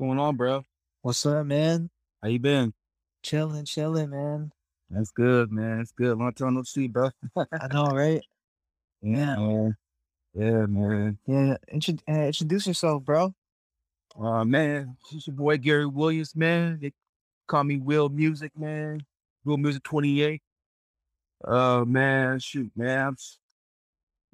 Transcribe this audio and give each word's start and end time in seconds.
going 0.00 0.18
on, 0.18 0.34
bro? 0.34 0.64
What's 1.02 1.26
up, 1.26 1.44
man? 1.44 1.90
How 2.22 2.28
you 2.30 2.38
been? 2.38 2.72
Chilling, 3.22 3.66
chilling, 3.66 4.08
man. 4.08 4.50
That's 4.88 5.10
good, 5.10 5.52
man. 5.52 5.76
That's 5.76 5.92
good. 5.92 6.16
Long 6.16 6.32
time 6.32 6.54
no 6.54 6.62
see, 6.62 6.88
bro. 6.88 7.10
I 7.36 7.66
know, 7.70 7.84
right? 7.88 8.22
yeah, 9.02 9.36
man. 9.36 9.76
Yeah, 10.32 10.64
man. 10.64 11.18
Yeah. 11.26 11.56
Uh, 12.08 12.12
introduce 12.14 12.66
yourself, 12.66 13.04
bro. 13.04 13.34
Uh, 14.18 14.42
man, 14.42 14.96
it's 15.12 15.26
your 15.26 15.36
boy 15.36 15.58
Gary 15.58 15.84
Williams, 15.84 16.34
man. 16.34 16.78
They 16.80 16.94
call 17.46 17.64
me 17.64 17.76
Will 17.76 18.08
Music, 18.08 18.58
man. 18.58 19.04
Will 19.44 19.58
Music 19.58 19.82
28. 19.82 20.40
Uh, 21.46 21.84
man, 21.86 22.38
shoot, 22.38 22.72
man. 22.74 23.08
I'm 23.08 23.16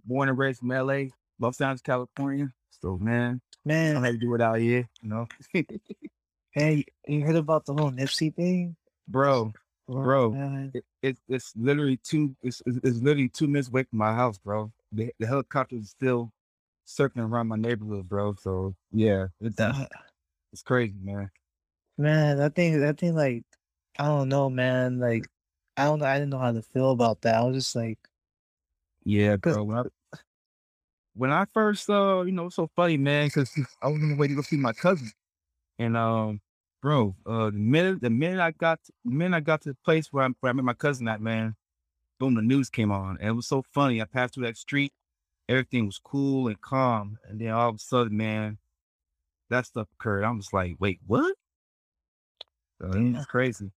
born 0.04 0.28
and 0.28 0.38
raised 0.38 0.60
from 0.60 0.68
LA, 0.68 1.06
Los 1.40 1.60
Angeles, 1.60 1.80
California. 1.80 2.52
So, 2.82 2.98
man, 2.98 3.40
man, 3.64 3.96
I 3.96 4.06
have 4.06 4.14
to 4.14 4.18
do 4.18 4.34
it 4.34 4.40
out 4.40 4.58
here, 4.58 4.88
you 5.02 5.08
know. 5.08 5.26
hey, 6.52 6.84
you 7.06 7.24
heard 7.24 7.36
about 7.36 7.64
the 7.64 7.74
whole 7.74 7.90
Nipsey 7.90 8.34
thing? 8.34 8.76
bro, 9.08 9.52
bro, 9.88 10.30
Man, 10.32 10.72
it, 10.74 10.84
it, 11.02 11.18
it's 11.28 11.52
literally 11.56 11.98
two, 11.98 12.36
it's, 12.42 12.62
it's 12.66 12.98
literally 12.98 13.28
two 13.28 13.46
minutes 13.46 13.68
away 13.68 13.84
from 13.84 13.98
my 13.98 14.14
house, 14.14 14.38
bro. 14.38 14.72
The, 14.92 15.12
the 15.18 15.26
helicopter 15.26 15.76
is 15.76 15.90
still 15.90 16.32
circling 16.84 17.26
around 17.26 17.48
my 17.48 17.56
neighborhood, 17.56 18.08
bro. 18.08 18.34
So, 18.40 18.74
yeah, 18.92 19.26
it's, 19.40 19.56
that, 19.56 19.90
it's 20.52 20.62
crazy, 20.62 20.96
man. 21.02 21.30
man, 21.96 22.38
that 22.38 22.54
thing, 22.54 22.80
that 22.80 22.98
thing, 22.98 23.14
like, 23.14 23.44
I 23.98 24.04
don't 24.06 24.28
know, 24.28 24.50
man. 24.50 24.98
Like, 24.98 25.26
I 25.76 25.84
don't 25.84 25.98
know. 25.98 26.06
I 26.06 26.18
didn't 26.18 26.30
know 26.30 26.38
how 26.38 26.52
to 26.52 26.62
feel 26.62 26.90
about 26.90 27.22
that. 27.22 27.36
I 27.36 27.44
was 27.44 27.56
just 27.56 27.76
like, 27.76 27.98
yeah, 29.04 29.36
bro. 29.36 29.62
When 29.62 29.78
I, 29.78 29.82
when 31.16 31.32
I 31.32 31.46
first, 31.54 31.88
uh, 31.90 32.22
you 32.22 32.32
know, 32.32 32.46
it's 32.46 32.56
so 32.56 32.68
funny, 32.76 32.96
man, 32.96 33.28
because 33.28 33.50
I 33.82 33.88
was 33.88 34.02
on 34.02 34.10
the 34.10 34.16
way 34.16 34.28
to 34.28 34.34
go 34.34 34.42
see 34.42 34.56
my 34.56 34.72
cousin, 34.72 35.10
and 35.78 35.96
um, 35.96 36.40
bro, 36.82 37.16
uh, 37.26 37.46
the 37.46 37.52
minute 37.58 38.00
the 38.02 38.10
minute 38.10 38.40
I 38.40 38.52
got 38.52 38.80
the 39.04 39.10
minute 39.10 39.36
I 39.36 39.40
got 39.40 39.62
to 39.62 39.70
the 39.70 39.78
place 39.84 40.12
where 40.12 40.24
I 40.24 40.28
where 40.40 40.50
I 40.50 40.52
met 40.52 40.64
my 40.64 40.74
cousin 40.74 41.08
at, 41.08 41.20
man, 41.20 41.56
boom, 42.20 42.34
the 42.34 42.42
news 42.42 42.70
came 42.70 42.92
on, 42.92 43.18
and 43.20 43.28
it 43.30 43.32
was 43.32 43.46
so 43.48 43.64
funny. 43.72 44.00
I 44.02 44.04
passed 44.06 44.34
through 44.34 44.46
that 44.46 44.56
street, 44.56 44.92
everything 45.48 45.86
was 45.86 45.98
cool 45.98 46.48
and 46.48 46.60
calm, 46.60 47.18
and 47.28 47.40
then 47.40 47.50
all 47.50 47.70
of 47.70 47.76
a 47.76 47.78
sudden, 47.78 48.16
man, 48.16 48.58
that 49.50 49.66
stuff 49.66 49.88
occurred. 49.92 50.24
I'm 50.24 50.40
just 50.40 50.52
like, 50.52 50.76
wait, 50.78 51.00
what? 51.06 51.34
So 52.80 52.90
Yeah. 52.92 53.16
it's 53.18 53.26
crazy, 53.26 53.70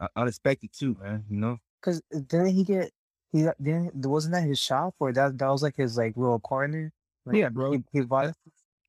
uh, 0.00 0.08
unexpected 0.16 0.70
too, 0.72 0.96
man. 1.02 1.24
You 1.28 1.36
know? 1.36 1.58
cause 1.82 2.02
didn't 2.10 2.48
he 2.48 2.64
get, 2.64 2.90
he 3.32 3.44
got, 3.44 3.62
didn't, 3.62 3.94
wasn't 4.06 4.34
that 4.34 4.42
his 4.42 4.58
shop 4.58 4.94
or 4.98 5.12
that, 5.12 5.38
that 5.38 5.48
was 5.48 5.62
like 5.62 5.76
his, 5.76 5.96
like, 5.96 6.16
little 6.16 6.40
corner? 6.40 6.92
Like, 7.24 7.36
Yeah, 7.36 7.48
bro. 7.48 7.72
He, 7.72 7.84
he 7.92 8.00
bought, 8.02 8.34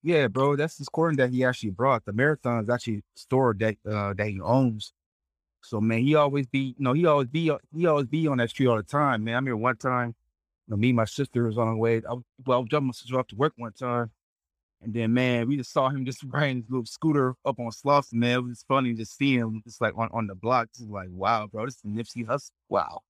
Yeah, 0.03 0.27
bro, 0.27 0.55
that's 0.55 0.77
his 0.77 0.89
corner 0.89 1.15
that 1.17 1.31
he 1.31 1.43
actually 1.43 1.71
brought. 1.71 2.05
The 2.05 2.13
marathon 2.13 2.63
is 2.63 2.69
actually 2.69 3.03
store 3.15 3.55
that 3.59 3.77
uh 3.87 4.13
that 4.13 4.27
he 4.27 4.39
owns. 4.41 4.93
So 5.63 5.79
man, 5.79 5.99
he 5.99 6.15
always 6.15 6.47
be, 6.47 6.75
you 6.77 6.83
know, 6.83 6.93
he 6.93 7.05
always 7.05 7.27
be, 7.27 7.51
he 7.73 7.85
always 7.85 8.07
be 8.07 8.27
on 8.27 8.37
that 8.37 8.49
street 8.49 8.67
all 8.67 8.77
the 8.77 8.83
time, 8.83 9.23
man. 9.23 9.35
I 9.35 9.37
remember 9.37 9.57
one 9.57 9.77
time, 9.77 10.15
you 10.67 10.71
know, 10.71 10.77
me 10.77 10.89
and 10.89 10.95
my 10.97 11.05
sister 11.05 11.43
was 11.45 11.57
on 11.57 11.67
our 11.67 11.75
way. 11.75 12.01
I 12.07 12.13
was, 12.13 12.23
well, 12.45 12.57
I 12.57 12.61
was 12.61 12.69
dropping 12.69 12.87
my 12.87 12.93
sister 12.93 13.19
off 13.19 13.27
to 13.27 13.35
work 13.35 13.53
one 13.57 13.73
time, 13.73 14.09
and 14.81 14.93
then 14.93 15.13
man, 15.13 15.47
we 15.47 15.57
just 15.57 15.71
saw 15.71 15.89
him 15.89 16.05
just 16.05 16.23
riding 16.27 16.57
his 16.57 16.69
little 16.69 16.85
scooter 16.85 17.35
up 17.45 17.59
on 17.59 17.69
Slauson, 17.69 18.13
man. 18.13 18.39
It 18.39 18.43
was 18.43 18.65
funny 18.67 18.93
just 18.93 19.17
seeing 19.17 19.39
him 19.39 19.61
just 19.63 19.81
like 19.81 19.93
on, 19.95 20.09
on 20.13 20.25
the 20.27 20.35
block. 20.35 20.69
Just 20.75 20.89
like, 20.89 21.09
wow, 21.11 21.47
bro, 21.47 21.65
this 21.65 21.75
is 21.75 21.81
Nipsey 21.83 22.25
Hussle. 22.25 22.51
Wow, 22.69 23.01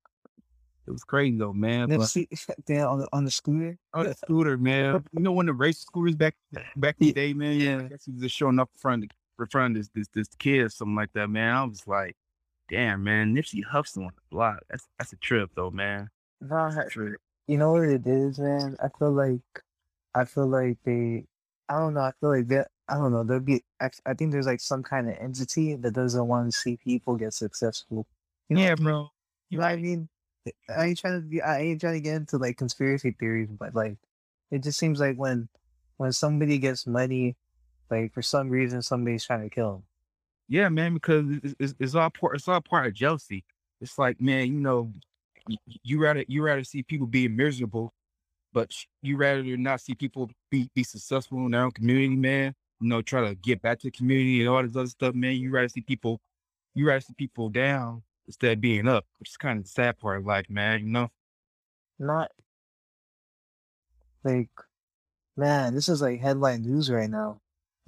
it 0.87 0.91
was 0.91 1.03
crazy 1.03 1.37
though, 1.37 1.53
man. 1.53 1.89
But 1.89 1.99
Nipsey, 1.99 2.27
damn, 2.65 2.87
on 2.87 2.99
the, 2.99 3.07
on 3.13 3.25
the 3.25 3.31
scooter? 3.31 3.77
on 3.93 4.05
the 4.05 4.13
scooter, 4.15 4.57
man. 4.57 5.03
You 5.13 5.21
know 5.21 5.31
when 5.31 5.45
the 5.45 5.53
race 5.53 5.79
scooters 5.79 6.15
back 6.15 6.35
back 6.75 6.95
in 6.99 7.07
the 7.07 7.13
day, 7.13 7.33
man. 7.33 7.59
yeah. 7.59 7.79
I 7.79 7.83
guess 7.83 8.05
he 8.05 8.11
was 8.11 8.21
just 8.21 8.35
showing 8.35 8.59
up 8.59 8.69
in 8.75 8.79
front 8.79 9.03
of 9.03 9.09
in 9.39 9.45
front 9.47 9.75
of 9.77 9.81
this 9.81 9.89
this 9.95 10.07
this 10.13 10.27
kid 10.39 10.61
or 10.61 10.69
something 10.69 10.95
like 10.95 11.11
that, 11.13 11.29
man. 11.29 11.55
I 11.55 11.63
was 11.63 11.87
like, 11.87 12.15
damn, 12.69 13.03
man, 13.03 13.35
Nipsey 13.35 13.61
Hussle 13.63 13.97
on 14.05 14.11
the 14.15 14.21
block. 14.31 14.59
That's 14.69 14.87
that's 14.99 15.13
a 15.13 15.17
trip 15.17 15.51
though, 15.55 15.71
man. 15.71 16.09
Nah, 16.41 16.69
That's 16.71 16.87
a 16.87 16.89
trip. 16.89 17.19
You 17.47 17.57
know 17.57 17.71
what 17.73 17.83
it 17.83 18.05
is, 18.05 18.39
man? 18.39 18.75
I 18.83 18.87
feel 18.97 19.11
like 19.11 19.41
I 20.15 20.25
feel 20.25 20.47
like 20.47 20.77
they 20.83 21.25
I 21.69 21.75
don't 21.79 21.93
know, 21.93 22.01
I 22.01 22.11
feel 22.19 22.29
like 22.29 22.47
that 22.49 22.69
I 22.87 22.95
don't 22.95 23.11
know, 23.13 23.23
there'd 23.23 23.45
be 23.45 23.63
I 23.79 23.89
I 24.05 24.13
think 24.13 24.31
there's 24.31 24.45
like 24.47 24.59
some 24.59 24.83
kind 24.83 25.09
of 25.09 25.15
entity 25.19 25.75
that 25.75 25.93
doesn't 25.93 26.27
want 26.27 26.51
to 26.51 26.57
see 26.57 26.77
people 26.77 27.15
get 27.15 27.33
successful. 27.33 28.05
You 28.49 28.57
know, 28.57 28.61
Yeah, 28.63 28.75
bro. 28.75 29.09
you 29.49 29.57
know 29.57 29.63
what 29.63 29.71
I 29.71 29.75
mean? 29.77 30.09
I 30.69 30.85
ain't 30.87 30.97
trying 30.97 31.21
to 31.21 31.27
be 31.27 31.41
I 31.41 31.59
ain't 31.59 31.81
trying 31.81 31.93
to 31.95 32.01
get 32.01 32.15
into 32.15 32.37
like 32.37 32.57
conspiracy 32.57 33.11
theories, 33.11 33.49
but 33.51 33.75
like 33.75 33.97
it 34.49 34.63
just 34.63 34.79
seems 34.79 34.99
like 34.99 35.17
when 35.17 35.49
when 35.97 36.11
somebody 36.11 36.57
gets 36.57 36.87
money, 36.87 37.35
like 37.89 38.13
for 38.13 38.21
some 38.21 38.49
reason 38.49 38.81
somebody's 38.81 39.25
trying 39.25 39.47
to 39.47 39.53
kill 39.53 39.71
them. 39.73 39.83
Yeah, 40.47 40.69
man, 40.69 40.93
because 40.95 41.25
it's, 41.59 41.75
it's, 41.79 41.95
all 41.95 42.09
part 42.09 42.35
it's 42.35 42.47
all 42.47 42.59
part 42.61 42.87
of 42.87 42.93
jealousy. 42.93 43.45
It's 43.79 43.97
like, 43.97 44.19
man, 44.19 44.47
you 44.47 44.59
know, 44.59 44.91
y- 45.47 45.57
y- 45.67 45.75
you 45.83 46.01
rather 46.01 46.25
you 46.27 46.43
rather 46.43 46.63
see 46.63 46.83
people 46.83 47.07
being 47.07 47.35
miserable, 47.35 47.93
but 48.53 48.71
you 49.01 49.17
rather 49.17 49.43
not 49.57 49.81
see 49.81 49.95
people 49.95 50.29
be 50.49 50.69
be 50.75 50.83
successful 50.83 51.37
in 51.45 51.51
their 51.51 51.63
own 51.63 51.71
community, 51.71 52.15
man. 52.15 52.55
You 52.79 52.89
know, 52.89 53.01
try 53.01 53.27
to 53.27 53.35
get 53.35 53.61
back 53.61 53.79
to 53.79 53.87
the 53.87 53.91
community 53.91 54.41
and 54.41 54.49
all 54.49 54.63
this 54.63 54.75
other 54.75 54.87
stuff, 54.87 55.13
man. 55.13 55.35
You 55.35 55.51
rather 55.51 55.69
see 55.69 55.81
people, 55.81 56.19
you 56.73 56.87
rather 56.87 57.01
see 57.01 57.13
people 57.15 57.49
down 57.49 58.03
instead 58.31 58.53
of 58.53 58.61
being 58.61 58.87
up, 58.87 59.05
which 59.19 59.29
is 59.29 59.37
kind 59.37 59.59
of 59.59 59.65
the 59.65 59.69
sad 59.69 59.99
part 59.99 60.17
of 60.19 60.25
life, 60.25 60.49
man. 60.49 60.79
You 60.79 60.87
know? 60.87 61.11
Not 61.99 62.31
like 64.23 64.49
man, 65.37 65.75
this 65.75 65.89
is 65.89 66.01
like 66.01 66.21
headline 66.21 66.61
news 66.63 66.89
right 66.89 67.09
now. 67.09 67.41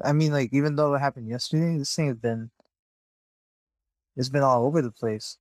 I 0.03 0.13
mean, 0.13 0.31
like 0.33 0.49
even 0.53 0.75
though 0.75 0.93
it 0.95 0.99
happened 0.99 1.29
yesterday, 1.29 1.77
this 1.77 1.95
thing 1.95 2.07
has 2.07 2.17
been 2.17 2.51
it's 4.15 4.29
been 4.29 4.43
all 4.43 4.65
over 4.65 4.81
the 4.81 4.91
place. 4.91 5.37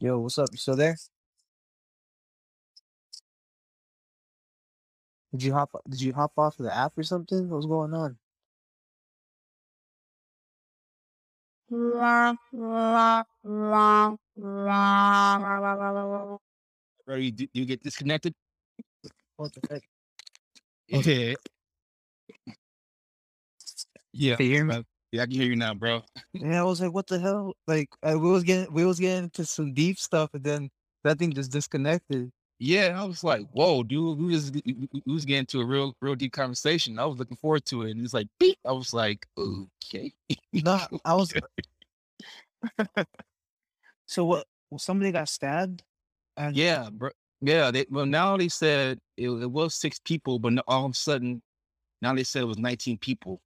Yo, 0.00 0.18
what's 0.18 0.38
up? 0.38 0.48
You 0.52 0.58
still 0.58 0.76
there? 0.76 0.96
Did 5.32 5.42
you 5.44 5.52
hop 5.54 5.70
did 5.88 6.00
you 6.02 6.12
hop 6.12 6.32
off 6.36 6.58
of 6.58 6.66
the 6.66 6.76
app 6.76 6.98
or 6.98 7.02
something? 7.02 7.48
What's 7.48 7.66
going 7.66 7.94
on? 7.94 8.18
Bro, 11.72 12.36
you, 17.16 17.32
do 17.32 17.48
you 17.54 17.64
get 17.64 17.82
disconnected? 17.82 18.34
What 19.36 19.54
the 19.54 19.62
heck? 19.70 19.82
Yeah. 20.88 21.34
Yeah. 24.12 24.36
Can 24.36 24.46
you 24.46 24.52
hear 24.52 24.64
me? 24.66 24.84
Yeah, 25.12 25.22
I 25.22 25.26
can 25.26 25.34
hear 25.34 25.46
you 25.46 25.56
now, 25.56 25.72
bro. 25.72 26.02
Yeah, 26.34 26.60
I 26.60 26.64
was 26.64 26.82
like, 26.82 26.92
what 26.92 27.06
the 27.06 27.18
hell? 27.18 27.54
Like 27.66 27.88
I, 28.02 28.16
we 28.16 28.30
was 28.30 28.42
getting 28.42 28.70
we 28.72 28.84
was 28.84 29.00
getting 29.00 29.24
into 29.24 29.46
some 29.46 29.72
deep 29.72 29.98
stuff 29.98 30.34
and 30.34 30.44
then 30.44 30.68
that 31.04 31.18
thing 31.18 31.32
just 31.32 31.52
disconnected. 31.52 32.30
Yeah, 32.64 32.96
I 32.96 33.04
was 33.04 33.24
like, 33.24 33.44
whoa, 33.50 33.82
dude, 33.82 34.20
we 34.20 34.26
was 34.26 34.52
we 34.52 35.12
was 35.12 35.24
getting 35.24 35.46
to 35.46 35.62
a 35.62 35.64
real 35.64 35.96
real 36.00 36.14
deep 36.14 36.32
conversation. 36.32 36.96
I 36.96 37.04
was 37.06 37.18
looking 37.18 37.36
forward 37.36 37.64
to 37.66 37.82
it. 37.82 37.90
And 37.90 38.04
it's 38.04 38.14
like 38.14 38.28
beep. 38.38 38.56
I 38.64 38.70
was 38.70 38.94
like, 38.94 39.26
okay. 39.36 40.12
No, 40.52 40.78
I 41.04 41.14
was 41.14 41.34
so 44.06 44.24
what 44.24 44.46
well, 44.70 44.78
somebody 44.78 45.10
got 45.10 45.28
stabbed 45.28 45.82
and 46.36 46.56
Yeah, 46.56 46.88
bro. 46.88 47.10
Yeah, 47.40 47.72
they 47.72 47.84
well 47.90 48.06
now 48.06 48.36
they 48.36 48.48
said 48.48 49.00
it, 49.16 49.28
it 49.28 49.50
was 49.50 49.74
six 49.74 49.98
people, 49.98 50.38
but 50.38 50.52
no- 50.52 50.62
all 50.68 50.86
of 50.86 50.92
a 50.92 50.94
sudden 50.94 51.42
now 52.00 52.14
they 52.14 52.22
said 52.22 52.42
it 52.42 52.46
was 52.46 52.58
19 52.58 52.96
people. 52.98 53.40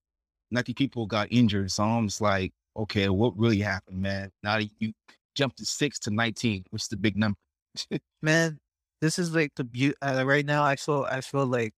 19 0.51 0.75
people 0.75 1.07
got 1.07 1.29
injured. 1.31 1.73
So 1.73 1.85
I'm 1.85 2.09
just 2.09 2.21
like, 2.21 2.53
okay, 2.77 3.09
what 3.09 3.35
really 3.39 3.61
happened, 3.61 4.03
man? 4.03 4.31
Now 4.43 4.59
you 4.79 4.93
jumped 5.35 5.57
to 5.57 5.65
six 5.65 5.99
to 6.01 6.11
19, 6.11 6.67
which 6.69 6.83
is 6.83 6.89
the 6.89 6.99
big 6.99 7.17
number. 7.17 7.39
man, 8.23 8.59
this 9.01 9.19
is 9.19 9.35
like 9.35 9.53
the 9.57 9.65
beauty 9.65 9.97
uh, 10.03 10.25
right 10.25 10.45
now 10.45 10.65
I 10.65 10.77
feel 10.77 11.07
I 11.09 11.21
feel 11.21 11.47
like 11.47 11.75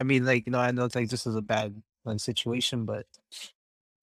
I 0.00 0.04
mean 0.04 0.24
like 0.24 0.46
you 0.46 0.52
know 0.52 0.58
I 0.58 0.70
know 0.70 0.84
it's 0.84 0.94
like 0.94 1.08
this 1.08 1.26
is 1.26 1.34
a 1.34 1.42
bad 1.42 1.82
like, 2.04 2.20
situation 2.20 2.84
but 2.84 3.06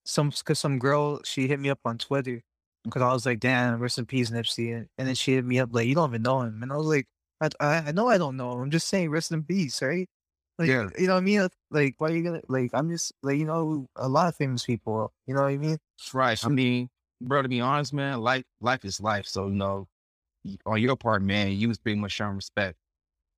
some 0.05 0.31
cuz 0.31 0.59
some 0.59 0.79
girl 0.79 1.21
she 1.23 1.47
hit 1.47 1.59
me 1.59 1.69
up 1.69 1.79
on 1.85 1.97
Twitter 1.97 2.41
because 2.83 3.01
I 3.01 3.13
was 3.13 3.25
like 3.25 3.39
damn 3.39 3.79
rest 3.79 3.97
in 3.97 4.05
peace 4.05 4.31
Nipsey 4.31 4.75
and, 4.75 4.87
and 4.97 5.07
then 5.07 5.15
she 5.15 5.33
hit 5.33 5.45
me 5.45 5.59
up 5.59 5.69
like 5.71 5.87
you 5.87 5.95
don't 5.95 6.11
even 6.11 6.23
know 6.23 6.41
him 6.41 6.63
and 6.63 6.71
I 6.71 6.77
was 6.77 6.87
like 6.87 7.07
I, 7.41 7.49
I, 7.59 7.75
I 7.87 7.91
know 7.91 8.07
I 8.07 8.17
don't 8.17 8.37
know 8.37 8.53
him 8.53 8.61
I'm 8.61 8.71
just 8.71 8.87
saying 8.87 9.09
rest 9.09 9.31
in 9.31 9.43
peace 9.43 9.81
right 9.81 10.09
like 10.57 10.69
Yeah. 10.69 10.89
you 10.97 11.07
know 11.07 11.13
what 11.13 11.19
I 11.19 11.23
mean 11.23 11.47
like 11.71 11.95
why 11.97 12.09
are 12.09 12.15
you 12.15 12.23
gonna 12.23 12.41
like 12.47 12.71
I'm 12.73 12.89
just 12.89 13.13
like 13.23 13.37
you 13.37 13.45
know 13.45 13.87
a 13.95 14.09
lot 14.09 14.27
of 14.27 14.35
famous 14.35 14.65
people 14.65 15.11
you 15.27 15.33
know 15.33 15.41
what 15.41 15.49
I 15.49 15.57
mean 15.57 15.77
Right. 16.13 16.43
I 16.43 16.49
mean, 16.49 16.89
bro, 17.21 17.41
to 17.41 17.49
be 17.49 17.61
honest, 17.61 17.93
man, 17.93 18.21
life 18.21 18.45
life 18.61 18.85
is 18.85 19.01
life. 19.01 19.25
So, 19.27 19.47
you 19.47 19.55
know, 19.55 19.87
on 20.65 20.81
your 20.81 20.95
part, 20.95 21.21
man, 21.21 21.51
you 21.51 21.67
was 21.67 21.77
pretty 21.77 21.99
much 21.99 22.11
showing 22.11 22.35
respect, 22.35 22.77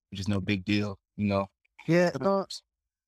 which 0.09 0.19
is 0.19 0.27
no 0.27 0.39
big 0.39 0.65
deal, 0.65 0.97
you 1.17 1.27
know. 1.27 1.47
Yeah, 1.87 2.11
no. 2.19 2.45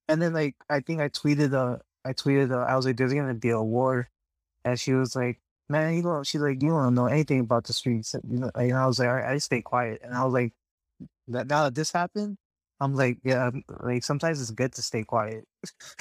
And 0.08 0.22
then 0.22 0.34
like 0.34 0.56
I 0.70 0.82
think 0.82 1.02
I 1.02 1.10
tweeted 1.10 1.54
uh 1.54 1.78
I 2.06 2.14
tweeted 2.14 2.52
uh, 2.52 2.66
I 2.66 2.76
was 2.76 2.86
like 2.86 2.98
there's 2.98 3.14
gonna 3.14 3.34
be 3.34 3.50
a 3.50 3.62
war, 3.62 4.10
and 4.66 4.80
she 4.80 4.94
was 4.94 5.16
like 5.16 5.40
man 5.70 5.96
you 5.96 6.04
don't 6.04 6.28
she's 6.28 6.42
like 6.42 6.62
you 6.62 6.70
don't 6.70 6.94
know 6.94 7.06
anything 7.06 7.40
about 7.40 7.64
the 7.64 7.72
streets 7.72 8.14
you 8.30 8.38
know 8.38 8.52
and 8.54 8.74
I 8.74 8.86
was 8.86 9.00
like 9.00 9.08
all 9.08 9.16
right 9.16 9.30
I 9.32 9.36
just 9.36 9.46
stay 9.46 9.62
quiet 9.62 10.02
and 10.04 10.14
I 10.14 10.26
was 10.26 10.34
like 10.34 10.52
that 11.30 11.48
now 11.48 11.64
that 11.64 11.74
this 11.74 11.90
happened 11.92 12.38
I'm 12.84 12.96
like, 12.96 13.20
yeah, 13.24 13.48
um, 13.48 13.64
like 13.80 14.04
sometimes 14.04 14.42
it's 14.42 14.52
good 14.52 14.74
to 14.74 14.82
stay 14.82 15.04
quiet. 15.04 15.46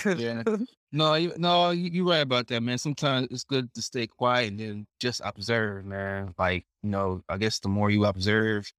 Yeah. 0.04 0.43
No, 0.93 1.15
you, 1.15 1.33
no, 1.39 1.71
you, 1.71 1.91
you're 1.91 2.06
right 2.06 2.19
about 2.21 2.49
that, 2.49 2.62
man. 2.62 2.77
Sometimes 2.79 3.29
it's 3.31 3.44
good 3.44 3.73
to 3.75 3.83
stay 3.83 4.06
quiet 4.06 4.50
and 4.50 4.61
then 4.61 4.87
just 5.00 5.23
observe, 5.25 5.87
man. 5.87 6.35
Like, 6.39 6.67
you 6.83 6.91
know, 6.91 7.23
I 7.29 7.39
guess 7.39 7.61
the 7.61 7.69
more 7.69 7.91
you 7.91 8.05
observe 8.05 8.71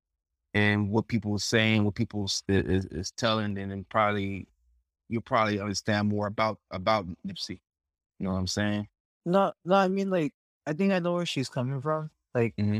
and 0.53 0.91
what 0.91 1.07
people 1.07 1.33
are 1.35 1.39
saying, 1.39 1.85
what 1.85 1.95
people 1.95 2.25
is, 2.25 2.43
is, 2.47 2.85
is 2.85 3.11
telling, 3.11 3.55
then 3.55 3.69
then 3.69 3.85
probably 3.89 4.47
you'll 5.09 5.21
probably 5.23 5.59
understand 5.59 6.09
more 6.09 6.27
about 6.27 6.59
about 6.71 7.07
Nipsey. 7.27 7.59
You 8.19 8.27
know 8.27 8.33
what 8.33 8.39
I'm 8.39 8.47
saying? 8.47 8.87
No, 9.25 9.53
no, 9.65 9.75
I 9.75 9.87
mean 9.87 10.09
like 10.09 10.33
I 10.65 10.73
think 10.73 10.93
I 10.93 10.99
know 10.99 11.13
where 11.15 11.25
she's 11.25 11.49
coming 11.49 11.81
from. 11.81 12.11
Like 12.33 12.55
hmm 12.57 12.79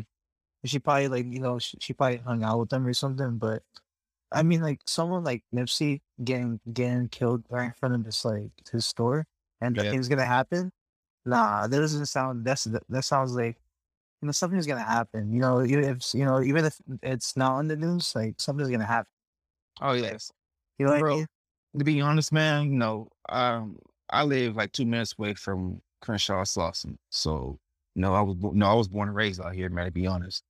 she 0.65 0.79
probably 0.79 1.07
like 1.09 1.25
you 1.25 1.39
know 1.39 1.59
she, 1.59 1.77
she 1.81 1.93
probably 1.93 2.17
hung 2.17 2.43
out 2.43 2.59
with 2.59 2.69
them 2.69 2.87
or 2.87 2.93
something. 2.93 3.37
But 3.37 3.63
I 4.33 4.43
mean 4.43 4.61
like 4.61 4.81
someone 4.87 5.23
like 5.23 5.43
Nipsey 5.53 6.01
getting 6.23 6.59
getting 6.73 7.09
killed 7.09 7.45
right 7.49 7.65
in 7.67 7.73
front 7.73 7.95
of 7.95 8.05
his 8.05 8.23
like 8.25 8.51
his 8.71 8.85
store 8.85 9.25
and 9.61 9.75
Yeah. 9.75 9.83
nothing's 9.83 10.09
gonna 10.09 10.25
happen. 10.25 10.71
Nah, 11.25 11.67
that 11.67 11.77
doesn't 11.77 12.07
sound. 12.07 12.45
That's 12.45 12.65
that, 12.65 12.83
that 12.89 13.03
sounds 13.05 13.33
like 13.35 13.57
you 14.21 14.27
know 14.27 14.31
something's 14.33 14.67
gonna 14.67 14.83
happen. 14.83 15.33
You 15.33 15.41
know 15.41 15.63
even 15.63 15.83
if 15.85 16.13
you 16.13 16.25
know 16.25 16.41
even 16.41 16.65
if 16.65 16.79
it's 17.03 17.37
not 17.37 17.53
on 17.53 17.67
the 17.67 17.75
news, 17.77 18.15
like 18.15 18.35
something's 18.39 18.69
gonna 18.69 18.85
happen. 18.85 19.11
Oh 19.81 19.93
yes. 19.93 20.31
You 20.79 20.85
know 20.85 20.91
what 20.93 20.99
I 20.99 21.01
Bro, 21.01 21.17
mean? 21.17 21.27
to 21.77 21.83
be 21.85 22.01
honest, 22.01 22.31
man, 22.31 22.71
you 22.71 22.77
know, 22.77 23.09
um, 23.29 23.77
I 24.09 24.23
live 24.23 24.55
like 24.55 24.71
two 24.71 24.85
minutes 24.85 25.15
away 25.17 25.33
from 25.33 25.81
Crenshaw 26.01 26.43
Slauson. 26.43 26.97
So, 27.09 27.59
you 27.95 28.01
know, 28.01 28.13
I 28.13 28.21
was 28.21 28.35
no, 28.37 28.67
I 28.67 28.73
was 28.73 28.87
born 28.87 29.09
and 29.09 29.15
raised 29.17 29.41
out 29.41 29.53
here, 29.53 29.69
man, 29.69 29.85
to 29.85 29.91
be 29.91 30.07
honest. 30.07 30.43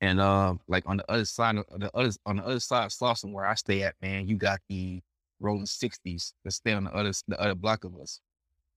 And 0.00 0.20
um, 0.20 0.60
like 0.68 0.84
on 0.86 0.98
the 0.98 1.10
other 1.10 1.24
side 1.24 1.56
of 1.56 1.64
the 1.78 1.90
other 1.96 2.10
on 2.26 2.36
the 2.36 2.44
other 2.44 2.60
side 2.60 2.84
of 2.84 2.90
Slauson 2.90 3.32
where 3.32 3.46
I 3.46 3.54
stay 3.54 3.82
at, 3.82 3.94
man, 4.02 4.28
you 4.28 4.36
got 4.36 4.60
the 4.68 5.00
rolling 5.40 5.66
sixties 5.66 6.34
that 6.44 6.52
stay 6.52 6.72
on 6.72 6.84
the 6.84 6.94
other 6.94 7.12
the 7.28 7.40
other 7.40 7.54
block 7.54 7.84
of 7.84 7.96
us. 7.96 8.20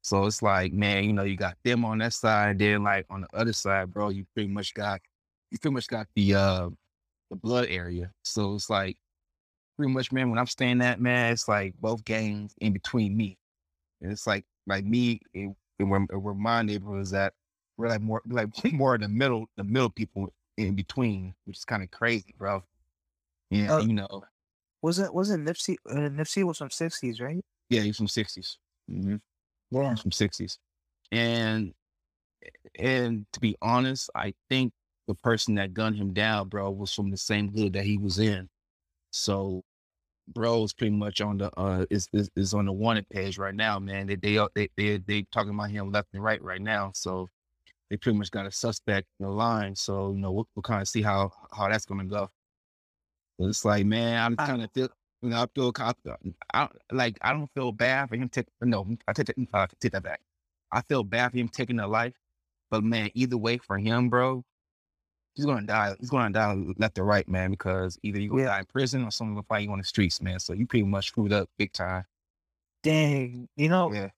So 0.01 0.25
it's 0.25 0.42
like, 0.42 0.71
man, 0.71 1.04
you 1.04 1.13
know, 1.13 1.24
you 1.24 1.36
got 1.36 1.57
them 1.63 1.83
on 1.83 1.98
that 2.00 2.13
side, 2.13 2.60
then 2.60 2.83
like 2.83 3.06
on 3.10 3.21
the 3.21 3.27
other 3.33 3.54
side, 3.54 3.94
bro, 3.94 4.10
you 4.10 4.25
pretty 4.33 4.50
much 4.50 4.74
got 4.74 5.01
you 5.51 5.57
pretty 5.60 5.74
much 5.74 5.88
got 5.88 6.07
the 6.16 6.36
uh 6.36 6.69
the 7.30 7.36
blood 7.36 7.68
area. 7.69 8.12
So 8.24 8.56
it's 8.56 8.69
like 8.69 8.98
pretty 9.77 9.94
much, 9.94 10.12
man, 10.12 10.30
when 10.30 10.39
I'm 10.39 10.48
staying 10.48 10.81
at, 10.81 11.01
man, 11.01 11.33
it's 11.33 11.48
like 11.48 11.74
both 11.80 12.04
gangs 12.06 12.54
in 12.62 12.74
between 12.74 13.16
me. 13.18 13.38
And 14.01 14.12
it's 14.12 14.25
like 14.27 14.45
like 14.68 14.86
me 14.86 15.21
and, 15.36 15.56
where, 15.80 16.01
where 16.01 16.33
my 16.33 16.62
neighborhood 16.62 17.01
is 17.01 17.13
at, 17.13 17.33
we're 17.77 17.89
like 17.89 18.01
more 18.01 18.21
like 18.27 18.50
more 18.74 18.95
in 18.95 19.01
the 19.01 19.10
middle, 19.10 19.48
the 19.57 19.63
middle 19.63 19.89
people 19.89 20.33
in 20.60 20.76
between, 20.76 21.36
which 21.46 21.58
is 21.58 21.66
kind 21.66 21.84
of 21.84 21.92
crazy, 21.92 22.34
bro. 22.38 22.64
Yeah, 23.52 23.72
Uh, 23.72 23.82
you 23.82 23.94
know, 23.94 24.24
wasn't 24.82 25.14
wasn't 25.14 25.48
Nipsey 25.48 25.78
uh, 25.90 26.10
Nipsey 26.10 26.44
was 26.44 26.58
from 26.58 26.70
sixties, 26.72 27.20
right? 27.22 27.42
yeah, 27.70 27.82
he's 27.82 27.98
from 27.98 28.08
60s. 28.08 28.58
hmm 28.88 29.16
Yeah. 29.72 29.90
He's 29.92 30.02
from 30.02 30.12
60s. 30.12 30.58
And 31.12 31.74
and 32.78 33.26
to 33.34 33.40
be 33.40 33.56
honest, 33.62 34.10
I 34.16 34.34
think 34.50 34.74
the 35.08 35.16
person 35.16 35.56
that 35.56 35.74
gunned 35.74 35.96
him 35.98 36.14
down, 36.14 36.50
bro, 36.50 36.70
was 36.72 36.94
from 36.94 37.10
the 37.10 37.18
same 37.18 37.52
hood 37.52 37.74
that 37.74 37.86
he 37.86 37.98
was 37.98 38.20
in. 38.20 38.50
So 39.12 39.64
bro 40.28 40.64
is 40.64 40.74
pretty 40.74 40.96
much 40.96 41.22
on 41.22 41.38
the 41.40 41.52
uh 41.60 41.86
is 41.90 42.08
is, 42.14 42.30
is 42.36 42.54
on 42.54 42.66
the 42.68 42.74
wanted 42.74 43.10
page 43.10 43.38
right 43.38 43.56
now, 43.56 43.80
man. 43.80 44.08
They 44.08 44.16
they 44.16 44.40
they 44.56 44.70
they 44.78 44.98
they 44.98 45.24
talking 45.32 45.54
about 45.54 45.72
him 45.72 45.92
left 45.92 46.10
and 46.14 46.24
right 46.24 46.42
right 46.44 46.62
now. 46.62 46.92
So 46.96 47.30
they 47.90 47.98
pretty 47.98 48.18
much 48.18 48.32
got 48.32 48.46
a 48.46 48.52
suspect 48.52 49.08
in 49.20 49.26
the 49.26 49.32
line. 49.32 49.76
So 49.76 50.12
you 50.12 50.18
know 50.20 50.32
we'll, 50.32 50.48
we'll 50.56 50.64
kind 50.64 50.82
of 50.82 50.88
see 50.88 51.02
how 51.02 51.32
how 51.52 51.68
that's 51.70 51.86
gonna 51.86 52.06
go. 52.06 52.30
But 53.38 53.48
it's 53.50 53.66
like 53.66 53.86
man, 53.86 54.22
I'm 54.24 54.36
uh 54.38 54.44
I- 54.44 54.48
kind 54.48 54.64
of 54.64 54.72
feel 54.74 54.90
you 55.22 55.30
know 55.30 55.42
I 55.44 55.48
feel 55.54 55.74
I, 55.78 55.94
uh, 56.10 56.16
I 56.54 56.68
like 56.92 57.18
I 57.22 57.34
don't 57.34 57.50
feel 57.54 57.72
bad 57.72 58.10
for 58.10 58.16
him 58.16 58.30
take 58.30 58.48
no 58.62 58.88
I 59.08 59.14
take 59.14 59.28
that 59.28 59.38
uh, 59.54 59.58
I 59.60 59.68
take 59.80 59.92
that 59.94 60.04
back. 60.04 60.22
I 60.72 60.82
feel 60.82 61.04
bad 61.04 61.32
for 61.32 61.38
him 61.38 61.50
taking 61.50 61.80
a 61.80 61.88
life, 61.88 62.14
but 62.70 62.84
man, 62.84 63.10
either 63.16 63.38
way 63.38 63.58
for 63.58 63.78
him, 63.80 64.10
bro, 64.10 64.44
he's 65.36 65.46
gonna 65.46 65.66
die. 65.66 65.96
He's 66.00 66.10
gonna 66.12 66.32
die 66.32 66.56
left 66.78 67.00
or 67.00 67.06
right, 67.06 67.28
man, 67.28 67.50
because 67.52 67.98
either 68.04 68.20
you 68.20 68.30
gonna 68.30 68.44
Yeah. 68.44 68.48
die 68.50 68.60
in 68.60 68.66
prison 68.66 69.04
or 69.04 69.12
someone 69.12 69.36
gonna 69.36 69.46
find 69.50 69.66
you 69.66 69.72
on 69.72 69.80
the 69.80 69.84
streets, 69.84 70.22
man. 70.22 70.40
So 70.40 70.54
you 70.54 70.68
pretty 70.68 70.84
much 70.86 71.08
screwed 71.08 71.34
up 71.34 71.50
big 71.58 71.74
time. 71.74 72.06
Dang. 72.84 73.48
You 73.56 73.70
know, 73.70 73.92
Yeah. 73.94 74.10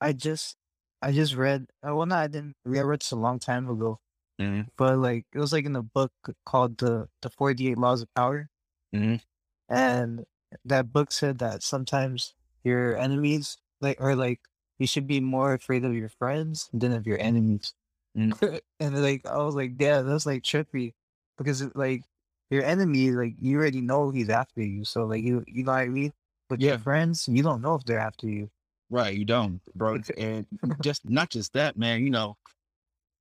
I 0.00 0.12
just 0.12 0.56
I 1.02 1.12
just 1.12 1.34
read 1.34 1.66
uh, 1.86 1.94
well 1.94 2.06
no, 2.06 2.16
I 2.16 2.26
didn't 2.26 2.56
read 2.64 2.80
I 2.80 2.82
read 2.84 3.00
this 3.00 3.10
a 3.12 3.16
long 3.16 3.38
time 3.38 3.68
ago. 3.68 4.00
Mhm. 4.40 4.68
But 4.76 4.98
like 4.98 5.26
it 5.32 5.38
was 5.38 5.52
like 5.52 5.64
in 5.66 5.76
a 5.76 5.82
book 5.82 6.12
called 6.44 6.78
the 6.78 7.08
the 7.22 7.30
forty 7.30 7.68
eight 7.70 7.78
laws 7.78 8.02
of 8.02 8.12
power. 8.14 8.48
Mhm. 8.94 9.20
And 9.68 10.26
that 10.64 10.92
book 10.92 11.12
said 11.12 11.38
that 11.38 11.62
sometimes 11.62 12.34
your 12.64 12.96
enemies 12.96 13.58
like 13.80 14.00
or 14.00 14.16
like 14.16 14.40
you 14.78 14.86
should 14.86 15.06
be 15.06 15.20
more 15.20 15.54
afraid 15.54 15.84
of 15.84 15.94
your 15.94 16.08
friends 16.08 16.68
than 16.72 16.92
of 16.92 17.06
your 17.06 17.18
enemies. 17.20 17.74
Mm. 18.16 18.60
and 18.80 19.02
like 19.02 19.26
I 19.26 19.38
was 19.38 19.54
like, 19.54 19.72
yeah, 19.78 20.02
that's 20.02 20.26
like 20.26 20.42
trippy. 20.42 20.94
Because 21.38 21.62
like 21.74 22.04
your 22.50 22.64
enemy, 22.64 23.12
like 23.12 23.34
you 23.40 23.58
already 23.58 23.80
know 23.80 24.10
he's 24.10 24.28
after 24.30 24.62
you. 24.62 24.84
So 24.84 25.04
like 25.06 25.22
you 25.24 25.44
you 25.46 25.64
know 25.64 25.72
what 25.72 25.80
I 25.82 25.88
mean? 25.88 26.12
But 26.48 26.60
your 26.60 26.78
friends, 26.78 27.28
you 27.28 27.42
don't 27.42 27.62
know 27.62 27.76
if 27.76 27.84
they're 27.84 28.00
after 28.00 28.28
you. 28.28 28.50
Right, 28.90 29.14
you 29.16 29.24
don't, 29.24 29.60
bro. 29.74 29.98
And 30.18 30.46
just 30.82 31.08
not 31.08 31.30
just 31.30 31.52
that, 31.54 31.76
man. 31.78 32.02
You 32.04 32.10
know, 32.10 32.36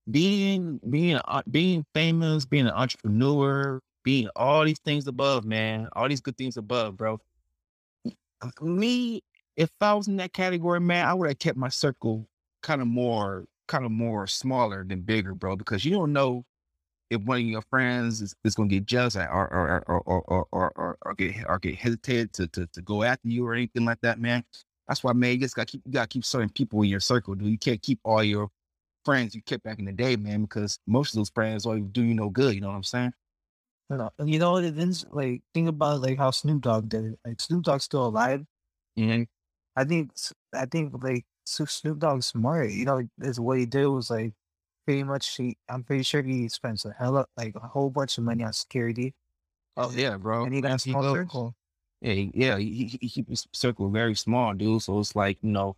being 0.09 0.79
being 0.89 1.19
being 1.51 1.85
famous, 1.93 2.45
being 2.45 2.67
an 2.67 2.73
entrepreneur, 2.73 3.79
being 4.03 4.29
all 4.35 4.65
these 4.65 4.79
things 4.79 5.07
above, 5.07 5.45
man. 5.45 5.89
All 5.93 6.09
these 6.09 6.21
good 6.21 6.37
things 6.37 6.57
above, 6.57 6.97
bro. 6.97 7.19
Me, 8.61 9.21
if 9.57 9.69
I 9.81 9.93
was 9.93 10.07
in 10.07 10.17
that 10.17 10.33
category, 10.33 10.79
man, 10.79 11.05
I 11.05 11.13
would 11.13 11.27
have 11.29 11.39
kept 11.39 11.57
my 11.57 11.69
circle 11.69 12.27
kind 12.63 12.81
of 12.81 12.87
more, 12.87 13.45
kind 13.67 13.85
of 13.85 13.91
more 13.91 14.27
smaller 14.27 14.85
than 14.85 15.01
bigger, 15.01 15.35
bro. 15.35 15.55
Because 15.57 15.83
you 15.85 15.91
don't 15.91 16.13
know 16.13 16.45
if 17.09 17.21
one 17.23 17.39
of 17.39 17.45
your 17.45 17.63
friends 17.63 18.21
is, 18.21 18.35
is 18.45 18.55
gonna 18.55 18.69
get 18.69 18.85
jealous 18.85 19.15
or 19.15 19.23
or 19.23 19.47
or 19.47 19.83
or 19.87 20.01
or 20.05 20.23
or, 20.27 20.47
or, 20.51 20.71
or, 20.75 20.97
or 21.03 21.13
get 21.15 21.35
or 21.47 21.59
get 21.59 21.75
hesitated 21.75 22.33
to, 22.33 22.47
to 22.49 22.67
to 22.67 22.81
go 22.81 23.03
after 23.03 23.27
you 23.29 23.45
or 23.47 23.53
anything 23.53 23.85
like 23.85 24.01
that, 24.01 24.19
man. 24.19 24.43
That's 24.89 25.03
why, 25.03 25.13
man, 25.13 25.33
you 25.33 25.37
just 25.37 25.55
got 25.55 25.67
keep 25.67 25.81
you 25.85 25.93
got 25.93 26.09
to 26.09 26.13
keep 26.13 26.25
certain 26.25 26.49
people 26.49 26.81
in 26.81 26.89
your 26.89 26.99
circle, 26.99 27.35
dude. 27.35 27.47
You 27.47 27.57
can't 27.59 27.81
keep 27.81 27.99
all 28.03 28.23
your 28.23 28.49
friends 29.05 29.35
you 29.35 29.41
kept 29.43 29.63
back 29.63 29.77
in 29.79 29.85
the 29.85 29.91
day, 29.91 30.15
man, 30.15 30.41
because 30.41 30.79
most 30.87 31.13
of 31.13 31.17
those 31.17 31.29
friends 31.29 31.67
only 31.67 31.81
do 31.81 32.03
you 32.03 32.15
no 32.15 32.29
good. 32.29 32.55
You 32.55 32.61
know 32.61 32.69
what 32.69 32.75
I'm 32.75 32.83
saying? 32.83 33.13
You 33.91 33.97
know, 33.97 34.09
and 34.17 34.29
you 34.29 34.39
know 34.39 34.53
what 34.53 34.63
it 34.63 34.77
is? 34.77 35.05
Like 35.11 35.43
think 35.53 35.69
about 35.69 36.01
like 36.01 36.17
how 36.17 36.31
Snoop 36.31 36.61
Dogg 36.61 36.89
did 36.89 37.05
it. 37.05 37.19
Like 37.23 37.39
Snoop 37.39 37.63
Dogg's 37.63 37.83
still 37.83 38.07
alive. 38.07 38.43
Mm-hmm. 38.97 39.23
I 39.75 39.83
think 39.85 40.11
I 40.53 40.65
think 40.65 41.03
like 41.03 41.25
Snoop 41.45 41.99
Dogg's 41.99 42.25
smart. 42.25 42.71
You 42.71 42.85
know, 42.85 43.07
is 43.21 43.39
what 43.39 43.59
he 43.59 43.67
did 43.67 43.85
was 43.85 44.09
like 44.09 44.33
pretty 44.85 45.03
much. 45.03 45.37
He, 45.37 45.55
I'm 45.69 45.83
pretty 45.83 46.03
sure 46.03 46.23
he 46.23 46.49
spends 46.49 46.83
a 46.83 46.95
hell 46.97 47.17
of 47.17 47.27
like 47.37 47.55
a 47.55 47.67
whole 47.67 47.91
bunch 47.91 48.17
of 48.17 48.23
money 48.23 48.43
on 48.43 48.53
security, 48.53 49.13
Oh 49.77 49.91
yeah, 49.91 50.17
bro. 50.17 50.45
and 50.45 50.53
he 50.53 50.61
got 50.61 50.81
circle. 50.81 51.55
Yeah, 52.01 52.13
he- 52.13 52.31
yeah. 52.33 52.57
He, 52.57 52.85
he, 52.85 52.97
he 53.01 53.09
keep 53.09 53.29
his 53.29 53.47
circle 53.53 53.89
very 53.89 54.15
small, 54.15 54.53
dude. 54.53 54.81
So 54.81 54.99
it's 54.99 55.15
like 55.15 55.37
you 55.43 55.49
know, 55.49 55.75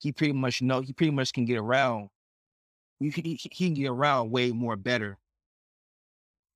he 0.00 0.12
pretty 0.12 0.34
much 0.34 0.60
you 0.60 0.66
know 0.68 0.80
he 0.80 0.92
pretty 0.92 1.12
much 1.12 1.32
can 1.32 1.44
get 1.46 1.58
around. 1.58 2.10
He, 3.00 3.10
he, 3.10 3.34
he 3.36 3.48
can 3.66 3.74
get 3.74 3.88
around 3.88 4.30
way 4.32 4.52
more 4.52 4.76
better 4.76 5.18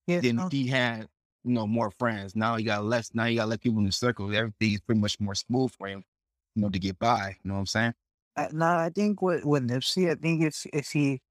Yeah, 0.07 0.21
than 0.21 0.39
if 0.39 0.51
he 0.51 0.67
had 0.67 1.09
you 1.45 1.53
know 1.53 1.67
more 1.67 1.91
friends. 1.91 2.37
Now 2.37 2.57
he 2.57 2.65
got 2.65 2.85
less. 2.85 3.15
Now 3.15 3.27
he 3.27 3.37
got 3.37 3.49
less 3.49 3.59
people 3.59 3.79
in 3.79 3.85
the 3.87 3.93
circle. 3.93 4.35
Everything 4.35 4.73
is 4.75 4.81
pretty 4.81 5.01
much 5.01 5.19
more 5.21 5.35
smooth 5.35 5.73
for 5.73 5.89
him, 5.89 6.05
you 6.55 6.63
know, 6.63 6.69
to 6.71 6.79
get 6.79 6.99
by. 6.99 7.37
You 7.43 7.49
know 7.49 7.55
what 7.55 7.61
I'm 7.61 7.67
saying? 7.67 7.95
I, 8.37 8.49
no, 8.53 8.67
I 8.67 8.91
think 8.91 9.23
with 9.23 9.45
with 9.45 9.69
Nipsey, 9.69 10.11
I 10.11 10.15
think 10.15 10.43
if 10.43 10.67
if 10.73 10.91
he, 10.91 11.23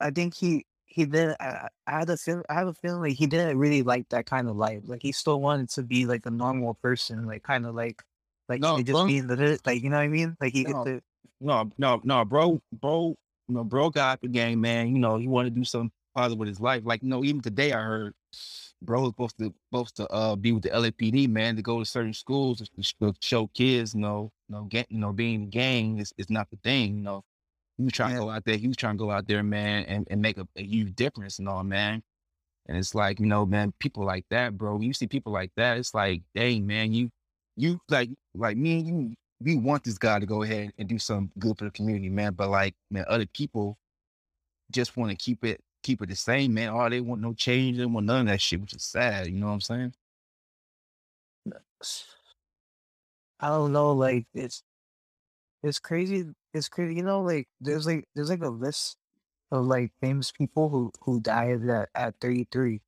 I 0.00 0.10
think 0.10 0.34
he 0.34 0.66
he 0.90 1.06
did. 1.06 1.36
I, 1.40 1.68
I 1.86 2.00
had 2.00 2.10
a 2.10 2.16
feel. 2.16 2.42
I 2.50 2.54
have 2.54 2.68
a 2.68 2.74
feeling 2.74 3.00
like 3.00 3.16
he 3.16 3.26
didn't 3.26 3.58
really 3.58 3.82
like 3.82 4.08
that 4.10 4.26
kind 4.26 4.48
of 4.48 4.56
life. 4.56 4.82
Like 4.86 5.02
he 5.02 5.12
still 5.12 5.40
wanted 5.40 5.70
to 5.70 5.82
be 5.82 6.04
like 6.04 6.26
a 6.26 6.30
normal 6.30 6.74
person, 6.74 7.26
like 7.26 7.42
kind 7.42 7.64
of 7.64 7.74
like 7.74 8.02
like 8.48 8.60
No, 8.60 8.76
just 8.78 8.92
bro. 8.92 9.06
being 9.06 9.26
the 9.26 9.58
like 9.64 9.82
you 9.82 9.88
know 9.90 9.96
what 9.96 10.02
I 10.02 10.08
mean. 10.08 10.36
Like 10.40 10.52
he 10.52 10.64
No. 10.64 11.00
No, 11.42 11.70
no, 11.78 12.00
no, 12.04 12.22
bro, 12.26 12.60
bro, 12.70 13.16
you 13.48 13.54
know, 13.54 13.64
bro 13.64 13.88
got 13.88 14.20
the 14.20 14.28
game, 14.28 14.60
man. 14.60 14.88
You 14.94 14.98
know, 14.98 15.16
he 15.16 15.26
wanted 15.26 15.54
to 15.54 15.60
do 15.60 15.64
something 15.64 15.90
positive 16.14 16.38
with 16.38 16.48
his 16.48 16.60
life. 16.60 16.82
Like, 16.84 17.02
you 17.02 17.08
know, 17.08 17.24
even 17.24 17.40
today 17.40 17.72
I 17.72 17.80
heard 17.80 18.14
bro 18.82 19.00
was 19.02 19.10
supposed 19.10 19.38
to 19.38 19.54
supposed 19.72 19.96
to 19.96 20.06
uh 20.08 20.36
be 20.36 20.52
with 20.52 20.64
the 20.64 20.70
LAPD, 20.70 21.28
man, 21.28 21.56
to 21.56 21.62
go 21.62 21.78
to 21.78 21.84
certain 21.84 22.12
schools 22.12 22.58
to, 22.58 22.94
to 23.00 23.14
show 23.20 23.46
kids, 23.48 23.94
you 23.94 24.00
know, 24.00 24.30
you 24.48 24.54
know, 24.56 24.64
get 24.64 24.90
you 24.90 24.98
know, 24.98 25.12
being 25.12 25.34
in 25.36 25.40
the 25.42 25.46
gang 25.46 25.98
is, 25.98 26.12
is 26.18 26.28
not 26.30 26.50
the 26.50 26.56
thing, 26.62 26.96
you 26.96 27.02
know. 27.02 27.24
He 27.80 27.84
was 27.84 27.94
trying 27.94 28.12
to 28.12 28.20
go 28.20 28.28
out 28.28 28.44
there, 28.44 28.58
he 28.58 28.68
was 28.68 28.76
trying 28.76 28.98
to 28.98 28.98
go 28.98 29.10
out 29.10 29.26
there, 29.26 29.42
man, 29.42 29.86
and, 29.86 30.06
and 30.10 30.20
make 30.20 30.36
a, 30.36 30.46
a 30.54 30.62
huge 30.62 30.94
difference 30.94 31.38
and 31.38 31.48
all, 31.48 31.64
man. 31.64 32.02
And 32.66 32.76
it's 32.76 32.94
like, 32.94 33.18
you 33.18 33.24
know, 33.24 33.46
man, 33.46 33.72
people 33.78 34.04
like 34.04 34.26
that, 34.28 34.58
bro. 34.58 34.74
When 34.74 34.82
you 34.82 34.92
see 34.92 35.06
people 35.06 35.32
like 35.32 35.50
that, 35.56 35.78
it's 35.78 35.94
like, 35.94 36.20
dang, 36.34 36.66
man, 36.66 36.92
you 36.92 37.08
you 37.56 37.80
like 37.88 38.10
like 38.34 38.58
me 38.58 38.80
and 38.80 38.86
you 38.86 39.14
we 39.40 39.56
want 39.56 39.82
this 39.82 39.96
guy 39.96 40.18
to 40.18 40.26
go 40.26 40.42
ahead 40.42 40.74
and 40.76 40.90
do 40.90 40.98
some 40.98 41.30
good 41.38 41.56
for 41.56 41.64
the 41.64 41.70
community, 41.70 42.10
man. 42.10 42.34
But 42.34 42.50
like, 42.50 42.74
man, 42.90 43.06
other 43.08 43.24
people 43.24 43.78
just 44.70 44.98
want 44.98 45.10
to 45.10 45.16
keep 45.16 45.42
it 45.42 45.62
keep 45.82 46.02
it 46.02 46.10
the 46.10 46.16
same, 46.16 46.52
man. 46.52 46.68
All 46.68 46.90
they 46.90 47.00
want 47.00 47.22
no 47.22 47.32
change, 47.32 47.78
they 47.78 47.86
want 47.86 48.04
none 48.04 48.20
of 48.20 48.26
that 48.26 48.42
shit, 48.42 48.60
which 48.60 48.74
is 48.74 48.84
sad. 48.84 49.26
You 49.28 49.40
know 49.40 49.46
what 49.46 49.52
I'm 49.54 49.60
saying? 49.62 49.94
I 53.40 53.48
don't 53.48 53.72
know, 53.72 53.92
like 53.92 54.26
it's 54.34 54.62
it's 55.62 55.78
crazy. 55.78 56.26
It's 56.54 56.68
crazy. 56.68 56.96
You 56.96 57.02
know, 57.02 57.22
like 57.22 57.48
there's 57.60 57.86
like 57.86 58.08
there's 58.14 58.30
like 58.30 58.42
a 58.42 58.48
list 58.48 58.96
of 59.52 59.66
like 59.66 59.92
famous 60.00 60.30
people 60.32 60.68
who 60.68 60.92
who 61.02 61.20
died 61.20 61.68
at 61.68 61.88
at 61.94 62.14
33. 62.20 62.80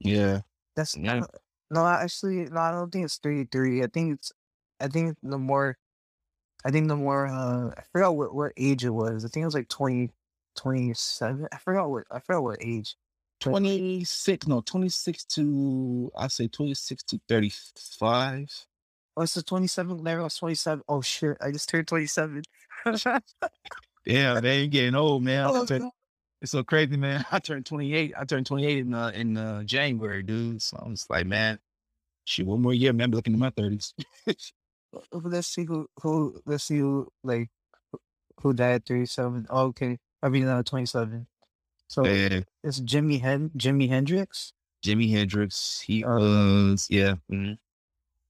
Yeah. 0.00 0.40
That's 0.76 0.96
Yeah. 0.96 1.22
no, 1.70 1.86
actually, 1.86 2.44
no, 2.46 2.60
I 2.60 2.70
don't 2.72 2.90
think 2.90 3.04
it's 3.04 3.18
33. 3.18 3.82
I 3.82 3.86
think 3.88 4.14
it's 4.14 4.32
I 4.80 4.88
think 4.88 5.16
the 5.22 5.38
more 5.38 5.76
I 6.64 6.70
think 6.70 6.88
the 6.88 6.96
more 6.96 7.26
uh 7.26 7.70
I 7.76 7.82
forgot 7.92 8.16
what 8.16 8.34
what 8.34 8.52
age 8.56 8.84
it 8.84 8.90
was. 8.90 9.24
I 9.24 9.28
think 9.28 9.42
it 9.42 9.46
was 9.46 9.54
like 9.54 9.68
20 9.68 10.10
27. 10.56 11.48
I 11.52 11.58
forgot 11.58 11.90
what 11.90 12.04
I 12.10 12.20
forgot 12.20 12.42
what 12.42 12.58
age. 12.62 12.96
26, 13.40 14.46
no, 14.48 14.60
26 14.60 15.24
to, 15.24 16.10
I 16.14 16.28
say 16.28 16.46
26 16.46 17.02
to 17.04 17.20
35. 17.26 18.66
oh, 19.16 19.22
it's 19.22 19.32
the 19.32 19.42
27th. 19.42 20.04
Larry 20.04 20.22
was 20.22 20.36
27. 20.36 20.84
Oh 20.88 21.00
shit, 21.00 21.38
I 21.40 21.50
just 21.50 21.68
turned 21.68 21.88
27. 21.88 22.42
Yeah, 24.06 24.40
man, 24.40 24.58
you're 24.58 24.66
getting 24.68 24.94
old, 24.94 25.22
man. 25.22 25.46
Oh, 25.50 25.66
it's 26.40 26.52
so 26.52 26.64
crazy, 26.64 26.96
man. 26.96 27.24
I 27.30 27.38
turned 27.38 27.66
28. 27.66 28.14
I 28.18 28.24
turned 28.24 28.46
28 28.46 28.78
in 28.78 28.94
uh, 28.94 29.08
in 29.14 29.36
uh, 29.36 29.62
January, 29.64 30.22
dude. 30.22 30.62
So 30.62 30.82
I 30.84 30.88
was 30.88 31.06
like, 31.10 31.26
man, 31.26 31.58
shit, 32.24 32.46
one 32.46 32.62
more 32.62 32.72
year, 32.72 32.92
man. 32.94 33.06
I'm 33.06 33.10
looking 33.10 33.34
in 33.34 33.38
my 33.38 33.50
30s. 33.50 33.92
Uh, 34.26 34.32
Let's 35.12 35.48
see 35.48 35.64
who 35.64 35.86
who 36.02 36.40
let's 36.46 36.64
see 36.64 36.78
who 36.78 37.08
like 37.22 37.48
who 38.42 38.52
died 38.54 38.74
at 38.76 38.86
37. 38.86 39.46
Oh, 39.50 39.66
okay. 39.66 39.98
I 40.22 40.28
mean 40.30 40.46
uh 40.46 40.62
27. 40.62 41.26
So 41.88 42.04
yeah. 42.06 42.40
it's 42.64 42.80
Jimmy 42.80 43.18
Hen 43.18 43.50
Jimi 43.56 43.88
Hendrix. 43.88 44.52
Jimi 44.84 45.10
Hendrix, 45.10 45.80
he 45.80 46.02
Uh, 46.04 46.18
was, 46.18 46.86
yeah. 46.90 47.16
mhm. 47.30 47.58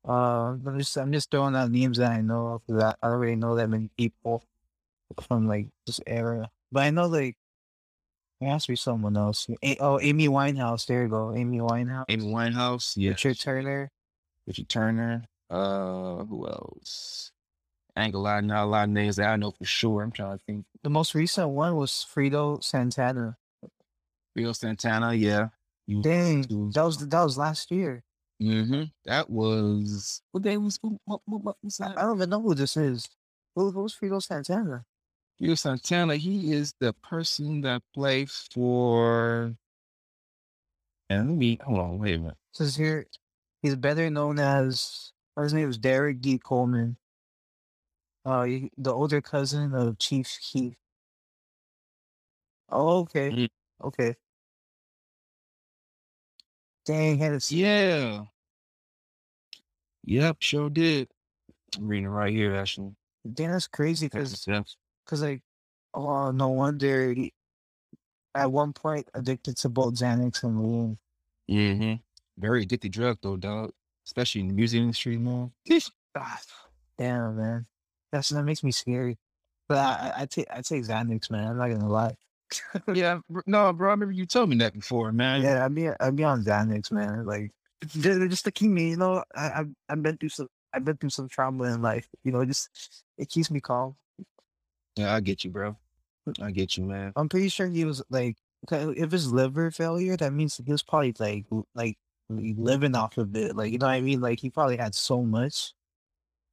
Uh, 0.06 0.56
I'm 0.66 0.78
just 0.78 0.96
I'm 0.96 1.12
just 1.12 1.30
throwing 1.30 1.54
out 1.54 1.70
names 1.70 1.98
that 1.98 2.12
I 2.12 2.20
know 2.20 2.60
of 2.68 2.76
that 2.76 2.98
I 3.02 3.08
really 3.08 3.36
know 3.36 3.54
that 3.56 3.68
many 3.68 3.90
people 3.96 4.42
from 5.26 5.46
like 5.46 5.68
this 5.86 6.00
era. 6.06 6.50
But 6.72 6.84
I 6.84 6.90
know 6.90 7.06
like 7.06 7.36
there 8.40 8.50
has 8.50 8.64
to 8.64 8.72
be 8.72 8.76
someone 8.76 9.16
else. 9.16 9.46
A- 9.62 9.76
oh, 9.80 10.00
Amy 10.00 10.28
Winehouse. 10.28 10.86
There 10.86 11.02
you 11.02 11.08
go, 11.08 11.34
Amy 11.34 11.58
Winehouse. 11.58 12.06
Amy 12.08 12.24
Winehouse, 12.24 12.94
yeah. 12.96 13.10
Richard 13.10 13.38
Turner. 13.38 13.90
Richard 14.46 14.68
Turner. 14.68 15.24
Uh, 15.50 16.24
who 16.24 16.46
else? 16.46 17.32
I 17.96 18.04
ain't 18.04 18.12
gonna 18.12 18.22
lie, 18.22 18.40
not 18.40 18.64
a 18.64 18.66
lot 18.66 18.84
of 18.84 18.90
names 18.90 19.16
that 19.16 19.28
I 19.28 19.36
know 19.36 19.50
for 19.50 19.64
sure. 19.64 20.02
I'm 20.02 20.12
trying 20.12 20.38
to 20.38 20.44
think. 20.44 20.64
The 20.82 20.90
most 20.90 21.14
recent 21.14 21.50
one 21.50 21.76
was 21.76 22.06
Fredo 22.14 22.62
Santana. 22.62 23.36
Rio 24.34 24.52
Santana, 24.52 25.12
yeah. 25.12 25.48
You, 25.86 26.00
Dang, 26.02 26.70
that 26.72 26.84
was 26.84 26.98
that 26.98 27.22
was 27.22 27.36
last 27.36 27.70
year. 27.70 28.04
Hmm 28.40 28.84
That 29.04 29.30
was 29.30 30.22
what 30.32 30.42
day 30.42 30.56
was 30.56 30.78
what, 30.82 30.98
what, 31.06 31.42
what, 31.44 31.56
was 31.62 31.80
I 31.80 31.88
that? 31.88 31.98
I 31.98 32.02
don't 32.02 32.16
even 32.18 32.30
know 32.30 32.40
who 32.42 32.54
this 32.54 32.76
is. 32.76 33.08
Who, 33.56 33.70
who's 33.70 33.94
Fredo 33.96 34.22
Santana? 34.22 34.84
Rio 35.40 35.54
Santana. 35.54 36.16
He 36.16 36.52
is 36.52 36.74
the 36.80 36.92
person 36.94 37.62
that 37.62 37.82
played 37.94 38.30
for. 38.30 39.54
And 41.10 41.28
let 41.30 41.38
me 41.38 41.58
hold 41.62 41.78
on. 41.80 41.98
Wait 41.98 42.16
a 42.16 42.18
minute. 42.18 42.36
Says 42.52 42.76
here, 42.76 43.06
he's 43.62 43.76
better 43.76 44.10
known 44.10 44.38
as. 44.38 45.12
His 45.40 45.54
name 45.54 45.70
is 45.70 45.78
Derrick 45.78 46.20
D. 46.20 46.38
Coleman. 46.38 46.96
Uh, 48.24 48.44
he- 48.44 48.70
the 48.76 48.92
older 48.92 49.20
cousin 49.22 49.74
of 49.74 49.98
Chief 49.98 50.38
Keef. 50.42 50.74
Oh, 52.70 53.00
okay, 53.00 53.30
Mm. 53.30 53.48
okay. 53.82 54.16
Dang, 56.90 57.18
had 57.18 57.40
to. 57.40 57.54
Yeah. 57.54 58.22
Yep, 60.06 60.38
sure 60.40 60.68
did. 60.68 61.08
I'm 61.76 61.86
reading 61.86 62.06
it 62.06 62.08
right 62.08 62.32
here, 62.32 62.56
actually. 62.56 62.96
Damn, 63.32 63.52
that's 63.52 63.68
crazy 63.68 64.06
because, 64.06 64.44
yep. 64.48 64.66
cause 65.06 65.22
like, 65.22 65.42
oh, 65.94 66.32
no 66.32 66.48
wonder 66.48 67.12
he, 67.12 67.32
at 68.34 68.50
one 68.50 68.72
point 68.72 69.08
addicted 69.14 69.56
to 69.58 69.68
both 69.68 69.94
Xanax 69.94 70.42
and 70.42 70.60
lean. 70.60 70.98
hmm 71.48 71.94
Very 72.36 72.62
addicted 72.62 72.90
drug 72.90 73.18
though, 73.22 73.36
dog. 73.36 73.70
Especially 74.04 74.40
in 74.40 74.48
the 74.48 74.54
music 74.54 74.80
industry, 74.80 75.16
man. 75.16 75.52
Ah, 76.16 76.40
damn, 76.98 77.36
man, 77.36 77.66
that's 78.10 78.30
that 78.30 78.42
makes 78.42 78.64
me 78.64 78.72
scary. 78.72 79.16
But 79.68 79.78
I, 79.78 80.12
I, 80.16 80.22
I 80.22 80.26
take 80.26 80.46
I 80.50 80.60
take 80.62 80.82
Xanax, 80.82 81.30
man. 81.30 81.50
I'm 81.50 81.58
not 81.58 81.68
gonna 81.68 81.88
lie. 81.88 82.16
yeah, 82.94 83.20
no, 83.46 83.72
bro. 83.72 83.88
I 83.88 83.92
remember 83.92 84.12
you 84.12 84.26
told 84.26 84.48
me 84.50 84.56
that 84.56 84.74
before, 84.74 85.12
man. 85.12 85.42
Yeah, 85.42 85.64
I'd 85.64 85.74
be 85.74 85.88
I'd 85.88 86.16
be 86.16 86.24
on 86.24 86.44
Xanax, 86.44 86.90
man. 86.90 87.24
Like 87.24 87.52
just, 87.86 88.44
to 88.44 88.50
keep 88.50 88.70
me, 88.70 88.90
you 88.90 88.96
know, 88.96 89.24
I 89.34 89.60
I've, 89.60 89.68
I've 89.88 90.02
been 90.02 90.16
through 90.16 90.30
some 90.30 90.48
I've 90.72 90.84
been 90.84 90.96
through 90.96 91.10
some 91.10 91.28
trauma 91.28 91.64
in 91.64 91.82
life. 91.82 92.08
You 92.24 92.32
know, 92.32 92.44
just 92.44 93.02
it 93.18 93.28
keeps 93.28 93.50
me 93.50 93.60
calm. 93.60 93.96
Yeah, 94.96 95.14
I 95.14 95.20
get 95.20 95.44
you, 95.44 95.50
bro. 95.50 95.76
I 96.40 96.50
get 96.50 96.76
you, 96.76 96.84
man. 96.84 97.12
I'm 97.16 97.28
pretty 97.28 97.48
sure 97.48 97.66
he 97.66 97.84
was 97.84 98.02
like, 98.10 98.36
if 98.70 99.10
his 99.10 99.32
liver 99.32 99.70
failure, 99.70 100.16
that 100.16 100.32
means 100.32 100.56
he 100.56 100.70
was 100.70 100.82
probably 100.82 101.14
like 101.18 101.46
like 101.74 101.98
living 102.28 102.94
off 102.94 103.18
of 103.18 103.34
it. 103.36 103.56
Like 103.56 103.72
you 103.72 103.78
know 103.78 103.86
what 103.86 103.92
I 103.92 104.00
mean? 104.00 104.20
Like 104.20 104.40
he 104.40 104.50
probably 104.50 104.76
had 104.76 104.94
so 104.94 105.22
much. 105.22 105.72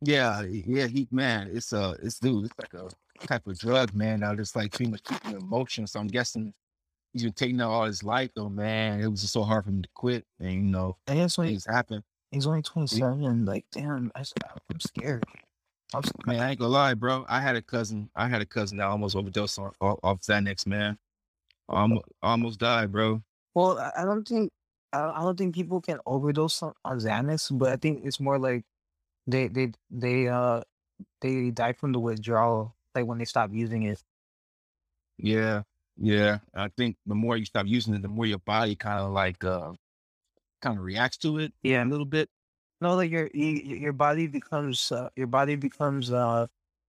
Yeah, 0.01 0.44
yeah, 0.44 0.88
he 0.88 1.08
man, 1.12 1.50
it's 1.51 1.74
a 1.74 1.96
it's 2.01 2.20
dude, 2.20 2.46
it's 2.46 2.54
like 2.60 2.74
a 2.74 2.89
type 3.21 3.47
of 3.47 3.57
drug, 3.59 3.93
man. 3.93 4.19
Now 4.21 4.36
just 4.36 4.55
like 4.55 4.71
pretty 4.74 4.91
much 4.91 5.03
keeping 5.03 5.33
emotions. 5.39 5.91
So 5.91 6.00
I'm 6.00 6.07
guessing 6.07 6.53
he's 7.13 7.24
been 7.24 7.33
taking 7.33 7.57
that 7.57 7.65
all 7.67 7.86
his 7.86 8.03
life 8.03 8.31
though, 8.36 8.50
man. 8.50 9.00
It 9.01 9.07
was 9.07 9.21
just 9.21 9.33
so 9.33 9.43
hard 9.43 9.63
for 9.65 9.71
him 9.71 9.81
to 9.81 9.89
quit. 9.95 10.25
And 10.39 10.51
you 10.53 10.62
know, 10.62 10.97
I 11.07 11.15
guess 11.15 11.38
when 11.38 11.47
things 11.47 11.65
happen. 11.65 12.03
he's 12.31 12.47
only 12.47 12.62
27, 12.62 13.45
like 13.45 13.65
damn, 13.71 14.12
I, 14.15 14.19
am 14.19 14.79
scared. 14.79 15.24
I'm 15.93 16.00
s- 16.03 16.12
Man, 16.25 16.39
I 16.39 16.50
ain't 16.51 16.59
gonna 16.59 16.71
lie, 16.71 16.93
bro. 16.93 17.25
I 17.29 17.39
had 17.39 17.55
a 17.55 17.62
cousin. 17.62 18.09
I 18.15 18.27
had 18.27 18.41
a 18.41 18.45
cousin 18.45 18.77
that 18.77 18.88
almost 18.88 19.15
overdosed 19.15 19.57
on 19.59 19.71
off, 19.81 20.00
off 20.03 20.21
Xanax, 20.21 20.67
man. 20.67 20.97
Almost, 21.69 22.05
almost 22.21 22.59
died, 22.59 22.91
bro. 22.91 23.21
Well, 23.55 23.77
I- 23.79 23.91
I 24.01 24.05
don't 24.05 24.27
think 24.27 24.51
I 24.93 25.00
I 25.09 25.19
don't 25.21 25.38
think 25.38 25.53
people 25.55 25.81
can 25.81 26.00
overdose 26.05 26.62
on, 26.63 26.74
on 26.86 26.97
Xanax, 27.00 27.57
but 27.57 27.69
I 27.69 27.75
think 27.77 28.05
it's 28.05 28.19
more 28.19 28.38
like 28.39 28.63
they 29.27 29.47
they 29.50 29.71
they 29.89 30.27
uh 30.29 30.62
they 31.21 31.51
die 31.51 31.74
from 31.74 31.91
the 31.91 32.00
withdrawal, 32.00 32.75
when 33.04 33.18
they 33.18 33.25
stop 33.25 33.51
using 33.54 33.84
it. 33.84 34.01
Yeah, 35.18 35.63
yeah. 35.98 36.39
I 36.54 36.70
think 36.70 36.98
the 37.06 37.16
more 37.16 37.38
you 37.38 37.46
stop 37.46 37.66
using 37.68 37.94
it, 37.96 38.01
the 38.01 38.08
more 38.08 38.25
your 38.25 38.39
body 38.39 38.75
kind 38.75 39.00
of 39.00 39.12
like 39.12 39.44
uh 39.44 39.74
kind 40.62 40.77
of 40.77 40.84
reacts 40.84 41.18
to 41.20 41.39
it 41.39 41.54
Yeah, 41.63 41.84
a 41.84 41.86
little 41.86 42.06
bit. 42.06 42.30
no, 42.82 42.96
like 42.96 43.12
your 43.12 43.30
your 43.34 43.94
body 43.94 44.27
becomes 44.27 44.92
uh, 44.92 45.10
your 45.16 45.27
body 45.27 45.56
becomes 45.56 46.12
uh 46.12 46.48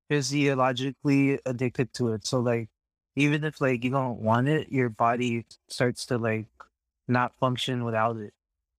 physiologically 0.08 1.38
addicted 1.46 1.92
to 1.94 2.12
it. 2.12 2.26
So 2.26 2.40
like 2.40 2.68
even 3.16 3.44
if 3.44 3.60
like 3.60 3.84
you 3.84 3.90
don't 3.90 4.20
want 4.20 4.48
it, 4.48 4.70
your 4.70 4.88
body 4.90 5.46
starts 5.68 6.06
to 6.06 6.18
like 6.18 6.46
not 7.08 7.34
function 7.38 7.84
without 7.84 8.16
it. 8.18 8.34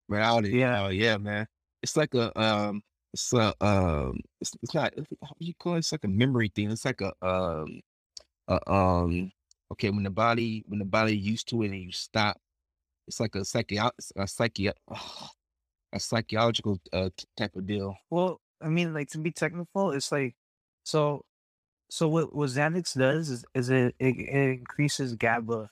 without 0.08 0.46
it. 0.46 0.58
Yeah. 0.58 0.82
Oh 0.86 0.90
yeah, 0.90 1.18
man. 1.18 1.48
It's 1.82 1.96
like 1.98 2.14
a 2.14 2.38
um 2.40 2.84
it's 3.14 3.34
a 3.34 3.54
um 3.66 4.20
it's, 4.42 4.52
it's 4.62 4.74
not 4.74 4.94
how 5.24 5.34
do 5.40 5.46
you 5.46 5.54
call 5.56 5.76
it? 5.76 5.80
It's 5.80 5.92
like 5.92 6.04
a 6.04 6.08
memory 6.10 6.50
thing. 6.54 6.72
It's 6.72 6.86
like 6.86 7.02
a 7.02 7.14
um 7.26 7.82
a, 8.48 8.72
um 8.72 9.32
okay 9.74 9.90
when 9.90 10.04
the 10.04 10.10
body 10.12 10.64
when 10.68 10.80
the 10.80 10.86
body 10.86 11.18
used 11.18 11.50
to 11.50 11.62
it 11.64 11.72
and 11.72 11.82
you 11.84 11.92
stop, 11.92 12.38
it's 13.08 13.20
like 13.20 13.36
a 13.36 13.46
psycho 13.46 13.92
a 14.18 14.28
psyche 14.28 14.70
a 15.94 16.00
psychological 16.00 16.80
uh 16.94 17.10
type 17.38 17.56
of 17.56 17.66
deal. 17.66 17.96
Well, 18.10 18.42
I 18.62 18.70
mean, 18.70 18.94
like 18.94 19.10
to 19.10 19.18
be 19.18 19.32
technical, 19.32 19.92
it's 19.92 20.12
like 20.12 20.36
so. 20.84 21.26
So 21.90 22.08
what 22.08 22.36
what 22.36 22.50
Xanax 22.50 22.98
does 22.98 23.30
is, 23.30 23.46
is 23.56 23.70
it, 23.70 23.96
it 24.00 24.16
it 24.18 24.50
increases 24.60 25.16
GABA 25.16 25.72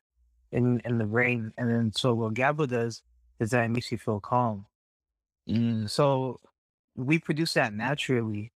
in 0.52 0.80
in 0.82 0.98
the 0.98 1.06
brain, 1.06 1.54
and 1.58 1.70
then 1.70 1.92
so 1.94 2.14
what 2.14 2.34
GABA 2.36 2.68
does 2.68 3.04
is 3.40 3.52
that 3.52 3.66
it 3.66 3.70
makes 3.70 3.92
you 3.92 3.98
feel 4.00 4.20
calm. 4.20 4.68
Mm, 5.50 5.90
So 5.90 6.40
we 6.98 7.20
produce 7.20 7.54
that 7.54 7.74
naturally, 7.74 8.52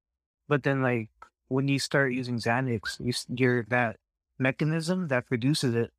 but 0.49 0.63
then 0.63 0.81
like 0.81 1.09
when 1.47 1.67
you 1.69 1.79
start 1.79 2.13
using 2.13 2.37
Xanax, 2.37 2.99
you 2.99 3.09
s- 3.09 3.25
your 3.29 3.63
that 3.69 3.97
mechanism 4.39 5.07
that 5.09 5.27
produces 5.27 5.75
it, 5.75 5.91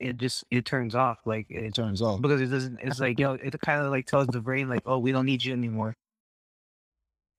it 0.00 0.16
just 0.16 0.44
it 0.50 0.64
turns 0.64 0.94
off. 0.94 1.18
Like 1.26 1.46
it 1.50 1.64
it 1.64 1.74
turns 1.74 2.02
off. 2.02 2.20
because 2.22 2.40
it 2.40 2.46
doesn't 2.48 2.80
it's 2.82 2.98
like 3.00 3.18
you 3.20 3.26
know 3.26 3.34
it 3.34 3.54
kind 3.60 3.82
of 3.84 3.90
like 3.92 4.06
tells 4.06 4.26
the 4.28 4.40
brain 4.40 4.68
like 4.68 4.82
oh 4.86 4.98
we 4.98 5.12
don't 5.12 5.26
need 5.26 5.44
you 5.44 5.52
anymore 5.52 5.94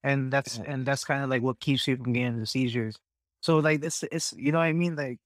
and 0.02 0.32
that's 0.32 0.58
Yeah. 0.58 0.64
and 0.68 0.86
that's 0.86 1.04
kind 1.04 1.22
of 1.24 1.30
like 1.30 1.42
what 1.42 1.60
keeps 1.60 1.86
you 1.88 1.96
from 1.96 2.12
getting 2.12 2.38
the 2.38 2.46
seizures 2.46 2.96
so 3.40 3.58
like 3.58 3.80
this, 3.80 4.02
it's 4.10 4.32
you 4.36 4.52
know 4.52 4.58
what 4.58 4.64
i 4.64 4.72
mean 4.72 4.96
like 4.96 5.18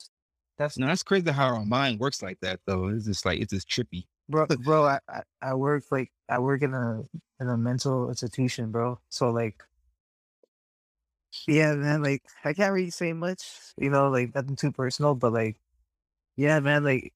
that's 0.57 0.77
No, 0.79 0.89
that's 0.89 1.05
crazy 1.05 1.31
how 1.31 1.55
our 1.55 1.65
mind 1.65 2.01
works 2.01 2.21
like 2.21 2.39
that 2.41 2.59
though. 2.67 2.89
It's 2.89 3.05
just 3.07 3.25
like 3.25 3.39
it's 3.41 3.53
just 3.53 3.69
trippy. 3.69 4.07
Bro 4.29 4.47
bro 4.65 4.85
I, 4.87 5.01
I 5.09 5.23
i 5.43 5.55
work 5.55 5.85
like 5.91 6.13
i 6.29 6.39
work 6.39 6.63
in 6.63 6.75
a 6.75 7.05
in 7.41 7.49
a 7.49 7.57
mental 7.57 8.09
institution 8.09 8.71
bro 8.71 9.01
so 9.11 9.31
like 9.31 9.63
yeah 11.47 11.75
man 11.75 12.03
like 12.03 12.23
i 12.45 12.53
can't 12.53 12.73
really 12.73 12.91
say 12.91 13.13
much 13.13 13.73
you 13.77 13.91
know 13.91 14.09
like 14.11 14.35
nothing 14.35 14.57
too 14.57 14.73
personal 14.73 15.15
but 15.15 15.33
like 15.33 15.57
yeah 16.37 16.61
man 16.61 16.85
like 16.85 17.15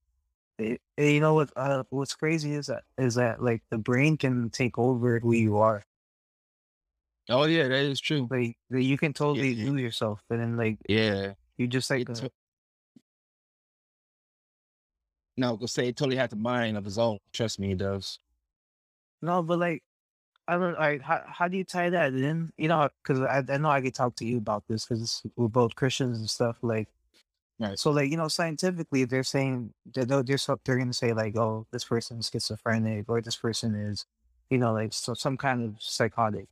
it, 0.59 0.81
it- 0.97 1.13
you 1.15 1.21
know 1.21 1.35
what 1.35 1.51
uh, 1.57 1.85
what's 1.91 2.15
crazy 2.15 2.55
is 2.55 2.67
that 2.67 2.85
is 2.99 3.17
that 3.17 3.43
like 3.43 3.63
the 3.71 3.79
brain 3.79 4.17
can 4.17 4.51
take 4.51 4.79
over 4.79 5.21
who 5.21 5.33
you 5.33 5.59
are 5.59 5.85
Oh 7.29 7.45
yeah, 7.45 7.69
that 7.69 7.85
is 7.85 8.01
true. 8.01 8.29
Like, 8.31 8.57
you 8.71 8.97
can 8.99 9.13
totally 9.13 9.55
Yeah. 9.55 9.65
do 9.67 9.77
yourself, 9.77 10.23
and 10.31 10.41
then 10.41 10.57
like 10.57 10.79
Yeah. 10.89 11.35
you 11.57 11.67
just 11.67 11.91
like 11.91 12.03
It 12.03 12.11
uh 12.11 12.29
no, 15.43 15.57
go 15.57 15.67
say 15.67 15.89
it 15.89 15.97
totally 15.97 16.17
has 16.17 16.33
a 16.33 16.37
mind 16.37 16.77
of 16.79 16.85
his 16.85 16.99
own. 16.99 17.19
Trust 17.33 17.59
me, 17.59 17.73
it 17.73 17.79
does. 17.79 18.19
no, 19.21 19.43
but 19.43 19.59
like 19.59 19.83
I 20.49 20.55
don't 20.59 20.79
like 20.79 21.01
how 21.03 21.23
how 21.27 21.49
do 21.49 21.57
you 21.57 21.65
tie 21.65 21.91
that 21.91 22.15
in? 22.15 22.53
You 22.57 22.69
know, 22.69 22.89
because 23.03 23.21
I 23.23 23.43
I 23.55 23.57
know 23.59 23.71
I 23.71 23.81
could 23.81 23.95
talk 23.95 24.17
to 24.17 24.25
you 24.25 24.39
about 24.39 24.65
this 24.69 24.87
because 24.87 25.23
we're 25.37 25.49
both 25.49 25.75
Christians 25.75 26.19
and 26.19 26.29
stuff. 26.31 26.57
Like, 26.63 26.89
Right. 27.61 27.79
so 27.79 27.91
like 27.93 28.11
you 28.11 28.17
know, 28.17 28.29
scientifically, 28.29 29.05
they're 29.05 29.23
saying 29.37 29.73
that 29.95 30.09
they're 30.09 30.23
they're, 30.25 30.39
so- 30.39 30.59
they're 30.65 30.79
gonna 30.79 30.93
say 30.93 31.13
like, 31.13 31.37
oh, 31.37 31.67
this 31.71 31.85
person 31.85 32.19
is 32.19 32.29
schizophrenic 32.33 33.09
or 33.09 33.21
this 33.21 33.37
person 33.37 33.75
is, 33.77 34.05
you 34.51 34.59
know, 34.59 34.73
like 34.73 34.93
so 34.93 35.15
some 35.15 35.37
kind 35.37 35.63
of 35.65 35.81
psychotic. 35.81 36.49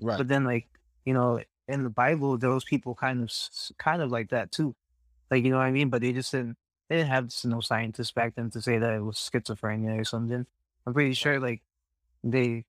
Right. 0.00 0.18
But 0.18 0.28
then 0.28 0.44
like 0.44 0.66
you 1.04 1.14
know, 1.14 1.40
in 1.68 1.82
the 1.84 1.90
Bible, 1.90 2.38
those 2.38 2.64
people 2.64 2.94
kind 2.94 3.22
of 3.24 3.30
kind 3.78 4.02
of 4.02 4.10
like 4.12 4.28
that 4.30 4.52
too. 4.52 4.74
Like 5.30 5.42
you 5.44 5.50
know 5.50 5.58
what 5.58 5.66
I 5.66 5.72
mean? 5.72 5.90
But 5.90 6.02
they 6.02 6.12
just 6.12 6.30
didn't 6.30 6.56
they 6.88 6.96
didn't 6.96 7.10
have 7.10 7.32
no 7.44 7.60
scientists 7.60 8.12
back 8.12 8.34
then 8.36 8.50
to 8.50 8.62
say 8.62 8.78
that 8.78 8.94
it 8.94 9.00
was 9.02 9.16
schizophrenia 9.16 9.98
or 10.00 10.04
something. 10.04 10.46
I'm 10.86 10.94
pretty 10.94 11.14
sure 11.14 11.40
like 11.40 11.62
they 12.22 12.64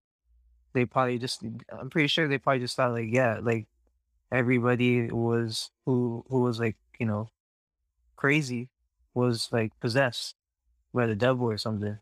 they 0.74 0.86
probably 0.86 1.19
just 1.19 1.43
I'm 1.69 1.89
pretty 1.89 2.07
sure 2.07 2.27
they 2.27 2.38
probably 2.38 2.59
just 2.62 2.75
thought 2.75 2.91
like 2.93 3.09
yeah 3.12 3.39
like 3.41 3.67
everybody 4.31 5.09
was 5.12 5.71
who 5.86 6.25
who 6.29 6.41
was 6.41 6.59
like 6.59 6.77
you 7.00 7.05
know 7.05 7.29
crazy 8.15 8.69
was 9.13 9.50
like 9.51 9.71
possessed 9.79 10.36
by 10.93 11.05
the 11.05 11.15
devil 11.15 11.50
or 11.50 11.57
something. 11.57 11.97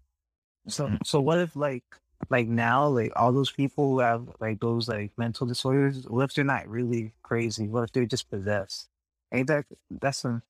So 0.67 0.87
Mhm. 0.87 1.05
so 1.05 1.21
what 1.21 1.39
if 1.39 1.55
like 1.55 1.83
like 2.29 2.47
now 2.47 2.87
like 2.87 3.11
all 3.15 3.31
those 3.33 3.51
people 3.51 3.91
who 3.91 3.99
have 3.99 4.29
like 4.39 4.59
those 4.59 4.87
like 4.87 5.11
mental 5.17 5.45
disorders 5.47 6.07
what 6.07 6.23
if 6.23 6.33
they're 6.33 6.45
not 6.45 6.67
really 6.67 7.13
crazy 7.23 7.67
what 7.67 7.83
if 7.83 7.91
they're 7.91 8.05
just 8.05 8.29
possessed 8.29 8.89
ain't 9.33 9.47
that 9.47 9.65
that's 9.91 10.19
some 10.19 10.41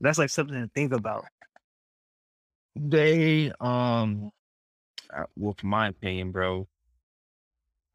that's 0.00 0.18
like 0.18 0.30
something 0.30 0.60
to 0.60 0.68
think 0.74 0.92
about 0.92 1.24
They 2.76 3.52
um 3.60 4.30
uh, 5.12 5.24
well 5.36 5.54
from 5.58 5.70
my 5.70 5.88
opinion, 5.88 6.32
bro, 6.32 6.68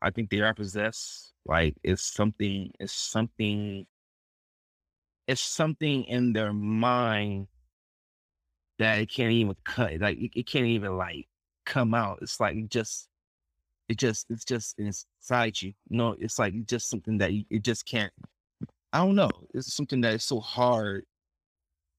I 0.01 0.11
think 0.11 0.29
they 0.29 0.41
are 0.41 0.53
possessed. 0.53 1.33
Like 1.45 1.75
it's 1.83 2.03
something 2.03 2.71
it's 2.79 2.93
something 2.93 3.85
it's 5.27 5.41
something 5.41 6.03
in 6.05 6.33
their 6.33 6.53
mind 6.53 7.47
that 8.79 8.99
it 8.99 9.09
can't 9.09 9.31
even 9.31 9.55
cut 9.65 9.99
like 9.99 10.17
it, 10.17 10.31
it 10.35 10.47
can't 10.47 10.65
even 10.65 10.97
like 10.97 11.27
come 11.65 11.93
out. 11.93 12.19
It's 12.21 12.39
like 12.39 12.67
just 12.69 13.07
it 13.89 13.97
just 13.97 14.27
it's 14.29 14.45
just 14.45 14.79
inside 14.79 15.61
you. 15.61 15.73
No, 15.89 16.15
it's 16.19 16.39
like 16.39 16.53
just 16.65 16.89
something 16.89 17.17
that 17.19 17.33
you, 17.33 17.45
it 17.49 17.63
just 17.63 17.85
can't 17.85 18.13
I 18.93 18.99
don't 18.99 19.15
know. 19.15 19.31
It's 19.53 19.73
something 19.75 20.01
that 20.01 20.13
is 20.15 20.23
so 20.23 20.39
hard 20.39 21.05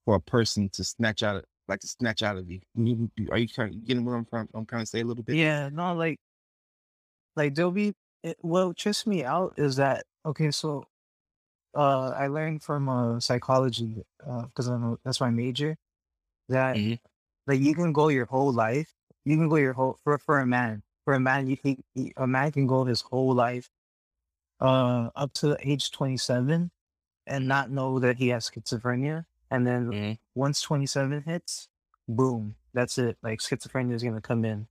for 0.05 0.15
a 0.17 0.21
person 0.21 0.69
to 0.71 0.85
snatch 0.85 1.23
out 1.23 1.37
of 1.37 1.45
like 1.69 1.81
to 1.81 1.87
snatch 1.89 2.23
out 2.23 2.37
of 2.37 2.51
you. 2.51 2.61
Are 3.31 3.39
you 3.39 3.49
kind 3.49 3.75
of 3.75 3.85
getting 3.87 4.05
what 4.05 4.13
I'm 4.13 4.27
trying, 4.27 4.49
I'm 4.55 4.67
trying 4.67 4.83
to 4.83 4.87
say 4.87 5.01
a 5.01 5.05
little 5.05 5.25
bit? 5.25 5.35
yeah 5.37 5.71
no 5.73 5.95
like 5.95 6.19
like 7.37 7.55
there'll 7.55 7.71
be 7.71 7.95
it, 8.23 8.37
what 8.41 8.77
trips 8.77 9.07
me 9.07 9.25
out 9.25 9.55
is 9.57 9.77
that 9.77 10.05
okay 10.25 10.51
so 10.51 10.85
uh 11.75 12.11
i 12.17 12.27
learned 12.27 12.63
from 12.63 12.89
uh 12.89 13.19
psychology 13.21 14.05
uh 14.27 14.43
because 14.47 14.69
i'm 14.69 14.85
a, 14.93 14.99
that's 15.05 15.21
my 15.21 15.31
major 15.31 15.77
that 16.49 16.77
Mhm. 16.77 16.99
like 17.47 17.61
you 17.61 17.75
can 17.75 17.93
go 17.93 18.09
your 18.09 18.27
whole 18.27 18.53
life 18.53 18.93
you 19.25 19.37
can 19.37 19.49
go 19.49 19.57
your 19.57 19.73
whole 19.73 19.99
for 20.05 20.19
for 20.19 20.39
a 20.41 20.47
man 20.47 20.83
for 21.05 21.15
a 21.15 21.21
man 21.21 21.47
you 21.47 21.57
he- 21.63 22.13
a 22.17 22.27
man 22.27 22.53
can 22.53 22.67
go 22.67 22.85
his 22.85 23.01
whole 23.01 23.35
life 23.35 23.71
uh 24.61 25.11
up 25.17 25.33
to 25.33 25.57
age 25.61 25.91
27 25.91 26.71
and 27.27 27.49
not 27.49 27.71
know 27.71 27.99
that 27.99 28.17
he 28.17 28.29
has 28.29 28.49
schizophrenia 28.51 29.25
and 29.51 29.67
then 29.67 29.91
Mhm. 29.91 30.19
once 30.35 30.61
27 30.61 31.23
hits 31.23 31.69
boom 32.09 32.57
that's 32.73 32.99
it 32.99 33.17
like 33.23 33.41
schizophrenia 33.41 33.95
is 33.95 34.03
going 34.03 34.15
to 34.15 34.21
come 34.21 34.45
in 34.45 34.67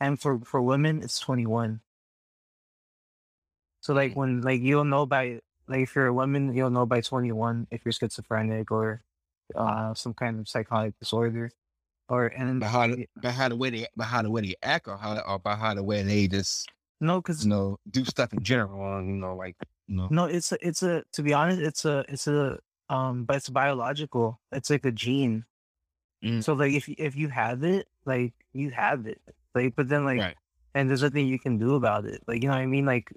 and 0.00 0.20
for 0.20 0.38
for 0.40 0.62
women 0.62 1.02
it's 1.02 1.18
21 1.18 1.80
so 3.80 3.94
like 3.94 4.14
when 4.14 4.40
like 4.42 4.60
you'll 4.60 4.84
know 4.84 5.06
by 5.06 5.40
like 5.68 5.80
if 5.80 5.94
you're 5.94 6.06
a 6.06 6.14
woman 6.14 6.54
you'll 6.54 6.70
know 6.70 6.86
by 6.86 7.00
21 7.00 7.66
if 7.70 7.84
you're 7.84 7.92
schizophrenic 7.92 8.70
or 8.70 9.02
uh 9.54 9.94
some 9.94 10.14
kind 10.14 10.40
of 10.40 10.48
psychotic 10.48 10.98
disorder 10.98 11.50
or 12.08 12.26
and 12.28 12.60
By 12.60 12.66
how 12.68 12.86
the, 12.86 13.08
by 13.20 13.30
how 13.30 13.48
the 13.48 13.56
way 13.56 13.70
they 13.70 13.86
by 13.96 14.04
how 14.04 14.22
the 14.22 14.30
way 14.30 14.40
they 14.42 14.54
act 14.62 14.88
or 14.88 14.96
how 14.96 15.18
or 15.18 15.38
by 15.38 15.56
how 15.56 15.74
the 15.74 15.82
way 15.82 16.02
they 16.02 16.28
just 16.28 16.68
no 17.00 17.20
because 17.20 17.44
you 17.44 17.50
know 17.50 17.78
do 17.90 18.04
stuff 18.04 18.32
in 18.32 18.42
general. 18.42 19.02
You 19.02 19.12
know, 19.12 19.36
like 19.36 19.56
know. 19.88 20.08
No, 20.10 20.24
it's 20.24 20.52
a, 20.52 20.58
it's 20.66 20.82
a. 20.82 21.04
To 21.12 21.22
be 21.22 21.32
honest, 21.34 21.60
it's 21.60 21.84
a, 21.84 22.04
it's 22.08 22.26
a, 22.26 22.58
um, 22.88 23.24
but 23.24 23.36
it's 23.36 23.48
biological. 23.48 24.40
It's 24.52 24.70
like 24.70 24.84
a 24.84 24.92
gene. 24.92 25.44
Mm. 26.24 26.42
So 26.42 26.54
like, 26.54 26.72
if 26.72 26.88
you- 26.88 26.96
if 26.98 27.16
you 27.16 27.28
have 27.28 27.62
it, 27.64 27.88
like 28.04 28.34
you 28.52 28.70
have 28.70 29.06
it, 29.06 29.20
like, 29.54 29.74
but 29.76 29.88
then 29.88 30.04
like, 30.04 30.20
Right. 30.20 30.36
and 30.74 30.88
there's 30.88 31.02
nothing 31.02 31.26
you 31.26 31.38
can 31.38 31.58
do 31.58 31.74
about 31.74 32.04
it. 32.06 32.22
Like, 32.26 32.42
you 32.42 32.48
know 32.48 32.54
what 32.54 32.62
I 32.62 32.66
mean? 32.66 32.86
Like, 32.86 33.12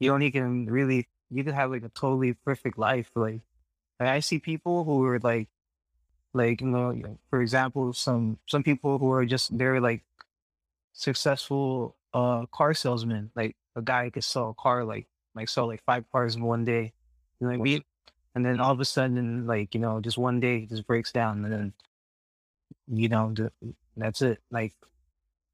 you 0.00 0.12
only 0.12 0.30
can 0.30 0.66
really, 0.66 1.08
you 1.30 1.44
can 1.44 1.54
have 1.54 1.70
like 1.70 1.84
a 1.84 1.88
totally 1.90 2.34
perfect 2.34 2.78
life. 2.78 3.10
Like, 3.14 3.40
like 4.00 4.08
I 4.08 4.20
see 4.20 4.38
people 4.38 4.84
who 4.84 5.04
are 5.06 5.18
like, 5.20 5.48
like 6.34 6.60
you 6.60 6.68
know, 6.68 6.92
know, 6.92 7.18
for 7.30 7.40
example, 7.42 7.92
some 7.92 8.38
some 8.48 8.62
people 8.62 8.98
who 8.98 9.10
are 9.12 9.24
just 9.26 9.56
they're 9.56 9.80
like 9.80 10.02
successful 10.92 11.96
uh 12.14 12.46
car 12.46 12.74
salesmen. 12.74 13.30
Like 13.34 13.56
a 13.76 13.82
guy 13.82 14.10
could 14.10 14.24
sell 14.24 14.50
a 14.50 14.54
car 14.54 14.84
like 14.84 15.06
like 15.34 15.48
sell 15.48 15.66
like 15.66 15.82
five 15.84 16.04
cars 16.10 16.36
in 16.36 16.42
one 16.42 16.64
day. 16.64 16.92
You 17.40 17.46
know 17.46 17.48
what 17.48 17.60
I 17.60 17.62
mean? 17.62 17.82
And 18.34 18.44
then 18.46 18.60
all 18.60 18.72
of 18.72 18.80
a 18.80 18.84
sudden, 18.84 19.46
like, 19.46 19.74
you 19.74 19.80
know, 19.80 20.00
just 20.00 20.18
one 20.18 20.40
day 20.40 20.58
it 20.58 20.70
just 20.70 20.86
breaks 20.86 21.12
down 21.12 21.44
and 21.44 21.52
then 21.52 21.74
you 22.86 23.08
know, 23.08 23.32
the, 23.34 23.52
that's 23.96 24.22
it. 24.22 24.38
Like 24.50 24.74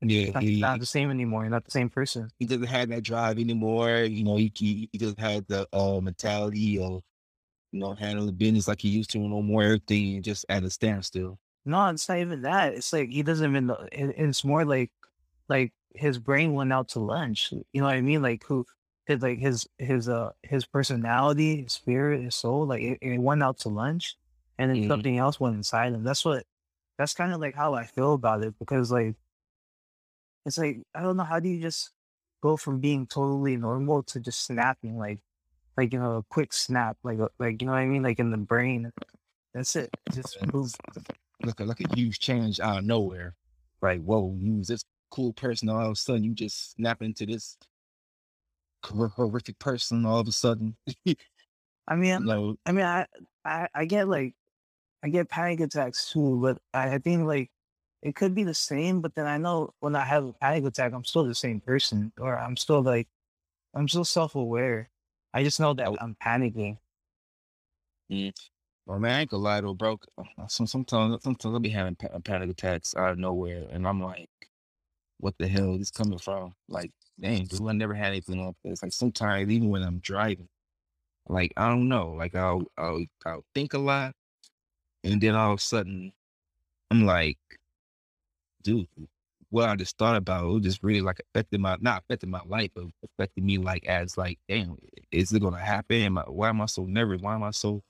Yeah, 0.01 0.33
not, 0.35 0.43
he, 0.43 0.61
not 0.61 0.81
the 0.81 0.87
same 0.87 1.11
anymore. 1.11 1.43
You're 1.43 1.51
not 1.51 1.65
the 1.65 1.71
same 1.71 1.91
person. 1.91 2.31
he 2.39 2.47
doesn't 2.47 2.67
have 2.67 2.89
that 2.91 3.03
drive 3.03 3.39
anymore. 3.39 4.01
You 4.05 4.25
know, 4.25 4.37
he 4.37 4.53
he, 4.55 4.89
he 4.93 4.99
doesn't 4.99 5.21
have 5.21 5.47
the 5.47 5.69
uh, 5.73 6.01
mentality 6.01 6.79
of 6.79 7.03
you 7.73 7.81
know 7.81 7.95
handling 7.95 8.35
business 8.35 8.69
like 8.69 8.81
he 8.81 8.89
used 8.89 9.11
to. 9.11 9.19
No 9.19 9.43
more 9.43 9.63
everything 9.63 10.23
just 10.23 10.47
at 10.49 10.65
a 10.65 10.71
standstill. 10.71 11.39
No, 11.65 11.87
it's 11.89 12.09
not 12.09 12.19
even 12.19 12.43
that. 12.43 12.75
It's 12.75 12.93
like 12.93 13.11
he 13.11 13.23
doesn't 13.23 13.51
even 13.51 13.67
know. 13.67 13.87
It, 13.93 14.15
it's 14.17 14.45
more 14.45 14.65
like 14.65 14.91
like 15.49 15.73
his 15.95 16.19
brain 16.19 16.55
went 16.55 16.73
out 16.73 16.89
to 16.91 17.01
lunch. 17.01 17.53
You 17.53 17.81
know 17.81 17.87
what 17.87 17.97
I 17.97 18.01
mean? 18.01 18.23
Like 18.23 18.45
who 18.45 18.67
his 19.09 19.23
like 19.23 19.39
his 19.39 19.67
his 19.79 20.09
uh 20.09 20.31
his 20.43 20.67
personality, 20.67 21.63
his 21.63 21.73
spirit, 21.73 22.23
his 22.23 22.35
soul, 22.35 22.67
like 22.67 22.83
it, 22.83 22.99
it 23.01 23.19
went 23.19 23.43
out 23.43 23.59
to 23.61 23.71
lunch 23.71 24.17
and 24.59 24.71
then 24.71 24.83
Mhm. 24.83 24.89
something 24.89 25.17
else 25.19 25.41
went 25.41 25.57
inside 25.57 25.95
him. 25.95 26.05
That's 26.05 26.25
what 26.25 26.45
that's 26.99 27.15
kind 27.15 27.33
of 27.33 27.41
like 27.41 27.55
how 27.55 27.73
I 27.75 27.87
feel 27.87 28.13
about 28.13 28.45
it 28.45 28.55
because 28.59 28.93
like 28.93 29.15
it's 30.45 30.59
like 30.59 30.83
I 30.95 31.01
don't 31.03 31.17
know 31.17 31.25
how 31.25 31.41
do 31.41 31.49
you 31.49 31.61
just 31.61 31.91
go 32.43 32.57
from 32.59 32.81
being 32.81 33.07
totally 33.07 33.57
normal 33.57 34.03
to 34.05 34.21
just 34.21 34.45
snapping 34.45 34.99
like 34.99 35.21
like 35.77 35.93
you 35.93 35.99
know 35.99 36.19
a 36.19 36.23
quick 36.25 36.53
snap 36.53 36.99
like 37.03 37.19
like 37.39 37.63
you 37.63 37.67
know 37.67 37.73
what 37.73 37.79
I 37.79 37.87
mean 37.87 38.03
like 38.03 38.19
in 38.19 38.31
the 38.31 38.37
brain. 38.37 38.93
That's 39.55 39.75
it. 39.75 39.91
Just 40.13 40.39
boom. 40.53 40.69
Look, 41.43 41.61
like 41.61 41.81
a 41.81 41.95
huge 41.97 42.19
change 42.19 42.61
out 42.61 42.79
of 42.79 42.85
nowhere. 42.85 43.35
Right. 43.81 44.03
whoa, 44.03 44.37
you 44.39 44.57
was 44.57 44.69
this 44.69 44.85
cool 45.11 45.33
person, 45.33 45.71
all 45.71 45.87
of 45.87 45.93
a 45.93 45.97
sudden 45.97 46.25
you 46.25 46.35
just 46.35 46.73
snap 46.73 47.01
into 47.01 47.25
this 47.25 47.57
horrific 48.89 49.59
person 49.59 50.05
all 50.07 50.21
of 50.21 50.29
a 50.29 50.33
sudden. 50.33 50.77
I 51.89 51.97
mean, 51.97 52.25
no, 52.25 52.57
I 52.67 52.73
mean, 52.73 52.85
I, 52.85 53.07
I, 53.45 53.69
I 53.75 53.85
get 53.87 54.09
like, 54.09 54.35
I 55.03 55.09
get 55.09 55.29
panic 55.31 55.61
attacks 55.61 56.11
too, 56.13 56.39
but 56.41 56.59
I, 56.75 56.95
I 56.95 56.99
think 56.99 57.27
like 57.27 57.51
it 58.03 58.15
could 58.15 58.35
be 58.35 58.45
the 58.45 58.55
same. 58.55 59.01
But 59.01 59.15
then 59.15 59.27
I 59.27 59.39
know 59.39 59.73
when 59.81 59.97
I 59.97 60.05
have 60.05 60.25
a 60.25 60.33
panic 60.35 60.65
attack, 60.65 60.93
I'm 60.93 61.05
still 61.05 61.25
the 61.25 61.35
same 61.35 61.61
person, 61.61 62.13
or 62.21 62.39
I'm 62.39 62.57
still 62.57 62.83
like, 62.83 63.09
I'm 63.75 63.89
still 63.89 64.05
self 64.05 64.35
aware. 64.35 64.91
I 65.35 65.45
just 65.45 65.61
know 65.61 65.75
that 65.75 65.89
Oh. 65.89 65.97
I'm 66.01 66.17
panicking. 66.23 66.79
Mm. 68.11 68.33
Well, 68.87 68.99
man, 68.99 69.15
I 69.15 69.21
ain't 69.21 69.31
gonna 69.31 69.43
lie 69.43 69.61
though, 69.61 69.75
bro. 69.75 69.99
Uh, 70.17 70.47
sometimes, 70.49 71.23
sometimes 71.23 71.45
I'll 71.45 71.61
be 71.61 71.69
having 71.69 71.97
panic 71.97 72.51
attacks 72.51 72.95
out 72.97 73.13
of 73.13 73.19
nowhere, 73.19 73.67
and 73.71 73.87
I'm 73.87 74.01
like, 74.03 74.31
"What 75.19 75.35
the 75.39 75.49
hell 75.49 75.75
is 75.75 75.79
this 75.81 75.91
coming 75.91 76.19
from?" 76.19 76.55
Like, 76.69 76.93
dang, 77.21 77.47
dude, 77.47 77.63
I 77.69 77.73
never 77.73 77.95
had 77.95 78.09
anything 78.09 78.45
like 78.45 78.57
this. 78.65 78.83
Like 78.83 78.93
sometimes, 78.93 79.51
even 79.51 79.69
when 79.71 79.83
I'm 79.83 79.99
driving, 80.01 80.49
like 81.29 81.53
I 81.57 81.69
don't 81.69 81.89
know, 81.89 82.11
like 82.13 82.35
I'll 82.35 82.65
I'll 82.77 83.05
I'll 83.27 83.45
think 83.55 83.75
a 83.75 83.79
lot, 83.79 84.15
and 85.05 85.21
then 85.21 85.35
all 85.35 85.53
of 85.53 85.59
a 85.59 85.63
sudden, 85.63 86.13
I'm 86.91 87.05
like, 87.07 87.39
dude, 88.63 88.87
what 89.51 89.69
I 89.69 89.77
just 89.77 89.97
thought 89.99 90.17
about 90.17 90.45
it 90.45 90.49
was 90.53 90.63
just 90.63 90.83
really 90.83 91.01
like 91.01 91.21
affected 91.21 91.61
my 91.61 91.77
not 91.81 92.03
affected 92.03 92.29
my 92.29 92.43
life, 92.47 92.71
but 92.75 92.85
affected 93.05 93.45
me 93.45 93.59
like 93.59 93.87
as 93.87 94.17
like, 94.19 94.39
damn, 94.49 94.77
is 95.11 95.33
it 95.33 95.41
gonna 95.41 95.59
happen? 95.59 95.97
Am 96.03 96.19
I, 96.19 96.23
why 96.23 96.49
am 96.51 96.61
I 96.61 96.67
so 96.67 96.85
nervous? 96.85 97.21
Why 97.23 97.35
am 97.35 97.43
I 97.43 97.51
so 97.53 97.83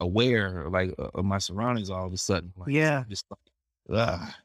aware 0.00 0.68
like 0.70 0.94
uh, 0.98 1.10
of 1.14 1.24
my 1.24 1.38
surroundings 1.38 1.90
all 1.90 2.06
of 2.06 2.12
a 2.12 2.16
sudden? 2.16 2.52
Like, 2.56 2.70
Yeah. 2.72 3.04
just 3.08 3.24
like, 3.30 3.98
ah, 3.98 4.36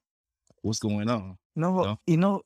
what's 0.65 0.79
going 0.79 1.09
on? 1.09 1.37
No, 1.55 1.83
No? 1.83 1.99
you 2.07 2.17
know, 2.17 2.41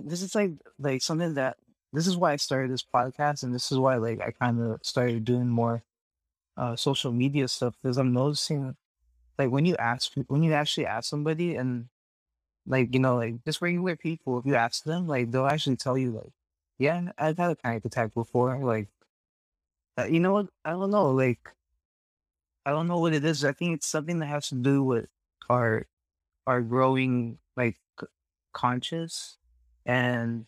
this 0.00 0.22
is 0.22 0.34
like 0.34 0.52
like 0.78 1.02
something 1.02 1.34
that 1.34 1.56
this 1.92 2.06
is 2.06 2.16
why 2.16 2.32
I 2.32 2.36
started 2.36 2.70
this 2.70 2.84
podcast, 2.84 3.42
and 3.42 3.54
this 3.54 3.70
is 3.70 3.78
why 3.78 3.96
like 3.96 4.20
I 4.20 4.32
kind 4.32 4.60
of 4.60 4.80
started 4.82 5.24
doing 5.24 5.48
more 5.48 5.82
uh 6.56 6.76
social 6.76 7.12
media 7.12 7.46
stuff 7.48 7.74
because 7.80 7.96
I'm 7.96 8.12
noticing 8.12 8.76
like 9.38 9.50
when 9.50 9.64
you 9.64 9.76
ask 9.76 10.12
when 10.26 10.42
you 10.42 10.52
actually 10.52 10.86
ask 10.86 11.08
somebody 11.08 11.54
and 11.54 11.88
like 12.66 12.92
you 12.92 13.00
know 13.00 13.16
like 13.16 13.44
just 13.44 13.62
regular 13.62 13.96
people 13.96 14.38
if 14.38 14.46
you 14.46 14.56
ask 14.56 14.84
them 14.84 15.06
like 15.06 15.30
they'll 15.30 15.46
actually 15.46 15.76
tell 15.76 15.96
you 15.96 16.10
like 16.10 16.32
yeah 16.78 17.12
I've 17.16 17.38
had 17.38 17.52
a 17.52 17.56
panic 17.56 17.84
attack 17.84 18.14
before 18.14 18.58
like 18.58 18.88
uh, 19.96 20.04
you 20.04 20.20
know 20.20 20.32
what 20.32 20.48
I 20.64 20.72
don't 20.72 20.90
know 20.90 21.10
like 21.10 21.54
I 22.66 22.70
don't 22.72 22.88
know 22.88 22.98
what 22.98 23.14
it 23.14 23.24
is 23.24 23.44
I 23.44 23.52
think 23.52 23.76
it's 23.76 23.86
something 23.86 24.18
that 24.18 24.26
has 24.26 24.48
to 24.48 24.56
do 24.56 24.82
with 24.82 25.08
our 25.48 25.86
our 26.50 26.60
growing 26.60 27.38
like 27.56 27.78
conscious 28.52 29.38
and 29.86 30.44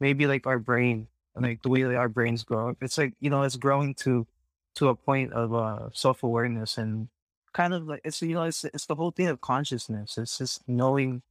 maybe 0.00 0.26
like 0.26 0.46
our 0.46 0.58
brain 0.58 1.06
like 1.36 1.62
the 1.62 1.68
way 1.68 1.82
that 1.82 1.94
our 1.94 2.08
brains 2.08 2.42
grow 2.44 2.74
it's 2.80 2.98
like 2.98 3.14
you 3.20 3.30
know 3.30 3.42
it's 3.42 3.56
growing 3.56 3.94
to 3.94 4.26
to 4.74 4.88
a 4.88 4.94
point 4.94 5.32
of 5.32 5.54
uh 5.54 5.88
self-awareness 5.92 6.78
and 6.78 7.08
kind 7.52 7.72
of 7.72 7.86
like 7.86 8.00
it's 8.04 8.20
you 8.20 8.34
know 8.34 8.44
it's 8.44 8.64
it's 8.64 8.86
the 8.86 8.94
whole 8.94 9.10
thing 9.10 9.28
of 9.28 9.40
consciousness 9.40 10.18
it's 10.18 10.38
just 10.38 10.66
knowing 10.68 11.22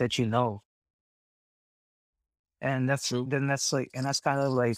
that 0.00 0.18
you 0.18 0.26
know. 0.26 0.62
And 2.60 2.90
that's 2.90 3.08
True. 3.08 3.26
then 3.28 3.46
that's 3.46 3.72
like 3.72 3.90
and 3.94 4.04
that's 4.04 4.20
kind 4.20 4.40
of 4.40 4.52
like 4.52 4.76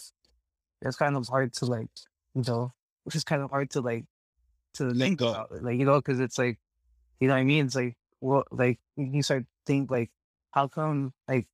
that's 0.81 0.95
kind 0.95 1.17
of 1.17 1.27
hard 1.27 1.53
to 1.53 1.65
like 1.65 1.89
you 2.35 2.43
know 2.47 2.71
which 3.03 3.15
is 3.15 3.23
kind 3.23 3.41
of 3.41 3.49
hard 3.49 3.71
to 3.71 3.81
like 3.81 4.05
to 4.75 4.93
think 4.93 5.19
about 5.19 5.51
like 5.63 5.77
you 5.77 5.85
know 5.85 5.99
because 5.99 6.19
it's 6.19 6.37
like 6.37 6.59
you 7.19 7.27
know 7.27 7.33
what 7.33 7.41
I 7.41 7.43
mean? 7.43 7.65
It's 7.65 7.75
like 7.75 7.95
well 8.23 8.45
like 8.51 8.79
you 8.95 9.21
start 9.21 9.45
think 9.65 9.91
like 9.91 10.09
how 10.51 10.67
come 10.67 11.13
like 11.27 11.47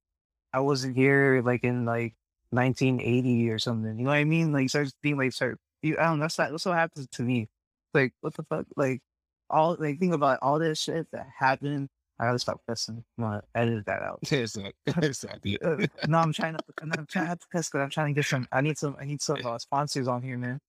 I 0.53 0.59
wasn't 0.61 0.95
here 0.95 1.41
like 1.43 1.63
in 1.63 1.85
like 1.85 2.15
1980 2.51 3.49
or 3.49 3.59
something 3.59 3.97
you 3.97 4.05
know 4.05 4.11
what 4.11 4.17
I 4.17 4.23
mean? 4.23 4.53
Like 4.53 4.63
you 4.63 4.69
start 4.69 4.89
to 4.89 5.15
like 5.15 5.33
start 5.33 5.59
you 5.81 5.97
I 5.97 6.03
don't 6.05 6.19
know 6.19 6.25
that's 6.25 6.37
not, 6.37 6.51
that's 6.51 6.65
what 6.65 6.75
happens 6.77 7.07
to 7.13 7.23
me. 7.23 7.49
Like 7.93 8.13
what 8.21 8.35
the 8.35 8.43
fuck? 8.43 8.65
Like 8.75 9.01
all 9.49 9.75
like 9.79 9.99
think 9.99 10.13
about 10.13 10.39
all 10.41 10.59
this 10.59 10.79
shit 10.79 11.07
that 11.11 11.27
happened 11.39 11.89
I 12.19 12.25
gotta 12.25 12.39
stop 12.39 12.61
cussing 12.67 13.03
I'm 13.17 13.23
gonna 13.23 13.43
edit 13.55 13.85
that 13.85 14.01
out 14.01 14.19
Exactly. 14.31 14.73
Exactly. 15.01 15.61
uh, 15.63 15.87
no, 16.07 16.17
I'm 16.17 16.33
trying 16.33 16.55
to. 16.55 16.59
I'm 16.81 16.91
I'm 16.97 17.05
trying 17.05 17.27
not 17.27 17.39
to 17.41 17.47
cuss, 17.51 17.69
but 17.71 17.81
I'm 17.81 17.89
trying 17.89 18.13
to 18.13 18.19
get 18.19 18.25
some. 18.25 18.47
I 18.51 18.61
need 18.61 18.77
some. 18.77 18.95
I 18.99 19.05
need 19.05 19.21
some 19.21 19.37
uh, 19.43 19.57
sponsors 19.57 20.07
on 20.07 20.21
here, 20.21 20.37
man. 20.37 20.59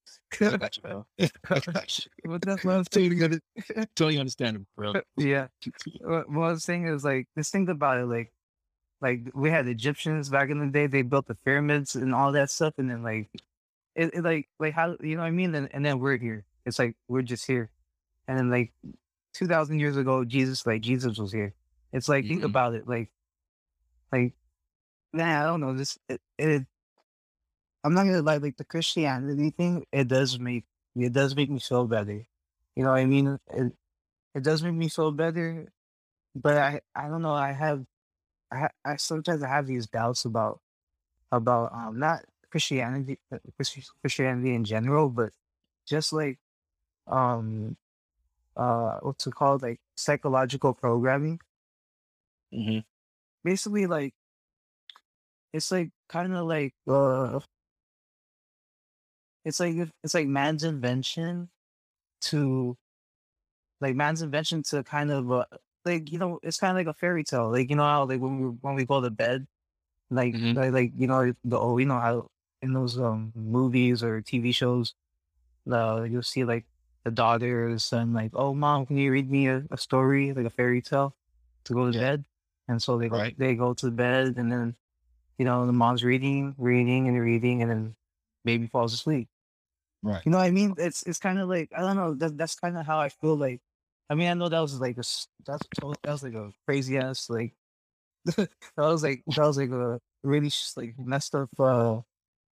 I 0.40 0.56
got 0.56 0.76
you, 0.76 0.82
bro. 0.82 1.06
I 1.18 1.60
got 1.60 1.98
you. 1.98 2.30
What 2.30 2.42
that's 2.42 2.64
what 2.64 2.76
I'm 2.76 2.84
Totally, 2.84 3.40
totally 3.96 4.18
understandable, 4.18 4.66
bro. 4.76 4.94
Yeah. 5.16 5.48
What, 6.00 6.30
what 6.30 6.44
I 6.44 6.52
was 6.52 6.64
saying 6.64 6.86
is 6.86 7.04
like 7.04 7.26
just 7.36 7.52
think 7.52 7.68
about 7.68 7.98
it. 7.98 8.06
Like, 8.06 8.32
like 9.00 9.20
we 9.34 9.50
had 9.50 9.66
Egyptians 9.66 10.28
back 10.28 10.50
in 10.50 10.58
the 10.58 10.66
day. 10.66 10.86
They 10.86 11.02
built 11.02 11.26
the 11.26 11.34
pyramids 11.34 11.94
and 11.94 12.14
all 12.14 12.32
that 12.32 12.50
stuff, 12.50 12.74
and 12.78 12.90
then 12.90 13.02
like, 13.02 13.28
it, 13.94 14.14
it 14.14 14.22
like 14.22 14.48
like 14.58 14.74
how 14.74 14.96
you 15.00 15.16
know 15.16 15.22
what 15.22 15.28
I 15.28 15.32
mean. 15.32 15.54
And, 15.54 15.68
and 15.72 15.84
then 15.84 15.98
we're 15.98 16.18
here. 16.18 16.44
It's 16.66 16.78
like 16.78 16.96
we're 17.08 17.22
just 17.22 17.46
here, 17.46 17.70
and 18.28 18.38
then 18.38 18.50
like 18.50 18.72
two 19.34 19.46
thousand 19.46 19.80
years 19.80 19.96
ago, 19.96 20.24
Jesus 20.24 20.66
like 20.66 20.82
Jesus 20.82 21.18
was 21.18 21.32
here. 21.32 21.54
It's 21.92 22.08
like 22.08 22.26
think 22.26 22.42
Mhm. 22.42 22.44
about 22.44 22.74
it. 22.74 22.86
Like, 22.88 23.10
like, 24.12 24.34
nah, 25.12 25.42
I 25.42 25.46
don't 25.46 25.60
know. 25.60 25.74
This 25.74 25.98
it, 26.08 26.20
it 26.38 26.66
I'm 27.84 27.94
not 27.94 28.04
gonna 28.04 28.22
lie, 28.22 28.36
like 28.36 28.56
the 28.56 28.64
Christianity 28.64 29.50
thing, 29.50 29.86
it 29.92 30.08
does 30.08 30.38
make 30.38 30.64
it 30.96 31.12
does 31.12 31.34
make 31.36 31.50
me 31.50 31.58
feel 31.60 31.86
better. 31.86 32.26
You 32.76 32.84
know 32.84 32.90
what 32.90 33.00
I 33.00 33.06
mean? 33.06 33.38
It 33.54 33.72
it 34.34 34.44
does 34.44 34.62
make 34.62 34.74
me 34.74 34.88
feel 34.88 35.12
better, 35.12 35.72
but 36.34 36.58
I 36.58 36.80
I 36.94 37.08
don't 37.08 37.22
know. 37.22 37.34
I 37.34 37.52
have 37.52 37.84
I 38.52 38.70
I 38.84 38.96
sometimes 38.96 39.42
I 39.42 39.48
have 39.48 39.66
these 39.66 39.86
doubts 39.88 40.24
about 40.26 40.60
about 41.32 41.72
um 41.74 41.98
not 41.98 42.24
Christianity 42.50 43.18
uh, 43.32 43.38
Christianity 44.02 44.54
in 44.54 44.64
general, 44.64 45.10
but 45.10 45.32
just 45.86 46.12
like 46.12 46.38
um 47.06 47.76
uh 48.56 48.98
what's 49.02 49.26
it 49.26 49.34
called 49.34 49.62
like 49.62 49.80
psychological 49.96 50.74
programming. 50.74 51.40
hmm 52.52 52.80
Basically, 53.44 53.86
like 53.86 54.14
it's 55.52 55.70
like 55.70 55.90
kind 56.08 56.34
of 56.34 56.46
like 56.46 56.74
uh 56.88 57.40
it's 59.44 59.60
like 59.60 59.74
it's 60.02 60.14
like 60.14 60.26
man's 60.26 60.64
invention 60.64 61.48
to 62.20 62.76
like 63.80 63.96
man's 63.96 64.22
invention 64.22 64.62
to 64.64 64.82
kind 64.84 65.10
of 65.10 65.30
uh, 65.30 65.44
like 65.84 66.10
you 66.10 66.18
know 66.18 66.38
it's 66.42 66.58
kind 66.58 66.70
of 66.72 66.76
like 66.76 66.94
a 66.94 66.98
fairy 66.98 67.24
tale 67.24 67.50
like 67.50 67.70
you 67.70 67.76
know 67.76 67.82
how 67.82 68.04
like 68.04 68.20
when 68.20 68.38
we 68.40 68.48
when 68.60 68.74
we 68.74 68.84
go 68.84 69.00
to 69.00 69.10
bed 69.10 69.46
like 70.10 70.38
Mhm. 70.38 70.54
like, 70.54 70.72
like 70.72 70.92
you 70.96 71.06
know 71.06 71.32
the 71.44 71.58
oh 71.58 71.78
you 71.78 71.86
know 71.86 72.00
how 72.00 72.28
in 72.62 72.72
those 72.74 72.98
um 72.98 73.32
movies 73.36 74.02
or 74.04 74.22
TV 74.22 74.52
shows 74.52 74.94
uh, 75.70 76.06
you'll 76.10 76.22
see 76.22 76.44
like 76.44 76.66
the 77.04 77.10
daughter 77.10 77.66
or 77.66 77.72
the 77.72 77.80
son 77.80 78.12
like 78.12 78.30
oh 78.34 78.54
mom 78.54 78.86
can 78.86 78.96
you 78.96 79.10
read 79.10 79.30
me 79.30 79.48
a, 79.48 79.62
a 79.70 79.76
story 79.78 80.32
like 80.32 80.46
a 80.46 80.50
fairy 80.50 80.82
tale 80.82 81.14
to 81.64 81.74
go 81.74 81.86
to 81.90 81.92
Yeah. 81.92 82.00
bed 82.00 82.24
and 82.68 82.82
so 82.82 82.98
they 82.98 83.08
go 83.08 83.16
Right. 83.16 83.38
they 83.38 83.54
go 83.54 83.74
to 83.74 83.90
bed 83.90 84.34
and 84.36 84.50
then 84.52 84.76
you 85.38 85.44
know 85.44 85.66
the 85.66 85.72
mom's 85.72 86.04
reading 86.04 86.54
reading 86.58 87.08
and 87.08 87.20
reading 87.20 87.62
and 87.62 87.70
then 87.70 87.96
baby 88.44 88.66
falls 88.66 88.92
asleep 88.92 89.28
Right. 90.02 90.22
you 90.24 90.30
know 90.32 90.38
what 90.38 90.44
I 90.46 90.50
mean? 90.50 90.74
It's 90.78 91.02
it's 91.02 91.18
kind 91.18 91.38
of 91.38 91.48
like 91.48 91.70
I 91.76 91.80
don't 91.80 91.96
know. 91.96 92.14
That, 92.14 92.36
that's 92.38 92.54
kind 92.54 92.76
of 92.78 92.86
how 92.86 92.98
I 92.98 93.10
feel. 93.10 93.36
Like, 93.36 93.60
I 94.08 94.14
mean, 94.14 94.28
I 94.28 94.34
know 94.34 94.48
that 94.48 94.60
was 94.60 94.80
like 94.80 94.96
a 94.96 95.04
that's 95.44 95.68
that 95.76 96.00
was 96.06 96.22
like 96.22 96.34
a 96.34 96.52
crazy 96.66 96.96
ass 96.96 97.28
like 97.28 97.52
that 98.24 98.48
was 98.76 99.02
like 99.02 99.22
that 99.26 99.46
was 99.46 99.58
like 99.58 99.70
a 99.70 100.00
really 100.22 100.50
like 100.76 100.94
messed 100.98 101.34
up 101.34 101.50
uh 101.58 102.00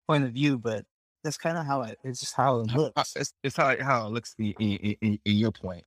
point 0.09 0.25
of 0.25 0.33
view, 0.33 0.59
but 0.59 0.85
that's 1.25 1.37
kind 1.37 1.59
of 1.59 1.67
how 1.67 1.83
it. 1.83 1.99
It's 2.05 2.21
just 2.21 2.35
how 2.35 2.61
it 2.61 2.75
looks. 2.75 3.17
It's, 3.17 3.33
it's 3.43 3.57
how 3.57 3.75
how 3.83 4.07
it 4.07 4.11
looks 4.11 4.35
in, 4.39 4.53
in, 4.59 4.97
in, 5.01 5.19
in 5.25 5.37
your 5.37 5.53
point. 5.53 5.85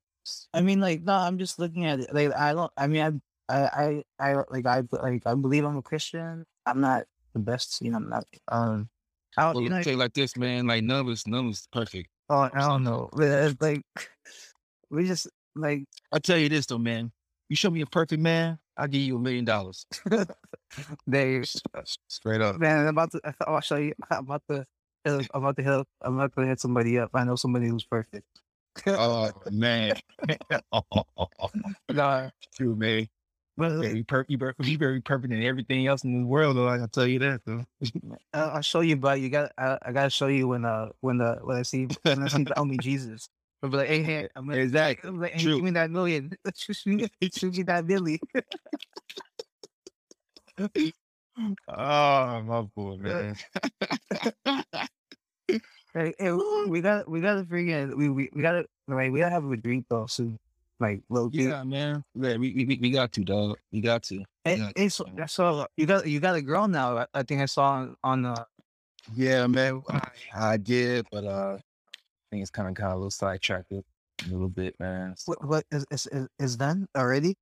I 0.54 0.62
mean, 0.62 0.80
like 0.80 1.02
no, 1.04 1.14
I'm 1.14 1.38
just 1.38 1.60
looking 1.60 1.86
at 1.86 2.00
it. 2.00 2.14
Like 2.14 2.34
I 2.36 2.54
don't. 2.54 2.72
I 2.78 2.88
mean, 2.88 3.22
I 3.50 3.54
I 3.54 4.04
I, 4.20 4.34
like 4.50 4.66
I 4.66 4.84
like 4.92 5.24
I 5.26 5.36
believe 5.36 5.66
I'm 5.66 5.78
a 5.78 5.82
Christian. 5.82 6.46
I'm 6.66 6.82
not 6.82 7.06
the 7.34 7.40
best. 7.40 7.82
You 7.82 7.92
know, 7.92 7.98
I'm 7.98 8.10
not. 8.10 8.26
Um, 8.48 8.90
I 9.38 9.44
don't. 9.44 9.56
Well, 9.56 9.64
You 9.64 9.70
know, 9.70 9.76
let 9.76 9.80
me 9.80 9.84
tell 9.84 9.94
you 9.94 10.00
like 10.00 10.14
this, 10.14 10.38
man. 10.38 10.68
Like 10.68 10.84
none 10.84 11.02
of 11.02 11.08
us, 11.08 11.26
none 11.28 11.46
of 11.46 11.52
us 11.52 11.68
perfect. 11.72 12.10
oh, 12.30 12.50
I 12.54 12.60
don't 12.60 12.84
know. 12.84 13.10
It's 13.18 13.62
like 13.62 13.84
we 14.90 15.08
just 15.08 15.28
like 15.56 15.86
I 16.12 16.20
tell 16.20 16.38
you 16.38 16.50
this 16.50 16.66
though, 16.66 16.78
man. 16.78 17.12
You 17.50 17.56
show 17.56 17.70
me 17.70 17.82
a 17.82 17.86
perfect 17.86 18.22
man, 18.22 18.60
I'll 18.78 18.88
give 18.88 19.02
you 19.02 19.18
a 19.18 19.20
million 19.20 19.46
dollars. 19.46 19.86
they 21.08 21.44
Straight 22.08 22.42
up. 22.42 22.58
Man, 22.58 22.80
I'm 22.80 22.88
about 22.88 23.12
to. 23.12 23.22
I'll 23.48 23.62
show 23.62 23.76
you. 23.76 23.94
I'm 24.10 24.20
about 24.20 24.42
to. 24.50 24.66
I'm 25.06 25.28
about 25.34 25.56
to 25.58 25.64
hit. 25.64 25.88
I'm 26.02 26.16
about 26.20 26.34
to 26.36 26.46
hit 26.46 26.60
somebody 26.60 27.00
up. 27.00 27.12
I 27.14 27.24
know 27.24 27.36
somebody 27.36 27.68
who's 27.68 27.84
perfect. 27.84 28.26
Oh 28.88 29.32
man. 29.50 29.96
Nah, 31.90 32.30
True, 32.56 32.76
man. 32.76 33.08
Very 33.58 34.04
perfect. 34.04 34.32
You 34.32 34.38
very, 34.38 34.54
you 34.60 34.78
very 34.78 35.02
perfect 35.02 35.34
in 35.34 35.44
everything 35.44 35.86
else 35.86 36.04
in 36.04 36.22
the 36.22 36.26
world, 36.26 36.56
though. 36.58 36.68
I 36.68 36.78
can 36.78 36.90
tell 36.90 37.06
you 37.06 37.20
that, 37.20 37.42
though. 37.46 37.66
I'll, 38.34 38.62
show 38.62 38.80
you. 38.80 38.96
But 38.96 39.20
you 39.20 39.30
got. 39.30 39.52
I, 39.58 39.78
I 39.82 39.92
gotta 39.92 40.10
show 40.10 40.28
you 40.28 40.48
when 40.48 40.66
uh 40.66 40.90
when 41.02 41.18
the 41.18 41.40
when 41.44 41.58
I 41.58 41.62
see 41.64 41.88
when 42.04 42.24
I 42.24 42.28
see 42.28 42.44
the 42.44 42.58
only 42.58 42.78
Jesus. 42.78 43.28
I'll 43.62 43.70
be 43.70 43.78
like, 43.78 43.88
hey, 43.90 44.02
hey, 44.02 44.28
I'm 44.36 44.48
gonna, 44.48 44.58
Exactly. 44.58 45.08
I'm 45.08 45.20
like, 45.20 45.34
hey, 45.34 45.44
True. 45.44 45.56
give 45.58 45.64
me 45.64 45.72
that 45.72 45.92
million. 45.92 46.32
shoot 46.56 46.78
me, 46.88 47.08
shoot 47.32 47.56
me 47.56 47.64
that 47.64 47.86
Billy. 47.86 48.20
Oh, 51.38 52.42
my 52.42 52.62
boy, 52.76 52.98
man. 52.98 53.36
Hey, 55.94 56.14
hey, 56.18 56.32
we 56.68 56.80
got 56.80 57.10
we 57.10 57.20
gotta 57.20 57.44
freaking 57.44 57.94
we 57.98 58.08
we, 58.08 58.30
we 58.34 58.42
gotta 58.42 58.66
like 58.88 59.12
we 59.12 59.20
gotta 59.20 59.32
have 59.36 59.44
a 59.44 59.58
drink 59.58 59.86
though 59.90 60.06
soon. 60.06 60.40
Like 60.80 61.02
low 61.10 61.30
key. 61.30 61.44
yeah, 61.44 61.64
man. 61.66 62.02
Yeah, 62.16 62.38
we, 62.38 62.54
we, 62.66 62.80
we 62.82 62.92
got 62.92 63.12
to, 63.12 63.24
dog. 63.26 63.58
We 63.74 63.82
got 63.82 64.02
to. 64.04 64.24
Hey, 64.46 64.56
Yeah. 64.56 64.72
hey, 64.74 64.88
so, 64.88 65.06
so 65.28 65.68
you 65.76 65.86
got 65.86 66.08
you 66.08 66.22
got 66.22 66.36
a 66.36 66.42
girl 66.42 66.70
now. 66.70 66.98
I, 67.00 67.06
I 67.14 67.24
think 67.24 67.42
I 67.42 67.46
saw 67.46 67.72
on, 67.72 67.96
on 68.06 68.26
uh 68.26 68.46
Yeah, 69.14 69.46
man. 69.48 69.84
I, 69.90 70.02
I 70.34 70.56
did, 70.58 71.08
but 71.12 71.26
uh, 71.26 71.58
I 71.58 71.62
think 72.32 72.42
it's 72.42 72.50
kind 72.52 72.70
of 72.70 72.76
kind 72.76 72.88
of 72.88 72.94
a 72.94 72.98
little 72.98 73.12
sidetracked 73.12 73.74
a 73.74 73.84
little 74.32 74.48
bit, 74.48 74.80
man. 74.80 75.16
So- 75.18 75.34
what, 75.34 75.46
what 75.46 75.66
is, 75.72 75.86
is 75.92 76.08
is 76.08 76.28
is 76.40 76.56
done 76.56 76.88
already? 76.96 77.36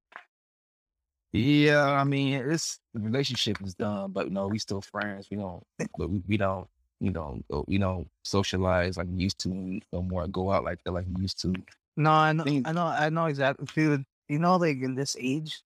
Yeah, 1.31 1.83
I 1.91 2.03
mean, 2.05 2.33
it's 2.33 2.79
the 2.93 3.01
relationship 3.01 3.61
is 3.63 3.75
done, 3.75 4.11
but 4.11 4.31
no, 4.31 4.47
we 4.47 4.57
still 4.57 4.81
friends. 4.81 5.27
We 5.29 5.37
don't, 5.37 5.63
but 5.97 6.09
we, 6.09 6.23
we 6.27 6.37
don't, 6.37 6.67
you 6.99 7.11
know, 7.11 7.39
go- 7.51 7.65
we 7.67 7.77
don't 7.77 8.07
socialize 8.23 8.97
like 8.97 9.07
we 9.09 9.23
used 9.23 9.39
to. 9.39 9.49
We 9.49 9.81
no 9.93 10.01
more 10.01 10.27
go 10.27 10.51
out 10.51 10.63
like 10.63 10.83
that 10.83 10.91
like 10.91 11.05
we 11.13 11.21
used 11.21 11.39
to. 11.41 11.53
No, 11.97 12.11
I 12.11 12.33
know, 12.33 12.43
Thing- 12.45 12.63
I 12.65 12.71
know, 12.71 12.85
I 12.85 13.09
know 13.09 13.25
exactly, 13.25 13.67
dude. 13.75 14.05
You 14.27 14.39
know, 14.39 14.57
like 14.57 14.77
in 14.81 14.95
this 14.95 15.15
age, 15.19 15.61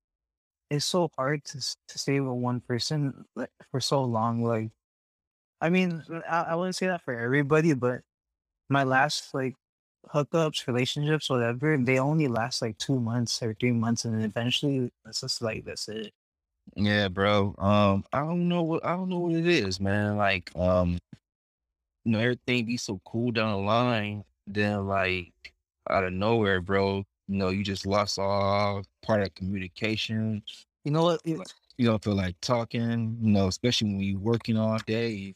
it's 0.69 0.85
so 0.85 1.09
hard 1.17 1.45
to 1.45 1.59
to 1.59 1.99
stay 1.99 2.19
with 2.19 2.33
one 2.33 2.59
person 2.59 3.25
like, 3.35 3.51
for 3.71 3.79
so 3.79 4.03
long. 4.03 4.43
Like, 4.43 4.71
I 5.61 5.69
mean, 5.69 6.03
I, 6.29 6.41
I 6.49 6.55
wouldn't 6.55 6.75
say 6.75 6.87
that 6.87 7.03
for 7.03 7.13
everybody, 7.17 7.73
but 7.73 8.01
my 8.69 8.83
last 8.83 9.33
like 9.33 9.55
hookups, 10.13 10.67
relationships, 10.67 11.29
whatever, 11.29 11.77
they 11.77 11.99
only 11.99 12.27
last 12.27 12.61
like 12.61 12.77
two 12.77 12.99
months 12.99 13.41
or 13.41 13.53
three 13.59 13.71
months, 13.71 14.05
and 14.05 14.15
then 14.15 14.23
eventually 14.23 14.91
it's 15.05 15.21
just 15.21 15.41
like 15.41 15.65
that's 15.65 15.87
it. 15.87 16.13
Yeah, 16.75 17.07
bro. 17.09 17.55
Um, 17.57 18.03
I 18.13 18.19
don't 18.19 18.47
know 18.47 18.63
what 18.63 18.85
I 18.85 18.95
don't 18.95 19.09
know 19.09 19.19
what 19.19 19.33
it 19.33 19.47
is, 19.47 19.79
man. 19.79 20.17
Like, 20.17 20.51
um, 20.55 20.97
you 22.05 22.11
know, 22.11 22.19
everything 22.19 22.65
be 22.65 22.77
so 22.77 22.99
cool 23.05 23.31
down 23.31 23.51
the 23.51 23.57
line, 23.57 24.23
then 24.47 24.87
like 24.87 25.31
out 25.89 26.03
of 26.03 26.13
nowhere, 26.13 26.61
bro, 26.61 27.03
you 27.27 27.37
know, 27.37 27.49
you 27.49 27.63
just 27.63 27.85
lost 27.85 28.19
all 28.19 28.83
part 29.01 29.21
of 29.21 29.33
communication. 29.35 30.43
You 30.83 30.91
know 30.91 31.03
what? 31.03 31.21
You 31.25 31.87
don't 31.87 32.03
feel 32.03 32.15
like 32.15 32.35
talking, 32.41 33.17
you 33.21 33.31
know, 33.31 33.47
especially 33.47 33.89
when 33.89 33.99
you're 34.01 34.19
working 34.19 34.57
all 34.57 34.77
day. 34.85 35.35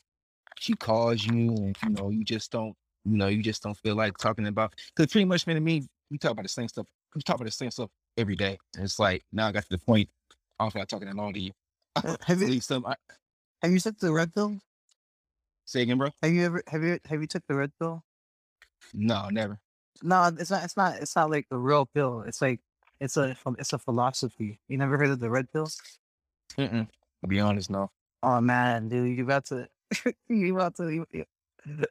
She 0.59 0.73
calls 0.73 1.25
you 1.25 1.55
and 1.55 1.77
you 1.83 1.89
know, 1.89 2.09
you 2.09 2.23
just 2.23 2.51
don't, 2.51 2.75
you 3.07 3.17
know, 3.17 3.27
you 3.27 3.41
just 3.41 3.63
don't 3.63 3.77
feel 3.77 3.95
like 3.95 4.17
talking 4.17 4.47
about 4.47 4.73
because 4.95 5.11
pretty 5.11 5.25
much 5.25 5.47
man 5.47 5.55
to 5.55 5.61
me, 5.61 5.87
we 6.11 6.17
talk 6.17 6.31
about 6.31 6.43
the 6.43 6.49
same 6.49 6.67
stuff. 6.67 6.85
We 7.15 7.21
talk 7.21 7.35
about 7.37 7.45
the 7.45 7.51
same 7.51 7.71
stuff 7.71 7.89
every 8.17 8.35
day. 8.35 8.57
And 8.75 8.83
it's 8.83 8.99
like 8.99 9.23
now 9.31 9.47
I 9.47 9.51
got 9.51 9.63
to 9.63 9.69
the 9.69 9.77
point, 9.77 10.09
I 10.59 10.63
don't 10.63 10.71
feel 10.71 10.81
like 10.81 10.89
talking 10.89 11.07
that 11.07 11.15
long 11.15 11.33
to 11.33 11.39
you. 11.39 11.51
uh, 11.95 12.15
have 12.25 12.41
you 12.41 12.59
some 12.59 12.85
I, 12.85 12.95
have 13.61 13.71
you 13.71 13.79
took 13.79 13.97
the 13.99 14.11
red 14.11 14.33
pill? 14.33 14.57
say 15.65 15.81
again, 15.83 15.97
bro. 15.97 16.09
Have 16.21 16.31
you 16.31 16.45
ever 16.45 16.63
have 16.67 16.83
you 16.83 16.99
have 17.05 17.21
you 17.21 17.27
took 17.27 17.43
the 17.47 17.55
red 17.55 17.71
pill? 17.79 18.03
No, 18.93 19.29
never. 19.29 19.59
No, 20.03 20.31
it's 20.37 20.51
not. 20.51 20.63
It's 20.63 20.77
not. 20.77 20.95
It's 21.01 21.15
not 21.15 21.29
like 21.29 21.47
the 21.49 21.57
real 21.57 21.85
pill. 21.85 22.21
It's 22.21 22.41
like 22.41 22.59
it's 22.99 23.17
a 23.17 23.35
it's 23.57 23.73
a 23.73 23.79
philosophy. 23.79 24.59
You 24.67 24.77
never 24.77 24.97
heard 24.97 25.09
of 25.09 25.19
the 25.19 25.29
red 25.29 25.51
pill? 25.51 25.67
Mm-mm. 26.57 26.87
To 27.21 27.27
be 27.27 27.39
honest, 27.39 27.69
no. 27.69 27.89
Oh 28.23 28.41
man, 28.41 28.89
dude, 28.89 29.17
you 29.17 29.23
about 29.23 29.45
to 29.45 29.67
you 30.29 30.55
about 30.55 30.75
to 30.75 30.89
you, 30.89 31.05
you- 31.11 31.25
the 31.65 31.87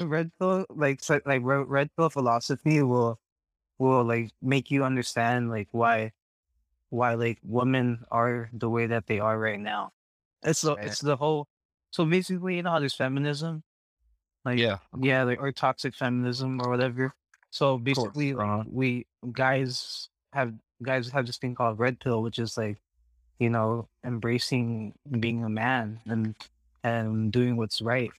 red 0.00 0.30
pill 0.38 0.66
like 0.70 1.02
so, 1.02 1.20
like 1.26 1.42
red, 1.44 1.90
pill 1.96 2.10
philosophy 2.10 2.82
will 2.82 3.18
will 3.78 4.04
like 4.04 4.30
make 4.42 4.70
you 4.70 4.84
understand 4.84 5.50
like 5.50 5.68
why 5.72 6.12
why 6.90 7.14
like 7.14 7.38
women 7.42 8.04
are 8.10 8.48
the 8.52 8.70
way 8.70 8.86
that 8.86 9.06
they 9.06 9.18
are 9.18 9.38
right 9.38 9.60
now. 9.60 9.92
It's 10.42 10.62
the 10.62 10.76
Man. 10.76 10.86
it's 10.86 11.00
the 11.00 11.16
whole. 11.16 11.48
So 11.90 12.04
basically, 12.04 12.56
you 12.56 12.62
know 12.62 12.70
how 12.70 12.80
there's 12.80 12.94
feminism, 12.94 13.62
like 14.44 14.58
Yeah. 14.58 14.78
yeah, 15.00 15.22
like 15.24 15.40
or 15.40 15.52
toxic 15.52 15.94
feminism 15.94 16.60
or 16.60 16.70
whatever. 16.70 17.14
So 17.50 17.78
basically, 17.78 18.34
uh-huh. 18.34 18.64
we 18.66 19.06
guys 19.32 20.08
have 20.32 20.54
guys 20.82 21.10
have 21.10 21.26
this 21.26 21.38
thing 21.38 21.54
called 21.54 21.78
red 21.78 22.00
pill, 22.00 22.22
which 22.22 22.38
is 22.38 22.56
like, 22.56 22.78
you 23.38 23.48
know, 23.48 23.88
embracing 24.04 24.94
being 25.20 25.44
a 25.44 25.48
man 25.48 26.00
and 26.06 26.34
and 26.82 27.32
doing 27.32 27.56
what's 27.56 27.80
right. 27.80 28.10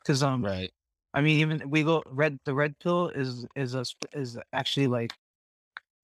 Because 0.00 0.22
um, 0.22 0.44
Right. 0.44 0.72
I 1.14 1.20
mean, 1.22 1.38
even 1.40 1.70
we 1.70 1.84
go 1.84 2.02
red. 2.06 2.40
The 2.44 2.54
red 2.54 2.78
pill 2.80 3.08
is 3.08 3.46
is 3.56 3.74
a 3.74 3.84
is 4.12 4.38
actually 4.52 4.88
like, 4.88 5.12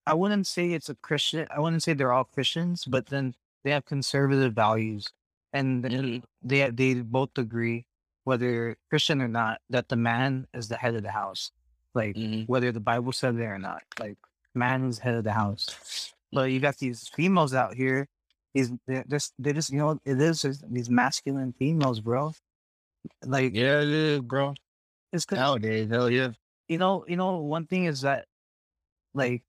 I 0.07 0.15
wouldn't 0.15 0.47
say 0.47 0.73
it's 0.73 0.89
a 0.89 0.95
Christian. 0.97 1.47
I 1.51 1.61
wouldn't 1.61 1.83
say 1.83 1.95
they're 1.95 2.13
all 2.13 2.25
Christians, 2.25 2.85
but 2.85 3.07
then 3.07 3.35
they 3.65 3.71
have 3.73 3.85
conservative 3.87 4.55
values, 4.55 5.09
and 5.53 5.85
then 5.85 6.23
they 6.43 6.71
they 6.71 6.95
both 6.95 7.37
agree, 7.37 7.87
whether 8.25 8.77
Christian 8.89 9.21
or 9.21 9.29
not, 9.29 9.61
that 9.69 9.89
the 9.89 9.97
man 9.97 10.47
is 10.55 10.69
the 10.69 10.77
head 10.77 10.95
of 10.95 11.03
the 11.03 11.11
house. 11.13 11.51
Like 11.95 12.17
Mhm. 12.17 12.49
whether 12.49 12.73
the 12.73 12.81
Bible 12.81 13.13
said 13.13 13.35
it 13.35 13.43
or 13.45 13.59
not, 13.59 13.83
like 13.99 14.17
man 14.55 14.85
is 14.89 15.01
head 15.01 15.15
of 15.17 15.25
the 15.25 15.33
house. 15.33 16.13
But 16.33 16.53
you 16.53 16.61
got 16.61 16.79
these 16.79 17.09
females 17.09 17.53
out 17.55 17.75
here. 17.75 18.09
These 18.55 18.73
they're 18.87 19.05
just 19.09 19.35
they 19.41 19.53
just 19.53 19.71
you 19.71 19.79
know 19.79 20.01
it 20.05 20.21
is 20.21 20.43
these 20.71 20.91
masculine 20.91 21.53
females, 21.59 22.01
bro. 22.01 22.33
Like 23.25 23.55
Yeah, 23.55 23.83
it 23.83 23.89
is, 23.89 24.21
bro. 24.21 24.55
It's 25.13 25.31
Nowadays, 25.31 25.89
hell 25.91 26.11
yeah. 26.11 26.31
you 26.69 26.79
know 26.79 27.05
you 27.09 27.17
know 27.17 27.39
one 27.39 27.67
thing 27.67 27.85
is 27.85 28.03
that 28.03 28.27
like 29.15 29.43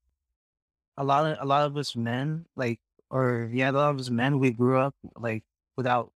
a 0.96 1.04
lot 1.04 1.26
of 1.26 1.38
a 1.40 1.46
lot 1.46 1.66
of 1.66 1.76
us 1.76 1.94
men 1.96 2.46
like 2.56 2.80
or 3.10 3.50
yeah 3.52 3.70
a 3.70 3.72
lot 3.72 3.90
of 3.90 4.00
us 4.00 4.10
men 4.10 4.38
we 4.38 4.50
grew 4.50 4.78
up 4.78 4.94
like 5.16 5.44
without 5.76 6.12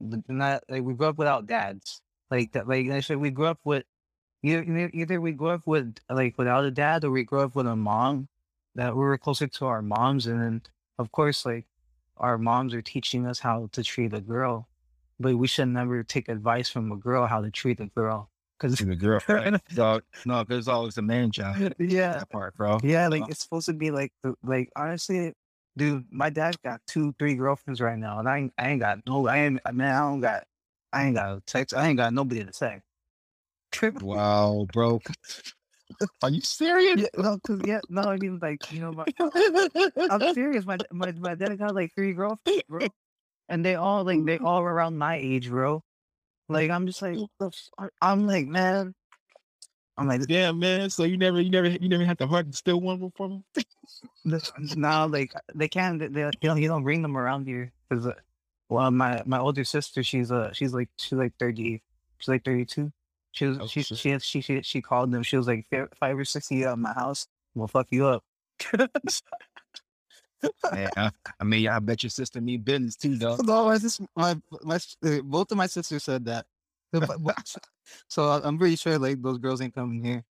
not 0.00 0.62
like 0.68 0.82
we 0.82 0.94
grew 0.94 1.08
up 1.08 1.18
without 1.18 1.46
dads 1.46 2.02
like 2.30 2.52
that 2.52 2.68
like 2.68 2.88
I 2.90 3.00
said 3.00 3.16
we 3.16 3.30
grew 3.30 3.46
up 3.46 3.60
with 3.64 3.84
either 4.42 4.62
either 4.62 4.90
either 4.92 5.20
we 5.20 5.32
grew 5.32 5.48
up 5.48 5.66
with 5.66 5.96
like 6.10 6.36
without 6.36 6.64
a 6.64 6.70
dad 6.70 7.04
or 7.04 7.10
we 7.10 7.24
grew 7.24 7.40
up 7.40 7.54
with 7.54 7.66
a 7.66 7.76
mom 7.76 8.28
that 8.74 8.94
we 8.94 9.00
were 9.00 9.18
closer 9.18 9.46
to 9.46 9.66
our 9.66 9.82
moms 9.82 10.26
and 10.26 10.40
then 10.40 10.62
of 10.98 11.10
course 11.12 11.46
like 11.46 11.66
our 12.18 12.38
moms 12.38 12.74
are 12.74 12.82
teaching 12.82 13.26
us 13.26 13.38
how 13.38 13.68
to 13.72 13.82
treat 13.82 14.12
a 14.12 14.20
girl 14.20 14.68
but 15.18 15.36
we 15.36 15.46
should 15.46 15.68
never 15.68 16.02
take 16.02 16.28
advice 16.28 16.68
from 16.68 16.92
a 16.92 16.96
girl 16.96 17.26
how 17.26 17.40
to 17.40 17.50
treat 17.50 17.80
a 17.80 17.86
girl 17.86 18.30
because 18.58 18.78
the 18.78 18.96
girl. 18.96 19.20
Dog. 19.74 20.02
No, 20.24 20.44
because 20.44 20.58
it's 20.60 20.68
always 20.68 20.96
a 20.98 21.02
man 21.02 21.30
job. 21.30 21.56
yeah 21.78 22.14
That 22.18 22.28
part, 22.30 22.54
bro. 22.56 22.78
Yeah, 22.82 23.08
like 23.08 23.22
Uh, 23.22 23.26
it's 23.30 23.42
supposed 23.42 23.66
to 23.66 23.72
be 23.72 23.90
like 23.90 24.12
like 24.42 24.70
honestly, 24.76 25.32
dude, 25.76 26.04
my 26.10 26.30
dad's 26.30 26.56
got 26.58 26.80
two, 26.86 27.14
three 27.18 27.34
girlfriends 27.34 27.80
right 27.80 27.98
now, 27.98 28.18
and 28.18 28.28
I 28.28 28.38
ain't, 28.38 28.52
I 28.58 28.68
ain't 28.70 28.80
got 28.80 29.06
no, 29.06 29.26
I 29.26 29.38
ain't, 29.38 29.60
I 29.64 29.72
mean, 29.72 29.88
I 29.88 29.98
don't 30.00 30.20
got, 30.20 30.44
I 30.92 31.04
ain't 31.06 31.16
got 31.16 31.36
a 31.36 31.40
text, 31.46 31.74
I 31.74 31.88
ain't 31.88 31.96
got 31.98 32.12
nobody 32.12 32.44
to 32.44 32.50
text. 32.52 32.82
Wow, 34.02 34.66
bro. 34.72 35.00
Are 36.22 36.30
you 36.30 36.40
serious? 36.40 37.00
yeah, 37.00 37.22
no, 37.22 37.38
'cause- 37.44 37.60
yeah, 37.64 37.80
no, 37.88 38.02
I 38.02 38.16
mean 38.16 38.38
like 38.40 38.60
you 38.70 38.80
know, 38.80 38.92
my, 38.92 39.04
I'm 40.10 40.34
serious. 40.34 40.64
My 40.66 40.78
my 40.90 41.12
my 41.12 41.34
dad 41.34 41.58
got 41.58 41.74
like 41.74 41.92
three 41.94 42.12
girlfriends, 42.12 42.62
bro, 42.68 42.88
and 43.48 43.64
they 43.64 43.74
all 43.74 44.04
like 44.04 44.24
they 44.24 44.38
all 44.38 44.60
around 44.60 44.96
my 44.98 45.16
age, 45.16 45.48
bro. 45.50 45.82
Like 46.48 46.70
I'm 46.70 46.86
just 46.86 47.02
like, 47.02 47.18
the 47.40 47.46
f- 47.48 47.90
I'm 48.02 48.26
like, 48.26 48.46
man, 48.46 48.94
I'm 49.98 50.06
like, 50.08 50.22
Yeah, 50.28 50.52
man. 50.52 50.90
So 50.90 51.04
you 51.04 51.16
never, 51.16 51.40
you 51.40 51.50
never, 51.50 51.68
you 51.68 51.88
never 51.88 52.04
had 52.04 52.18
the 52.18 52.26
heart 52.26 52.50
to 52.50 52.56
steal 52.56 52.80
one 52.80 52.98
before 53.00 53.28
me? 53.28 53.42
This- 54.24 54.52
now 54.76 55.06
like 55.06 55.32
they 55.54 55.68
can't 55.68 56.00
they, 56.00 56.08
they 56.08 56.22
you 56.22 56.30
don't 56.42 56.60
you 56.60 56.68
don't 56.68 56.82
bring 56.82 57.02
them 57.02 57.16
around 57.16 57.46
here 57.46 57.72
because 57.88 58.06
uh, 58.06 58.12
well 58.68 58.90
my 58.90 59.22
my 59.24 59.38
older 59.38 59.62
sister 59.64 60.02
she's 60.02 60.32
uh 60.32 60.52
she's 60.52 60.74
like 60.74 60.88
she's 60.98 61.12
like 61.12 61.32
30 61.38 61.80
she's 62.18 62.28
like 62.28 62.44
32 62.44 62.92
she 63.32 63.46
was 63.46 63.58
Oh, 63.60 63.66
she, 63.68 63.82
shit. 63.82 63.98
she 63.98 64.18
she 64.18 64.40
she 64.40 64.62
she 64.62 64.82
called 64.82 65.12
them 65.12 65.22
she 65.22 65.36
was 65.36 65.46
like 65.46 65.66
five 66.00 66.18
or 66.18 66.24
six 66.24 66.50
of 66.50 66.56
you 66.56 66.66
at 66.66 66.78
my 66.78 66.92
house 66.92 67.28
we'll 67.54 67.68
fuck 67.68 67.86
you 67.90 68.06
up 68.06 68.24
Man, 70.72 70.90
I, 70.96 71.10
I 71.40 71.44
mean, 71.44 71.68
I 71.68 71.78
bet 71.78 72.02
your 72.02 72.10
sister 72.10 72.40
mean 72.40 72.60
business 72.60 72.96
too, 72.96 73.16
though. 73.16 73.36
no 73.42 73.66
my 73.66 73.78
my 74.16 74.36
my 74.62 74.76
uh, 75.04 75.22
both 75.22 75.50
of 75.50 75.56
my 75.58 75.66
sisters 75.66 76.04
said 76.04 76.24
that 76.26 76.46
But- 76.92 77.22
but- 77.22 77.56
so 78.08 78.24
I'm 78.28 78.58
pretty 78.58 78.76
sure 78.76 78.98
like 78.98 79.22
those 79.22 79.38
girls 79.38 79.60
ain't 79.60 79.74
coming 79.74 80.04
here 80.04 80.24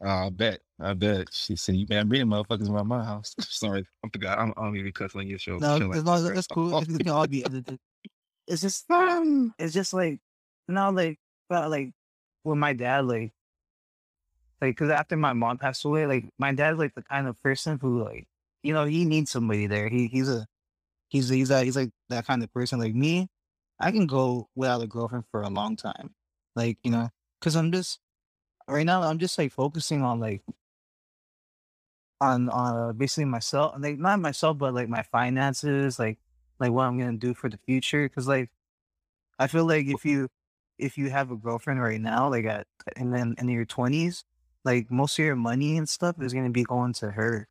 Oh, 0.00 0.06
I 0.26 0.30
bet. 0.30 0.60
I 0.78 0.94
bet. 0.94 1.26
She 1.32 1.56
said, 1.56 1.74
"You 1.74 1.84
better 1.84 2.04
bring 2.06 2.24
motherfuckers 2.26 2.70
around 2.70 2.86
my 2.86 3.02
house." 3.02 3.34
Sorry, 3.40 3.84
I 4.04 4.08
forgot. 4.12 4.38
I'm, 4.38 4.54
I 4.56 4.62
don't 4.62 4.76
even 4.76 4.92
cuss 4.92 5.16
on 5.16 5.26
your 5.26 5.40
show. 5.40 5.58
No, 5.58 5.74
as 5.90 6.04
long 6.04 6.18
as 6.18 6.30
that's 6.32 6.46
cool. 6.46 6.78
It 6.78 6.86
can 6.98 7.08
all 7.08 7.26
be 7.26 7.44
edited. 7.44 7.80
It's 8.46 8.62
just, 8.62 8.88
um, 8.92 9.52
it's 9.58 9.74
just 9.74 9.92
like, 9.92 10.20
now, 10.68 10.92
like, 10.92 11.18
well, 11.50 11.68
like, 11.68 11.90
with 12.44 12.58
my 12.58 12.74
dad, 12.74 13.06
like, 13.06 13.32
like, 14.62 14.76
cause 14.76 14.88
after 14.90 15.16
my 15.16 15.32
mom 15.32 15.58
passed 15.58 15.84
away, 15.84 16.06
like, 16.06 16.26
my 16.38 16.52
dad's 16.54 16.78
like 16.78 16.94
the 16.94 17.02
kind 17.02 17.26
of 17.26 17.42
person 17.42 17.76
who, 17.82 18.04
like, 18.04 18.27
you 18.62 18.72
know, 18.74 18.84
he 18.84 19.04
needs 19.04 19.30
somebody 19.30 19.66
there. 19.66 19.88
He 19.88 20.08
he's 20.08 20.28
a, 20.28 20.46
he's 21.08 21.28
he's 21.28 21.50
a, 21.50 21.64
he's 21.64 21.76
like 21.76 21.90
that 22.10 22.26
kind 22.26 22.42
of 22.42 22.52
person. 22.52 22.78
Like 22.80 22.94
me, 22.94 23.28
I 23.80 23.90
can 23.92 24.06
go 24.06 24.48
without 24.56 24.82
a 24.82 24.86
girlfriend 24.86 25.24
for 25.30 25.42
a 25.42 25.50
long 25.50 25.76
time. 25.76 26.14
Like 26.56 26.78
you 26.84 26.90
know, 26.90 27.10
cause 27.40 27.56
I'm 27.56 27.72
just 27.72 28.00
right 28.68 28.86
now. 28.86 29.02
I'm 29.02 29.18
just 29.18 29.38
like 29.38 29.52
focusing 29.52 30.02
on 30.02 30.20
like 30.20 30.42
on 32.20 32.48
uh 32.50 32.92
basically 32.92 33.24
myself 33.24 33.74
and 33.74 33.82
like 33.82 33.98
not 33.98 34.18
myself 34.18 34.58
but 34.58 34.74
like 34.74 34.88
my 34.88 35.02
finances 35.02 35.98
like 35.98 36.18
like 36.58 36.72
what 36.72 36.84
i'm 36.84 36.98
gonna 36.98 37.16
do 37.16 37.32
for 37.32 37.48
the 37.48 37.58
future 37.58 38.08
because 38.08 38.26
like 38.26 38.50
i 39.38 39.46
feel 39.46 39.66
like 39.66 39.86
if 39.86 40.04
you 40.04 40.28
if 40.78 40.98
you 40.98 41.10
have 41.10 41.30
a 41.30 41.36
girlfriend 41.36 41.80
right 41.82 42.00
now 42.00 42.28
like 42.28 42.44
at 42.44 42.66
and 42.96 43.14
then 43.14 43.34
in 43.38 43.48
your 43.48 43.66
20s 43.66 44.24
like 44.64 44.90
most 44.90 45.18
of 45.18 45.24
your 45.24 45.36
money 45.36 45.78
and 45.78 45.88
stuff 45.88 46.16
is 46.20 46.34
gonna 46.34 46.50
be 46.50 46.64
going 46.64 46.92
to 46.92 47.12
her 47.12 47.48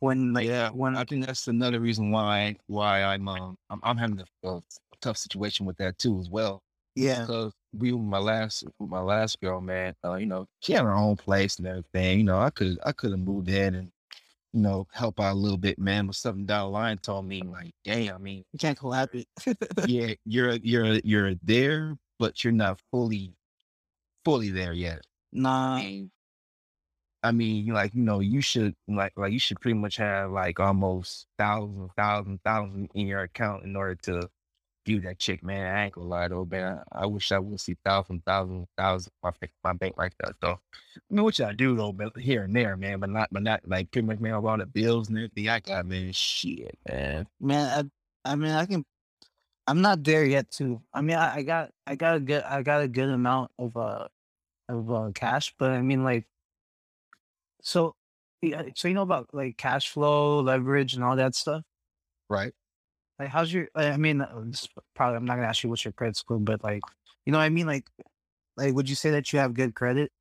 when 0.00 0.32
like 0.32 0.46
yeah, 0.46 0.70
when 0.70 0.96
I 0.96 1.04
think 1.04 1.26
that's 1.26 1.48
another 1.48 1.80
reason 1.80 2.10
why 2.10 2.56
why 2.66 3.02
I'm 3.02 3.28
um 3.28 3.56
I'm, 3.70 3.80
I'm 3.82 3.96
having 3.98 4.20
a, 4.44 4.48
a 4.48 4.62
tough 5.00 5.18
situation 5.18 5.66
with 5.66 5.76
that 5.78 5.98
too 5.98 6.18
as 6.20 6.28
well. 6.30 6.62
yeah 6.94 7.26
Because 7.26 7.52
we 7.72 7.92
my 7.92 8.18
last 8.18 8.64
my 8.80 9.00
last 9.00 9.40
girl, 9.40 9.60
man, 9.60 9.94
uh, 10.04 10.14
you 10.14 10.26
know, 10.26 10.46
she 10.60 10.72
had 10.72 10.82
her 10.84 10.94
own 10.94 11.16
place 11.16 11.58
and 11.58 11.66
everything. 11.66 12.18
You 12.18 12.24
know, 12.24 12.40
I 12.40 12.50
could 12.50 12.78
I 12.84 12.92
could 12.92 13.10
have 13.12 13.20
moved 13.20 13.48
in 13.48 13.74
and 13.74 13.92
you 14.52 14.60
know 14.60 14.86
help 14.92 15.20
out 15.20 15.32
a 15.34 15.38
little 15.38 15.58
bit, 15.58 15.78
man. 15.78 16.06
But 16.06 16.16
something 16.16 16.46
down 16.46 16.66
the 16.66 16.70
line 16.70 16.98
told 16.98 17.26
me 17.26 17.42
like, 17.42 17.72
damn, 17.84 18.14
I 18.16 18.18
mean, 18.18 18.44
you 18.52 18.58
can't 18.58 18.78
collab 18.78 19.14
it 19.14 19.56
yeah, 19.84 20.14
you're 20.24 20.52
you're 20.62 20.94
you're 21.04 21.34
there, 21.42 21.96
but 22.18 22.44
you're 22.44 22.52
not 22.52 22.80
fully 22.90 23.34
fully 24.24 24.50
there 24.50 24.72
yet. 24.72 25.02
nah 25.32 25.82
I 27.22 27.32
mean, 27.32 27.66
like 27.68 27.94
you 27.94 28.02
know, 28.02 28.20
you 28.20 28.40
should 28.40 28.74
like 28.88 29.12
like 29.16 29.32
you 29.32 29.38
should 29.38 29.60
pretty 29.60 29.78
much 29.78 29.96
have 29.96 30.30
like 30.30 30.58
almost 30.60 31.26
thousand, 31.38 31.90
thousand, 31.96 32.40
thousand 32.44 32.90
in 32.94 33.06
your 33.06 33.20
account 33.22 33.64
in 33.64 33.76
order 33.76 33.94
to 34.02 34.28
view 34.86 35.00
that 35.02 35.18
chick, 35.18 35.42
man. 35.42 35.74
I 35.74 35.84
ain't 35.84 35.94
gonna 35.94 36.06
lie 36.08 36.28
though, 36.28 36.46
man. 36.46 36.80
I, 36.92 37.02
I 37.02 37.06
wish 37.06 37.30
I 37.32 37.38
would 37.38 37.60
see 37.60 37.76
thousand, 37.84 38.24
thousand, 38.24 38.66
thousand 38.76 39.12
my 39.22 39.32
my 39.62 39.72
bank 39.74 39.96
like 39.98 40.14
that 40.20 40.34
though. 40.40 40.58
I 40.96 41.00
mean, 41.10 41.22
what 41.22 41.26
which 41.26 41.40
I 41.40 41.52
do 41.52 41.76
though, 41.76 41.92
but 41.92 42.16
here 42.16 42.44
and 42.44 42.56
there, 42.56 42.76
man. 42.76 43.00
But 43.00 43.10
not, 43.10 43.28
but 43.30 43.42
not 43.42 43.60
like 43.66 43.90
pretty 43.90 44.06
much, 44.06 44.18
man. 44.20 44.34
All 44.34 44.58
the 44.58 44.66
bills 44.66 45.08
and 45.08 45.18
everything 45.18 45.48
I 45.48 45.60
got, 45.60 45.86
man. 45.86 46.12
Shit, 46.12 46.78
man. 46.88 47.26
man 47.40 47.90
I 48.24 48.34
mean, 48.34 48.52
I 48.52 48.66
can. 48.66 48.84
I'm 49.66 49.82
not 49.82 50.02
there 50.02 50.24
yet. 50.24 50.50
Too. 50.50 50.80
I 50.92 51.00
mean, 51.02 51.16
I, 51.16 51.36
I 51.36 51.42
got, 51.42 51.70
I 51.86 51.94
got 51.94 52.16
a 52.16 52.20
good, 52.20 52.42
I 52.42 52.62
got 52.62 52.82
a 52.82 52.88
good 52.88 53.08
amount 53.08 53.52
of 53.58 53.76
uh 53.76 54.08
of 54.68 54.90
uh, 54.90 55.10
cash, 55.14 55.54
but 55.58 55.70
I 55.70 55.82
mean, 55.82 56.04
like, 56.04 56.26
so, 57.62 57.94
yeah, 58.42 58.64
so 58.74 58.88
you 58.88 58.94
know 58.94 59.02
about 59.02 59.28
like 59.34 59.56
cash 59.58 59.88
flow, 59.90 60.40
leverage, 60.40 60.94
and 60.94 61.04
all 61.04 61.16
that 61.16 61.34
stuff. 61.34 61.62
Right. 62.28 62.54
Like, 63.18 63.28
how's 63.28 63.52
your? 63.52 63.68
I 63.74 63.96
mean, 63.96 64.20
uh, 64.22 64.44
is 64.50 64.68
probably 64.94 65.16
I'm 65.16 65.24
not 65.26 65.36
gonna 65.36 65.46
ask 65.48 65.62
you 65.62 65.68
what's 65.70 65.84
your 65.84 65.92
credit 65.92 66.16
score, 66.16 66.38
but 66.38 66.62
like, 66.64 66.82
you 67.26 67.32
know, 67.32 67.38
what 67.38 67.44
I 67.44 67.50
mean, 67.50 67.66
like, 67.66 67.90
like, 68.56 68.74
would 68.74 68.88
you 68.88 68.96
say 68.96 69.10
that 69.12 69.32
you 69.32 69.38
have 69.40 69.54
good 69.54 69.74
credit? 69.74 70.12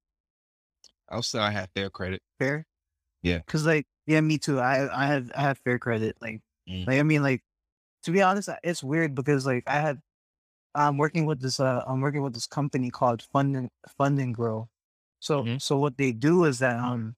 I'll 1.10 1.24
say 1.24 1.40
I 1.40 1.52
have 1.52 1.70
fair 1.74 1.90
credit. 1.90 2.22
Fair. 2.38 2.66
Yeah. 3.22 3.42
Cause 3.48 3.66
like, 3.66 3.88
yeah, 4.08 4.22
me 4.22 4.38
too. 4.38 4.60
I 4.60 5.04
I 5.04 5.08
have 5.08 5.32
I 5.36 5.42
have 5.42 5.60
fair 5.60 5.80
credit. 5.80 6.18
Like, 6.22 6.42
Mm. 6.68 6.88
like 6.88 7.00
I 7.00 7.04
mean, 7.04 7.24
like, 7.24 7.44
to 8.04 8.12
be 8.12 8.22
honest, 8.22 8.50
it's 8.64 8.84
weird 8.84 9.16
because 9.16 9.46
like 9.46 9.64
I 9.68 9.80
had, 9.82 10.02
I'm 10.76 10.98
working 10.98 11.26
with 11.26 11.42
this 11.42 11.60
uh 11.60 11.84
I'm 11.88 12.02
working 12.02 12.24
with 12.24 12.34
this 12.36 12.48
company 12.48 12.92
called 12.92 13.24
Fund 13.24 13.58
and 13.58 13.72
Fund 13.98 14.20
and 14.20 14.36
Grow. 14.36 14.70
So 15.22 15.44
Mhm. 15.46 15.62
so 15.62 15.78
what 15.80 15.98
they 15.98 16.12
do 16.14 16.46
is 16.46 16.60
that 16.60 16.78
um, 16.80 17.16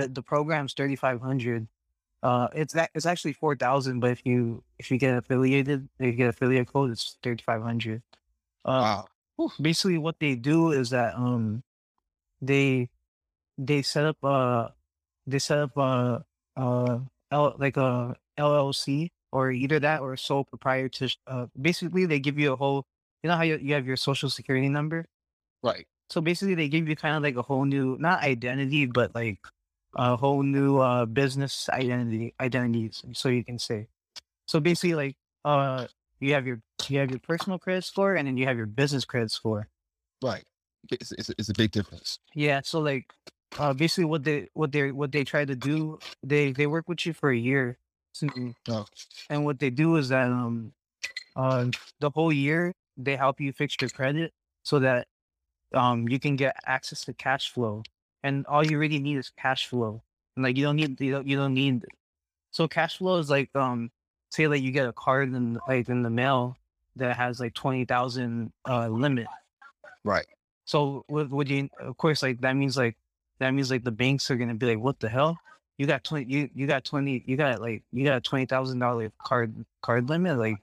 yeah, 0.00 0.06
the 0.10 0.22
program's 0.22 0.74
thirty 0.74 0.96
five 0.96 1.20
hundred. 1.20 1.68
Uh, 2.22 2.48
it's 2.54 2.74
that 2.74 2.90
it's 2.94 3.06
actually 3.06 3.32
four 3.32 3.56
thousand, 3.56 4.00
but 4.00 4.10
if 4.10 4.24
you 4.24 4.62
if 4.78 4.90
you 4.90 4.98
get 4.98 5.16
affiliated, 5.16 5.88
if 5.98 6.06
you 6.06 6.12
get 6.12 6.28
affiliate 6.28 6.68
code, 6.72 6.90
it's 6.90 7.18
thirty 7.22 7.42
five 7.42 7.62
hundred. 7.62 8.02
Uh, 8.64 9.04
Wow. 9.38 9.50
basically 9.60 9.98
what 9.98 10.18
they 10.18 10.34
do 10.34 10.72
is 10.72 10.90
that 10.90 11.14
um 11.14 11.62
they 12.40 12.88
they 13.58 13.82
set 13.82 14.04
up 14.04 14.16
uh 14.24 14.68
they 15.26 15.38
set 15.38 15.58
up 15.58 15.76
a 15.76 16.24
uh 16.56 16.98
L, 17.30 17.54
like 17.58 17.76
a 17.76 18.16
LLC 18.38 19.10
or 19.32 19.50
either 19.50 19.80
that 19.80 20.00
or 20.00 20.12
a 20.12 20.18
sole 20.18 20.44
proprietorship. 20.44 21.18
Uh, 21.26 21.46
basically, 21.60 22.06
they 22.06 22.18
give 22.20 22.38
you 22.38 22.52
a 22.52 22.56
whole. 22.56 22.86
You 23.22 23.30
know 23.30 23.36
how 23.36 23.42
you, 23.42 23.56
you 23.56 23.74
have 23.74 23.86
your 23.86 23.96
social 23.96 24.30
security 24.30 24.68
number. 24.68 25.06
Right. 25.62 25.86
So 26.08 26.20
basically, 26.20 26.54
they 26.54 26.68
give 26.68 26.88
you 26.88 26.94
kind 26.96 27.16
of 27.16 27.22
like 27.22 27.36
a 27.36 27.42
whole 27.42 27.64
new 27.64 27.96
not 27.98 28.22
identity, 28.22 28.86
but 28.86 29.14
like 29.14 29.38
a 29.96 30.16
whole 30.16 30.42
new 30.42 30.78
uh 30.78 31.06
business 31.06 31.68
identity 31.70 32.34
identities, 32.40 33.02
so 33.12 33.28
you 33.28 33.42
can 33.44 33.58
say. 33.58 33.88
So 34.46 34.60
basically, 34.60 34.94
like 34.94 35.16
uh, 35.44 35.86
you 36.20 36.34
have 36.34 36.46
your 36.46 36.60
you 36.88 36.98
have 36.98 37.10
your 37.10 37.20
personal 37.20 37.58
credit 37.58 37.84
score, 37.84 38.14
and 38.14 38.28
then 38.28 38.36
you 38.36 38.46
have 38.46 38.56
your 38.56 38.66
business 38.66 39.04
credit 39.04 39.30
score. 39.32 39.68
Right. 40.22 40.44
It's, 40.90 41.12
it's, 41.12 41.30
it's 41.38 41.48
a 41.48 41.54
big 41.54 41.72
difference. 41.72 42.18
Yeah, 42.34 42.60
so 42.64 42.80
like 42.80 43.12
uh 43.58 43.72
basically 43.72 44.04
what 44.04 44.22
they 44.24 44.48
what 44.54 44.70
they 44.72 44.92
what 44.92 45.12
they 45.12 45.24
try 45.24 45.44
to 45.44 45.56
do, 45.56 45.98
they 46.22 46.52
they 46.52 46.66
work 46.66 46.88
with 46.88 47.04
you 47.06 47.12
for 47.12 47.30
a 47.30 47.36
year. 47.36 47.78
So- 48.12 48.28
Oh. 48.68 48.86
And 49.28 49.44
what 49.44 49.58
they 49.58 49.70
do 49.70 49.96
is 49.96 50.08
that 50.10 50.28
um 50.30 50.72
uh 51.34 51.66
the 52.00 52.10
whole 52.10 52.32
year 52.32 52.72
they 52.96 53.16
help 53.16 53.40
you 53.40 53.52
fix 53.52 53.76
your 53.80 53.90
credit 53.90 54.32
so 54.62 54.78
that 54.78 55.06
um 55.74 56.08
you 56.08 56.18
can 56.18 56.36
get 56.36 56.56
access 56.66 57.04
to 57.06 57.12
cash 57.14 57.50
flow. 57.50 57.82
And 58.26 58.44
all 58.46 58.66
you 58.66 58.76
really 58.76 58.98
need 58.98 59.18
is 59.18 59.30
cash 59.38 59.68
flow. 59.68 60.02
And 60.34 60.42
like 60.42 60.56
you 60.56 60.64
don't 60.64 60.74
need 60.74 61.00
you 61.00 61.12
don't, 61.12 61.26
you 61.28 61.36
don't 61.36 61.54
need 61.54 61.84
so 62.50 62.66
cash 62.66 62.98
flow 62.98 63.18
is 63.18 63.30
like 63.30 63.54
um 63.54 63.90
say 64.30 64.48
like 64.48 64.62
you 64.62 64.72
get 64.72 64.88
a 64.88 64.92
card 64.92 65.32
in 65.32 65.60
like 65.68 65.88
in 65.88 66.02
the 66.02 66.10
mail 66.10 66.56
that 66.96 67.16
has 67.16 67.38
like 67.38 67.54
twenty 67.54 67.84
thousand 67.84 68.52
uh 68.68 68.88
limit. 68.88 69.28
Right. 70.02 70.26
So 70.64 71.04
what 71.06 71.30
would 71.30 71.48
you 71.48 71.70
of 71.78 71.96
course 71.98 72.20
like 72.20 72.40
that 72.40 72.56
means 72.56 72.76
like 72.76 72.96
that 73.38 73.52
means 73.52 73.70
like 73.70 73.84
the 73.84 73.92
banks 73.92 74.28
are 74.28 74.36
gonna 74.36 74.54
be 74.54 74.66
like, 74.66 74.80
what 74.80 74.98
the 74.98 75.08
hell? 75.08 75.38
You 75.78 75.86
got 75.86 76.02
twenty 76.02 76.26
you, 76.32 76.50
you 76.52 76.66
got 76.66 76.84
twenty 76.84 77.22
you 77.26 77.36
got 77.36 77.60
like 77.60 77.84
you 77.92 78.04
got 78.04 78.16
a 78.16 78.20
twenty 78.20 78.46
thousand 78.46 78.80
dollar 78.80 79.12
card 79.22 79.54
card 79.82 80.08
limit, 80.08 80.36
like 80.36 80.56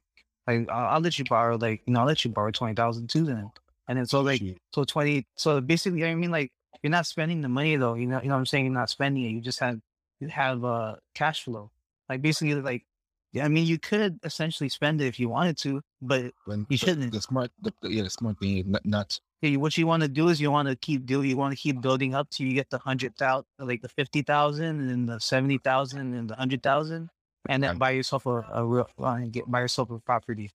like 0.47 0.69
I'll, 0.69 0.95
I'll 0.95 0.99
let 0.99 1.17
you 1.17 1.23
borrow 1.23 1.55
like 1.55 1.81
you 1.85 1.93
know, 1.93 2.01
I'll 2.01 2.07
let 2.07 2.25
you 2.25 2.31
borrow 2.31 2.51
twenty 2.51 2.73
thousand 2.73 3.09
too 3.09 3.23
then. 3.23 3.49
And 3.87 3.97
then 3.97 4.05
so 4.05 4.19
like 4.19 4.41
so 4.75 4.83
twenty 4.83 5.25
so 5.37 5.61
basically 5.61 6.03
I 6.03 6.13
mean 6.15 6.31
like 6.31 6.51
you're 6.81 6.91
not 6.91 7.05
spending 7.05 7.41
the 7.41 7.49
money 7.49 7.75
though, 7.75 7.93
you 7.95 8.07
know 8.07 8.21
you 8.21 8.27
know 8.27 8.35
what 8.35 8.39
I'm 8.39 8.45
saying? 8.45 8.65
You're 8.65 8.73
not 8.73 8.89
spending 8.89 9.23
it, 9.23 9.29
you 9.29 9.41
just 9.41 9.59
have 9.59 9.79
you 10.19 10.27
have 10.29 10.63
uh 10.63 10.95
cash 11.13 11.43
flow. 11.43 11.71
Like 12.09 12.21
basically 12.21 12.55
like 12.55 12.85
yeah, 13.31 13.45
I 13.45 13.47
mean 13.47 13.65
you 13.65 13.79
could 13.79 14.19
essentially 14.23 14.69
spend 14.69 15.01
it 15.01 15.07
if 15.07 15.19
you 15.19 15.29
wanted 15.29 15.57
to, 15.59 15.81
but 16.01 16.33
When 16.45 16.65
You 16.69 16.77
shouldn't. 16.77 17.11
The 17.11 17.21
smart, 17.21 17.51
the, 17.61 17.73
yeah, 17.83 18.03
the 18.03 18.09
smart 18.09 18.39
thing 18.39 18.57
is 18.57 18.65
not, 18.65 18.85
not 18.85 19.19
Yeah, 19.41 19.57
what 19.57 19.77
you 19.77 19.87
want 19.87 20.03
to 20.03 20.09
do 20.09 20.29
is 20.29 20.39
you 20.39 20.51
want 20.51 20.67
to 20.69 20.75
keep 20.75 21.05
do 21.05 21.23
you 21.23 21.35
want 21.35 21.51
to 21.53 21.59
keep 21.59 21.81
building 21.81 22.13
up 22.15 22.29
till 22.29 22.45
you 22.47 22.53
get 22.53 22.69
the 22.69 22.77
hundred 22.79 23.15
thousand, 23.17 23.45
like 23.59 23.81
the 23.81 23.89
fifty 23.89 24.21
thousand, 24.21 24.79
and 24.79 24.89
then 24.89 25.05
the 25.05 25.19
seventy 25.19 25.57
thousand, 25.57 26.13
and 26.13 26.29
the 26.29 26.35
hundred 26.35 26.61
thousand, 26.63 27.09
and 27.49 27.63
then 27.63 27.71
Right. 27.71 27.79
buy 27.79 27.91
yourself 27.91 28.25
a, 28.25 28.45
a 28.53 28.65
real 28.65 28.87
uh, 28.99 29.17
get 29.31 29.49
buy 29.49 29.59
yourself 29.61 29.89
a 29.89 29.99
property, 29.99 30.51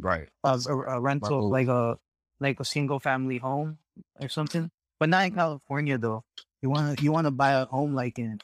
right. 0.00 0.28
a, 0.44 0.60
a, 0.68 0.76
a 0.96 1.00
rental, 1.00 1.48
like 1.48 1.68
a 1.68 1.98
like 2.40 2.60
a 2.60 2.64
single 2.64 3.00
family 3.00 3.38
home 3.38 3.78
or 4.20 4.28
something. 4.28 4.70
But 5.02 5.08
not 5.08 5.26
in 5.26 5.34
California 5.34 5.98
though. 5.98 6.22
You 6.62 6.70
want 6.70 6.96
to 6.96 7.02
you 7.02 7.10
want 7.10 7.26
to 7.26 7.32
buy 7.32 7.54
a 7.54 7.66
home 7.66 7.92
like 7.92 8.20
in 8.20 8.38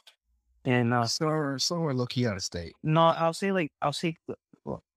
in 0.65 0.91
uh, 0.91 1.07
Somewhere, 1.07 1.57
somewhere 1.57 1.93
low 1.93 2.05
key 2.05 2.27
out 2.27 2.35
of 2.35 2.43
state. 2.43 2.73
no, 2.83 3.15
I'll 3.15 3.31
say 3.31 3.53
like 3.53 3.71
I'll 3.81 3.93
say 3.93 4.17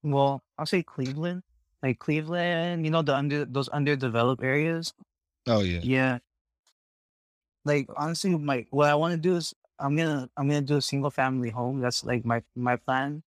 well, 0.02 0.42
I'll 0.58 0.66
say 0.66 0.82
Cleveland, 0.82 1.44
like 1.80 2.00
Cleveland. 2.00 2.84
You 2.84 2.90
know 2.90 3.02
the 3.02 3.14
under 3.14 3.44
those 3.44 3.68
underdeveloped 3.68 4.42
areas. 4.42 4.92
Oh 5.46 5.60
yeah. 5.60 5.78
Yeah. 5.84 6.18
Like 7.64 7.86
honestly, 7.96 8.34
my 8.36 8.66
what 8.70 8.90
I 8.90 8.96
want 8.96 9.12
to 9.12 9.20
do 9.20 9.36
is 9.36 9.54
I'm 9.78 9.94
gonna 9.94 10.28
I'm 10.36 10.48
gonna 10.48 10.62
do 10.62 10.78
a 10.78 10.82
single 10.82 11.12
family 11.12 11.50
home. 11.50 11.78
That's 11.78 12.02
like 12.02 12.24
my 12.24 12.42
my 12.56 12.74
plan. 12.74 13.22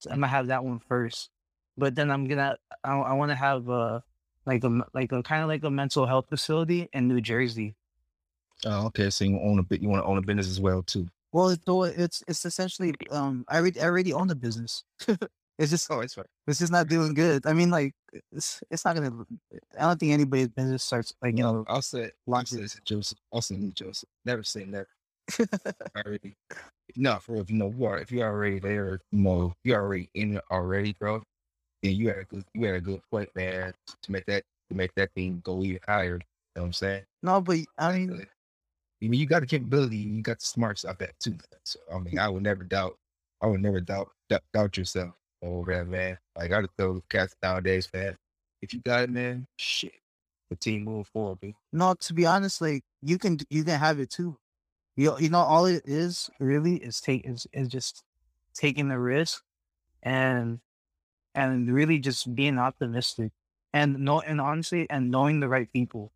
So 0.00 0.10
I'm 0.10 0.16
gonna 0.16 0.26
have 0.26 0.48
that 0.48 0.62
one 0.62 0.80
first, 0.80 1.30
but 1.78 1.94
then 1.94 2.10
I'm 2.10 2.28
gonna 2.28 2.58
I, 2.84 2.92
I 2.92 3.12
want 3.14 3.30
to 3.30 3.36
have 3.36 3.70
a 3.70 4.04
like 4.46 4.64
a 4.64 4.80
like 4.94 5.12
a 5.12 5.22
kind 5.22 5.42
of 5.42 5.48
like 5.48 5.64
a 5.64 5.70
mental 5.70 6.06
health 6.06 6.26
facility 6.28 6.88
in 6.92 7.08
New 7.08 7.20
Jersey. 7.20 7.74
Oh, 8.66 8.86
okay. 8.86 9.10
So 9.10 9.24
you 9.24 9.40
own 9.40 9.58
a 9.58 9.62
bit. 9.62 9.80
You 9.80 9.88
want 9.88 10.02
to 10.02 10.06
own 10.06 10.18
a 10.18 10.22
business 10.22 10.48
as 10.48 10.60
well 10.60 10.82
too. 10.82 11.06
Well, 11.32 11.50
it's 11.50 11.64
it's 11.98 12.24
it's 12.26 12.44
essentially 12.44 12.94
um 13.10 13.44
I 13.48 13.58
already 13.58 13.80
I 13.80 13.84
already 13.84 14.12
own 14.12 14.28
the 14.28 14.34
business. 14.34 14.84
it's 15.58 15.70
just 15.70 15.90
Oh, 15.90 16.00
it's 16.00 16.16
right. 16.16 16.26
it's 16.46 16.58
just 16.58 16.72
not 16.72 16.88
doing 16.88 17.14
good. 17.14 17.46
I 17.46 17.52
mean, 17.52 17.70
like 17.70 17.94
it's 18.32 18.62
it's 18.70 18.84
not 18.84 18.96
gonna. 18.96 19.12
I 19.78 19.82
don't 19.82 19.98
think 20.00 20.12
anybody's 20.12 20.48
business 20.48 20.82
starts 20.82 21.14
like 21.22 21.36
you 21.36 21.44
know. 21.44 21.64
I'll 21.68 21.82
say. 21.82 22.10
I'll 22.30 22.44
say 22.44 22.66
Joseph. 22.84 23.18
I'll 23.32 23.42
say 23.42 23.56
Joseph. 23.74 24.08
Never 24.24 24.42
say 24.42 24.64
never. 24.64 24.88
already. 25.96 26.36
No, 26.96 27.18
for. 27.20 27.36
If 27.36 27.50
you 27.50 27.56
know 27.56 27.70
what 27.70 28.02
if 28.02 28.10
you're 28.10 28.26
already 28.26 28.58
there, 28.58 29.00
you 29.12 29.18
know, 29.20 29.54
you're 29.62 29.80
already 29.80 30.10
in 30.14 30.36
it 30.36 30.44
already, 30.50 30.94
bro. 30.98 31.22
Then 31.82 31.94
you 31.94 32.08
had 32.08 32.18
a 32.18 32.24
good, 32.24 32.44
you 32.54 32.66
had 32.66 32.76
a 32.76 32.80
good 32.80 33.00
point, 33.10 33.28
man, 33.34 33.72
to 34.02 34.12
make 34.12 34.26
that, 34.26 34.44
to 34.68 34.76
make 34.76 34.94
that 34.96 35.12
thing 35.14 35.40
go 35.44 35.62
even 35.62 35.80
higher. 35.86 36.14
You 36.14 36.20
know 36.56 36.62
what 36.62 36.66
I'm 36.66 36.72
saying? 36.72 37.02
No, 37.22 37.40
but 37.40 37.58
I 37.78 37.92
mean, 37.92 38.26
I 39.02 39.06
mean, 39.06 39.20
you 39.20 39.26
got 39.26 39.40
the 39.40 39.46
capability, 39.46 39.96
you 39.96 40.22
got 40.22 40.40
the 40.40 40.46
smarts. 40.46 40.84
I 40.84 40.92
bet 40.92 41.14
too. 41.20 41.36
So 41.64 41.78
I 41.92 41.98
mean, 41.98 42.18
I 42.18 42.28
would 42.28 42.42
never 42.42 42.64
doubt. 42.64 42.96
I 43.40 43.46
would 43.46 43.62
never 43.62 43.80
doubt 43.80 44.10
doubt, 44.28 44.42
doubt 44.52 44.76
yourself 44.76 45.14
over 45.42 45.74
that, 45.74 45.88
man. 45.88 46.18
Like 46.36 46.52
I 46.52 46.60
just 46.60 46.76
tell 46.78 46.94
the 46.94 47.02
cats 47.08 47.34
nowadays, 47.42 47.88
man. 47.92 48.16
If 48.62 48.74
you 48.74 48.80
got 48.80 49.04
it, 49.04 49.10
man, 49.10 49.46
shit. 49.58 49.92
The 50.50 50.56
team 50.56 50.84
move 50.84 51.06
forward, 51.08 51.38
man. 51.42 51.54
No, 51.72 51.94
to 51.94 52.14
be 52.14 52.26
honest, 52.26 52.60
like 52.60 52.82
you 53.02 53.18
can 53.18 53.38
you 53.48 53.64
can 53.64 53.78
have 53.78 54.00
it 54.00 54.10
too. 54.10 54.36
You 54.96 55.16
you 55.18 55.30
know 55.30 55.38
all 55.38 55.66
it 55.66 55.82
is 55.86 56.28
really 56.38 56.76
is 56.76 57.00
take 57.00 57.26
is, 57.26 57.46
is 57.52 57.68
just 57.68 58.02
taking 58.54 58.88
the 58.88 58.98
risk 58.98 59.42
and 60.02 60.60
and 61.34 61.70
really 61.72 61.98
just 61.98 62.34
being 62.34 62.58
optimistic 62.58 63.32
and 63.72 64.00
know 64.00 64.20
and 64.20 64.40
honestly 64.40 64.88
and 64.90 65.10
knowing 65.10 65.40
the 65.40 65.48
right 65.48 65.72
people. 65.72 66.12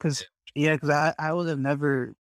Cause 0.00 0.24
yeah, 0.54 0.76
cause 0.76 0.90
I 0.90 1.14
I 1.18 1.32
would 1.32 1.48
have 1.48 1.58
never, 1.58 2.14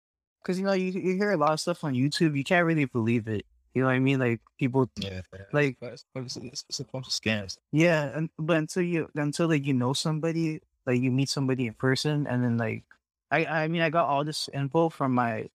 cause 0.44 0.58
you 0.58 0.64
know 0.64 0.72
you 0.72 0.92
you 0.92 1.14
hear 1.16 1.32
a 1.32 1.36
lot 1.36 1.52
of 1.52 1.60
stuff 1.60 1.84
on 1.84 1.94
YouTube, 1.94 2.36
you 2.36 2.44
can't 2.44 2.66
really 2.66 2.86
believe 2.86 3.28
it. 3.28 3.44
You 3.74 3.82
know 3.82 3.88
what 3.88 3.94
I 3.94 3.98
mean? 3.98 4.18
Like 4.18 4.40
people 4.58 4.90
Yeah, 4.96 5.20
like 5.52 5.76
it's, 5.82 6.04
it's, 6.14 6.36
it's, 6.36 6.64
it's 6.68 6.80
a 6.80 6.84
bunch 6.84 7.06
of 7.06 7.12
scams. 7.12 7.58
yeah, 7.72 8.10
and 8.16 8.30
but 8.38 8.56
until 8.56 8.82
you 8.82 9.10
until 9.14 9.48
like 9.48 9.66
you 9.66 9.74
know 9.74 9.92
somebody, 9.92 10.60
like 10.86 11.00
you 11.00 11.10
meet 11.10 11.28
somebody 11.28 11.66
in 11.66 11.74
person, 11.74 12.26
and 12.26 12.42
then 12.42 12.56
like 12.56 12.84
I 13.30 13.44
I 13.44 13.68
mean 13.68 13.82
I 13.82 13.90
got 13.90 14.08
all 14.08 14.24
this 14.24 14.48
info 14.54 14.88
from 14.88 15.12
my 15.14 15.50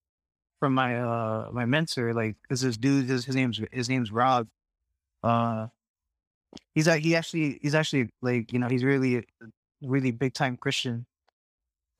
from 0.60 0.74
my 0.76 1.00
uh 1.00 1.50
my 1.52 1.66
mentor, 1.66 2.14
like 2.14 2.36
cause 2.48 2.62
this 2.62 2.78
dude 2.78 3.06
his, 3.10 3.26
his 3.26 3.36
name's 3.36 3.60
his 3.72 3.90
name's 3.90 4.12
Rob. 4.12 4.48
Uh, 5.24 5.68
he's 6.74 6.88
like 6.88 7.04
he 7.04 7.16
actually 7.16 7.60
he's 7.62 7.76
actually 7.76 8.10
like 8.22 8.52
you 8.54 8.60
know 8.60 8.68
he's 8.68 8.84
really 8.84 9.18
a 9.18 9.24
really 9.82 10.12
big 10.12 10.34
time 10.34 10.58
Christian. 10.58 11.06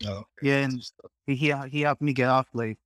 Oh, 0.06 0.26
Yeah, 0.42 0.64
and 0.64 0.84
he 1.28 1.36
he 1.36 1.54
he 1.70 1.82
helped 1.82 2.02
me 2.02 2.14
get 2.14 2.30
off 2.30 2.48
like 2.54 2.78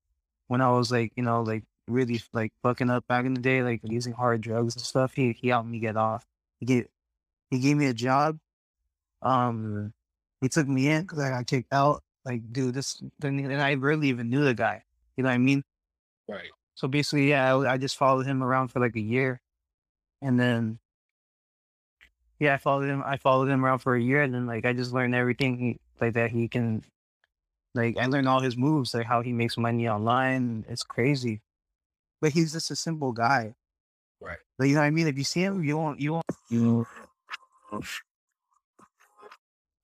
when 0.47 0.61
I 0.61 0.72
was 0.72 0.91
like 0.91 1.13
you 1.16 1.24
know 1.24 1.41
like 1.41 1.63
really 1.88 2.22
like 2.34 2.51
fucking 2.63 2.89
up 2.89 3.07
back 3.07 3.26
in 3.26 3.34
the 3.34 3.41
day, 3.41 3.63
like 3.63 3.82
using 3.84 4.13
hard 4.13 4.41
drugs 4.41 4.76
and 4.76 4.84
stuff. 4.84 5.13
He 5.13 5.34
he 5.34 5.49
helped 5.49 5.70
me 5.70 5.80
get 5.80 5.97
off. 5.97 6.26
He 6.59 6.66
gave 6.66 6.88
he 7.49 7.59
gave 7.59 7.78
me 7.78 7.88
a 7.88 7.93
job. 7.93 8.39
Um, 9.22 9.93
he 10.41 10.49
took 10.49 10.68
me 10.68 10.89
in 10.89 11.03
because 11.03 11.20
I 11.20 11.30
got 11.30 11.47
kicked 11.47 11.74
out. 11.74 12.03
Like, 12.26 12.51
dude, 12.51 12.74
this 12.74 13.01
and 13.22 13.61
I 13.61 13.76
barely 13.76 14.09
even 14.09 14.30
knew 14.30 14.43
the 14.43 14.53
guy. 14.53 14.84
You 15.16 15.24
know 15.24 15.30
what 15.30 15.36
I 15.36 15.39
mean? 15.39 15.63
right. 16.28 16.49
So 16.76 16.88
basically, 16.88 17.30
yeah, 17.30 17.55
I, 17.55 17.74
I 17.74 17.78
just 17.78 17.97
followed 17.97 18.26
him 18.26 18.43
around 18.43 18.70
for 18.70 18.80
like 18.80 18.95
a 18.95 19.01
year, 19.01 19.39
and 20.22 20.39
then 20.39 20.80
yeah, 22.39 22.53
I 22.53 22.57
followed 22.57 22.88
him. 22.89 23.03
I 23.05 23.17
followed 23.17 23.49
him 23.49 23.63
around 23.63 23.79
for 23.79 23.95
a 23.95 24.01
year, 24.01 24.21
and 24.21 24.33
then 24.33 24.45
like 24.45 24.65
I 24.65 24.73
just 24.73 24.93
learned 24.93 25.15
everything 25.15 25.57
he, 25.57 25.79
like 26.01 26.13
that 26.13 26.31
he 26.31 26.47
can. 26.47 26.83
Like 27.73 27.97
I 27.97 28.05
learned 28.05 28.27
all 28.27 28.41
his 28.41 28.57
moves, 28.57 28.93
like 28.93 29.05
how 29.05 29.21
he 29.21 29.33
makes 29.33 29.57
money 29.57 29.88
online. 29.88 30.65
It's 30.69 30.83
crazy, 30.83 31.41
but 32.21 32.31
he's 32.31 32.53
just 32.53 32.71
a 32.71 32.75
simple 32.75 33.11
guy. 33.11 33.55
Right. 34.21 34.38
Like 34.57 34.69
you 34.69 34.75
know 34.75 34.81
what 34.81 34.88
I 34.88 34.91
mean? 34.91 35.07
If 35.07 35.17
you 35.17 35.23
see 35.23 35.41
him, 35.41 35.63
you 35.63 35.77
won't, 35.77 35.99
you 35.99 36.13
won't, 36.13 36.25
you 36.49 36.88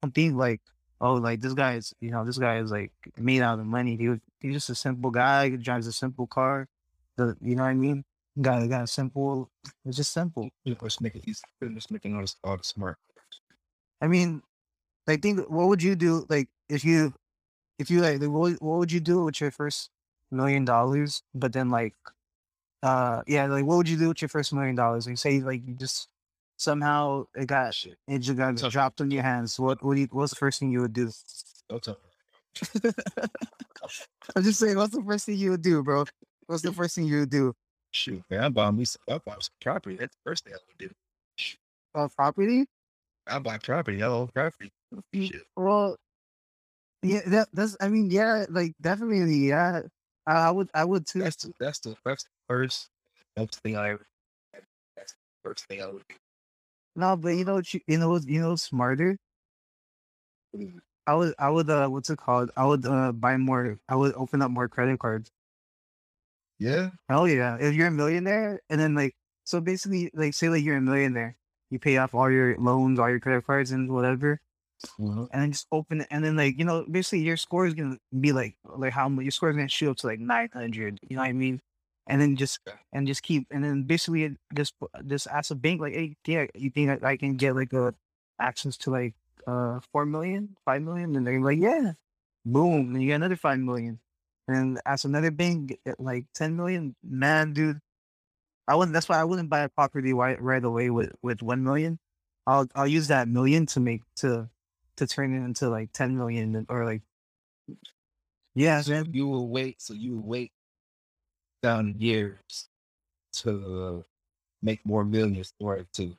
don't 0.02 0.16
think 0.16 0.36
like, 0.36 0.62
oh, 1.00 1.16
like 1.16 1.42
this 1.42 1.54
guy 1.54 1.76
is, 1.76 1.94
you 2.00 2.12
know, 2.12 2.26
this 2.26 2.38
guy 2.38 2.60
is 2.60 2.72
like 2.72 2.92
made 3.18 3.42
out 3.42 3.60
of 3.60 3.66
money. 3.66 3.98
He 3.98 4.10
was, 4.10 4.20
he's 4.40 4.54
just 4.54 4.70
a 4.70 4.76
simple 4.76 5.12
guy. 5.12 5.50
He 5.50 5.58
drives 5.58 5.88
a 5.88 5.92
simple 5.92 6.28
car. 6.28 6.68
The, 7.18 7.36
you 7.42 7.56
know 7.56 7.64
what 7.64 7.70
I 7.70 7.74
mean? 7.74 8.04
Got 8.40 8.64
it, 8.64 8.70
got 8.70 8.84
a 8.84 8.88
simple. 8.88 9.50
It's 9.86 9.98
just 9.98 10.14
simple. 10.14 10.50
He 10.64 10.78
was 10.80 11.02
making 11.02 11.24
he's 11.26 11.42
just 11.74 11.92
making 11.92 12.20
this 12.22 12.38
all 12.44 12.58
smart. 12.62 12.98
I 14.02 14.08
mean, 14.08 14.42
I 15.08 15.18
think 15.18 15.50
what 15.50 15.68
would 15.68 15.84
you 15.84 15.96
do 15.96 16.26
like 16.30 16.48
if 16.70 16.86
you 16.86 17.14
if 17.78 17.92
you 17.92 18.02
like 18.02 18.22
what 18.22 18.62
what 18.62 18.80
would 18.80 18.92
you 18.92 19.00
do 19.02 19.26
with 19.26 19.42
your 19.42 19.52
first 19.52 19.90
million 20.32 20.64
dollars? 20.64 21.24
But 21.36 21.52
then 21.52 21.70
like 21.70 21.94
uh 22.84 23.24
yeah, 23.28 23.48
like 23.48 23.66
what 23.66 23.78
would 23.78 23.90
you 23.90 23.98
do 23.98 24.08
with 24.10 24.22
your 24.22 24.30
first 24.30 24.54
million 24.54 24.76
dollars? 24.76 25.08
Like 25.08 25.18
say 25.18 25.42
like 25.42 25.68
you 25.68 25.74
just 25.76 26.08
somehow 26.56 27.26
it 27.36 27.48
got 27.48 27.74
Shit. 27.74 27.98
it 28.08 28.20
just 28.20 28.38
got 28.38 28.56
Tough. 28.56 28.72
dropped 28.72 29.02
on 29.02 29.12
your 29.12 29.24
hands. 29.24 29.60
What 29.60 29.84
what 29.84 29.96
do 29.96 30.02
you, 30.02 30.08
what's 30.12 30.32
the 30.32 30.38
first 30.38 30.60
thing 30.60 30.72
you 30.72 30.82
would 30.82 30.94
do? 30.94 31.12
I'm 34.36 34.44
just 34.44 34.60
saying, 34.60 34.78
what's 34.78 34.96
the 34.96 35.04
first 35.04 35.26
thing 35.26 35.38
you 35.38 35.52
would 35.52 35.62
do, 35.62 35.82
bro? 35.84 36.06
What's 36.48 36.64
the 36.64 36.74
first 36.74 36.96
thing 36.96 37.06
you 37.06 37.20
would 37.22 37.30
do? 37.30 37.54
Shoot, 37.92 38.24
man, 38.30 38.44
I 38.44 38.50
bought 38.50 38.76
me 38.76 38.86
some, 38.86 39.02
I 39.10 39.18
bought 39.18 39.44
some 39.44 39.54
property. 39.62 39.98
That's 39.98 40.16
the 40.16 40.30
first 40.30 40.46
thing 40.46 40.54
I 40.54 40.58
would 40.68 40.78
do. 40.90 40.90
Uh, 41.94 42.08
property? 42.08 42.66
I 43.28 43.40
buy 43.40 43.58
property. 43.58 44.02
I 44.02 44.08
own 44.08 44.28
property. 44.28 44.72
Shit. 45.14 45.44
Well, 45.56 45.98
yeah, 47.04 47.22
that 47.28 47.50
that's. 47.54 47.76
I 47.82 47.90
mean, 47.90 48.10
yeah, 48.10 48.46
like 48.50 48.74
definitely, 48.82 49.50
yeah. 49.50 49.82
I, 50.26 50.32
I 50.32 50.52
would, 50.52 50.70
I 50.74 50.86
would 50.86 51.06
too. 51.06 51.20
That's 51.20 51.44
the 51.44 51.54
that's 51.60 51.80
the 51.80 51.96
that's 52.06 52.24
the 52.24 52.30
first 52.48 52.90
first 53.36 53.56
thing 53.62 53.76
I 53.76 53.92
ever. 53.92 54.06
That's 54.96 55.14
the 55.14 55.50
first 55.50 55.66
thing 55.68 55.82
I 55.82 55.88
would 55.88 56.04
do. 56.08 56.16
No, 56.96 57.16
but 57.16 57.30
you 57.30 57.46
know, 57.46 57.56
what 57.56 57.74
you, 57.74 57.80
you 57.88 57.98
know, 57.98 58.18
you 58.18 58.42
know, 58.42 58.56
smarter. 58.56 59.18
Mm. 60.56 60.80
I 61.08 61.16
would, 61.16 61.34
I 61.40 61.50
would, 61.50 61.70
uh, 61.70 61.88
what's 61.88 62.10
it 62.12 62.20
called? 62.20 62.52
I 62.56 62.66
would 62.66 62.86
uh 62.86 63.12
buy 63.12 63.36
more. 63.38 63.80
I 63.90 63.96
would 63.96 64.14
open 64.16 64.42
up 64.42 64.52
more 64.52 64.68
credit 64.70 65.00
cards. 65.00 65.32
Yeah. 66.62 66.92
Hell 67.10 67.28
yeah! 67.28 67.58
If 67.60 67.76
you're 67.76 67.88
a 67.88 67.92
millionaire, 67.92 68.62
and 68.70 68.80
then 68.80 68.96
like, 68.96 69.16
so 69.44 69.60
basically, 69.62 70.12
like, 70.14 70.34
say 70.34 70.50
like 70.50 70.64
you're 70.64 70.78
a 70.78 70.82
millionaire, 70.82 71.38
you 71.70 71.80
pay 71.80 71.98
off 71.98 72.14
all 72.14 72.32
your 72.32 72.58
loans, 72.58 73.00
all 73.00 73.10
your 73.10 73.20
credit 73.20 73.46
cards, 73.46 73.72
and 73.72 73.92
whatever, 73.92 74.40
Mhm. 74.98 75.28
and 75.32 75.42
then 75.44 75.52
just 75.54 75.68
open 75.72 76.02
it, 76.02 76.08
and 76.12 76.24
then 76.26 76.36
like, 76.38 76.58
you 76.60 76.66
know, 76.66 76.86
basically 76.90 77.22
your 77.22 77.38
score 77.38 77.66
is 77.68 77.74
gonna 77.76 77.98
be 78.20 78.32
like, 78.34 78.58
like 78.66 78.94
how 78.94 79.10
much 79.10 79.24
your 79.26 79.32
score 79.32 79.50
is 79.52 79.56
gonna 79.58 79.70
shoot 79.70 79.92
up 79.92 79.98
to 80.00 80.08
like 80.08 80.20
nine 80.22 80.50
hundred. 80.54 81.00
You 81.10 81.18
know 81.18 81.24
what 81.24 81.30
I 81.30 81.34
mean? 81.34 81.62
And 82.08 82.22
then 82.22 82.36
just 82.38 82.60
Okay. 82.68 82.78
and 82.94 83.08
just 83.08 83.24
keep, 83.24 83.48
and 83.52 83.64
then 83.64 83.84
basically 83.84 84.38
just 84.56 84.76
just 85.08 85.28
ask 85.28 85.52
a 85.52 85.56
bank 85.56 85.82
like, 85.82 85.94
hey, 85.94 86.16
yeah, 86.28 86.48
you 86.56 86.72
think 86.72 87.04
I, 87.04 87.12
I 87.12 87.18
can 87.18 87.38
get 87.38 87.56
like 87.56 87.74
a 87.74 87.96
access 88.40 88.78
to 88.80 88.92
like 88.92 89.16
uh 89.48 89.80
four 89.92 90.06
million, 90.06 90.58
five 90.66 90.82
million, 90.84 91.16
and 91.16 91.26
they're 91.28 91.42
like, 91.42 91.60
yeah, 91.60 91.94
boom, 92.46 92.94
and 92.96 93.02
you 93.02 93.08
get 93.10 93.16
another 93.16 93.36
five 93.38 93.60
million, 93.60 94.00
and 94.52 94.82
as 94.86 95.06
another 95.06 95.32
bank 95.32 95.74
eh, 95.86 95.92
eh, 95.92 95.96
like 96.00 96.26
ten 96.34 96.56
million. 96.56 96.96
Man, 97.04 97.54
dude, 97.54 97.80
I 98.68 98.76
wouldn't. 98.76 98.94
That's 98.94 99.10
why 99.10 99.20
I 99.20 99.24
wouldn't 99.26 99.50
buy 99.50 99.62
a 99.62 99.70
property 99.70 100.14
right, 100.14 100.42
right 100.42 100.64
away 100.64 100.90
with 100.90 101.14
with 101.22 101.42
one 101.44 101.64
million. 101.64 102.00
I'll 102.48 102.68
I'll 102.76 102.88
use 102.88 103.08
that 103.10 103.28
million 103.28 103.66
to 103.68 103.80
make 103.80 104.02
to 104.18 104.50
to 104.98 105.08
turn 105.08 105.34
it 105.36 105.46
into 105.46 105.70
like 105.70 105.92
ten 105.94 106.18
million 106.18 106.66
or 106.70 106.86
like 106.86 107.02
yeah, 108.56 108.82
So 108.82 108.92
man. 108.92 109.06
you 109.12 109.28
will 109.28 109.50
wait. 109.50 109.82
So 109.82 109.94
you 109.94 110.16
will 110.18 110.28
wait 110.28 110.52
down 111.64 111.96
years 112.00 112.70
to 113.34 114.06
make 114.62 114.86
more 114.86 115.06
millions 115.06 115.54
or 115.60 115.86
to 115.94 116.18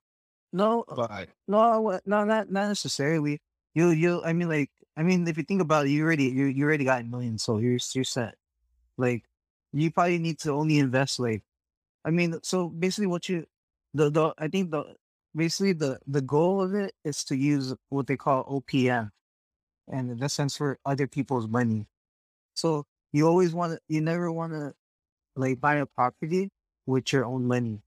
No, 0.53 0.85
uh, 0.89 0.97
buy. 0.97 1.28
no, 1.49 2.01
no, 2.07 2.24
not 2.24 2.51
not 2.51 2.68
necessarily. 2.68 3.41
You 3.74 3.91
you. 3.91 4.22
I 4.24 4.33
mean, 4.33 4.49
like, 4.49 4.70
I 4.97 5.03
mean, 5.03 5.26
if 5.28 5.36
you 5.38 5.45
think 5.45 5.62
about 5.62 5.86
it, 5.86 5.90
you 5.90 6.05
already 6.05 6.24
you 6.24 6.47
you 6.47 6.64
already 6.64 6.84
got 6.84 7.01
a 7.03 7.05
million, 7.05 7.38
so 7.38 7.59
you're 7.59 7.78
you're 7.95 8.05
set. 8.05 8.36
Like, 8.99 9.24
you 9.72 9.90
probably 9.93 10.18
need 10.18 10.38
to 10.40 10.53
only 10.53 10.78
invest 10.78 11.20
like, 11.20 11.45
I 12.05 12.11
mean, 12.11 12.40
so 12.43 12.68
basically, 12.70 13.07
what 13.09 13.28
you 13.28 13.47
the 13.95 14.11
the 14.11 14.34
I 14.38 14.49
think 14.49 14.70
the 14.72 14.97
basically 15.36 15.72
the 15.74 16.01
the 16.07 16.22
goal 16.22 16.62
of 16.62 16.74
it 16.74 16.95
is 17.05 17.24
to 17.26 17.36
use 17.36 17.74
what 17.90 18.07
they 18.09 18.16
call 18.16 18.45
OPM, 18.49 19.12
and 19.88 20.18
that 20.20 20.30
sense 20.30 20.57
for 20.57 20.78
other 20.86 21.07
people's 21.09 21.49
money. 21.49 21.86
So 22.55 22.86
you 23.12 23.26
always 23.28 23.55
want 23.55 23.74
to, 23.74 23.80
you 23.88 24.01
never 24.01 24.32
want 24.32 24.53
to 24.55 24.74
like 25.36 25.61
buy 25.61 25.76
a 25.76 25.86
property 25.86 26.51
with 26.86 27.12
your 27.12 27.24
own 27.26 27.47
money, 27.47 27.82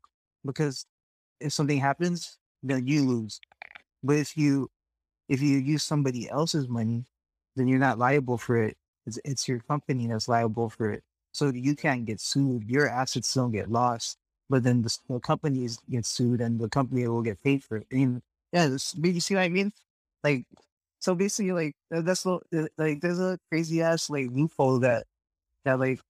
because 0.46 0.86
if 1.42 1.54
something 1.54 1.80
happens, 1.80 2.38
then 2.64 2.88
you 2.88 3.06
lose. 3.06 3.40
But 4.04 4.18
if 4.18 4.38
you 4.38 4.70
if 5.30 5.42
you 5.42 5.58
use 5.58 5.84
somebody 5.84 6.30
else's 6.30 6.68
money, 6.68 7.06
then 7.56 7.68
you're 7.68 7.80
not 7.80 8.00
liable 8.00 8.38
for 8.38 8.62
it. 8.62 8.78
It's 9.06 9.20
it's 9.24 9.48
your 9.48 9.60
company 9.60 10.08
that's 10.08 10.28
liable 10.28 10.70
for 10.70 10.92
it. 10.92 11.04
So 11.32 11.52
you 11.54 11.76
can't 11.76 12.06
get 12.06 12.22
sued. 12.22 12.64
Your 12.70 12.90
assets 12.90 13.34
don't 13.34 13.52
get 13.52 13.70
lost, 13.70 14.18
but 14.50 14.64
then 14.64 14.82
the, 14.82 14.98
the 15.10 15.20
companies 15.20 15.80
get 15.90 16.06
sued, 16.06 16.42
and 16.42 16.60
the 16.60 16.70
company 16.70 17.08
will 17.08 17.22
get 17.22 17.44
paid 17.44 17.64
for 17.64 17.78
it. 17.78 17.88
And 17.92 18.22
yeah, 18.52 18.68
this, 18.68 18.96
you 18.96 19.20
see 19.20 19.36
what 19.36 19.42
I 19.42 19.50
mean? 19.50 19.74
Like, 20.24 20.46
so 21.00 21.16
basically, 21.16 21.52
like 21.52 21.76
that's 21.90 22.26
like 22.26 23.02
there's 23.02 23.20
a 23.20 23.38
crazy 23.50 23.82
ass 23.82 24.10
like 24.10 24.28
loophole 24.32 24.80
that 24.80 25.06
that 25.66 25.80
like 25.80 26.02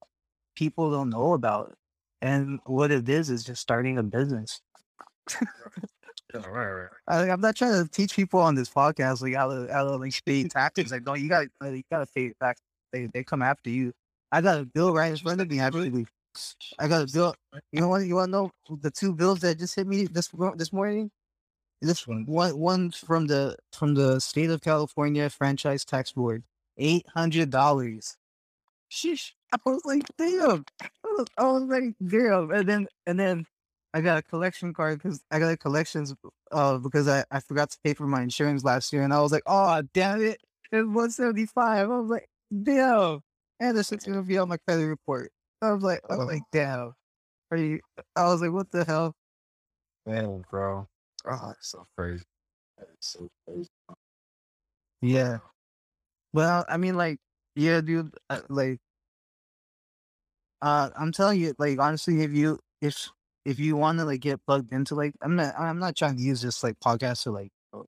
people 0.56 0.92
don't 0.92 1.10
know 1.10 1.34
about, 1.34 1.76
and 2.22 2.60
what 2.66 2.92
it 2.92 3.08
is 3.10 3.30
is 3.30 3.44
just 3.44 3.62
starting 3.62 3.98
a 3.98 4.04
business. 4.04 4.62
Yeah, 6.34 6.46
right, 6.48 6.72
right. 6.72 6.90
I, 7.08 7.30
I'm 7.30 7.42
not 7.42 7.56
trying 7.56 7.84
to 7.84 7.90
teach 7.90 8.16
people 8.16 8.40
on 8.40 8.56
this 8.56 8.70
podcast 8.70 9.22
like 9.22 9.36
how 9.36 9.50
to, 9.50 9.72
how 9.72 9.84
to 9.84 9.96
like 9.96 10.20
pay 10.26 10.44
tactics. 10.48 10.92
Like, 10.92 11.06
no, 11.06 11.14
you 11.14 11.30
got 11.30 11.48
to 11.62 11.76
you 11.76 11.84
got 11.92 12.00
to 12.00 12.08
pay 12.14 12.34
tax. 12.42 12.62
They 12.92 13.08
they 13.08 13.24
come 13.24 13.42
after 13.42 13.70
you. 13.70 13.94
I 14.32 14.42
got 14.42 14.60
a 14.60 14.66
bill 14.66 14.94
right 14.94 15.12
in 15.12 15.18
front 15.18 15.42
of 15.42 15.50
me. 15.50 15.60
Actually, 15.60 16.08
I 16.80 16.88
got 16.88 17.10
a 17.10 17.14
bill. 17.14 17.36
You 17.72 17.82
know 17.82 17.90
what? 17.90 18.06
You 18.06 18.16
want 18.16 18.30
to 18.30 18.32
know 18.32 18.52
the 18.82 18.92
two 18.92 19.14
bills 19.14 19.40
that 19.42 19.60
just 19.60 19.76
hit 19.76 19.88
me 19.88 20.06
this 20.06 20.30
this 20.56 20.74
morning? 20.74 21.12
This 21.82 22.08
one, 22.08 22.26
one 22.26 22.58
one 22.58 22.92
from 22.92 23.28
the 23.28 23.58
from 23.72 23.94
the 23.94 24.20
state 24.20 24.50
of 24.50 24.62
California 24.62 25.30
franchise 25.30 25.86
tax 25.86 26.12
board, 26.12 26.44
eight 26.78 27.06
hundred 27.14 27.50
dollars. 27.52 28.18
Sheesh! 28.90 29.32
I 29.52 29.58
was 29.66 29.82
like, 29.86 30.04
damn. 30.18 30.66
I 30.82 30.88
was, 31.04 31.28
I 31.38 31.44
was 31.44 31.64
like, 31.64 31.94
damn. 32.06 32.52
And 32.52 32.68
then 32.68 32.88
and 33.06 33.20
then 33.20 33.46
I 33.96 34.02
got 34.02 34.18
a 34.18 34.22
collection 34.22 34.74
card 34.74 35.02
because 35.02 35.24
I 35.32 35.40
got 35.40 35.54
a 35.54 35.58
collections 35.58 36.14
uh 36.52 36.78
because 36.80 37.08
I, 37.08 37.24
I 37.32 37.40
forgot 37.40 37.70
to 37.72 37.78
pay 37.82 37.94
for 37.94 38.06
my 38.06 38.22
insurance 38.24 38.62
last 38.66 38.92
year 38.92 39.04
and 39.04 39.14
I 39.14 39.22
was 39.22 39.32
like, 39.32 39.44
oh 39.48 39.82
damn 39.94 40.22
it, 40.22 40.42
it's 40.70 40.88
one 40.88 41.12
seventy 41.12 41.46
five. 41.46 41.90
I 41.90 41.98
was 42.00 42.10
like, 42.10 42.28
damn, 42.64 43.22
and 43.62 43.78
this 43.78 43.94
is 43.94 44.04
gonna 44.04 44.22
be 44.22 44.38
on 44.38 44.50
my 44.50 44.58
credit 44.68 44.86
report. 44.88 45.32
I 45.62 45.72
was 45.72 45.82
like, 45.82 46.02
I 46.10 46.18
was 46.18 46.26
Oh. 46.26 46.28
like, 46.28 46.44
damn. 46.52 46.94
Are 47.52 47.58
you? 47.58 47.80
I 48.18 48.26
was 48.26 48.42
like, 48.42 48.52
what 48.52 48.70
the 48.72 48.84
hell? 48.84 49.14
Man, 50.06 50.44
bro. 50.52 50.88
Oh, 51.26 51.50
it's 51.52 51.70
so 51.70 51.86
crazy. 51.98 52.26
It's 52.78 53.14
so 53.14 53.30
crazy. 53.48 53.70
Yeah. 55.02 55.38
Well, 56.34 56.66
I 56.68 56.76
mean, 56.78 56.96
like, 56.98 57.20
yeah, 57.56 57.80
dude. 57.82 58.14
uh, 58.30 58.42
Like, 58.50 58.80
uh, 60.62 60.90
I'm 60.98 61.12
telling 61.14 61.40
you, 61.40 61.56
like, 61.58 61.80
honestly, 61.80 62.22
if 62.22 62.32
you 62.34 62.60
if 62.82 63.10
if 63.46 63.60
you 63.60 63.78
want 63.78 64.00
to 64.00 64.06
like 64.06 64.22
get 64.22 64.46
plugged 64.46 64.74
into 64.74 64.96
like, 64.96 65.14
I'm 65.22 65.36
not 65.36 65.58
I'm 65.58 65.80
not 65.80 65.96
trying 65.96 66.18
to 66.18 66.24
use 66.24 66.42
this 66.42 66.64
like 66.64 66.80
podcast 66.80 67.24
to 67.24 67.32
like 67.32 67.52
uh, 67.74 67.84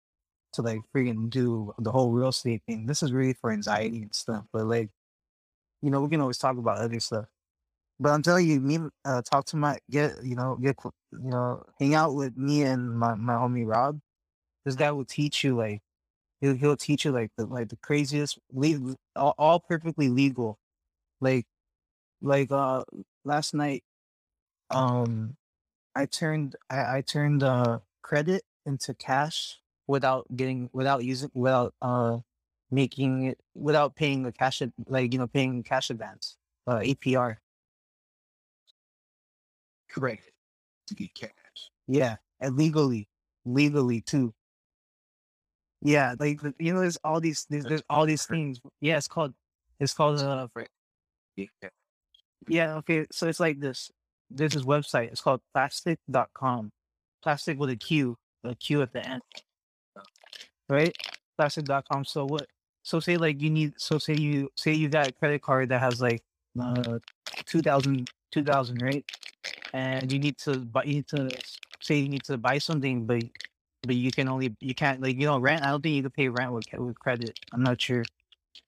to 0.54 0.62
like 0.62 0.80
freaking 0.96 1.30
do 1.30 1.74
the 1.80 1.92
whole 1.92 2.12
real 2.12 2.30
estate 2.30 2.62
thing. 2.68 2.86
This 2.86 3.04
is 3.04 3.12
really 3.12 3.34
for 3.34 3.52
anxiety 3.52 4.04
and 4.04 4.16
stuff. 4.16 4.46
But 4.54 4.66
like, 4.68 4.90
you 5.82 5.92
know, 5.92 6.02
we 6.02 6.10
can 6.10 6.22
always 6.22 6.38
talk 6.38 6.58
about 6.58 6.80
other 6.80 7.00
stuff. 7.00 7.26
But 8.00 8.12
I'm 8.12 8.22
telling 8.22 8.48
you, 8.48 8.60
me 8.60 8.80
uh, 9.06 9.22
talk 9.24 9.46
to 9.48 9.58
my 9.58 9.80
get 9.90 10.24
you 10.24 10.36
know 10.36 10.58
get 10.62 10.78
you 11.12 11.30
know 11.32 11.66
hang 11.80 11.96
out 11.96 12.16
with 12.16 12.38
me 12.38 12.64
and 12.64 12.98
my 12.98 13.16
my 13.16 13.34
homie 13.34 13.68
Rob. 13.68 14.00
This 14.66 14.76
guy 14.76 14.92
will 14.92 15.06
teach 15.06 15.44
you 15.44 15.56
like 15.56 15.82
he'll 16.42 16.56
he'll 16.56 16.78
teach 16.78 17.06
you 17.06 17.12
like 17.12 17.32
the 17.38 17.46
like 17.46 17.70
the 17.70 17.78
craziest 17.78 18.38
legal 18.52 18.96
all, 19.16 19.34
all 19.38 19.60
perfectly 19.60 20.10
legal 20.10 20.58
like 21.22 21.46
like 22.22 22.52
uh 22.52 22.84
last 23.26 23.54
night 23.54 23.84
um 24.72 25.36
i 25.98 26.06
turned 26.06 26.56
i, 26.70 26.98
I 26.98 27.02
turned 27.02 27.44
uh 27.44 27.80
credit 28.02 28.44
into 28.66 28.94
cash 28.94 29.60
without 29.88 30.26
getting 30.36 30.70
without 30.74 31.04
using 31.04 31.32
without 31.34 31.74
uh 31.82 32.20
making 32.72 33.24
it 33.26 33.40
without 33.56 33.96
paying 33.96 34.26
a 34.26 34.32
cash 34.32 34.62
like 34.88 35.14
you 35.14 35.20
know 35.20 35.28
paying 35.28 35.64
cash 35.64 35.90
advance 35.90 36.38
uh 36.68 36.80
apr 36.80 37.38
Correct. 39.90 40.30
To 40.88 40.94
get 40.96 41.14
cash. 41.16 41.72
yeah 41.88 42.18
and 42.40 42.56
legally 42.56 43.08
legally 43.46 44.02
too 44.02 44.34
Yeah, 45.82 46.16
like 46.20 46.42
the- 46.42 46.56
you 46.60 46.74
know, 46.74 46.82
there's 46.82 46.98
all 47.04 47.20
these 47.22 47.46
there's, 47.50 47.64
there's 47.66 47.84
all 47.90 48.06
these 48.06 48.26
things. 48.26 48.60
Yeah, 48.82 48.98
it's 48.98 49.08
called 49.08 49.34
it's 49.80 49.94
called 49.94 50.20
uh 50.20 50.48
Yeah. 51.36 51.70
yeah, 52.48 52.76
okay. 52.78 53.06
So 53.12 53.28
it's 53.28 53.40
like 53.40 53.60
this. 53.60 53.92
There's 54.30 54.54
this 54.54 54.64
website. 54.64 55.12
It's 55.12 55.22
called 55.22 55.42
plastiq.com. 55.56 56.72
Plastic 57.24 57.60
with 57.60 57.70
a 57.70 57.76
Q, 57.76 58.18
a 58.44 58.56
Q 58.56 58.82
at 58.82 58.94
the 58.94 59.08
end. 59.08 59.22
Right? 60.70 60.96
Plastiq.com. 61.40 62.06
So 62.06 62.26
what 62.26 62.48
so 62.84 63.00
say 63.00 63.18
like 63.18 63.42
you 63.42 63.50
need 63.50 63.74
so 63.78 63.98
say 63.98 64.16
you 64.16 64.50
say 64.56 64.74
you 64.74 64.90
got 64.90 65.08
a 65.08 65.12
credit 65.12 65.42
card 65.42 65.70
that 65.70 65.80
has 65.80 66.02
like 66.02 66.24
uh 66.60 67.00
2000 67.46 68.10
2000, 68.32 68.82
right? 68.82 69.06
And 69.74 70.12
you 70.12 70.20
need 70.20 70.38
to 70.40 70.60
buy 70.60 70.84
you 70.84 70.96
need 70.96 71.08
to 71.10 71.30
say 71.82 71.98
you 71.98 72.10
need 72.10 72.24
to 72.24 72.38
buy 72.38 72.58
something 72.58 73.06
but 73.06 73.24
but 73.84 73.96
you 73.96 74.12
can 74.12 74.28
only 74.28 74.56
you 74.60 74.76
can't 74.76 75.02
like 75.02 75.18
you 75.20 75.26
know 75.26 75.40
rent. 75.40 75.64
I 75.64 75.70
don't 75.70 75.82
think 75.82 75.96
you 75.96 76.02
can 76.04 76.12
pay 76.12 76.30
rent 76.30 76.52
with 76.52 76.66
with 76.78 77.00
credit. 77.00 77.40
I'm 77.54 77.64
not 77.64 77.82
sure. 77.82 78.04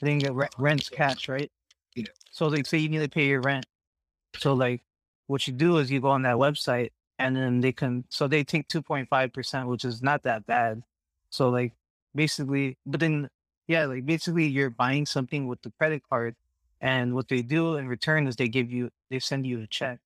I 0.02 0.06
think 0.06 0.24
rent's 0.58 0.90
cash, 0.90 1.28
right? 1.28 1.52
Yeah. 1.96 2.06
So 2.32 2.48
like 2.48 2.66
say 2.66 2.78
you 2.78 2.90
need 2.90 3.00
to 3.00 3.10
pay 3.10 3.28
your 3.28 3.42
rent. 3.42 3.66
So 4.38 4.54
like 4.54 4.82
what 5.30 5.46
you 5.46 5.54
do 5.54 5.78
is 5.78 5.92
you 5.92 6.02
go 6.02 6.10
on 6.10 6.24
that 6.24 6.38
website 6.38 6.90
and 7.20 7.36
then 7.36 7.62
they 7.62 7.72
can 7.72 8.04
so 8.10 8.28
they 8.28 8.44
take 8.44 8.68
two 8.68 8.82
point 8.82 9.08
five 9.10 9.32
percent, 9.32 9.68
which 9.68 9.86
is 9.86 10.02
not 10.02 10.24
that 10.24 10.48
bad. 10.48 10.82
So 11.30 11.50
like 11.50 11.74
basically, 12.16 12.78
but 12.84 13.00
then 13.00 13.30
yeah, 13.68 13.86
like 13.86 14.08
basically 14.08 14.48
you're 14.48 14.72
buying 14.72 15.06
something 15.06 15.46
with 15.46 15.62
the 15.62 15.72
credit 15.78 16.02
card, 16.10 16.36
and 16.82 17.14
what 17.14 17.28
they 17.28 17.44
do 17.44 17.76
in 17.76 17.88
return 17.88 18.26
is 18.26 18.38
they 18.38 18.48
give 18.48 18.72
you 18.72 18.90
they 19.12 19.20
send 19.20 19.46
you 19.46 19.62
a 19.62 19.68
check, 19.68 20.00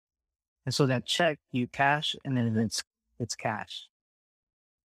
and 0.66 0.76
so 0.76 0.86
that 0.88 1.06
check 1.06 1.40
you 1.54 1.68
cash 1.68 2.18
and 2.26 2.36
then 2.36 2.58
it's 2.58 2.84
it's 3.18 3.36
cash. 3.36 3.88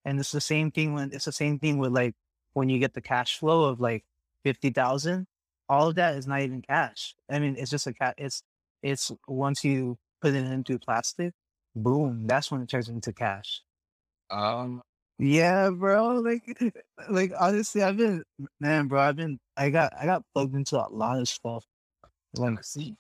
And 0.05 0.21
it's 0.21 0.31
the 0.31 0.41
same 0.41 0.71
thing 0.71 0.95
when 0.95 1.11
it's 1.13 1.25
the 1.25 1.33
same 1.33 1.59
thing 1.59 1.79
with 1.79 1.91
like 1.91 2.15
when 2.53 2.69
you 2.69 2.79
get 2.79 2.95
the 2.95 3.01
cash 3.01 3.39
flow 3.39 3.65
of 3.65 3.81
like 3.81 4.05
fifty 4.45 4.71
thousand, 4.71 5.27
all 5.69 5.89
of 5.89 5.97
that 5.97 6.15
is 6.15 6.29
not 6.29 6.43
even 6.43 6.63
cash. 6.63 7.17
I 7.29 7.41
mean, 7.41 7.57
it's 7.59 7.73
just 7.73 7.89
a 7.89 7.93
cat. 7.93 8.15
It's 8.19 8.45
it's 8.85 9.11
once 9.27 9.65
you 9.65 9.99
put 10.21 10.35
it 10.35 10.45
into 10.45 10.79
Plastiq, 10.79 11.33
boom, 11.75 12.27
that's 12.27 12.51
when 12.51 12.63
it 12.63 12.69
turns 12.69 12.89
into 12.89 13.13
cash. 13.13 13.63
Um, 14.31 14.83
Yeah, 15.19 15.71
bro. 15.71 16.21
Like, 16.21 16.43
like 17.11 17.33
honestly, 17.39 17.83
I've 17.83 17.97
been 17.97 18.25
man, 18.61 18.89
bro. 18.89 19.01
I've 19.01 19.17
been 19.17 19.39
I 19.57 19.71
got 19.71 19.93
I 19.99 20.07
got 20.07 20.23
plugged 20.35 20.55
into 20.55 20.79
a 20.79 20.89
lot 20.91 21.19
of 21.19 21.29
stuff. 21.29 21.65
Like, 22.37 22.63
see. 22.65 22.95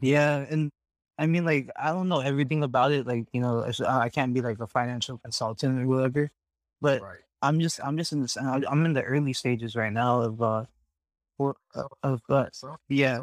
yeah, 0.00 0.44
and 0.50 0.70
I 1.18 1.26
mean, 1.26 1.44
like, 1.44 1.70
I 1.76 1.90
don't 1.90 2.08
know 2.08 2.20
everything 2.20 2.62
about 2.64 2.92
it. 2.92 3.06
Like, 3.06 3.26
you 3.32 3.40
know, 3.40 3.64
I 3.86 4.08
can't 4.08 4.34
be 4.34 4.40
like 4.40 4.58
a 4.60 4.66
financial 4.66 5.18
consultant 5.18 5.80
or 5.80 5.86
whatever. 5.86 6.30
But 6.80 7.00
Right. 7.02 7.18
I'm 7.42 7.60
just 7.60 7.80
I'm 7.84 7.96
just 7.96 8.12
in 8.12 8.22
this. 8.22 8.36
I'm 8.36 8.84
in 8.86 8.92
the 8.92 9.02
early 9.02 9.32
stages 9.32 9.76
right 9.76 9.92
now 9.92 10.22
of 10.22 10.42
uh, 10.42 10.64
for, 11.36 11.56
of 12.02 12.22
uh, 12.28 12.46
yeah. 12.88 13.20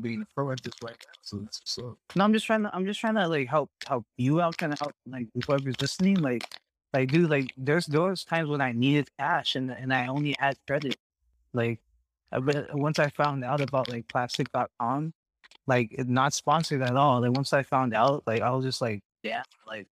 Being 0.00 0.22
a 0.22 0.26
pro 0.34 0.50
at 0.50 0.62
this 0.62 0.74
right 0.82 0.96
now. 1.06 1.12
So 1.22 1.38
that's 1.38 1.60
what's 1.60 1.78
up. 1.78 1.96
No, 2.14 2.24
I'm 2.24 2.32
just 2.32 2.46
trying 2.46 2.62
to. 2.64 2.74
I'm 2.74 2.84
just 2.84 3.00
trying 3.00 3.14
to 3.14 3.26
like 3.28 3.48
help 3.48 3.70
help 3.86 4.04
you 4.18 4.40
out, 4.40 4.56
kind 4.58 4.72
of 4.72 4.78
help 4.78 4.92
like 5.06 5.28
whoever's 5.46 5.80
listening. 5.80 6.16
Like, 6.16 6.42
like 6.92 7.10
dude, 7.10 7.30
like 7.30 7.52
there's 7.56 7.86
those 7.86 8.24
times 8.24 8.48
when 8.48 8.60
I 8.60 8.72
needed 8.72 9.08
cash 9.18 9.56
and 9.56 9.70
and 9.70 9.92
I 9.94 10.08
only 10.08 10.34
had 10.38 10.58
credit. 10.66 10.96
Like, 11.54 11.80
uh, 12.32 12.40
but 12.40 12.74
once 12.74 12.98
I 12.98 13.08
found 13.10 13.44
out 13.44 13.60
about 13.60 13.88
like 13.90 14.06
plastiq.com, 14.08 15.14
like 15.66 15.94
not 16.06 16.32
sponsored 16.34 16.82
at 16.82 16.96
all. 16.96 17.20
Like 17.20 17.32
once 17.32 17.52
I 17.52 17.62
found 17.62 17.94
out, 17.94 18.22
like 18.26 18.42
I 18.42 18.50
was 18.50 18.64
just 18.64 18.80
like, 18.80 19.02
yeah, 19.22 19.42
like, 19.66 19.86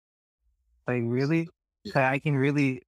like 0.88 1.04
really, 1.06 1.49
Yeah. 1.84 1.93
Like, 1.95 2.14
I 2.14 2.20
can 2.20 2.36
really, 2.36 2.84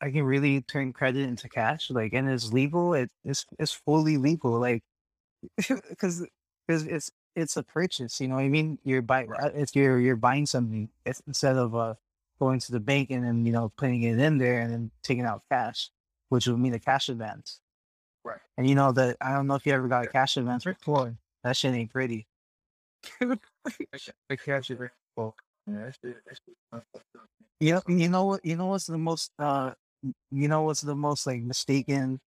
I 0.00 0.10
can 0.10 0.24
really 0.24 0.60
turn 0.62 0.92
credit 0.92 1.28
into 1.28 1.48
cash. 1.48 1.90
Like, 1.90 2.12
and 2.12 2.28
it's 2.28 2.52
legal. 2.52 2.94
It, 2.94 3.10
it's 3.24 3.46
it's 3.58 3.72
fully 3.72 4.16
legal. 4.18 4.58
Like, 4.60 4.82
because 5.88 6.26
because 6.66 6.84
it's 6.86 7.10
it's 7.34 7.56
a 7.56 7.62
purchase. 7.62 8.20
You 8.20 8.28
know 8.28 8.36
what 8.36 8.44
I 8.44 8.48
mean? 8.48 8.78
You're 8.84 9.02
buying 9.02 9.28
Right. 9.28 9.52
it's 9.54 9.74
you're 9.74 9.98
you're 10.00 10.16
buying 10.16 10.46
something 10.46 10.88
it's, 11.04 11.22
instead 11.26 11.56
of 11.56 11.74
uh 11.74 11.94
going 12.38 12.60
to 12.60 12.72
the 12.72 12.80
bank 12.80 13.10
and 13.10 13.24
then 13.24 13.46
you 13.46 13.52
know 13.52 13.70
putting 13.76 14.02
it 14.02 14.18
in 14.18 14.38
there 14.38 14.60
and 14.60 14.72
then 14.72 14.90
taking 15.02 15.24
out 15.24 15.42
cash, 15.50 15.90
which 16.28 16.46
would 16.46 16.58
mean 16.58 16.74
a 16.74 16.78
cash 16.78 17.08
advance. 17.08 17.60
Right. 18.24 18.40
And 18.56 18.68
you 18.68 18.74
know 18.74 18.92
that 18.92 19.16
I 19.20 19.32
don't 19.32 19.46
know 19.46 19.54
if 19.54 19.66
you 19.66 19.72
ever 19.72 19.88
got 19.88 20.04
a 20.04 20.08
cash 20.08 20.36
advance 20.36 20.64
before. 20.64 21.16
That 21.44 21.56
shit 21.56 21.74
ain't 21.74 21.92
pretty. 21.92 22.26
Catch 23.20 24.70
it. 24.70 24.80
Well, 25.16 25.34
yeah, 25.66 25.78
that's 25.84 25.98
it. 26.02 26.16
That's 26.26 26.40
it. 26.48 26.82
You 27.60 27.74
know, 27.74 27.82
you 27.88 28.08
know 28.08 28.24
what? 28.24 28.44
You 28.44 28.56
know 28.56 28.66
what's 28.66 28.86
the 28.86 28.98
most? 28.98 29.30
Uh, 29.38 29.72
you 30.30 30.48
know 30.48 30.62
what's 30.62 30.82
the 30.82 30.96
most 30.96 31.26
like 31.26 31.42
mistaken, 31.42 32.20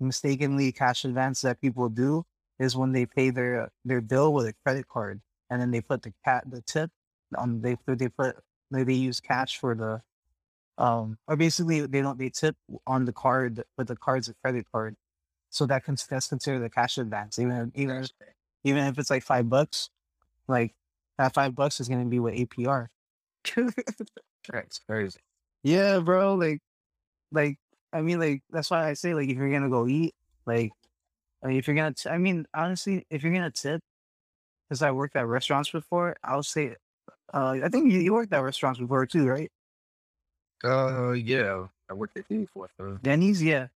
mistakenly 0.00 0.72
cash 0.72 1.04
advance 1.04 1.40
that 1.42 1.60
people 1.60 1.88
do 1.88 2.24
is 2.58 2.76
when 2.76 2.92
they 2.92 3.06
pay 3.06 3.30
their 3.30 3.70
their 3.84 4.00
bill 4.00 4.32
with 4.32 4.46
a 4.46 4.54
credit 4.64 4.88
card 4.88 5.20
and 5.50 5.60
then 5.60 5.70
they 5.70 5.80
put 5.80 6.02
the 6.02 6.12
cat 6.24 6.44
the 6.50 6.62
tip 6.62 6.90
on 7.36 7.60
they 7.60 7.76
they 7.86 8.08
put 8.08 8.36
they, 8.70 8.84
they 8.84 8.94
use 8.94 9.20
cash 9.20 9.58
for 9.58 9.74
the 9.74 10.02
um 10.82 11.18
or 11.26 11.36
basically 11.36 11.80
they 11.86 12.00
don't 12.00 12.18
they 12.18 12.30
tip 12.30 12.56
on 12.86 13.04
the 13.04 13.12
card 13.12 13.62
but 13.76 13.86
the 13.86 13.96
card's 13.96 14.28
a 14.28 14.34
credit 14.42 14.64
card 14.72 14.96
so 15.50 15.66
that 15.66 15.84
can 15.84 15.96
that's 16.08 16.28
considered 16.28 16.62
a 16.64 16.70
cash 16.70 16.98
advance 16.98 17.38
even 17.38 17.72
even 17.74 18.06
even 18.64 18.84
if 18.84 18.98
it's 18.98 19.10
like 19.10 19.22
five 19.22 19.48
bucks 19.48 19.90
like 20.46 20.74
that 21.18 21.34
five 21.34 21.54
bucks 21.54 21.80
is 21.80 21.88
gonna 21.88 22.06
be 22.06 22.20
with 22.20 22.34
APR. 22.34 22.86
That's 24.52 24.78
crazy. 24.78 25.18
Yeah, 25.62 25.98
bro. 25.98 26.34
Like, 26.34 26.60
like 27.32 27.58
I 27.92 28.00
mean, 28.02 28.20
like 28.20 28.42
that's 28.50 28.70
why 28.70 28.88
I 28.88 28.94
say 28.94 29.14
like 29.14 29.28
if 29.28 29.36
you're 29.36 29.50
gonna 29.50 29.68
go 29.68 29.86
eat, 29.86 30.14
like, 30.46 30.70
I 31.42 31.48
mean, 31.48 31.56
if 31.58 31.66
you're 31.66 31.76
gonna, 31.76 31.94
t- 31.94 32.10
I 32.10 32.18
mean, 32.18 32.46
honestly, 32.54 33.06
if 33.10 33.22
you're 33.22 33.32
gonna 33.32 33.50
tip, 33.50 33.80
because 34.68 34.82
I 34.82 34.90
worked 34.90 35.16
at 35.16 35.26
restaurants 35.26 35.70
before, 35.70 36.16
I'll 36.22 36.42
say, 36.42 36.76
uh, 37.32 37.56
I 37.62 37.68
think 37.68 37.92
you, 37.92 38.00
you 38.00 38.12
worked 38.12 38.32
at 38.32 38.40
restaurants 38.40 38.80
before 38.80 39.06
too, 39.06 39.26
right? 39.26 39.50
Uh, 40.64 41.12
yeah. 41.12 41.66
I 41.90 41.94
worked 41.94 42.16
at 42.16 42.28
D 42.28 42.46
for 42.52 42.68
so 42.76 42.98
Denny's, 43.02 43.42
yeah. 43.42 43.68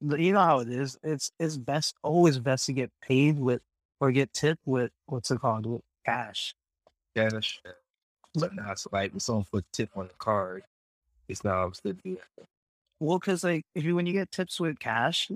You 0.00 0.32
know 0.32 0.40
how 0.40 0.60
it 0.60 0.68
is. 0.68 0.96
It's 1.02 1.32
it's 1.40 1.56
best 1.56 1.96
always 2.02 2.38
best 2.38 2.66
to 2.66 2.72
get 2.72 2.90
paid 3.02 3.38
with 3.38 3.60
or 4.00 4.12
get 4.12 4.32
tipped 4.32 4.62
with 4.64 4.92
what's 5.06 5.30
it 5.30 5.40
called 5.40 5.66
with 5.66 5.82
cash. 6.06 6.54
cash. 7.16 7.60
But 8.34 8.54
now 8.54 8.72
it's 8.72 8.86
like 8.92 9.14
it's 9.14 9.28
on 9.28 9.44
for 9.44 9.62
tip 9.72 9.90
on 9.96 10.06
the 10.06 10.14
card. 10.18 10.62
It's 11.28 11.44
not 11.44 11.56
obviously. 11.56 12.18
Well, 13.00 13.18
because 13.18 13.42
like 13.42 13.64
if 13.74 13.82
you 13.84 13.96
when 13.96 14.06
you 14.06 14.12
get 14.12 14.30
tips 14.30 14.60
with 14.60 14.78
cash, 14.78 15.30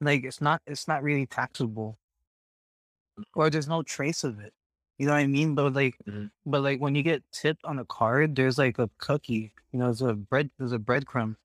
like 0.00 0.24
it's 0.24 0.40
not 0.40 0.62
it's 0.66 0.88
not 0.88 1.02
really 1.02 1.26
taxable, 1.26 1.98
or 3.34 3.50
there's 3.50 3.68
no 3.68 3.82
trace 3.82 4.24
of 4.24 4.40
it. 4.40 4.52
You 4.98 5.06
know 5.06 5.12
what 5.12 5.18
I 5.20 5.26
mean? 5.26 5.54
But 5.54 5.72
like, 5.74 5.96
Mhm. 6.06 6.30
but 6.46 6.62
like 6.62 6.80
when 6.80 6.94
you 6.94 7.02
get 7.02 7.22
tipped 7.32 7.64
on 7.64 7.78
a 7.78 7.84
card, 7.84 8.34
there's 8.36 8.58
like 8.58 8.78
a 8.78 8.90
cookie. 8.98 9.52
You 9.72 9.78
know, 9.80 9.86
there's 9.86 10.02
a 10.02 10.14
bread 10.14 10.50
there's 10.58 10.72
a 10.72 10.78
breadcrumb. 10.78 11.36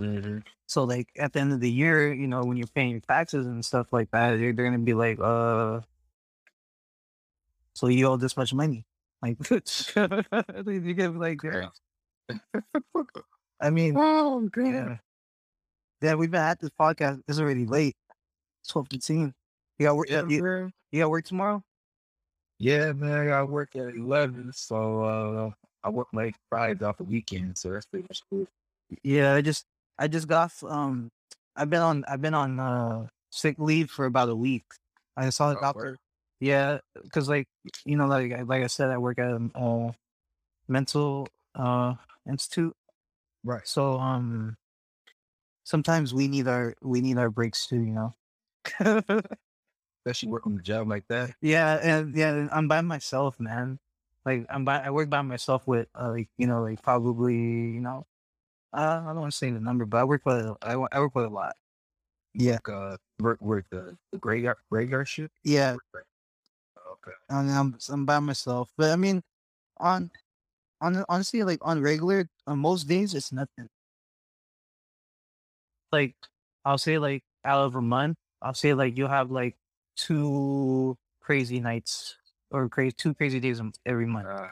Mm-hmm. 0.00 0.38
So 0.66 0.84
like 0.84 1.08
at 1.18 1.32
the 1.32 1.40
end 1.40 1.52
of 1.52 1.60
the 1.60 1.70
year, 1.70 2.12
you 2.12 2.26
know, 2.26 2.44
when 2.44 2.56
you're 2.56 2.66
paying 2.68 2.90
your 2.90 3.00
taxes 3.00 3.46
and 3.46 3.64
stuff 3.64 3.92
like 3.92 4.10
that, 4.12 4.38
they're, 4.38 4.52
they're 4.52 4.64
gonna 4.66 4.78
be 4.78 4.94
like, 4.94 5.18
uh, 5.20 5.80
so 7.74 7.88
you 7.88 8.06
owe 8.06 8.16
this 8.16 8.36
much 8.36 8.52
money. 8.54 8.84
Like 9.22 9.38
you 9.50 10.94
get 10.94 11.14
like, 11.14 11.38
Crazy. 11.38 11.68
I 13.60 13.70
mean, 13.70 13.96
Oh, 13.96 14.48
yeah. 14.56 14.98
Yeah, 16.02 16.14
we've 16.14 16.30
been 16.30 16.40
at 16.42 16.58
this 16.58 16.70
podcast. 16.78 17.22
It's 17.28 17.38
already 17.38 17.64
late. 17.64 17.94
Twelve 18.68 18.88
fifteen. 18.90 19.32
You 19.78 19.86
got 19.86 19.96
work. 19.96 20.10
Yeah, 20.10 20.26
you, 20.28 20.70
you 20.90 21.00
got 21.00 21.10
work 21.10 21.24
tomorrow. 21.24 21.62
Yeah, 22.58 22.92
man. 22.92 23.12
I 23.18 23.26
got 23.26 23.48
work 23.48 23.74
at 23.76 23.94
eleven, 23.94 24.52
so 24.52 25.02
uh, 25.04 25.50
I 25.84 25.88
work 25.90 26.08
like 26.12 26.34
Fridays 26.48 26.82
off 26.82 26.98
the 26.98 27.04
weekend, 27.04 27.56
so 27.56 27.70
that's 27.72 27.86
pretty 27.86 28.04
much 28.08 28.20
cool. 28.28 28.46
Yeah, 29.02 29.34
I 29.34 29.40
just 29.42 29.64
I 29.98 30.08
just 30.08 30.28
got 30.28 30.52
um 30.64 31.10
I've 31.56 31.70
been 31.70 31.82
on 31.82 32.04
I've 32.08 32.20
been 32.20 32.34
on 32.34 32.58
uh 32.60 33.06
sick 33.30 33.56
leave 33.58 33.90
for 33.90 34.06
about 34.06 34.28
a 34.28 34.36
week. 34.36 34.64
I 35.16 35.30
saw 35.30 35.50
the 35.50 35.58
Oh, 35.58 35.60
doctor. 35.60 35.80
word. 35.80 35.98
Yeah, 36.40 36.78
because 37.02 37.28
like 37.28 37.46
you 37.84 37.96
know 37.96 38.06
like 38.06 38.32
I- 38.32 38.42
like 38.42 38.64
I 38.64 38.66
said 38.66 38.90
I 38.90 38.98
work 38.98 39.18
at 39.18 39.30
a 39.30 39.50
uh, 39.54 39.92
mental 40.68 41.28
uh 41.54 41.94
institute. 42.28 42.74
Right. 43.44 43.66
So 43.66 43.98
um 43.98 44.56
sometimes 45.64 46.14
we 46.14 46.28
need 46.28 46.48
our 46.48 46.74
we 46.82 47.00
need 47.00 47.18
our 47.18 47.30
breaks 47.30 47.66
too. 47.66 47.82
You 47.82 47.94
know. 47.94 48.14
Especially 50.04 50.28
working 50.30 50.52
on 50.52 50.56
the 50.56 50.62
job 50.62 50.88
like 50.88 51.06
that. 51.08 51.30
Yeah, 51.40 51.78
and 51.80 52.16
yeah, 52.16 52.48
I'm 52.50 52.66
by 52.68 52.80
myself, 52.80 53.38
man. 53.38 53.78
Like 54.24 54.46
I'm 54.50 54.64
by 54.64 54.80
I 54.80 54.90
work 54.90 55.10
by 55.10 55.22
myself 55.22 55.66
with 55.66 55.88
uh, 55.94 56.10
like 56.10 56.28
you 56.38 56.46
know 56.46 56.62
like 56.62 56.82
probably 56.82 57.34
you 57.36 57.80
know 57.80 58.06
uh, 58.72 59.02
I 59.04 59.08
don't 59.08 59.20
want 59.20 59.32
to 59.32 59.38
say 59.38 59.50
the 59.50 59.60
number, 59.60 59.86
but 59.86 59.98
I 59.98 60.04
work 60.04 60.22
with 60.26 60.36
a- 60.46 60.56
I, 60.62 60.72
I 60.92 61.00
work 61.00 61.14
with 61.14 61.26
a 61.26 61.30
lot. 61.30 61.56
Yeah, 62.34 62.58
Work, 62.66 62.68
uh, 62.68 62.96
work, 63.20 63.40
work 63.42 63.66
the 63.70 63.98
the 64.12 64.18
graveyard 64.18 64.58
graveyard 64.70 65.08
shift. 65.08 65.34
yeah, 65.44 65.76
Okay. 66.76 67.12
and 67.28 67.50
I'm 67.50 67.78
I'm 67.88 68.06
by 68.06 68.18
myself. 68.20 68.72
But 68.76 68.90
I 68.90 68.96
mean, 68.96 69.22
on 69.78 70.10
on 70.80 71.04
honestly 71.08 71.44
like 71.44 71.60
on 71.62 71.82
regular 71.82 72.28
on 72.46 72.60
most 72.60 72.84
days 72.88 73.14
it's 73.14 73.32
nothing. 73.32 73.68
Like 75.92 76.14
I'll 76.64 76.78
say 76.78 76.98
like 76.98 77.22
out 77.44 77.64
of 77.64 77.74
a 77.74 77.82
month, 77.82 78.16
I'll 78.40 78.54
say 78.54 78.74
like 78.74 78.96
you'll 78.96 79.08
have 79.08 79.30
like 79.30 79.56
two 79.96 80.96
crazy 81.20 81.60
nights 81.60 82.16
or 82.50 82.68
crazy 82.68 82.92
two 82.92 83.14
crazy 83.14 83.40
days 83.40 83.60
every 83.86 84.06
month, 84.06 84.26
Uh, 84.26 84.48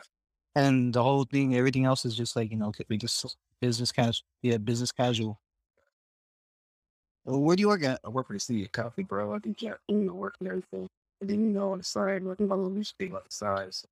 and 0.55 0.93
the 0.93 1.03
whole 1.03 1.25
thing, 1.25 1.57
everything 1.57 1.85
else 1.85 2.05
is 2.05 2.17
just 2.17 2.37
like 2.37 2.51
you 2.51 2.57
know, 2.57 2.73
we 2.89 2.97
just 2.97 3.37
business 3.61 3.93
casual. 3.93 4.25
Yeah, 4.43 4.59
business 4.59 4.93
casual. 4.93 5.41
Where 7.25 7.55
do 7.55 7.61
you 7.61 7.69
work 7.69 7.85
at? 7.85 8.01
I 8.05 8.09
work 8.09 8.27
for 8.27 8.33
the 8.33 8.41
city 8.41 8.65
of 8.65 8.73
Coffee, 8.73 9.03
bro. 9.03 9.35
I 9.35 9.39
do 9.39 9.53
jet, 9.53 9.79
you 9.89 9.97
know, 9.97 10.15
work 10.15 10.37
and 10.41 10.49
everything. 10.49 10.89
And 11.21 11.29
then, 11.31 11.41
you 11.41 11.51
know, 11.51 11.73
on 11.73 11.79
the 11.79 11.85
side, 11.85 12.25
working 12.25 12.49
my 12.49 12.55
little 12.55 12.71
music 12.71 12.97
thing 12.99 13.15
on 13.15 13.21
the 13.29 13.35
side. 13.35 13.75
So 13.75 13.87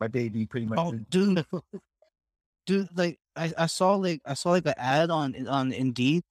my 0.00 0.08
be 0.08 0.46
pretty 0.46 0.66
much. 0.66 0.78
Oh, 0.78 0.92
dude, 1.10 1.44
dude, 2.66 2.88
like 2.96 3.18
I, 3.36 3.52
I 3.58 3.66
saw 3.66 3.96
like 3.96 4.22
I 4.24 4.34
saw 4.34 4.50
like 4.50 4.66
an 4.66 4.74
ad 4.76 5.10
on 5.10 5.46
on 5.48 5.72
Indeed 5.72 6.22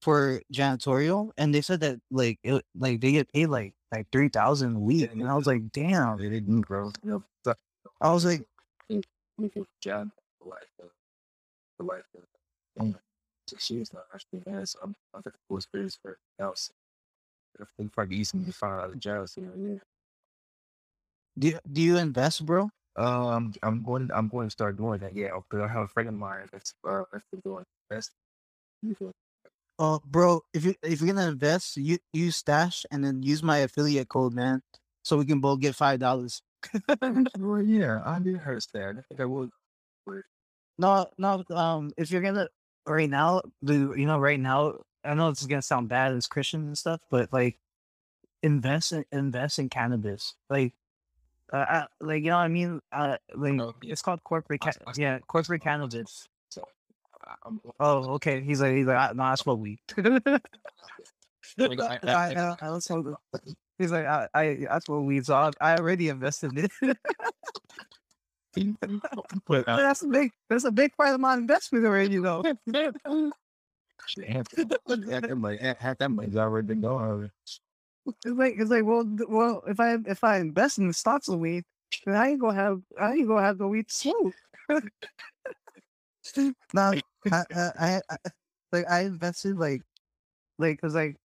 for 0.00 0.40
janitorial, 0.52 1.30
and 1.36 1.54
they 1.54 1.60
said 1.60 1.80
that 1.80 2.00
like 2.10 2.38
it 2.42 2.64
like 2.76 3.00
they 3.00 3.12
get 3.12 3.32
paid 3.32 3.46
like 3.46 3.74
like 3.92 4.06
three 4.12 4.28
thousand 4.28 4.76
a 4.76 4.78
week, 4.78 5.10
and 5.12 5.28
I 5.28 5.34
was 5.34 5.46
like, 5.46 5.70
damn. 5.72 6.18
They 6.18 6.28
didn't 6.28 6.62
grow. 6.62 6.92
I 8.00 8.12
was 8.12 8.24
like, 8.24 8.44
let 8.88 9.04
me 9.38 9.48
get 9.48 9.62
a 9.62 9.66
job. 9.80 10.10
For 10.40 10.50
like, 10.50 10.68
uh, 10.82 10.86
for 11.76 11.84
like, 11.84 12.04
uh, 12.16 12.82
um, 12.82 12.96
six 13.48 13.70
years 13.70 13.92
now. 13.92 14.00
Actually, 14.14 14.42
man. 14.46 14.66
So 14.66 14.78
I'm, 14.82 14.94
I 15.14 15.20
think 15.20 15.34
cool 15.48 15.58
experience 15.58 15.98
for 16.00 16.18
else. 16.38 16.70
I 17.60 17.64
think 17.76 17.92
probably 17.92 18.16
easy 18.16 18.38
to 18.38 18.52
find 18.52 18.80
out 18.80 18.90
the 18.92 18.96
jobs. 18.96 19.36
Yeah. 19.36 19.78
do 21.38 21.48
you, 21.48 21.58
do 21.72 21.82
you 21.82 21.96
invest, 21.96 22.46
bro? 22.46 22.70
Um, 22.96 23.52
I'm 23.62 23.82
going. 23.82 24.10
I'm 24.12 24.28
going 24.28 24.46
to 24.48 24.50
start 24.50 24.76
doing 24.76 25.00
that. 25.00 25.14
Yeah, 25.14 25.30
because 25.36 25.64
I 25.64 25.72
have 25.72 25.82
a 25.82 25.88
friend 25.88 26.08
of 26.08 26.14
mine 26.14 26.48
that's 26.52 26.74
uh 26.86 27.02
that's 27.12 27.24
been 27.32 27.40
doing 27.40 27.64
best. 27.90 28.12
Uh, 29.78 29.98
bro, 30.04 30.42
if 30.52 30.64
you 30.64 30.74
if 30.82 31.00
you're 31.00 31.12
gonna 31.14 31.28
invest, 31.28 31.76
you 31.76 31.98
use 32.12 32.36
stash 32.36 32.84
and 32.90 33.04
then 33.04 33.22
use 33.22 33.42
my 33.42 33.58
affiliate 33.58 34.08
code, 34.08 34.34
man, 34.34 34.60
so 35.04 35.16
we 35.16 35.24
can 35.24 35.40
both 35.40 35.60
get 35.60 35.74
five 35.76 36.00
dollars. 36.00 36.42
well, 37.38 37.62
yeah, 37.62 38.02
I 38.04 38.18
did 38.18 38.38
heard 38.38 38.62
that. 38.74 38.96
I 38.98 39.02
think 39.08 39.20
I 39.20 39.24
would. 39.24 39.50
No, 40.78 41.06
no. 41.18 41.44
Um, 41.50 41.92
if 41.96 42.10
you're 42.10 42.22
gonna 42.22 42.48
right 42.86 43.08
now, 43.10 43.42
you 43.62 44.06
know 44.06 44.18
right 44.18 44.40
now, 44.40 44.80
I 45.04 45.14
know 45.14 45.30
this 45.30 45.42
is 45.42 45.46
gonna 45.46 45.62
sound 45.62 45.88
bad 45.88 46.12
as 46.12 46.26
Christian 46.26 46.62
and 46.66 46.78
stuff, 46.78 47.00
but 47.10 47.32
like 47.32 47.58
invest 48.42 48.92
in 48.92 49.04
invest 49.12 49.58
in 49.58 49.68
cannabis, 49.68 50.34
like. 50.50 50.74
Uh, 51.50 51.64
I, 51.66 51.86
like 52.02 52.22
you 52.24 52.28
know 52.28 52.36
what 52.36 52.42
I 52.42 52.48
mean? 52.48 52.82
Uh, 52.92 53.16
like 53.34 53.58
Oh, 53.58 53.74
yeah. 53.82 53.92
it's 53.92 54.02
called 54.02 54.22
corporate, 54.22 54.60
I- 54.62 54.70
ca- 54.70 54.80
I- 54.86 54.92
yeah, 54.98 55.18
corporate 55.20 55.62
cannabis. 55.62 56.28
So, 57.28 57.32
I- 57.32 57.48
I'm. 57.48 57.60
Oh, 57.80 58.10
okay. 58.14 58.40
He's 58.40 58.60
like, 58.60 58.74
he's 58.74 58.86
like, 58.86 58.96
I, 58.96 59.12
no, 59.12 59.22
I 59.22 59.34
smoke 59.36 59.60
weed. 59.60 59.78
I- 59.98 60.40
I, 61.58 61.64
I- 61.64 61.98
I, 62.02 62.32
I, 62.34 62.56
I 62.60 62.66
don't 62.66 62.80
smoke. 62.82 63.20
He's 63.78 63.92
like, 63.92 64.06
I, 64.06 64.28
I, 64.34 64.66
I 64.70 64.78
smoke 64.80 65.06
weed, 65.06 65.24
so 65.26 65.34
I, 65.34 65.50
I 65.60 65.76
already 65.76 66.08
invested 66.08 66.58
in 66.58 66.68
it. 66.82 66.96
But 69.46 69.68
uh, 69.68 69.76
that's 69.76 70.02
a 70.02 70.08
big, 70.08 70.32
that's 70.48 70.64
a 70.64 70.72
big 70.72 70.96
part 70.96 71.14
of 71.14 71.20
my 71.20 71.34
investment 71.34 71.84
already, 71.84 72.14
you 72.14 72.22
know. 72.22 72.42
shit, 74.06 74.28
half, 74.28 74.46
half 74.56 75.22
that 75.22 75.36
money, 75.36 75.58
half 75.58 75.78
half 75.78 75.98
that 75.98 76.08
money's 76.10 76.36
already 76.36 76.66
been 76.66 76.80
gone. 76.80 77.30
It's 77.44 77.60
like, 78.24 78.54
it's 78.58 78.70
like, 78.70 78.84
well, 78.84 79.04
well, 79.28 79.62
if 79.68 79.78
I, 79.78 79.96
if 80.06 80.24
I 80.24 80.38
invest 80.38 80.78
in 80.78 80.88
the 80.88 80.94
stocks 80.94 81.28
of 81.28 81.38
weed, 81.38 81.64
then 82.04 82.16
I 82.16 82.30
ain't 82.30 82.40
gonna 82.40 82.54
have, 82.54 82.80
I 83.00 83.12
ain't 83.12 83.28
gonna 83.28 83.42
have 83.42 83.58
the 83.58 83.68
weed 83.68 83.88
to 83.88 83.94
smoke. 83.94 84.34
now, 86.72 86.94
I, 87.32 87.44
I, 87.54 88.00
I, 88.10 88.16
like, 88.72 88.90
I 88.90 89.00
invested 89.02 89.58
like, 89.58 89.82
like, 90.58 90.80
cause 90.80 90.94
like, 90.94 91.16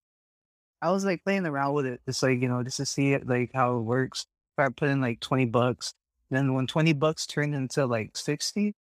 I 0.81 0.91
was 0.91 1.05
like 1.05 1.23
playing 1.23 1.45
around 1.45 1.73
with 1.73 1.85
it, 1.85 2.01
just 2.05 2.21
like 2.21 2.41
you 2.41 2.49
know, 2.49 2.61
just 2.61 2.77
to 2.77 2.85
see 2.85 3.13
it, 3.13 3.25
like 3.25 3.51
how 3.53 3.77
it 3.77 3.81
works. 3.81 4.25
If 4.57 4.65
I 4.65 4.69
put 4.69 4.89
in 4.89 4.99
like 4.99 5.21
twenty 5.21 5.45
bucks, 5.45 5.93
then 6.29 6.53
when 6.53 6.67
twenty 6.67 6.91
bucks 6.91 7.25
turned 7.25 7.55
into 7.55 7.85
like 7.85 8.17
sixty, 8.17 8.75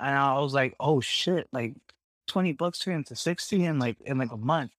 and 0.00 0.16
I 0.18 0.38
was 0.40 0.52
like, 0.52 0.74
oh 0.80 1.00
shit, 1.00 1.48
like 1.52 1.74
twenty 2.26 2.52
bucks 2.52 2.80
turned 2.80 2.98
into 2.98 3.14
sixty 3.14 3.64
in 3.64 3.78
like 3.78 4.00
in 4.00 4.18
like 4.18 4.32
a 4.32 4.36
month. 4.36 4.72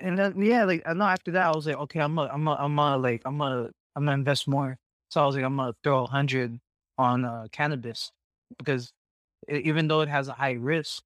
And 0.00 0.18
then 0.18 0.42
yeah, 0.42 0.64
like 0.64 0.82
I 0.84 0.92
know 0.92 1.04
after 1.06 1.30
that 1.32 1.46
I 1.46 1.56
was 1.56 1.66
like, 1.66 1.78
okay, 1.78 2.00
I'm 2.00 2.14
gonna, 2.14 2.30
I'm 2.32 2.44
gonna, 2.44 2.62
I'm 2.62 2.76
gonna 2.76 2.98
like, 3.02 3.22
I'm 3.24 3.38
gonna, 3.38 3.70
I'm 3.96 4.04
gonna 4.04 4.12
invest 4.12 4.46
more. 4.46 4.76
So 5.08 5.22
I 5.22 5.26
was 5.26 5.34
like, 5.34 5.44
I'm 5.44 5.56
gonna 5.56 5.74
throw 5.82 6.04
a 6.04 6.06
hundred 6.06 6.60
on 6.98 7.24
uh, 7.24 7.46
cannabis 7.52 8.12
because 8.58 8.92
even 9.48 9.88
though 9.88 10.00
it 10.00 10.08
has 10.08 10.28
a 10.28 10.32
high 10.32 10.52
risk, 10.52 11.02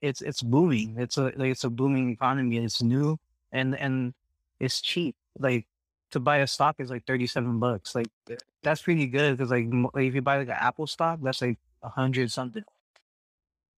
it's 0.00 0.22
it's 0.22 0.42
booming. 0.42 0.96
It's 0.98 1.18
a 1.18 1.24
like 1.36 1.50
it's 1.50 1.64
a 1.64 1.70
booming 1.70 2.10
economy. 2.10 2.58
It's 2.58 2.82
new 2.82 3.18
and 3.52 3.76
and 3.78 4.14
it's 4.58 4.80
cheap. 4.80 5.16
Like 5.38 5.66
to 6.12 6.20
buy 6.20 6.38
a 6.38 6.46
stock 6.46 6.76
is 6.78 6.90
like 6.90 7.04
thirty 7.06 7.26
seven 7.26 7.58
bucks. 7.58 7.94
Like 7.94 8.08
eh, 8.30 8.36
that's 8.62 8.82
pretty 8.82 9.06
good 9.06 9.36
because 9.36 9.50
like, 9.50 9.66
like 9.94 10.06
if 10.06 10.14
you 10.14 10.22
buy 10.22 10.38
like 10.38 10.48
an 10.48 10.56
Apple 10.58 10.86
stock, 10.86 11.20
that's 11.22 11.42
like 11.42 11.58
a 11.82 11.88
hundred 11.88 12.30
something. 12.30 12.64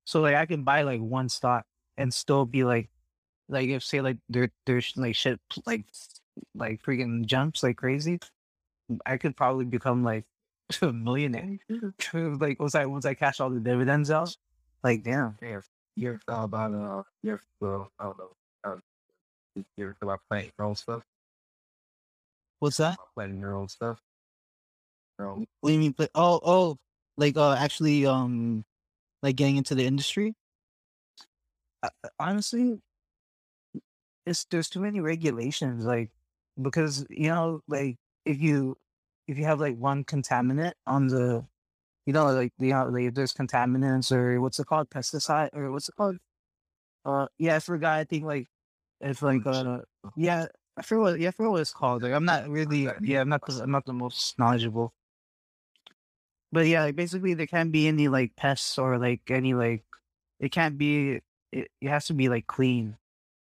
So 0.05 0.21
like 0.21 0.35
I 0.35 0.47
can 0.47 0.65
buy 0.65 0.83
like 0.83 1.01
one 1.01 1.29
stock 1.29 1.65
and 1.97 2.13
still 2.13 2.45
be 2.45 2.65
like, 2.65 2.91
like 3.49 3.69
if 3.69 3.85
say 3.85 4.01
like 4.01 4.19
there 4.29 4.51
there's 4.67 4.93
like 4.97 5.15
shit 5.15 5.41
like 5.67 5.85
like 6.55 6.83
freaking 6.83 7.27
jumps 7.27 7.63
like 7.63 7.77
crazy, 7.77 8.19
I 9.07 9.17
could 9.17 9.37
probably 9.37 9.65
become 9.65 10.03
like 10.05 10.25
a 10.81 10.93
millionaire. 10.93 11.59
like 12.15 12.61
once 12.61 12.75
I 12.75 12.87
once 12.87 13.05
I 13.05 13.15
cash 13.15 13.41
all 13.41 13.51
the 13.51 13.61
dividends 13.61 14.11
out, 14.11 14.35
like 14.83 15.03
damn. 15.03 15.37
Yeah, 15.43 15.61
you 15.97 16.09
ever 16.11 16.21
thought 16.27 16.45
about 16.45 16.75
uh, 16.75 17.03
you 17.23 17.33
ever, 17.33 17.43
well, 17.61 17.91
I 17.99 18.05
don't 18.05 18.19
know, 18.19 18.81
you 19.55 19.85
ever 19.85 19.97
thought 20.01 20.07
about 20.07 20.21
planting 20.29 20.53
your 20.59 20.67
own 20.69 20.77
stuff? 20.77 21.03
What's 22.61 22.77
that? 22.77 22.97
Planting 23.15 23.41
your 23.41 23.57
own 23.57 23.69
stuff. 23.69 24.01
Your 25.19 25.31
own, 25.31 25.47
What 25.61 25.71
do 25.71 25.75
you 25.75 25.81
mean? 25.81 25.93
Play? 25.93 26.09
Oh, 26.15 26.41
oh, 26.43 26.79
like 27.17 27.37
uh, 27.37 27.55
actually, 27.55 28.07
um, 28.07 28.65
like 29.23 29.37
getting 29.37 29.57
into 29.57 29.75
the 29.75 29.85
industry. 29.85 30.35
Uh, 31.83 31.89
honestly, 32.19 32.81
it's 34.25 34.45
there's 34.45 34.69
too 34.69 34.81
many 34.81 35.01
regulations. 35.01 35.85
Like 35.85 36.11
because 36.61 37.05
you 37.11 37.29
know, 37.29 37.63
like 37.69 37.97
if 38.25 38.41
you 38.41 38.77
if 39.29 39.39
you 39.39 39.45
have 39.45 39.61
like 39.61 39.77
one 39.77 40.05
contaminant 40.05 40.73
on 40.87 41.09
the, 41.09 41.45
you 42.07 42.13
know, 42.13 42.27
like 42.33 42.53
you 42.59 42.71
know, 42.71 42.87
like 42.89 43.05
if 43.05 43.15
there's 43.15 43.33
contaminants 43.33 44.13
or 44.13 44.41
what's 44.41 44.59
it 44.59 44.67
called, 44.67 44.91
pesticide 44.91 45.51
or 45.55 45.71
what's 45.73 45.89
it 45.89 45.97
called? 45.97 46.19
Uh, 47.05 47.27
yeah, 47.39 47.57
I 47.57 47.61
forgot. 47.61 47.99
I 47.99 48.05
think 48.05 48.25
like 48.25 48.49
if 49.01 49.23
like 49.23 49.47
uh, 49.47 49.81
yeah, 50.17 50.47
I 50.77 50.83
forget 50.83 51.03
what 51.03 51.21
yeah, 51.21 51.29
I 51.29 51.33
forget 51.33 51.51
what 51.53 51.61
it's 51.61 51.73
called. 51.73 52.03
Like 52.03 52.13
I'm 52.13 52.25
not 52.25 52.49
really 52.49 52.89
yeah, 53.03 53.21
I'm 53.21 53.29
not 53.29 53.47
the, 53.47 53.63
I'm 53.63 53.71
not 53.71 53.85
the 53.87 53.93
most 53.93 54.39
knowledgeable. 54.39 54.93
But 56.53 56.67
yeah, 56.67 56.85
like 56.85 56.97
basically 56.97 57.35
there 57.35 57.47
can't 57.47 57.73
be 57.73 57.89
any 57.89 58.09
like 58.09 58.37
pests 58.37 58.79
or 58.79 58.99
like 58.99 59.23
any 59.31 59.55
like 59.55 59.85
it 60.39 60.53
can't 60.53 60.77
be 60.79 61.21
it, 61.51 61.71
it 61.81 61.89
has 61.89 62.07
to 62.07 62.15
be 62.15 62.29
like 62.29 62.47
clean. 62.47 62.97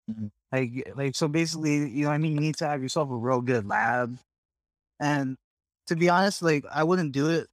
Mhm. 0.10 0.32
Like 0.52 0.94
like 0.96 1.16
so 1.16 1.28
basically, 1.28 1.90
you 1.90 2.04
know 2.04 2.10
what 2.10 2.16
I 2.16 2.18
mean, 2.20 2.34
you 2.36 2.42
need 2.42 2.58
to 2.58 2.68
have 2.68 2.82
yourself 2.82 3.10
a 3.10 3.16
real 3.16 3.42
good 3.42 3.68
lab. 3.68 4.18
And 5.00 5.38
to 5.88 5.96
be 5.96 6.10
honest, 6.10 6.42
like 6.42 6.66
I 6.72 6.84
wouldn't 6.84 7.12
do 7.12 7.30
it 7.30 7.48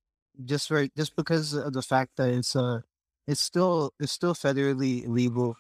just 0.45 0.69
for 0.69 0.87
just 0.97 1.17
because 1.17 1.55
of 1.55 1.73
the 1.73 1.83
fact 1.83 2.13
that 2.17 2.31
it's 2.31 2.57
uh 2.57 2.81
it's 3.27 3.41
still 3.41 3.93
it's 4.01 4.13
still 4.13 4.35
federally 4.35 5.05
illegal. 5.05 5.57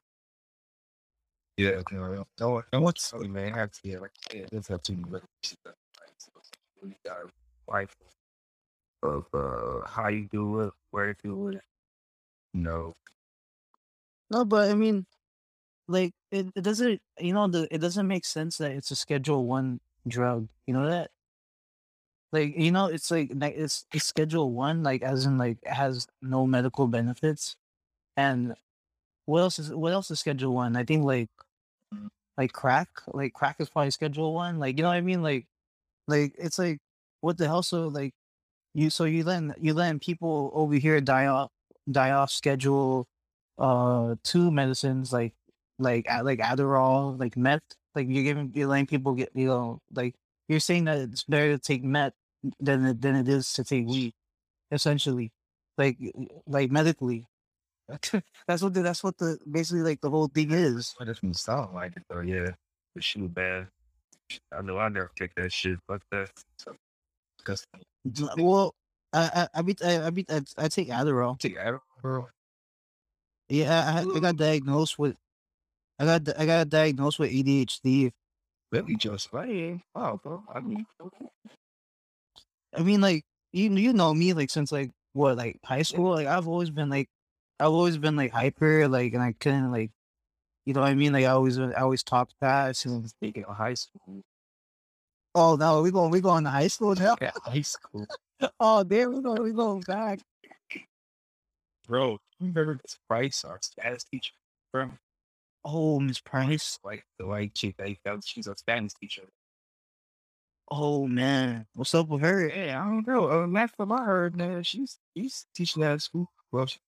yeah, 1.57 1.71
okay, 1.71 1.99
well, 1.99 2.27
no, 2.41 2.63
no, 2.73 2.81
what's 2.81 3.13
man, 3.15 3.55
I 3.55 3.59
have 3.59 3.73
to, 3.73 3.81
yeah, 3.85 3.99
like, 3.99 4.11
yeah, 4.35 4.47
that's 4.51 4.71
up 4.71 4.83
to 4.85 4.93
you, 4.93 5.05
but 5.09 5.23
like, 6.01 6.11
so, 6.19 6.31
you 6.85 6.95
got 7.05 7.19
a 7.19 7.29
wife 7.69 7.95
of 9.03 9.27
uh, 9.35 9.87
how 9.87 10.09
you 10.09 10.29
do 10.31 10.61
it, 10.61 10.73
where 10.91 11.09
you 11.09 11.15
do 11.23 11.49
it, 11.49 11.61
No. 12.55 12.95
No, 14.31 14.47
but 14.47 14.71
I 14.71 14.75
mean, 14.75 15.05
like 15.89 16.13
it, 16.31 16.47
it 16.57 16.63
doesn't 16.63 17.01
you 17.21 17.35
know 17.35 17.49
the 17.49 17.69
it 17.71 17.79
doesn't 17.79 18.07
make 18.07 18.25
sense 18.25 18.57
that 18.59 18.73
it's 18.73 18.91
a 18.91 18.97
Schedule 18.97 19.45
One 19.45 19.81
drug. 20.09 20.49
You 20.67 20.75
know 20.75 20.89
that? 20.89 21.11
Like 22.33 22.57
you 22.57 22.73
know, 22.73 22.87
it's 22.87 23.11
like 23.11 23.31
it's 23.35 23.85
it's 23.93 24.07
Schedule 24.07 24.53
One, 24.53 24.83
like 24.83 25.03
as 25.03 25.27
in 25.27 25.37
like 25.39 25.59
has 25.67 26.07
no 26.23 26.47
medical 26.47 26.87
benefits. 26.89 27.57
And 28.17 28.55
what 29.27 29.41
else 29.41 29.59
is 29.59 29.71
what 29.73 29.93
else 29.93 30.11
is 30.11 30.21
Schedule 30.21 30.55
One? 30.55 30.77
I 30.77 30.85
think 30.85 31.05
like 31.05 31.29
like 32.39 32.53
crack, 32.53 32.89
like 33.09 33.35
crack 33.35 33.57
is 33.61 33.69
probably 33.69 33.91
Schedule 33.91 34.33
One. 34.35 34.59
Like 34.59 34.79
you 34.79 34.83
know 34.83 34.89
what 34.89 34.97
I 34.97 35.03
mean? 35.03 35.23
Like 35.23 35.47
like 36.09 36.35
it's 36.39 36.59
like 36.59 36.81
what 37.21 37.39
the 37.39 37.47
hell? 37.47 37.63
So 37.63 37.89
like 37.89 38.15
you 38.75 38.91
so 38.91 39.05
you 39.05 39.25
letting 39.25 39.55
you 39.61 39.75
letting 39.75 40.01
people 40.01 40.51
over 40.55 40.75
here 40.77 41.01
die 41.03 41.27
off 41.27 41.51
die 41.91 42.13
off 42.13 42.31
schedule 42.31 43.07
uh 43.59 44.15
two 44.23 44.51
medicines 44.51 45.13
like 45.13 45.35
like 45.79 46.07
like 46.25 46.39
Adderall, 46.41 47.19
like 47.21 47.37
meth. 47.37 47.63
Like 47.95 48.09
you're 48.09 48.25
giving 48.25 48.53
you're 48.55 48.69
letting 48.69 48.87
people 48.87 49.15
get 49.15 49.31
you 49.35 49.47
know 49.49 49.81
like 49.95 50.15
you're 50.49 50.61
saying 50.61 50.85
that 50.85 50.99
it's 50.99 51.25
better 51.25 51.53
to 51.57 51.59
take 51.59 51.85
meth 51.85 52.15
than 52.61 52.87
it, 52.87 53.01
than 53.01 53.17
it 53.17 53.29
is 53.29 53.53
to 53.55 53.65
take 53.65 53.87
weed, 53.87 54.13
essentially, 54.71 55.33
like 55.79 55.99
like 56.47 56.71
medically. 56.71 57.27
that's 58.47 58.63
what 58.63 58.75
the, 58.75 58.83
that's 58.83 59.05
what 59.05 59.19
the 59.19 59.39
basically 59.51 59.83
like 59.83 60.01
the 60.01 60.11
whole 60.11 60.29
thing 60.29 60.51
is. 60.51 60.95
But 60.99 61.09
it 61.09 61.19
sound 61.33 61.75
like 61.75 61.97
it 61.97 62.05
though, 62.09 62.21
yeah. 62.21 62.51
But 62.95 63.05
she 63.05 63.21
was 63.21 63.31
bad. 63.31 63.69
I 64.53 64.63
know 64.63 64.79
I 64.79 64.89
never 64.89 65.11
take 65.17 65.35
that 65.35 65.53
shit. 65.53 65.79
Fuck 65.87 66.03
that. 66.11 66.31
So, 66.57 66.75
Cause 67.45 67.67
Well, 68.37 68.75
I 69.13 69.49
I 69.55 69.59
I 69.59 69.63
beat 69.63 69.83
I 69.85 70.07
I 70.07 70.11
beat 70.11 70.31
I, 70.31 70.43
I 70.57 70.69
take 70.69 70.89
Adderall. 70.89 71.39
take 71.39 71.59
Adderall, 71.59 71.81
bro. 72.01 72.29
Yeah, 73.49 73.85
I, 73.95 74.01
I 74.01 74.17
I 74.17 74.21
got 74.21 74.37
diagnosed 74.37 74.99
with 74.99 75.17
I 75.99 76.05
got 76.05 76.41
I 76.41 76.47
got 76.47 76.69
diagnosed 76.69 77.19
with 77.19 77.31
ADHD. 77.31 78.13
Really 78.71 78.97
just 78.97 79.33
like, 79.35 79.81
wow, 79.95 80.19
bro. 80.23 80.43
I 80.53 80.61
mean, 80.61 80.87
I 82.77 82.83
mean, 82.83 83.01
like 83.01 83.25
you 83.53 83.71
you 83.71 83.93
know 83.93 84.15
me 84.15 84.33
like 84.33 84.51
since 84.51 84.73
like 84.73 84.91
what 85.13 85.37
like 85.37 85.61
high 85.65 85.83
school. 85.83 86.13
Like 86.13 86.27
I've 86.27 86.49
always 86.49 86.71
been 86.71 86.89
like 86.89 87.09
I've 87.61 87.71
always 87.73 87.99
been 87.99 88.17
like 88.17 88.33
hyper 88.33 88.89
like 88.89 89.13
and 89.13 89.23
I 89.23 89.35
couldn't 89.39 89.71
like 89.71 89.91
you 90.65 90.75
know 90.75 90.81
what 90.81 90.91
I 90.91 90.95
mean. 90.95 91.13
Like 91.13 91.25
I 91.25 91.29
always 91.29 91.59
I 91.59 91.73
always 91.75 92.03
talk 92.03 92.31
fast 92.41 92.87
and 92.87 93.09
speaking 93.09 93.45
of 93.45 93.57
high 93.57 93.75
school, 93.75 94.23
oh 95.35 95.57
no 95.57 95.83
we 95.83 95.91
going 95.91 96.11
we 96.11 96.21
going 96.21 96.45
to 96.45 96.51
high 96.51 96.69
school 96.69 96.95
now. 96.95 97.17
yeah, 97.21 97.33
high 97.45 97.61
school, 97.63 98.07
Oh 98.61 98.83
damn 98.85 99.15
we 99.15 99.23
going 99.23 99.43
we 99.43 99.53
going 99.53 99.81
back. 99.83 100.21
bro. 101.87 102.19
You 102.41 102.49
remember 102.49 102.81
Miss 102.83 102.99
Price, 103.09 103.45
our 103.45 103.59
Spanish 103.63 104.05
teacher, 104.05 104.33
bro? 104.73 104.91
Oh 105.65 106.01
Miss 106.01 106.21
Price. 106.21 106.79
Like 106.83 107.05
the 107.19 107.27
white 107.27 107.55
chick 107.55 107.77
that 107.77 107.89
you 107.89 107.97
felt 108.03 108.25
she's 108.25 108.47
a 108.47 108.57
Spanish 108.57 108.95
teacher. 108.95 109.23
Oh 110.71 111.07
man, 111.07 111.67
what's 111.75 111.95
up 111.95 112.09
with 112.09 112.23
her? 112.23 112.49
Yeah, 112.49 112.83
I 112.83 112.89
don't 112.89 113.07
know. 113.07 113.31
Uh, 113.31 113.47
last 113.47 113.75
time 113.79 113.93
I 113.93 114.05
heard, 114.05 114.37
man, 114.37 114.63
she's 114.65 114.99
she's 115.17 115.47
teaching 115.55 115.83
at 115.85 115.97
a 115.97 116.01
school. 116.01 116.29
Well, 116.53 116.67
she, 116.67 116.79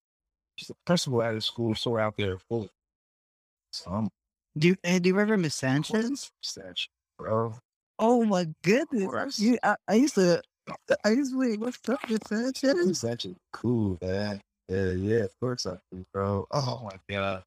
she's 0.57 0.70
a 0.70 0.75
principal 0.87 1.22
at 1.22 1.35
a 1.35 1.41
school, 1.41 1.75
so 1.75 1.99
out 1.99 2.16
there 2.18 2.39
full. 2.39 2.68
So 3.72 4.09
Do 4.59 4.68
you, 4.68 4.77
hey, 4.83 5.01
do 5.01 5.09
you 5.09 5.14
remember 5.14 5.37
Miss 5.39 5.55
Sanchez? 5.57 6.31
such, 6.43 6.89
bro. 7.18 7.55
Oh 7.99 8.25
my 8.25 8.49
goodness. 8.62 9.41
You, 9.41 9.59
I, 9.62 9.77
I 9.89 9.95
used 9.95 10.16
to, 10.16 10.43
I 11.05 11.11
used 11.11 11.33
to 11.33 11.39
wait, 11.41 11.61
what's 11.61 11.81
up, 11.89 12.01
Miss 12.11 12.20
Sanchez? 12.29 12.75
It's 12.89 13.05
actually 13.05 13.37
cool, 13.53 13.99
man. 14.03 14.41
Yeah, 14.68 14.93
yeah, 14.93 15.18
of 15.25 15.41
course 15.41 15.66
I 15.66 15.79
do, 15.93 16.05
bro. 16.12 16.47
Oh 16.53 16.83
my 16.85 16.99
god. 17.14 17.45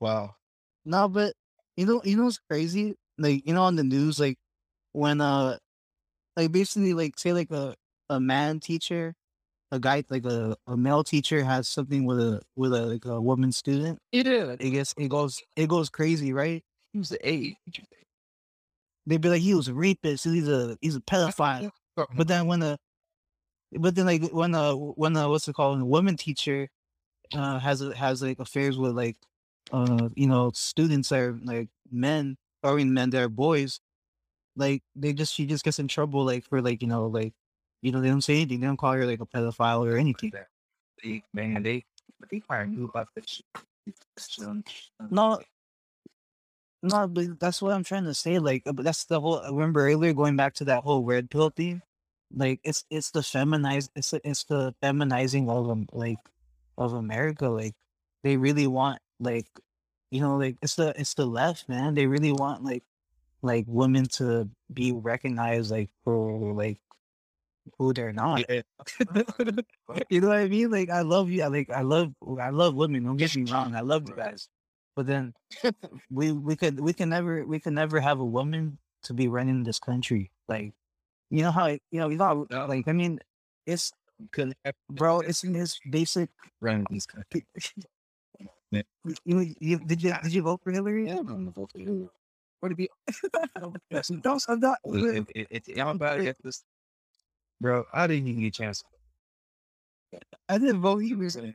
Wow. 0.00 0.36
No, 0.84 1.08
but 1.08 1.34
you 1.76 1.86
know, 1.86 2.02
you 2.04 2.16
know 2.16 2.24
what's 2.24 2.40
crazy? 2.50 2.96
Like, 3.18 3.46
you 3.46 3.54
know, 3.54 3.64
on 3.64 3.76
the 3.76 3.84
news, 3.84 4.20
like 4.20 4.36
when, 4.96 5.20
uh, 5.20 5.58
like 6.36 6.52
basically, 6.52 6.94
like 6.94 7.18
say, 7.18 7.32
like 7.32 7.50
a 7.50 7.74
a 8.08 8.18
man 8.18 8.60
teacher, 8.60 9.14
a 9.70 9.78
guy, 9.78 10.04
like 10.08 10.24
a, 10.24 10.56
a 10.66 10.76
male 10.76 11.04
teacher 11.04 11.44
has 11.44 11.68
something 11.68 12.04
with 12.04 12.18
a 12.18 12.40
with 12.56 12.72
a 12.72 12.86
like 12.86 13.04
a 13.04 13.20
woman 13.20 13.52
student. 13.52 13.98
It 14.12 14.26
is. 14.26 14.56
It 14.58 14.70
gets 14.70 14.94
it 14.96 15.08
goes 15.08 15.42
it 15.54 15.68
goes 15.68 15.90
crazy, 15.90 16.32
right? 16.32 16.64
He 16.92 16.98
was 16.98 17.10
the 17.10 17.28
A. 17.28 17.56
They'd 19.06 19.20
be 19.20 19.28
like, 19.28 19.42
he 19.42 19.54
was 19.54 19.68
a 19.68 19.74
rapist, 19.74 20.24
he's 20.24 20.48
a 20.48 20.76
he's 20.80 20.96
a 20.96 21.00
pedophile. 21.00 21.70
But 22.16 22.28
then 22.28 22.46
when 22.46 22.62
a, 22.62 22.78
but 23.72 23.94
then 23.94 24.06
like 24.06 24.30
when 24.30 24.54
a 24.54 24.74
when 24.74 25.16
a 25.16 25.28
what's 25.28 25.46
it 25.46 25.54
called? 25.54 25.80
A 25.80 25.84
woman 25.84 26.16
teacher, 26.16 26.68
uh, 27.34 27.58
has 27.58 27.82
a, 27.82 27.94
has 27.94 28.22
like 28.22 28.38
affairs 28.38 28.78
with 28.78 28.92
like, 28.92 29.16
uh, 29.72 30.08
you 30.14 30.26
know, 30.26 30.50
students 30.54 31.10
that 31.10 31.20
are 31.20 31.38
like 31.44 31.68
men 31.90 32.36
or 32.62 32.72
I 32.72 32.76
mean 32.76 32.94
men 32.94 33.10
that 33.10 33.22
are 33.22 33.28
boys, 33.28 33.80
like 34.56 34.82
they 34.94 35.12
just 35.12 35.34
she 35.34 35.46
just 35.46 35.64
gets 35.64 35.78
in 35.78 35.88
trouble 35.88 36.24
like 36.24 36.44
for 36.44 36.60
like 36.60 36.82
you 36.82 36.88
know 36.88 37.06
like, 37.06 37.34
you 37.82 37.92
know 37.92 38.00
they 38.00 38.08
don't 38.08 38.22
say 38.22 38.34
anything. 38.34 38.60
They 38.60 38.66
don't 38.66 38.76
call 38.76 38.92
her 38.92 39.06
like 39.06 39.20
a 39.20 39.26
pedophile 39.26 39.86
or 39.86 39.96
anything. 39.96 40.32
They, 41.02 41.22
man, 41.32 41.62
they, 41.62 41.84
but 42.18 42.30
they 42.30 42.40
probably 42.40 42.74
knew 42.74 42.84
about 42.86 43.08
this 43.14 43.42
shit. 44.18 44.46
No. 45.10 45.40
No, 46.82 47.08
but 47.08 47.40
that's 47.40 47.60
what 47.60 47.72
I'm 47.72 47.84
trying 47.84 48.04
to 48.04 48.14
say. 48.14 48.38
Like, 48.38 48.62
uh, 48.66 48.72
but 48.72 48.84
that's 48.84 49.04
the 49.04 49.20
whole. 49.20 49.40
I 49.40 49.48
remember 49.48 49.86
earlier 49.86 50.12
going 50.12 50.36
back 50.36 50.54
to 50.54 50.64
that 50.66 50.84
whole 50.84 51.02
red 51.02 51.30
pill 51.30 51.50
thing. 51.50 51.82
Like, 52.34 52.60
it's 52.62 52.84
it's 52.90 53.10
the 53.10 53.22
feminized. 53.22 53.90
It's 53.96 54.12
it's 54.12 54.44
the 54.44 54.74
feminizing 54.82 55.48
of 55.48 55.66
them. 55.66 55.88
like 55.92 56.18
of 56.78 56.92
America. 56.92 57.48
Like, 57.48 57.74
they 58.22 58.36
really 58.36 58.66
want 58.66 59.00
like, 59.18 59.46
you 60.10 60.20
know, 60.20 60.36
like 60.36 60.56
it's 60.62 60.76
the 60.76 60.94
it's 60.98 61.14
the 61.14 61.26
left, 61.26 61.68
man. 61.68 61.94
They 61.94 62.06
really 62.06 62.32
want 62.32 62.62
like 62.62 62.84
like 63.46 63.64
women 63.68 64.06
to 64.18 64.48
be 64.72 64.92
recognized 64.92 65.70
like 65.70 65.90
for 66.04 66.52
like 66.54 66.78
who 67.78 67.92
they're 67.92 68.12
not. 68.12 68.44
Yeah. 68.48 68.62
you 70.10 70.20
know 70.20 70.28
what 70.28 70.38
I 70.38 70.48
mean? 70.48 70.70
Like 70.70 70.90
I 70.90 71.02
love 71.02 71.30
you. 71.30 71.42
I 71.42 71.48
like 71.48 71.70
I 71.70 71.82
love 71.82 72.12
I 72.40 72.50
love 72.50 72.74
women. 72.74 73.04
Don't 73.04 73.16
get 73.16 73.34
me 73.36 73.50
wrong. 73.50 73.74
I 73.74 73.80
love 73.80 74.08
you 74.08 74.14
guys. 74.14 74.48
But 74.94 75.06
then 75.06 75.34
we 76.10 76.32
we 76.32 76.56
could 76.56 76.80
we 76.80 76.92
can 76.92 77.08
never 77.10 77.44
we 77.44 77.58
can 77.60 77.74
never 77.74 78.00
have 78.00 78.20
a 78.20 78.24
woman 78.24 78.78
to 79.04 79.14
be 79.14 79.28
running 79.28 79.64
this 79.64 79.78
country. 79.78 80.30
Like 80.48 80.72
you 81.30 81.42
know 81.42 81.50
how 81.50 81.66
you 81.66 81.80
know 81.92 82.08
you 82.08 82.16
know 82.18 82.46
No. 82.50 82.66
like 82.66 82.88
I 82.88 82.92
mean 82.92 83.20
it's 83.66 83.92
bro 84.90 85.20
it's 85.20 85.44
in 85.44 85.54
his 85.54 85.78
basic. 85.90 86.30
run 86.60 86.86
this 86.90 87.06
country. 87.06 87.46
You, 89.24 89.54
you, 89.60 89.78
did 89.78 90.02
you 90.02 90.12
did 90.22 90.34
you 90.34 90.42
vote 90.42 90.60
for 90.62 90.72
Hillary? 90.72 91.06
Yeah, 91.06 91.20
I'm 91.20 91.50
vote 91.52 91.70
for 91.72 91.78
you. 91.78 92.10
What 92.60 92.70
to 92.70 92.74
be? 92.74 92.88
No, 93.60 94.38
I'm 94.48 94.60
not. 94.60 94.78
It, 94.84 95.26
it, 95.34 95.46
it, 95.50 95.68
it, 95.68 95.80
I'm 95.80 95.96
about 95.96 96.16
to 96.16 96.24
get 96.24 96.36
this. 96.42 96.64
Bro, 97.60 97.84
I 97.92 98.06
didn't 98.06 98.28
even 98.28 98.42
get 98.42 98.48
a 98.48 98.50
chance. 98.50 98.84
I 100.48 100.58
didn't 100.58 100.80
vote 100.80 101.02
either. 101.02 101.54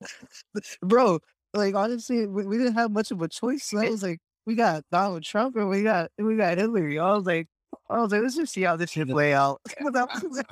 bro, 0.82 1.18
like 1.52 1.74
honestly, 1.74 2.26
we, 2.26 2.46
we 2.46 2.58
didn't 2.58 2.74
have 2.74 2.90
much 2.90 3.10
of 3.10 3.20
a 3.22 3.28
choice. 3.28 3.64
So 3.64 3.78
I 3.78 3.90
was 3.90 4.02
like, 4.02 4.20
we 4.46 4.54
got 4.54 4.84
Donald 4.90 5.22
Trump 5.22 5.56
and 5.56 5.68
we 5.68 5.82
got 5.82 6.10
we 6.18 6.36
got 6.36 6.58
Hillary. 6.58 6.98
I 6.98 7.14
was 7.14 7.26
like, 7.26 7.48
I 7.88 8.00
was 8.00 8.12
like, 8.12 8.22
let's 8.22 8.36
just 8.36 8.52
see 8.52 8.62
how 8.62 8.76
this 8.76 8.90
shit 8.90 9.08
play 9.08 9.34
out. 9.34 9.60
That 9.92 10.08
was- 10.22 10.42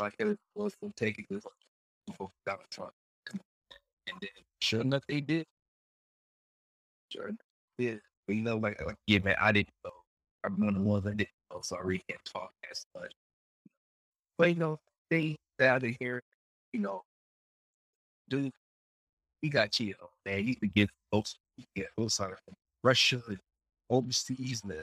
like 0.00 0.14
it 0.18 0.38
was 0.54 0.74
take 0.96 1.18
it 1.18 1.26
because 1.28 1.44
Donald 2.46 2.66
Trump. 2.70 2.92
And 3.32 4.18
then 4.20 4.30
sure 4.60 4.80
enough, 4.80 5.02
they 5.08 5.20
did. 5.20 5.46
Sure 7.10 7.30
But 7.78 8.00
you 8.28 8.42
know, 8.42 8.56
like, 8.56 8.80
like 8.84 8.96
yeah, 9.06 9.18
man, 9.20 9.36
I 9.40 9.52
didn't 9.52 9.70
know. 9.84 9.90
I'm 10.44 10.58
one 10.58 10.68
of 10.70 10.74
the 10.74 10.80
ones 10.80 11.04
that 11.04 11.16
didn't 11.16 11.30
know, 11.52 11.60
so 11.62 11.76
I 11.76 11.80
really 11.80 12.02
can't 12.08 12.24
talk 12.24 12.50
as 12.70 12.84
much. 12.96 13.12
But 14.38 14.50
you 14.50 14.56
know, 14.56 14.78
they 15.10 15.36
out 15.60 15.84
of 15.84 15.94
here, 16.00 16.22
you 16.72 16.80
know, 16.80 17.02
dude, 18.28 18.50
we 19.42 19.48
got 19.48 19.70
on, 19.80 19.94
man. 20.24 20.46
You 20.46 20.56
could 20.56 20.74
get 20.74 20.90
folks, 21.10 21.36
get 21.76 21.88
folks 21.96 22.20
out 22.20 22.30
from 22.44 22.54
Russia 22.82 23.20
overseas 23.90 24.62
and 24.64 24.74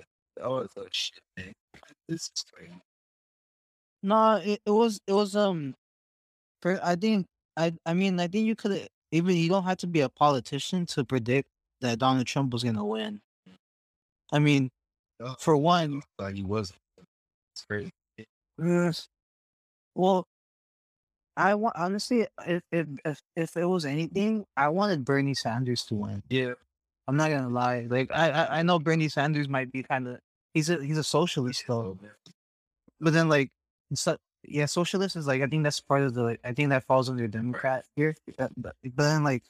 all 0.44 0.62
that 0.62 0.96
shit, 0.96 1.20
man. 1.38 1.54
This 2.08 2.32
is 2.36 2.46
crazy. 2.54 2.74
no, 4.04 4.36
it, 4.36 4.62
it 4.66 4.72
was 4.72 5.00
it 5.08 5.14
was 5.14 5.36
um, 5.36 5.76
for 6.62 6.80
I 6.84 6.96
think 6.96 7.26
I 7.58 7.74
I 7.86 7.94
mean 7.94 8.20
I 8.20 8.28
think 8.28 8.46
you 8.46 8.56
could 8.56 8.88
even 9.12 9.36
you 9.36 9.50
don't 9.50 9.64
have 9.64 9.78
to 9.78 9.88
be 9.88 10.02
a 10.02 10.10
politician 10.10 10.86
to 10.88 11.04
predict 11.04 11.50
that 11.82 12.00
Donald 12.00 12.28
Trump 12.28 12.54
was 12.54 12.64
gonna 12.64 12.86
win. 12.86 13.22
I 14.32 14.40
mean, 14.40 14.70
Oh. 15.22 15.36
for 15.40 15.58
one, 15.58 16.02
Like 16.18 16.36
he 16.36 16.44
was. 16.44 16.72
It's. 17.48 17.92
Yes. 18.58 19.08
Well, 19.96 20.26
I 21.36 21.56
want 21.56 21.76
honestly, 21.78 22.28
if, 22.46 22.62
if 22.72 22.88
if 23.06 23.22
if 23.36 23.58
it 23.58 23.66
was 23.66 23.86
anything, 23.86 24.46
I 24.56 24.70
wanted 24.70 25.04
Bernie 25.06 25.34
Sanders 25.34 25.84
to 25.86 25.96
win. 25.96 26.24
Yeah. 26.30 26.54
I'm 27.08 27.18
not 27.18 27.32
gonna 27.32 27.50
lie. 27.50 27.88
Like 27.90 28.12
I 28.14 28.30
I, 28.30 28.60
I 28.60 28.62
know 28.64 28.80
Bernie 28.80 29.10
Sanders 29.10 29.50
might 29.50 29.72
be 29.72 29.84
kind 29.84 30.08
of 30.08 30.20
he's 30.54 30.70
a 30.70 30.84
he's 30.84 30.98
a 30.98 31.04
socialist 31.04 31.64
though, 31.68 31.98
but 33.00 33.14
then 33.14 33.30
like 33.30 33.50
so, 33.94 34.18
yeah, 34.44 34.66
socialist 34.68 35.16
is 35.16 35.28
like 35.28 35.42
I 35.42 35.48
think 35.48 35.64
that's 35.64 35.80
part 35.82 36.04
of 36.04 36.14
the 36.14 36.24
like, 36.24 36.40
I 36.44 36.54
think 36.54 36.70
that 36.70 36.84
falls 36.86 37.10
under 37.10 37.28
Democrat 37.28 37.86
here. 37.96 38.16
But, 38.38 38.52
but 38.56 38.76
but 38.84 39.04
then 39.04 39.24
like 39.24 39.44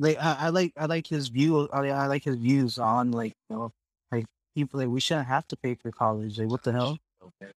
like 0.00 0.16
I, 0.18 0.36
I 0.40 0.48
like 0.48 0.72
I 0.76 0.86
like 0.86 1.06
his 1.06 1.28
view. 1.28 1.68
I, 1.72 1.90
I 1.90 2.06
like 2.06 2.24
his 2.24 2.36
views 2.36 2.78
on 2.78 3.12
like 3.12 3.34
you 3.50 3.56
know 3.56 3.72
like 4.10 4.24
people 4.54 4.80
like 4.80 4.88
we 4.88 4.98
shouldn't 5.00 5.28
have 5.28 5.46
to 5.48 5.56
pay 5.56 5.74
for 5.74 5.92
college. 5.92 6.38
Like 6.38 6.48
what 6.48 6.62
the 6.62 6.72
hell? 6.72 6.98
Okay. 7.22 7.52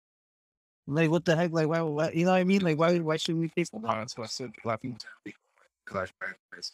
Like 0.86 1.11
what 1.11 1.24
the 1.26 1.36
heck? 1.36 1.53
Like 1.53 1.68
why? 1.68 1.82
why 1.82 2.11
you 2.11 2.24
know 2.24 2.32
what 2.32 2.38
I 2.38 2.45
mean? 2.45 2.62
Like 2.62 2.78
why? 2.78 2.99
Why 2.99 3.18
should 3.18 3.38
we 3.38 3.49
pay 3.49 3.64
for 3.64 3.78
that? 3.80 3.95
That's 3.95 4.18
I 4.18 4.26
said. 4.26 4.53
A 4.64 4.68
lot 4.68 4.74
of 4.74 4.80
people 4.80 4.99
think 5.22 5.36
Clash 5.84 6.12
Paradise. 6.18 6.72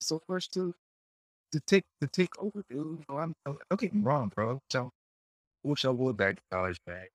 So 0.00 0.20
first 0.26 0.52
to 0.54 0.74
to 1.52 1.60
take 1.60 1.84
to 2.00 2.08
take 2.08 2.36
over, 2.42 2.64
dude. 2.68 2.78
You 2.78 3.04
know, 3.08 3.18
I'm 3.18 3.34
don't 3.46 3.80
get 3.80 3.94
me 3.94 4.02
wrong, 4.02 4.32
bro. 4.34 4.60
So 4.70 4.90
wish 5.62 5.84
I 5.84 5.90
would 5.90 6.16
back 6.16 6.36
to 6.36 6.42
college 6.50 6.78
back 6.84 7.10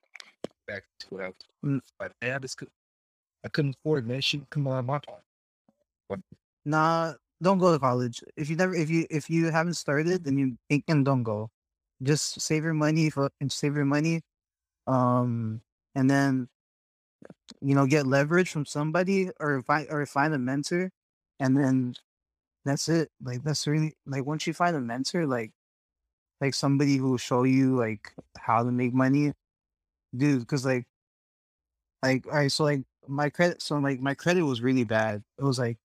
back 0.67 0.83
to 0.99 1.07
what 1.09 1.23
I 1.23 1.27
was 1.27 1.35
Mm. 1.63 1.79
but 1.99 2.11
man, 2.21 2.35
I 2.35 2.39
just 2.39 2.57
could 2.57 2.69
I 3.43 3.49
couldn't 3.49 3.75
afford 3.75 4.05
it, 4.05 4.07
man. 4.07 4.21
She 4.21 4.41
come 4.49 4.67
on 4.67 4.85
my 4.85 4.99
time. 4.99 6.23
Nah, 6.65 7.13
don't 7.41 7.57
go 7.59 7.73
to 7.73 7.79
college. 7.79 8.23
If 8.37 8.49
you 8.49 8.55
never, 8.55 8.75
if 8.75 8.89
you 8.89 9.05
if 9.09 9.29
you 9.29 9.51
haven't 9.51 9.75
started, 9.75 10.23
then 10.25 10.37
you 10.37 10.57
thinking 10.69 11.03
don't 11.03 11.23
go. 11.23 11.49
Just 12.03 12.41
save 12.41 12.63
your 12.63 12.73
money 12.73 13.09
for 13.09 13.31
and 13.41 13.51
save 13.51 13.75
your 13.75 13.85
money, 13.85 14.21
um, 14.87 15.61
and 15.95 16.09
then 16.09 16.49
you 17.61 17.75
know, 17.75 17.85
get 17.85 18.07
leverage 18.07 18.51
from 18.51 18.65
somebody 18.65 19.29
or 19.39 19.61
find 19.63 19.87
or 19.89 20.05
find 20.05 20.33
a 20.33 20.39
mentor, 20.39 20.91
and 21.39 21.57
then 21.57 21.95
that's 22.65 22.89
it. 22.89 23.09
Like 23.23 23.43
that's 23.43 23.67
really 23.67 23.95
like 24.05 24.25
once 24.25 24.47
you 24.47 24.53
find 24.53 24.75
a 24.75 24.81
mentor, 24.81 25.27
like 25.27 25.51
like 26.41 26.53
somebody 26.55 26.97
who 26.97 27.11
will 27.11 27.17
show 27.19 27.43
you 27.43 27.77
like 27.77 28.13
how 28.39 28.63
to 28.63 28.71
make 28.71 28.93
money, 28.93 29.33
dude. 30.17 30.41
Because 30.41 30.65
like 30.65 30.85
like 32.03 32.25
all 32.27 32.33
right, 32.33 32.51
so 32.51 32.63
like 32.63 32.81
my 33.07 33.29
credit, 33.29 33.61
so 33.61 33.77
like 33.77 33.99
my 33.99 34.13
credit 34.13 34.43
was 34.43 34.61
really 34.61 34.83
bad. 34.83 35.23
It 35.37 35.43
was 35.43 35.59
like 35.59 35.77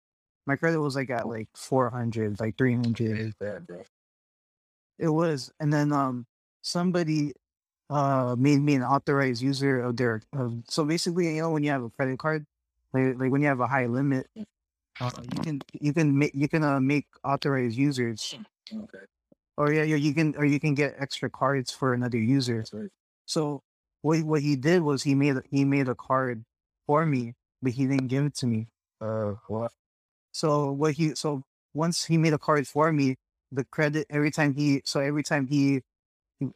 my 0.47 0.57
credit 0.57 0.81
was 0.81 0.97
like 0.97 1.11
at 1.11 1.29
like 1.29 1.49
four 1.55 1.91
hundred, 1.91 2.41
like 2.41 2.57
three 2.59 2.75
hundred. 2.75 3.19
It's 3.19 3.35
bad, 3.35 3.67
bro. 3.67 3.83
It 4.99 5.09
was, 5.09 5.53
and 5.61 5.73
then 5.73 5.93
um 5.93 6.27
somebody 6.63 7.33
uh 7.91 8.37
made 8.39 8.61
me 8.61 8.75
an 8.75 8.83
authorized 8.83 9.43
user 9.43 9.81
of 9.81 9.97
their. 9.97 10.23
Of, 10.33 10.63
so 10.69 10.85
basically, 10.85 11.35
you 11.37 11.43
know, 11.43 11.51
when 11.51 11.63
you 11.65 11.71
have 11.71 11.83
a 11.85 11.91
credit 11.91 12.19
card, 12.19 12.47
like 12.93 13.19
like 13.19 13.31
when 13.33 13.43
you 13.43 13.49
have 13.49 13.61
a 13.61 13.67
high 13.69 13.87
limit, 13.87 14.29
uh, 15.01 15.11
you 15.35 15.41
can 15.43 15.65
you 15.81 15.93
can 15.93 16.19
make 16.19 16.33
you 16.35 16.49
can 16.49 16.65
uh, 16.65 16.81
make 16.81 17.07
authorized 17.25 17.77
users, 17.77 18.39
Okay. 18.73 19.05
or 19.57 19.73
yeah, 19.73 19.83
yeah, 19.83 19.97
you 19.97 20.15
can 20.15 20.35
or 20.37 20.45
you 20.45 20.61
can 20.61 20.75
get 20.75 20.95
extra 20.99 21.31
cards 21.31 21.71
for 21.71 21.95
another 21.95 22.19
user. 22.19 22.59
That's 22.59 22.73
right. 22.73 22.91
So 23.27 23.63
what 24.03 24.23
what 24.25 24.43
he 24.43 24.57
did 24.57 24.83
was 24.83 25.03
he 25.03 25.15
made 25.15 25.37
he 25.51 25.65
made 25.65 25.89
a 25.89 25.95
card 25.95 26.45
for 26.87 27.07
me, 27.07 27.35
but 27.63 27.73
he 27.73 27.87
didn't 27.87 28.09
give 28.09 28.25
it 28.25 28.35
to 28.37 28.47
me. 28.47 28.69
Uh, 29.01 29.35
what? 29.49 29.73
So 30.37 30.71
what 30.71 30.93
he 30.93 31.15
so 31.15 31.45
once 31.73 32.05
he 32.05 32.19
made 32.19 32.35
a 32.35 32.39
card 32.39 32.69
for 32.69 32.93
me, 32.93 33.17
the 33.53 33.65
credit 33.65 34.07
every 34.11 34.31
time 34.31 34.55
he 34.55 34.83
so 34.85 35.01
every 35.01 35.23
time 35.23 35.47
he 35.47 35.81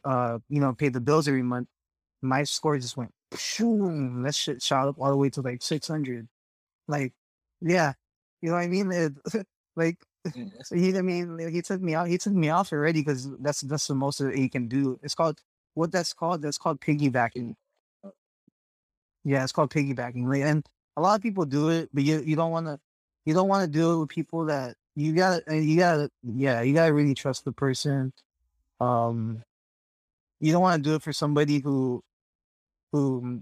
uh 0.05 0.37
you 0.49 0.59
know 0.61 0.73
paid 0.73 0.93
the 0.93 1.01
bills 1.01 1.27
every 1.27 1.41
month, 1.41 1.67
my 2.21 2.43
score 2.43 2.77
just 2.77 2.95
went 2.97 3.11
shoom, 3.37 4.21
that 4.23 4.35
shit 4.35 4.61
shot 4.61 4.87
up 4.87 4.97
all 4.99 5.09
the 5.09 5.17
way 5.17 5.29
to 5.31 5.41
like 5.41 5.63
six 5.63 5.87
hundred. 5.87 6.27
Like, 6.87 7.13
yeah. 7.61 7.93
You 8.41 8.49
know 8.49 8.55
what 8.57 8.63
I 8.63 8.67
mean? 8.67 8.91
It, 8.91 9.13
like 9.75 9.97
Yeah, 10.35 10.45
that's- 10.45 10.69
he 10.75 10.95
I 10.97 11.01
mean 11.01 11.39
he 11.49 11.61
took 11.63 11.81
me 11.81 11.95
out 11.95 12.07
he 12.07 12.19
took 12.19 12.33
me 12.33 12.49
off 12.49 12.71
already 12.73 13.01
because 13.01 13.29
that's 13.39 13.61
that's 13.61 13.87
the 13.87 13.95
most 13.95 14.19
that 14.19 14.35
he 14.35 14.49
can 14.49 14.67
do. 14.67 14.99
It's 15.03 15.15
called 15.15 15.41
what 15.73 15.91
that's 15.91 16.13
called, 16.13 16.41
that's 16.43 16.59
called 16.59 16.81
piggybacking. 16.81 17.55
Yeah, 19.23 19.43
it's 19.43 19.51
called 19.51 19.71
piggybacking. 19.71 20.27
Like, 20.27 20.41
and 20.41 20.65
a 20.97 21.01
lot 21.01 21.15
of 21.15 21.21
people 21.21 21.45
do 21.45 21.69
it, 21.69 21.89
but 21.93 22.03
you 22.03 22.21
you 22.21 22.35
don't 22.35 22.51
want 22.51 22.67
to 22.67 22.79
you 23.25 23.33
don't 23.33 23.47
want 23.47 23.63
to 23.63 23.79
do 23.79 23.93
it 23.93 23.99
with 23.99 24.09
people 24.09 24.45
that 24.45 24.75
you 24.95 25.13
gotta 25.13 25.43
uh, 25.49 25.53
you 25.53 25.77
gotta 25.77 26.09
yeah 26.23 26.61
you 26.61 26.73
gotta 26.73 26.93
really 26.93 27.13
trust 27.13 27.45
the 27.45 27.51
person. 27.51 28.13
Um, 28.79 29.43
you 30.39 30.51
don't 30.51 30.61
want 30.61 30.83
to 30.83 30.89
do 30.89 30.95
it 30.95 31.03
for 31.03 31.13
somebody 31.13 31.59
who 31.59 32.03
who 32.91 33.41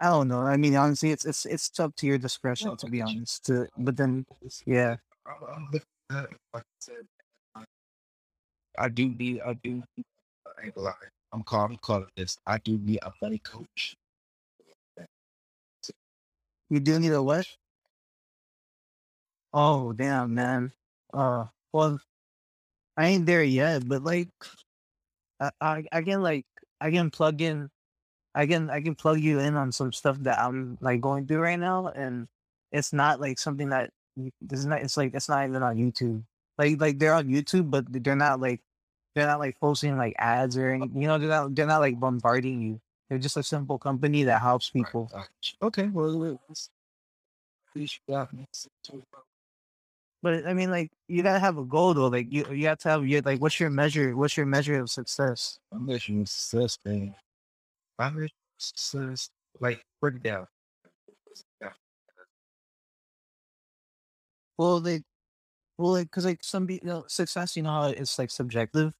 I 0.00 0.08
don't 0.08 0.28
know. 0.28 0.40
I 0.40 0.56
mean, 0.56 0.76
honestly, 0.76 1.10
it's 1.12 1.24
it's 1.24 1.46
it's 1.46 1.78
up 1.80 1.94
to 1.96 2.06
your 2.06 2.18
discretion 2.18 2.76
to 2.76 2.86
be 2.86 3.00
honest. 3.00 3.46
To, 3.46 3.68
but 3.78 3.96
then 3.96 4.26
yeah, 4.66 4.96
I 8.76 8.88
do 8.88 9.08
need, 9.08 9.40
I 9.40 9.54
do, 9.54 9.82
I 10.46 10.66
ain't 10.66 10.76
lie. 10.76 10.92
I'm 11.32 11.42
calling, 11.42 11.72
I'm 11.72 11.78
calling 11.78 12.08
this. 12.16 12.38
I 12.46 12.58
do 12.58 12.78
need 12.78 12.98
a 13.02 13.12
money 13.22 13.38
coach. 13.38 13.96
You 16.74 16.80
do 16.80 16.98
need 16.98 17.12
a 17.12 17.22
what? 17.22 17.46
Oh 19.52 19.92
damn, 19.92 20.34
man. 20.34 20.72
Uh, 21.12 21.46
well, 21.72 22.00
I 22.96 23.06
ain't 23.08 23.26
there 23.26 23.44
yet, 23.44 23.86
but 23.88 24.02
like, 24.02 24.28
I 25.40 25.50
I, 25.60 25.84
I 25.92 26.02
can 26.02 26.22
like 26.22 26.46
I 26.80 26.90
can 26.90 27.10
plug 27.10 27.40
in, 27.40 27.70
I 28.34 28.46
can 28.46 28.70
I 28.70 28.80
can 28.82 28.96
plug 28.96 29.20
you 29.20 29.38
in 29.38 29.56
on 29.56 29.72
some 29.72 29.92
stuff 29.92 30.18
that 30.20 30.40
I'm 30.40 30.78
like 30.80 31.00
going 31.00 31.26
through 31.26 31.40
right 31.40 31.58
now, 31.58 31.88
and 31.88 32.28
it's 32.72 32.92
not 32.92 33.20
like 33.20 33.38
something 33.38 33.70
that 33.70 33.90
this 34.40 34.60
is 34.60 34.66
not. 34.66 34.82
It's 34.82 34.96
like 34.96 35.14
it's 35.14 35.28
not 35.28 35.48
even 35.48 35.62
on 35.62 35.76
YouTube. 35.76 36.24
Like 36.58 36.80
like 36.80 36.98
they're 36.98 37.14
on 37.14 37.28
YouTube, 37.28 37.70
but 37.70 37.86
they're 37.88 38.16
not 38.16 38.40
like 38.40 38.62
they're 39.14 39.26
not 39.26 39.40
like 39.40 39.60
posting 39.60 39.96
like 39.96 40.14
ads 40.18 40.56
or 40.56 40.70
anything. 40.70 41.00
You 41.02 41.08
know, 41.08 41.18
they're 41.18 41.28
not 41.28 41.54
they're 41.54 41.66
not 41.66 41.80
like 41.80 42.00
bombarding 42.00 42.62
you. 42.62 42.80
They're 43.14 43.20
just 43.20 43.36
a 43.36 43.44
simple 43.44 43.78
company 43.78 44.24
that 44.24 44.42
helps 44.42 44.70
people. 44.70 45.08
You. 45.14 45.22
Okay, 45.68 45.86
well, 45.86 46.18
well, 46.18 46.40
let's- 46.48 46.68
please, 47.72 48.00
you 48.08 48.12
got 48.12 48.32
me. 48.32 48.44
But 50.20 50.44
I 50.48 50.52
mean, 50.52 50.72
like 50.72 50.90
you 51.06 51.22
gotta 51.22 51.38
have 51.38 51.56
a 51.56 51.64
goal 51.64 51.94
though. 51.94 52.08
Like 52.08 52.26
you, 52.32 52.44
you 52.52 52.66
have 52.66 52.78
to 52.78 52.88
have 52.88 53.06
your 53.06 53.22
like, 53.22 53.40
what's 53.40 53.60
your 53.60 53.70
measure? 53.70 54.16
What's 54.16 54.36
your 54.36 54.46
measure 54.46 54.80
of 54.80 54.90
success? 54.90 55.60
I'm 55.70 55.86
measuring 55.86 56.26
success, 56.26 56.76
man. 56.84 57.14
My 58.00 58.10
measure 58.10 58.30
success, 58.58 59.30
like, 59.60 59.84
break 60.00 60.16
it 60.16 60.24
down. 60.24 60.48
Yeah. 61.62 61.70
Well, 64.58 64.80
like, 64.80 65.02
well, 65.78 65.92
like, 65.92 66.10
cause 66.10 66.24
like 66.24 66.42
some 66.42 66.66
people, 66.66 66.88
you 66.88 66.94
know, 66.94 67.04
success, 67.06 67.56
you 67.56 67.62
know, 67.62 67.70
how 67.70 67.84
it's 67.84 68.18
like 68.18 68.32
subjective. 68.32 68.92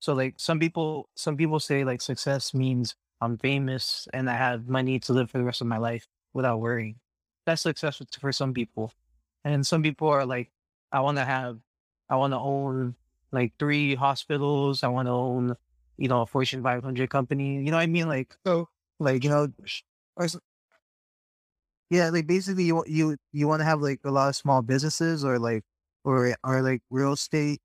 So 0.00 0.14
like 0.14 0.34
some 0.38 0.58
people, 0.58 1.08
some 1.14 1.36
people 1.36 1.60
say 1.60 1.84
like 1.84 2.02
success 2.02 2.54
means 2.54 2.96
I'm 3.22 3.38
famous 3.38 4.08
and 4.14 4.30
I 4.30 4.34
have 4.36 4.68
money 4.68 5.00
to 5.00 5.14
live 5.14 5.30
for 5.30 5.38
the 5.38 5.44
rest 5.44 5.62
of 5.62 5.68
my 5.68 5.78
life 5.78 6.08
without 6.34 6.60
worrying. 6.60 7.00
That's 7.46 7.62
success 7.62 8.02
for- 8.20 8.32
some 8.32 8.54
people, 8.54 8.92
and 9.44 9.66
some 9.66 9.82
people 9.82 10.08
are 10.08 10.26
like, 10.26 10.52
I 10.92 11.00
want 11.00 11.18
to 11.18 11.24
have, 11.26 11.60
I 12.10 12.16
want 12.16 12.34
to 12.34 12.38
own 12.40 12.96
like 13.32 13.54
three 13.58 13.94
hospitals. 13.96 14.84
I 14.84 14.88
want 14.88 15.08
to 15.08 15.12
own, 15.12 15.56
you 15.98 16.08
know, 16.08 16.22
a 16.22 16.26
Fortune 16.26 16.62
500 16.62 17.10
company. 17.10 17.56
You 17.64 17.70
know 17.72 17.78
what 17.78 17.84
I 17.84 17.86
mean? 17.86 18.08
Like, 18.08 18.36
So, 18.46 18.68
like 19.00 19.24
you 19.24 19.30
know, 19.30 19.48
or 20.16 20.28
yeah, 21.90 22.08
like 22.10 22.26
basically 22.26 22.64
you 22.64 22.84
you 22.86 23.16
you 23.32 23.46
want 23.48 23.60
to 23.60 23.64
have 23.64 23.80
like 23.82 24.00
a 24.04 24.10
lot 24.10 24.28
of 24.28 24.36
small 24.36 24.62
businesses 24.62 25.24
or 25.24 25.38
like 25.38 25.64
or 26.04 26.34
or 26.44 26.62
like 26.62 26.82
real 26.90 27.12
estate, 27.12 27.60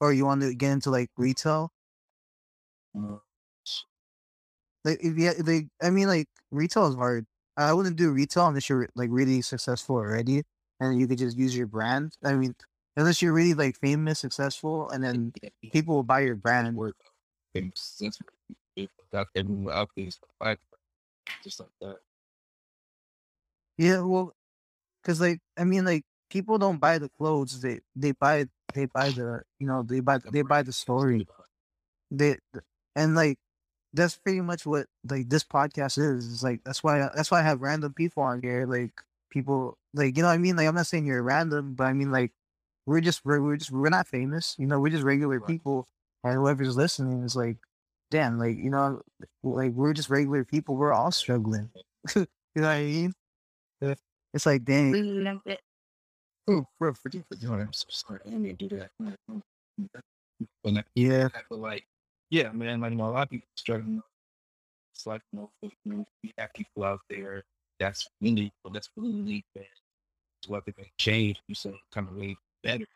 or 0.00 0.12
you 0.12 0.26
want 0.26 0.42
to 0.42 0.54
get 0.54 0.72
into 0.72 0.90
like 0.90 1.10
retail. 1.16 1.72
uh, 2.94 3.18
Like 4.84 5.02
you 5.02 5.32
like, 5.44 5.68
I 5.80 5.90
mean 5.90 6.08
like 6.08 6.26
retail 6.50 6.86
is 6.88 6.94
hard. 6.94 7.26
I 7.56 7.72
wouldn't 7.72 7.96
do 7.96 8.10
retail 8.10 8.46
unless 8.48 8.68
you're 8.68 8.88
like 8.94 9.10
really 9.12 9.42
successful 9.42 9.96
already, 9.96 10.42
and 10.80 10.98
you 10.98 11.06
could 11.06 11.18
just 11.18 11.36
use 11.36 11.56
your 11.56 11.66
brand. 11.66 12.16
I 12.24 12.34
mean, 12.34 12.54
unless 12.96 13.22
you're 13.22 13.32
really 13.32 13.54
like 13.54 13.76
famous, 13.76 14.18
successful, 14.20 14.90
and 14.90 15.04
then 15.04 15.32
people 15.70 15.94
will 15.96 16.02
buy 16.02 16.20
your 16.20 16.34
brand. 16.36 16.68
And 16.68 16.76
work. 16.76 16.96
Just 21.42 21.60
like 21.60 21.68
that. 21.80 21.98
Yeah, 23.78 24.00
well, 24.00 24.32
because 25.02 25.20
like 25.20 25.40
I 25.58 25.64
mean, 25.64 25.84
like 25.84 26.04
people 26.30 26.58
don't 26.58 26.78
buy 26.78 26.98
the 26.98 27.08
clothes; 27.08 27.60
they 27.60 27.80
they 27.94 28.12
buy 28.12 28.46
they 28.74 28.86
buy 28.86 29.10
the 29.10 29.42
you 29.58 29.66
know 29.66 29.82
they 29.82 30.00
buy 30.00 30.18
they 30.18 30.42
buy 30.42 30.62
the 30.62 30.72
story. 30.72 31.26
They 32.10 32.38
and 32.96 33.14
like 33.14 33.38
that's 33.94 34.16
pretty 34.16 34.40
much 34.40 34.64
what 34.66 34.86
like 35.08 35.28
this 35.28 35.44
podcast 35.44 35.98
is. 35.98 36.32
It's 36.32 36.42
like 36.42 36.62
that's 36.64 36.82
why 36.82 37.08
that's 37.14 37.30
why 37.30 37.40
I 37.40 37.42
have 37.42 37.60
random 37.60 37.92
people 37.92 38.22
on 38.22 38.40
here. 38.42 38.66
Like 38.66 38.92
people 39.30 39.76
like 39.94 40.16
you 40.16 40.22
know 40.22 40.28
what 40.28 40.34
I 40.34 40.38
mean. 40.38 40.56
Like 40.56 40.66
I'm 40.68 40.74
not 40.74 40.86
saying 40.86 41.06
you're 41.06 41.22
random, 41.22 41.74
but 41.74 41.84
I 41.84 41.92
mean 41.92 42.10
like 42.10 42.32
we're 42.86 43.00
just 43.00 43.24
we're, 43.24 43.40
we're 43.40 43.56
just 43.56 43.70
we're 43.70 43.88
not 43.90 44.08
famous. 44.08 44.56
You 44.58 44.66
know, 44.66 44.80
we're 44.80 44.90
just 44.90 45.04
regular 45.04 45.38
Right. 45.38 45.46
people, 45.46 45.86
and 46.24 46.34
whoever's 46.34 46.76
listening 46.76 47.22
is 47.22 47.36
like, 47.36 47.58
damn, 48.10 48.38
like 48.38 48.56
you 48.56 48.70
know, 48.70 49.02
like 49.42 49.72
we're 49.72 49.92
just 49.92 50.10
regular 50.10 50.44
people. 50.44 50.76
We're 50.76 50.92
all 50.92 51.12
struggling. 51.12 51.70
you 52.16 52.26
know 52.56 52.62
what 52.62 52.68
I 52.68 52.82
mean? 52.82 53.12
Yeah. 53.80 53.94
It's 54.34 54.46
like 54.46 54.64
dang. 54.64 55.40
Oh, 56.48 56.66
bro, 56.80 56.92
forgive 56.94 57.24
me. 57.30 57.36
I'm 57.48 57.72
so 57.72 57.86
sorry. 57.90 58.20
I 58.26 58.30
didn't 58.30 58.58
do 58.58 58.68
that. 58.70 58.90
But 58.98 60.72
like, 60.72 60.86
Yeah. 60.96 61.28
I 61.34 61.42
feel 61.48 61.58
like, 61.58 61.84
yeah, 62.32 62.50
man, 62.50 62.80
like, 62.80 62.92
you 62.92 62.96
know, 62.96 63.08
a 63.08 63.12
lot 63.12 63.24
of 63.24 63.30
people 63.30 63.48
struggling. 63.56 64.02
It's 64.94 65.06
like, 65.06 65.20
you 65.32 65.50
know, 65.84 66.06
we 66.22 66.32
have 66.38 66.54
people 66.54 66.84
out 66.84 67.00
there 67.10 67.44
that's 67.78 68.08
really, 68.22 68.50
that's 68.72 68.88
really 68.96 69.44
bad. 69.54 69.66
It's 70.40 70.48
what 70.48 70.64
they 70.64 70.72
can 70.72 70.86
change, 70.96 71.42
you 71.46 71.54
say, 71.54 71.78
kind 71.92 72.08
of 72.08 72.16
way 72.16 72.34
better. 72.62 72.86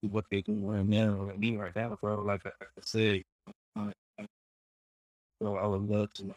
What 0.00 0.24
they 0.30 0.40
can 0.40 0.66
learn 0.66 0.88
now, 0.88 1.12
like 1.24 1.38
me 1.38 1.58
right 1.58 1.76
now, 1.76 1.98
bro. 2.00 2.22
Like 2.22 2.46
I, 2.46 2.50
I 2.60 2.64
said, 2.80 3.22
I, 3.76 3.92
I, 4.18 4.26
bro, 5.38 5.56
I 5.56 5.66
would 5.66 5.82
love 5.82 6.10
to. 6.14 6.34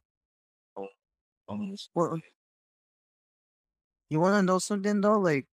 On 1.48 1.72
this. 1.72 1.90
Well, 1.94 2.20
you 4.10 4.20
want 4.20 4.36
to 4.36 4.42
know 4.42 4.60
something 4.60 5.00
though? 5.02 5.20
Like 5.20 5.46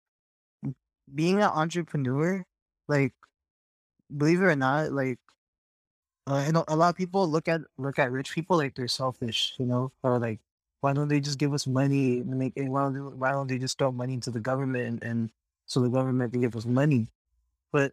being 1.15 1.37
an 1.37 1.51
entrepreneur, 1.51 2.45
like 2.89 3.13
believe 4.17 4.41
it 4.41 4.47
or 4.47 4.57
not, 4.57 4.93
like 4.93 5.19
uh, 6.27 6.51
know, 6.53 6.65
a 6.69 6.77
lot 6.77 6.91
of 6.91 6.97
people 6.97 7.29
look 7.29 7.49
at 7.49 7.63
look 7.79 7.99
at 7.99 8.13
rich 8.13 8.33
people 8.33 8.57
like 8.57 8.75
they're 8.75 8.89
selfish, 8.89 9.55
you 9.59 9.67
know, 9.67 9.93
or 10.03 10.19
like 10.19 10.41
why 10.81 10.93
don't 10.93 11.09
they 11.09 11.21
just 11.21 11.39
give 11.39 11.53
us 11.53 11.67
money 11.67 12.21
and 12.21 12.39
make? 12.39 12.53
Why 12.57 12.83
don't 12.83 12.95
they, 12.95 13.01
why 13.01 13.33
don't 13.33 13.47
they 13.49 13.59
just 13.59 13.79
throw 13.79 13.93
money 13.93 14.15
into 14.15 14.31
the 14.31 14.41
government 14.41 14.87
and, 14.87 15.03
and 15.03 15.31
so 15.67 15.81
the 15.81 15.89
government 15.89 16.33
can 16.33 16.41
give 16.41 16.57
us 16.57 16.67
money? 16.67 17.09
But 17.73 17.93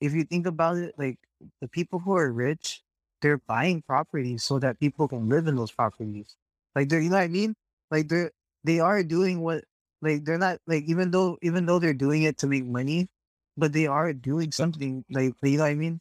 if 0.00 0.12
you 0.14 0.24
think 0.24 0.46
about 0.46 0.76
it, 0.78 0.94
like 0.98 1.18
the 1.60 1.68
people 1.68 1.98
who 2.00 2.16
are 2.16 2.32
rich, 2.32 2.82
they're 3.22 3.38
buying 3.38 3.82
properties 3.82 4.44
so 4.44 4.58
that 4.60 4.78
people 4.80 5.08
can 5.08 5.28
live 5.28 5.46
in 5.46 5.56
those 5.56 5.72
properties. 5.72 6.36
Like 6.74 6.88
they're 6.88 7.00
you 7.00 7.10
know 7.10 7.16
what 7.16 7.24
I 7.24 7.28
mean? 7.28 7.54
Like 7.90 8.08
they're 8.08 8.32
they 8.64 8.80
are 8.80 9.02
doing 9.02 9.40
what 9.40 9.64
like 10.02 10.24
they're 10.24 10.38
not 10.38 10.60
like 10.66 10.84
even 10.84 11.10
though 11.10 11.38
even 11.42 11.66
though 11.66 11.78
they're 11.78 11.94
doing 11.94 12.22
it 12.24 12.38
to 12.38 12.46
make 12.46 12.64
money, 12.64 13.08
but 13.56 13.72
they 13.72 13.86
are 13.86 14.12
doing 14.12 14.52
something 14.52 15.04
like 15.10 15.34
you 15.42 15.56
know 15.58 15.64
what 15.64 15.70
I 15.70 15.74
mean? 15.74 16.00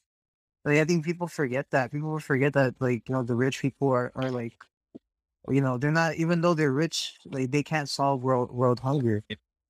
Like 0.68 0.80
I 0.80 0.86
think 0.86 1.06
people 1.06 1.28
forget 1.30 1.72
that. 1.72 1.94
People 1.94 2.20
forget 2.20 2.54
that 2.54 2.76
like, 2.82 3.10
you 3.10 3.16
know, 3.16 3.24
the 3.24 3.36
rich 3.36 3.62
people 3.62 3.90
are, 3.92 4.14
are 4.16 4.32
like 4.32 4.58
you 5.50 5.62
know, 5.62 5.78
they're 5.78 5.92
not 5.92 6.16
even 6.16 6.42
though 6.42 6.54
they're 6.56 6.74
rich, 6.74 7.18
like 7.26 7.52
they 7.52 7.64
can't 7.64 7.90
solve 7.90 8.24
world 8.24 8.52
world 8.52 8.82
hunger. 8.82 9.24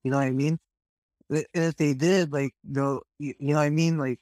You 0.04 0.12
know 0.12 0.18
what 0.18 0.28
I 0.28 0.32
mean? 0.32 0.60
And 1.30 1.46
if 1.54 1.78
they 1.78 1.94
did, 1.96 2.34
like 2.34 2.56
they'll 2.64 3.04
you, 3.20 3.36
you 3.40 3.50
know 3.50 3.58
what 3.60 3.64
I 3.64 3.72
mean? 3.72 3.98
Like 4.00 4.20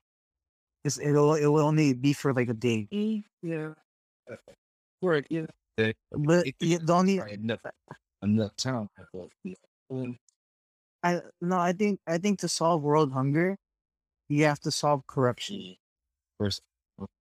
it's, 0.85 0.99
it'll 0.99 1.35
it 1.35 1.47
will 1.47 1.61
only 1.65 1.93
be 1.93 2.13
for 2.13 2.33
like 2.33 2.49
a 2.49 2.55
day. 2.55 2.89
Yeah. 3.41 3.75
Right. 5.01 5.25
Yeah. 5.29 5.47
But 6.11 6.47
It- 6.47 6.55
you, 6.59 6.79
the 6.79 6.93
only 6.93 7.17
enough 7.19 7.61
enough 8.23 8.55
time. 8.55 8.89
Um, 9.89 10.17
I 11.03 11.21
no, 11.41 11.59
I 11.59 11.73
think 11.73 12.01
I 12.07 12.17
think 12.17 12.39
to 12.39 12.49
solve 12.49 12.83
world 12.83 13.13
hunger, 13.13 13.57
you 14.29 14.45
have 14.45 14.59
to 14.61 14.71
solve 14.71 15.07
corruption. 15.07 15.77
First, 16.39 16.61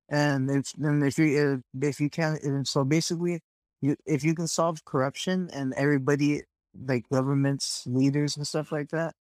And 0.08 0.50
if 0.50 0.72
then 0.74 1.02
if 1.02 1.18
you 1.18 1.62
if, 1.74 1.82
if 1.82 2.00
you 2.00 2.10
can 2.10 2.64
so 2.64 2.84
basically 2.84 3.40
you 3.80 3.96
if 4.06 4.24
you 4.24 4.34
can 4.34 4.46
solve 4.48 4.84
corruption 4.84 5.50
and 5.52 5.74
everybody 5.74 6.42
like 6.86 7.08
governments 7.10 7.84
leaders 7.86 8.36
and 8.36 8.46
stuff 8.46 8.72
like 8.72 8.90
that, 8.90 9.14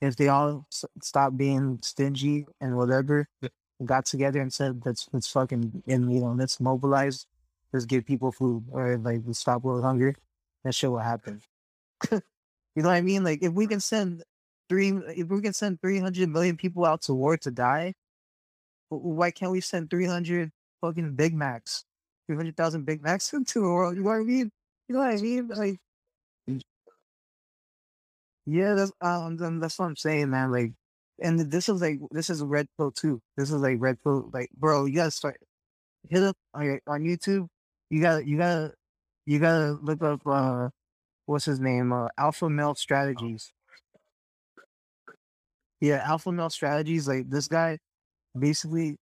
if 0.00 0.16
they 0.16 0.28
all 0.28 0.66
s- 0.72 0.84
stop 1.02 1.36
being 1.36 1.80
stingy 1.82 2.46
and 2.60 2.76
whatever, 2.76 3.28
got 3.84 4.06
together 4.06 4.40
and 4.40 4.52
said 4.52 4.82
let's 4.86 5.08
let's 5.12 5.28
fucking 5.30 5.82
and 5.88 6.12
you 6.12 6.20
know 6.20 6.32
let's 6.32 6.60
mobilize, 6.60 7.26
let's 7.72 7.86
give 7.86 8.06
people 8.06 8.32
food 8.32 8.64
or 8.72 8.98
like 8.98 9.22
let's 9.26 9.40
stop 9.40 9.62
world 9.64 9.84
hunger, 9.84 10.14
that 10.64 10.74
shit 10.74 10.90
will 10.90 10.98
happen. 10.98 11.42
you 12.12 12.20
know 12.76 12.88
what 12.88 12.94
I 12.96 13.00
mean? 13.02 13.24
Like 13.24 13.42
if 13.42 13.52
we 13.52 13.66
can 13.66 13.80
send 13.80 14.22
three 14.68 14.90
if 15.16 15.28
we 15.28 15.40
can 15.42 15.52
send 15.52 15.80
three 15.80 15.98
hundred 16.00 16.28
million 16.28 16.56
people 16.56 16.84
out 16.84 17.02
to 17.02 17.14
war 17.14 17.36
to 17.38 17.50
die, 17.50 17.94
why 18.88 19.30
can't 19.30 19.52
we 19.52 19.60
send 19.60 19.90
300 19.90 20.50
fucking 20.80 21.14
Big 21.14 21.34
Macs? 21.34 21.84
300,000 22.26 22.84
Big 22.84 23.02
Macs 23.02 23.32
into 23.32 23.60
the 23.60 23.68
world. 23.68 23.96
You 23.96 24.02
know 24.02 24.10
what 24.10 24.16
I 24.16 24.24
mean? 24.24 24.50
You 24.88 24.94
know 24.94 25.00
what 25.00 25.10
I 25.10 25.16
mean? 25.16 25.48
Like, 25.48 25.78
yeah, 28.46 28.74
that's, 28.74 28.92
um, 29.00 29.60
that's 29.60 29.78
what 29.78 29.86
I'm 29.86 29.96
saying, 29.96 30.30
man. 30.30 30.50
Like, 30.50 30.72
and 31.20 31.38
this 31.38 31.68
is 31.68 31.82
like, 31.82 31.98
this 32.10 32.30
is 32.30 32.42
Red 32.42 32.68
Pill 32.78 32.90
too. 32.92 33.20
This 33.36 33.50
is 33.50 33.60
like 33.60 33.76
Red 33.78 34.02
Pill. 34.02 34.30
Like, 34.32 34.50
bro, 34.56 34.86
you 34.86 34.94
gotta 34.94 35.10
start, 35.10 35.38
hit 36.08 36.22
up 36.22 36.36
on, 36.54 36.80
on 36.86 37.02
YouTube. 37.02 37.48
You 37.90 38.00
gotta, 38.00 38.26
you 38.26 38.38
gotta, 38.38 38.72
you 39.26 39.38
gotta 39.38 39.72
look 39.82 40.02
up, 40.02 40.26
uh, 40.26 40.70
what's 41.26 41.44
his 41.44 41.60
name? 41.60 41.92
Uh, 41.92 42.08
Alpha 42.16 42.48
Male 42.48 42.74
Strategies. 42.74 43.52
Yeah, 45.80 46.02
Alpha 46.04 46.32
Male 46.32 46.50
Strategies. 46.50 47.06
Like, 47.06 47.28
this 47.28 47.48
guy, 47.48 47.78
basically 48.38 48.96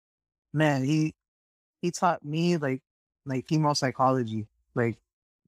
man 0.53 0.83
he 0.83 1.13
he 1.81 1.91
taught 1.91 2.23
me 2.25 2.57
like 2.57 2.81
like 3.25 3.47
female 3.47 3.75
psychology. 3.75 4.47
Like 4.73 4.97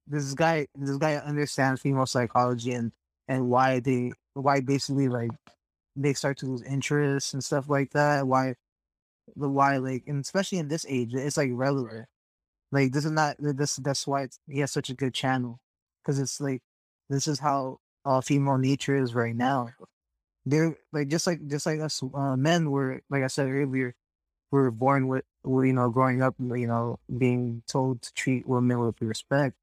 this 0.07 0.33
guy 0.33 0.67
this 0.75 0.97
guy 0.97 1.15
understands 1.15 1.81
female 1.81 2.05
psychology 2.05 2.73
and 2.73 2.91
and 3.27 3.49
why 3.49 3.79
they 3.79 4.13
why 4.33 4.61
basically 4.61 5.09
like 5.09 5.31
they 5.95 6.13
start 6.13 6.37
to 6.39 6.45
lose 6.45 6.61
interest 6.63 7.33
and 7.33 7.43
stuff 7.43 7.69
like 7.69 7.91
that 7.91 8.27
why 8.27 8.55
the 9.35 9.49
why 9.49 9.77
like 9.77 10.03
and 10.07 10.21
especially 10.23 10.59
in 10.59 10.67
this 10.67 10.85
age 10.87 11.13
it's 11.13 11.37
like 11.37 11.49
relevant. 11.53 12.07
Like 12.71 12.91
this 12.91 13.05
is 13.05 13.11
not 13.11 13.37
this 13.39 13.77
that's 13.77 14.05
why 14.07 14.27
he 14.49 14.59
has 14.59 14.71
such 14.71 14.89
a 14.89 14.95
good 14.95 15.13
channel 15.13 15.59
because 16.03 16.19
it's 16.19 16.39
like 16.41 16.61
this 17.09 17.27
is 17.27 17.39
how 17.39 17.79
uh 18.05 18.21
female 18.21 18.57
nature 18.57 18.95
is 18.95 19.15
right 19.15 19.35
now 19.35 19.69
they're 20.49 20.75
like 20.93 21.07
just 21.09 21.27
like 21.27 21.45
just 21.47 21.65
like 21.65 21.79
us 21.79 22.01
uh, 22.13 22.35
men 22.37 22.71
were 22.71 23.01
like 23.09 23.23
i 23.23 23.27
said 23.27 23.47
earlier 23.49 23.95
we're 24.51 24.71
born 24.71 25.07
with 25.07 25.25
we 25.43 25.67
you 25.69 25.73
know 25.73 25.89
growing 25.89 26.21
up 26.21 26.35
you 26.39 26.67
know 26.67 26.99
being 27.17 27.63
told 27.67 28.01
to 28.01 28.13
treat 28.13 28.47
women 28.47 28.79
with 28.79 29.01
respect. 29.01 29.55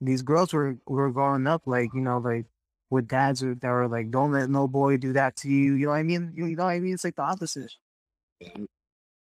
These 0.00 0.22
girls 0.22 0.52
were 0.52 0.78
were 0.86 1.10
growing 1.10 1.46
up 1.46 1.62
like 1.66 1.94
you 1.94 2.00
know 2.02 2.18
like 2.18 2.46
with 2.90 3.08
dads 3.08 3.40
who- 3.40 3.54
that 3.56 3.70
were 3.70 3.88
like 3.88 4.10
don't 4.10 4.32
let 4.32 4.50
no 4.50 4.68
boy 4.68 4.96
do 4.98 5.12
that 5.14 5.36
to 5.36 5.48
you 5.48 5.74
you 5.74 5.86
know 5.86 5.92
what 5.92 5.98
i 5.98 6.02
mean? 6.02 6.32
You, 6.34 6.46
you 6.46 6.56
know 6.56 6.64
what 6.64 6.70
i 6.72 6.80
mean? 6.80 6.94
It's 6.94 7.04
like 7.04 7.16
the 7.16 7.22
opposite. 7.22 7.72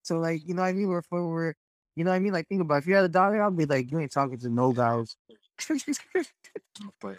So 0.02 0.18
like 0.18 0.46
you 0.46 0.54
know 0.54 0.62
what 0.62 0.68
i 0.68 0.72
mean? 0.72 0.88
We're, 0.88 1.02
we're, 1.10 1.28
we're 1.28 1.54
you 1.96 2.04
know 2.04 2.10
what 2.10 2.16
i 2.16 2.20
mean? 2.20 2.32
Like 2.32 2.48
think 2.48 2.60
about 2.62 2.76
it. 2.76 2.78
if 2.78 2.86
you 2.86 2.94
had 2.94 3.04
a 3.04 3.08
daughter 3.08 3.42
I'd 3.42 3.56
be 3.56 3.66
like 3.66 3.90
you 3.90 3.98
ain't 3.98 4.12
talking 4.12 4.38
to 4.38 4.48
no 4.48 4.72
guys 4.72 5.16
but 7.00 7.18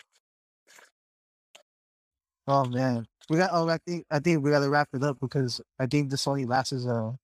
oh 2.50 2.66
man 2.66 3.06
we 3.30 3.38
got 3.38 3.52
oh 3.54 3.70
i 3.70 3.78
think 3.86 4.06
i 4.12 4.20
think 4.20 4.44
we 4.44 4.50
gotta 4.52 4.70
wrap 4.70 4.90
it 4.94 5.04
up 5.04 5.18
because 5.22 5.62
i 5.80 5.86
think 5.86 6.10
this 6.10 6.28
only 6.28 6.46
lasts 6.46 6.74
a, 6.86 7.16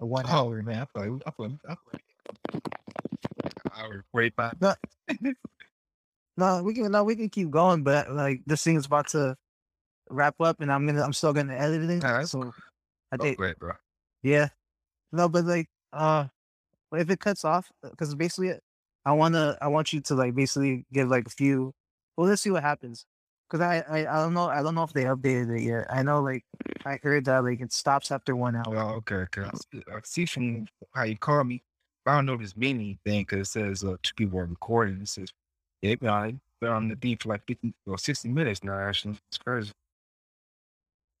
a 0.00 0.06
one 0.06 0.24
oh 0.26 0.28
hour 0.28 0.62
man, 0.62 0.82
I 0.94 0.98
feel 1.00 1.20
I 1.26 1.30
feel 1.30 1.58
hour 3.76 4.04
forty 4.12 4.30
five. 4.30 4.54
No, 6.36 6.62
we 6.62 6.74
can 6.74 6.90
no, 6.92 7.04
we 7.04 7.16
can 7.16 7.30
keep 7.30 7.50
going, 7.50 7.82
but 7.82 8.12
like 8.12 8.42
this 8.46 8.62
thing 8.62 8.76
is 8.76 8.86
about 8.86 9.08
to 9.08 9.36
wrap 10.10 10.34
up, 10.40 10.60
and 10.60 10.70
I'm 10.70 10.86
gonna 10.86 11.02
I'm 11.02 11.12
still 11.14 11.32
gonna 11.32 11.54
edit 11.54 11.88
it. 11.88 12.04
Alright. 12.04 12.28
So 12.28 12.52
I 13.12 13.16
Oh, 13.18 13.18
think 13.18 13.38
go 13.38 13.44
ahead, 13.44 13.58
bro. 13.58 13.72
yeah, 14.22 14.48
no, 15.12 15.28
but 15.28 15.44
like 15.44 15.68
uh, 15.92 16.26
if 16.92 17.08
it 17.08 17.20
cuts 17.20 17.44
off, 17.44 17.72
because 17.82 18.14
basically 18.14 18.52
I 19.04 19.12
wanna 19.12 19.56
I 19.62 19.68
want 19.68 19.92
you 19.94 20.00
to 20.02 20.14
like 20.14 20.34
basically 20.34 20.84
give 20.92 21.08
like 21.08 21.26
a 21.26 21.30
few. 21.30 21.72
Well, 22.16 22.28
let's 22.28 22.42
see 22.42 22.50
what 22.50 22.62
happens. 22.62 23.06
Cause 23.48 23.60
I, 23.60 23.84
I 23.88 23.98
I 24.00 24.22
don't 24.22 24.34
know 24.34 24.48
I 24.48 24.60
don't 24.62 24.74
know 24.74 24.82
if 24.82 24.92
they 24.92 25.04
updated 25.04 25.56
it 25.56 25.62
yet. 25.62 25.86
I 25.88 26.02
know 26.02 26.20
like 26.20 26.44
I 26.84 26.98
heard 27.02 27.24
that 27.26 27.44
like 27.44 27.60
it 27.60 27.72
stops 27.72 28.10
after 28.10 28.34
one 28.34 28.56
hour. 28.56 28.64
Well, 28.68 28.90
okay, 28.94 29.14
okay. 29.16 29.42
I 29.42 30.00
see, 30.04 30.26
from 30.26 30.66
how 30.94 31.04
you 31.04 31.16
call 31.16 31.44
me. 31.44 31.62
I 32.06 32.14
don't 32.14 32.26
know 32.26 32.34
if 32.34 32.40
it's 32.40 32.56
meaning 32.56 32.98
anything 33.04 33.22
because 33.22 33.48
it 33.48 33.50
says 33.50 33.84
uh, 33.84 33.96
two 34.02 34.14
people 34.14 34.38
are 34.38 34.46
recording. 34.46 35.00
It 35.00 35.08
says, 35.08 35.28
yeah, 35.82 35.90
they've 35.90 36.00
been 36.00 36.70
on, 36.70 36.88
the 36.88 36.96
beat 36.96 37.22
for 37.22 37.30
like 37.30 37.42
50 37.46 37.74
or 37.86 37.98
60 37.98 38.28
minutes 38.28 38.62
now, 38.62 38.78
actually. 38.78 39.18
It's 39.28 39.38
crazy. 39.38 39.72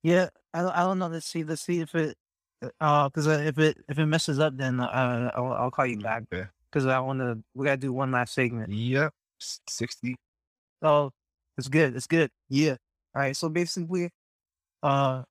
Yeah, 0.02 0.28
I 0.54 0.62
don't 0.62 0.70
I 0.70 0.80
don't 0.80 0.98
know. 0.98 1.08
Let's 1.08 1.26
see 1.26 1.42
let's 1.42 1.62
see 1.62 1.80
if 1.80 1.94
it 1.94 2.16
uh 2.80 3.08
because 3.08 3.26
if 3.26 3.58
it 3.58 3.78
if 3.88 3.98
it 3.98 4.06
messes 4.06 4.38
up 4.38 4.56
then 4.56 4.80
uh 4.80 5.30
I'll, 5.34 5.52
I'll 5.52 5.70
call 5.70 5.86
you 5.86 5.98
back 5.98 6.24
Okay. 6.32 6.46
because 6.70 6.86
I 6.86 6.98
want 7.00 7.18
to 7.20 7.38
we 7.54 7.64
gotta 7.64 7.76
do 7.76 7.92
one 7.92 8.12
last 8.12 8.34
segment. 8.34 8.72
Yep. 8.72 9.12
60. 9.40 10.16
So 10.82 11.12
it's 11.58 11.68
good. 11.68 11.96
It's 11.96 12.06
good. 12.06 12.30
Yeah. 12.48 12.76
All 13.14 13.22
right. 13.22 13.36
So 13.36 13.48
basically, 13.48 14.10
uh, 14.82 15.22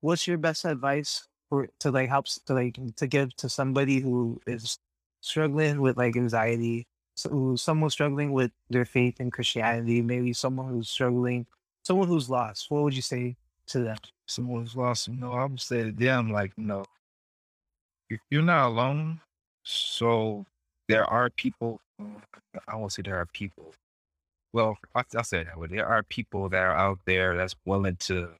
what's 0.00 0.26
your 0.26 0.38
best 0.38 0.64
advice 0.64 1.26
for 1.48 1.68
to 1.80 1.90
like 1.90 2.08
helps 2.08 2.40
to 2.46 2.54
like 2.54 2.78
to 2.96 3.06
give 3.06 3.34
to 3.36 3.48
somebody 3.48 4.00
who 4.00 4.40
is 4.46 4.78
struggling 5.20 5.80
with 5.80 5.96
like 5.96 6.16
anxiety, 6.16 6.86
so 7.14 7.28
who 7.30 7.56
someone 7.56 7.90
struggling 7.90 8.32
with 8.32 8.50
their 8.70 8.84
faith 8.84 9.20
in 9.20 9.30
Christianity, 9.30 10.02
maybe 10.02 10.32
someone 10.32 10.68
who's 10.68 10.88
struggling, 10.88 11.46
someone 11.82 12.08
who's 12.08 12.28
lost. 12.28 12.70
What 12.70 12.82
would 12.82 12.94
you 12.94 13.02
say 13.02 13.36
to 13.68 13.80
them? 13.80 13.96
Someone 14.26 14.62
who's 14.62 14.76
lost, 14.76 15.08
know, 15.08 15.32
I 15.32 15.44
would 15.44 15.60
say 15.60 15.84
to 15.84 15.92
them, 15.92 16.30
like, 16.30 16.52
no, 16.56 16.84
you're 18.30 18.42
not 18.42 18.68
alone. 18.68 19.20
So 19.62 20.44
there 20.88 21.04
are 21.04 21.30
people, 21.30 21.80
I 22.68 22.76
won't 22.76 22.92
say 22.92 23.02
there 23.02 23.16
are 23.16 23.26
people. 23.26 23.72
Well, 24.54 24.78
I- 24.94 25.04
I'll 25.14 25.22
say 25.24 25.44
that 25.44 25.58
way. 25.58 25.66
There 25.68 25.86
are 25.86 26.02
people 26.02 26.48
that 26.48 26.62
are 26.62 26.74
out 26.74 27.00
there 27.04 27.36
that's 27.36 27.56
willing 27.66 27.96
to 28.08 28.38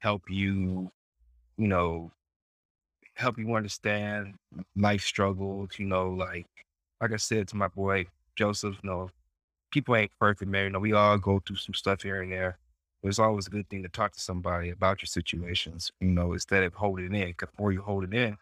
help 0.00 0.28
you, 0.30 0.90
you 1.58 1.68
know, 1.68 2.12
help 3.14 3.38
you 3.38 3.54
understand 3.54 4.34
life 4.76 5.02
struggles, 5.02 5.70
you 5.78 5.86
know, 5.86 6.10
like 6.10 6.46
like 7.00 7.12
I 7.12 7.16
said 7.16 7.48
to 7.48 7.56
my 7.56 7.68
boy 7.68 8.06
Joseph, 8.36 8.76
you 8.82 8.90
know, 8.90 9.10
people 9.72 9.96
ain't 9.96 10.12
perfect, 10.20 10.50
man. 10.50 10.64
You 10.66 10.70
know, 10.72 10.80
we 10.80 10.92
all 10.94 11.18
go 11.18 11.40
through 11.46 11.56
some 11.56 11.74
stuff 11.74 12.02
here 12.02 12.22
and 12.22 12.32
there. 12.32 12.58
It's 13.04 13.18
always 13.20 13.46
a 13.48 13.50
good 13.50 13.68
thing 13.70 13.82
to 13.84 13.88
talk 13.90 14.12
to 14.14 14.20
somebody 14.20 14.70
about 14.70 15.02
your 15.02 15.08
situations, 15.08 15.92
you 16.00 16.08
know, 16.10 16.32
instead 16.34 16.64
of 16.64 16.74
holding 16.74 17.14
in. 17.14 17.34
more 17.58 17.72
you 17.72 17.82
hold 17.82 18.04
it 18.04 18.14
in, 18.14 18.38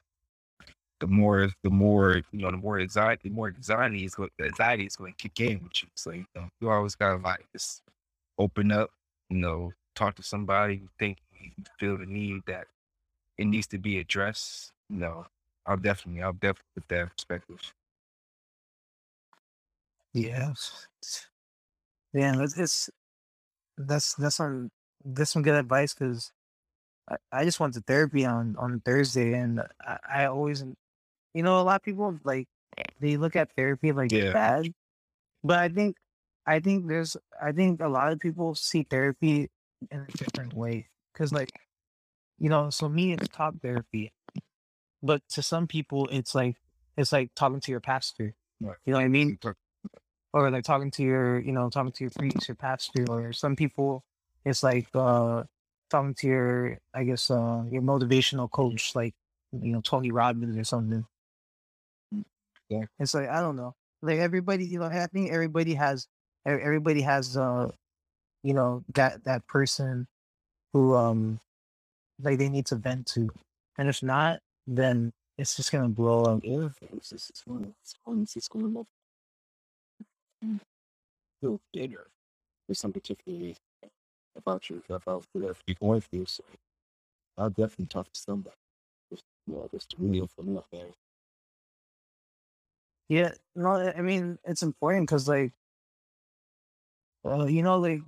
the 1.01 1.07
more 1.07 1.51
the 1.63 1.71
more 1.71 2.23
you 2.33 2.41
know, 2.41 2.51
the 2.51 2.57
more 2.57 2.81
anxiety, 2.81 3.29
the 3.29 3.35
more 3.35 3.49
anxiety 3.49 4.05
is 4.05 4.15
going 4.15 4.31
anxiety 4.41 4.87
is 4.87 4.97
going 4.97 5.15
to 5.15 5.29
kick 5.29 5.41
in 5.41 5.63
with 5.63 5.83
you. 5.83 5.89
So 5.95 6.13
you 6.13 6.27
know, 6.35 6.49
you 6.61 6.71
always 6.71 6.95
gotta 6.95 7.23
like 7.23 7.47
just 7.53 7.83
open 8.39 8.73
up, 8.73 8.91
you 9.31 9.39
know, 9.39 9.73
talk 9.95 10.15
to 10.17 10.23
somebody 10.23 10.77
you 10.77 10.89
think 10.99 11.19
you 11.41 11.51
feel 11.79 11.99
the 11.99 12.07
need 12.07 12.43
that 12.47 12.67
it 13.39 13.47
needs 13.47 13.67
to 13.69 13.79
be 13.79 13.99
addressed. 13.99 14.73
You 14.89 14.99
know, 14.99 15.27
I'll 15.67 15.77
definitely, 15.77 16.23
I'll 16.23 16.33
definitely 16.33 16.65
put 16.75 16.89
that 16.89 17.11
perspective. 17.17 17.75
Yeah. 20.13 20.55
Yeah, 22.13 22.37
that's 22.37 22.57
it's 22.59 22.91
that's 23.77 24.15
that's 24.15 24.41
on 24.41 24.71
that's 25.05 25.31
some 25.33 25.43
good 25.43 25.55
advice 25.55 25.95
because 25.95 26.33
I, 27.11 27.17
I 27.33 27.45
just 27.45 27.61
went 27.61 27.75
to 27.75 27.81
therapy 27.83 28.25
on 28.25 28.57
on 28.59 28.81
Thursday 28.81 29.35
and 29.35 29.61
I, 29.81 29.99
I 30.09 30.25
always 30.27 30.65
you 31.37 31.43
know, 31.43 31.61
a 31.61 31.63
lot 31.63 31.77
of 31.77 31.83
people 31.83 32.19
like 32.25 32.49
they 32.99 33.19
look 33.19 33.37
at 33.37 33.53
therapy 33.55 33.93
like 33.93 34.11
Yeah. 34.11 34.33
bad, 34.33 34.73
but 35.45 35.59
I 35.59 35.69
think, 35.69 35.97
I 36.47 36.61
think 36.61 36.89
there's, 36.89 37.15
I 37.41 37.53
think 37.53 37.83
a 37.83 37.89
lot 37.89 38.11
of 38.11 38.21
people 38.21 38.55
see 38.55 38.85
therapy 38.85 39.51
in 39.91 40.01
a 40.01 40.07
different 40.17 40.55
way. 40.55 40.89
Cause 41.13 41.33
like, 41.33 41.53
you 42.39 42.49
know, 42.49 42.71
so 42.71 42.89
me, 42.89 43.13
it's 43.13 43.29
talk 43.29 43.55
therapy, 43.61 44.13
but 45.03 45.21
to 45.31 45.43
some 45.43 45.67
people, 45.67 46.09
it's 46.11 46.35
like, 46.35 46.57
it's 46.97 47.13
like 47.13 47.31
talking 47.35 47.61
to 47.61 47.71
your 47.71 47.81
pastor. 47.81 48.35
Right. 48.59 48.77
You 48.87 48.93
know 48.93 48.99
what 48.99 49.05
I 49.05 49.09
mean? 49.09 49.39
Or 50.33 50.51
like 50.51 50.65
talking 50.65 50.91
to 50.93 51.03
your, 51.03 51.39
you 51.39 51.53
know, 51.53 51.69
talking 51.69 51.93
to 51.93 52.05
your 52.05 52.11
priest, 52.11 52.49
your 52.49 52.55
pastor, 52.55 53.05
or 53.11 53.35
some 53.35 53.57
people, 53.57 54.05
it's 54.47 54.63
like, 54.63 54.89
uh, 54.95 55.45
talking 55.91 56.15
to 56.15 56.27
your, 56.27 56.79
I 56.95 57.05
guess, 57.05 57.31
uh, 57.31 57.65
your 57.71 57.83
motivational 57.83 58.51
coach, 58.51 58.95
like, 58.95 59.15
you 59.53 59.73
know, 59.73 59.83
Tony 59.83 60.11
Robbins 60.11 60.57
or 60.57 60.65
something. 60.65 61.05
Yeah. 62.69 62.85
It's 62.99 63.15
like 63.15 63.29
I 63.29 63.41
don't 63.41 63.57
know. 63.57 63.75
Like 64.03 64.19
everybody, 64.19 64.65
you 64.67 64.79
know, 64.79 64.87
I 64.87 65.07
think 65.07 65.31
everybody 65.31 65.75
has 65.75 66.07
everybody 66.47 67.03
has 67.03 67.37
uh 67.37 67.71
you 68.43 68.55
know, 68.55 68.85
that 68.95 69.25
that 69.25 69.47
person 69.47 70.07
who 70.73 70.95
um 70.95 71.41
like 72.23 72.39
they 72.39 72.49
need 72.49 72.67
to 72.67 72.77
vent 72.77 73.07
to. 73.09 73.31
And 73.79 73.89
if 73.89 74.03
not, 74.03 74.41
then 74.67 75.13
it's 75.39 75.57
just 75.57 75.73
gonna 75.73 75.89
blow 75.89 76.25
up. 76.25 76.43
Feel 81.41 81.61
bigger. 81.73 82.07
There's 82.67 82.81
something 82.81 83.01
particularly 83.01 83.57
about 84.37 84.71
you 84.71 84.83
about 84.89 85.25
whatever 85.33 85.59
you're 85.67 85.77
going 85.81 86.01
through. 86.01 86.27
So 86.27 86.45
I'll 87.39 87.51
definitely 87.51 87.87
talk 87.87 88.07
to 88.13 88.21
somebody. 88.21 88.57
Just, 89.13 89.25
you 89.47 89.55
know, 89.55 89.69
just 89.73 89.95
open 89.99 90.57
up, 90.57 90.67
man. 90.73 90.87
Yeah, 93.09 93.33
no, 93.55 93.71
I 93.97 94.01
mean 94.03 94.39
it's 94.45 94.63
important 94.63 95.07
because 95.09 95.29
like 95.29 95.53
uh, 97.25 97.47
you 97.47 97.63
know, 97.63 97.79
like 97.79 98.01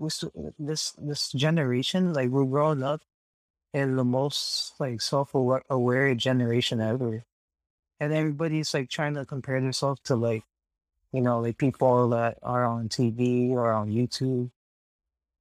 this 0.59 0.93
this 0.93 1.33
generation, 1.33 2.13
like 2.13 2.29
we're 2.31 2.45
growing 2.45 2.83
up 2.83 3.03
in 3.75 3.97
the 3.97 4.05
most 4.05 4.75
like 4.81 5.01
self 5.03 5.35
aware 5.35 6.15
generation 6.17 6.81
ever, 6.81 7.25
and 8.01 8.13
everybody's 8.15 8.75
like 8.75 8.91
trying 8.91 9.15
to 9.15 9.27
compare 9.27 9.61
themselves 9.61 10.01
to 10.05 10.17
like 10.17 10.45
you 11.13 11.23
know 11.23 11.41
like 11.41 11.59
people 11.59 12.11
that 12.11 12.39
are 12.43 12.65
on 12.67 12.89
TV 12.91 13.51
or 13.51 13.73
on 13.73 13.91
YouTube, 13.91 14.51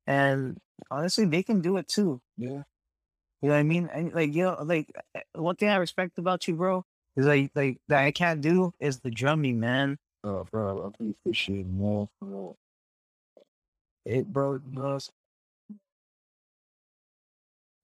and 0.07 0.59
honestly, 0.91 1.25
they 1.25 1.43
can 1.43 1.61
do 1.61 1.77
it 1.77 1.87
too. 1.87 2.21
Yeah. 2.37 2.63
You 3.41 3.49
know 3.49 3.55
what 3.55 3.59
I 3.59 3.63
mean? 3.63 3.89
And 3.93 4.13
like 4.13 4.33
you 4.33 4.43
know, 4.45 4.57
like 4.63 4.91
uh, 5.15 5.21
one 5.35 5.55
thing 5.57 5.69
I 5.69 5.77
respect 5.77 6.17
about 6.19 6.47
you, 6.47 6.55
bro, 6.55 6.85
is 7.17 7.25
like 7.25 7.51
like 7.55 7.79
that 7.89 8.03
I 8.05 8.11
can't 8.11 8.41
do 8.41 8.73
is 8.79 8.99
the 8.99 9.11
drumming, 9.11 9.59
man. 9.59 9.97
Oh, 10.23 10.45
bro, 10.51 10.93
I 10.99 11.05
appreciate 11.09 11.61
it 11.61 11.67
more. 11.67 12.09
It, 14.05 14.31
bro, 14.31 14.59
bro. 14.59 14.99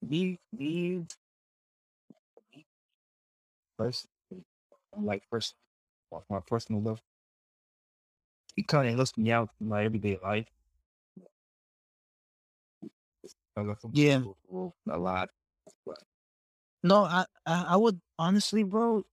Be 0.06 0.38
be 0.56 1.04
First, 3.76 4.06
like 4.96 5.24
first, 5.30 5.54
my 6.30 6.40
personal 6.46 6.80
level, 6.80 7.00
you 8.56 8.64
kind 8.64 8.88
of 8.88 8.94
helps 8.94 9.16
me 9.18 9.32
out 9.32 9.50
in 9.60 9.68
my 9.68 9.84
everyday 9.84 10.18
life. 10.22 10.46
Yeah. 13.92 14.22
a 14.88 14.98
lot. 14.98 15.30
No, 16.82 17.04
I, 17.04 17.24
I 17.46 17.64
I 17.70 17.76
would 17.76 18.00
honestly, 18.18 18.62
bro. 18.62 19.04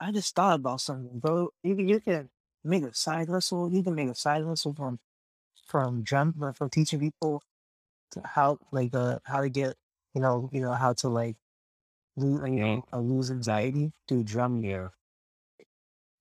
I 0.00 0.12
just 0.12 0.34
thought 0.34 0.56
about 0.56 0.80
something, 0.80 1.18
bro. 1.18 1.50
You 1.62 1.74
can 1.76 1.88
you 1.88 2.00
can 2.00 2.30
make 2.64 2.84
a 2.84 2.94
side 2.94 3.28
hustle. 3.28 3.70
You 3.72 3.82
can 3.82 3.94
make 3.94 4.08
a 4.08 4.14
side 4.14 4.44
hustle 4.44 4.74
from 4.74 5.00
from 5.66 6.02
drum 6.02 6.34
uh, 6.42 6.52
from 6.52 6.70
teaching 6.70 7.00
people 7.00 7.42
to 8.12 8.22
how 8.24 8.58
like 8.72 8.94
uh 8.94 9.20
how 9.24 9.42
to 9.42 9.50
get 9.50 9.76
you 10.14 10.22
know 10.22 10.50
you 10.52 10.60
know 10.62 10.74
how 10.74 10.92
to 10.94 11.08
like 11.08 11.36
lose 12.16 12.40
you 12.48 12.60
know 12.60 12.84
uh, 12.92 13.00
lose 13.00 13.30
anxiety 13.30 13.92
through 14.08 14.24
drumming. 14.24 14.64
Yeah. 14.64 14.88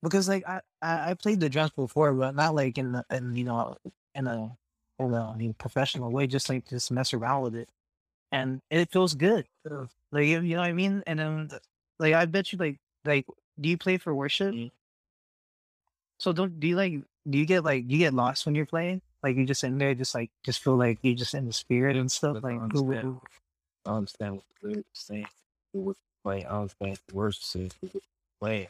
because 0.01 0.27
like 0.27 0.47
I, 0.47 0.61
I 0.81 1.11
I 1.11 1.13
played 1.15 1.39
the 1.39 1.49
drums 1.49 1.71
before, 1.75 2.13
but 2.13 2.35
not 2.35 2.55
like 2.55 2.77
in 2.77 2.93
the 2.93 3.05
in 3.09 3.35
you 3.35 3.43
know 3.45 3.77
in 4.15 4.27
a 4.27 4.57
in 4.99 5.13
a 5.13 5.31
I 5.31 5.35
mean, 5.35 5.53
professional 5.53 6.11
way, 6.11 6.27
just 6.27 6.49
like 6.49 6.67
just 6.67 6.91
mess 6.91 7.13
around 7.13 7.43
with 7.43 7.55
it, 7.55 7.69
and 8.31 8.61
it 8.69 8.91
feels 8.91 9.15
good. 9.15 9.47
Like 10.11 10.25
you 10.27 10.41
you 10.41 10.55
know 10.55 10.61
what 10.61 10.69
I 10.69 10.73
mean. 10.73 11.03
And 11.07 11.19
then 11.19 11.49
like 11.99 12.13
I 12.13 12.25
bet 12.25 12.51
you 12.53 12.59
like 12.59 12.79
like 13.05 13.25
do 13.59 13.69
you 13.69 13.77
play 13.77 13.97
for 13.97 14.13
worship? 14.13 14.53
Mhm. 14.53 14.71
So 16.19 16.31
don't 16.33 16.59
do 16.59 16.67
you 16.67 16.75
like 16.75 16.93
do 17.29 17.37
you 17.37 17.45
get 17.45 17.63
like 17.63 17.87
do 17.87 17.93
you 17.93 17.99
get 17.99 18.13
lost 18.13 18.45
when 18.45 18.55
you're 18.55 18.65
playing? 18.65 19.01
Like 19.21 19.35
you 19.35 19.45
just 19.45 19.63
in 19.63 19.77
there, 19.77 19.93
just 19.95 20.15
like 20.15 20.31
just 20.43 20.63
feel 20.63 20.75
like 20.75 20.99
you're 21.01 21.15
just 21.15 21.33
in 21.33 21.45
the 21.45 21.53
spirit 21.53 21.95
and 21.95 22.11
stuff. 22.11 22.37
I 22.43 22.47
Like 22.47 22.55
ooh, 22.55 22.63
understand. 22.63 23.07
ooh. 23.07 23.21
I 23.85 23.89
understand 23.91 24.35
what 24.35 24.43
the 24.61 24.83
saying. 24.93 25.27
Play, 26.23 26.45
I 26.45 26.55
understand 26.55 26.91
what 26.91 26.99
the 27.07 27.15
words 27.15 27.55
are. 27.55 27.89
Play. 28.39 28.69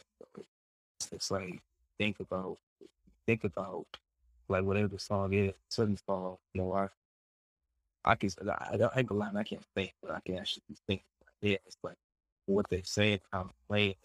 It's 1.11 1.29
like 1.29 1.61
think 1.97 2.19
about 2.19 2.57
think 3.25 3.43
about 3.43 3.85
like 4.49 4.63
whatever 4.63 4.87
the 4.87 4.99
song 4.99 5.33
is, 5.33 5.53
certain 5.69 5.97
song, 6.07 6.37
you 6.53 6.61
know, 6.61 6.73
I 6.73 6.87
I 8.05 8.15
can 8.15 8.29
I, 8.47 8.69
I 8.73 8.77
don't 8.77 8.91
I 8.95 8.99
ain't 8.99 9.07
gonna 9.07 9.19
lie, 9.19 9.39
I 9.39 9.43
can't 9.43 9.63
think, 9.75 9.93
but 10.01 10.11
I 10.11 10.19
can 10.25 10.37
actually 10.37 10.63
think 10.87 11.03
yeah, 11.41 11.57
it's 11.65 11.77
like 11.83 11.97
what 12.45 12.69
they 12.69 12.81
say, 12.83 13.21
how 13.31 13.49
they 13.69 13.95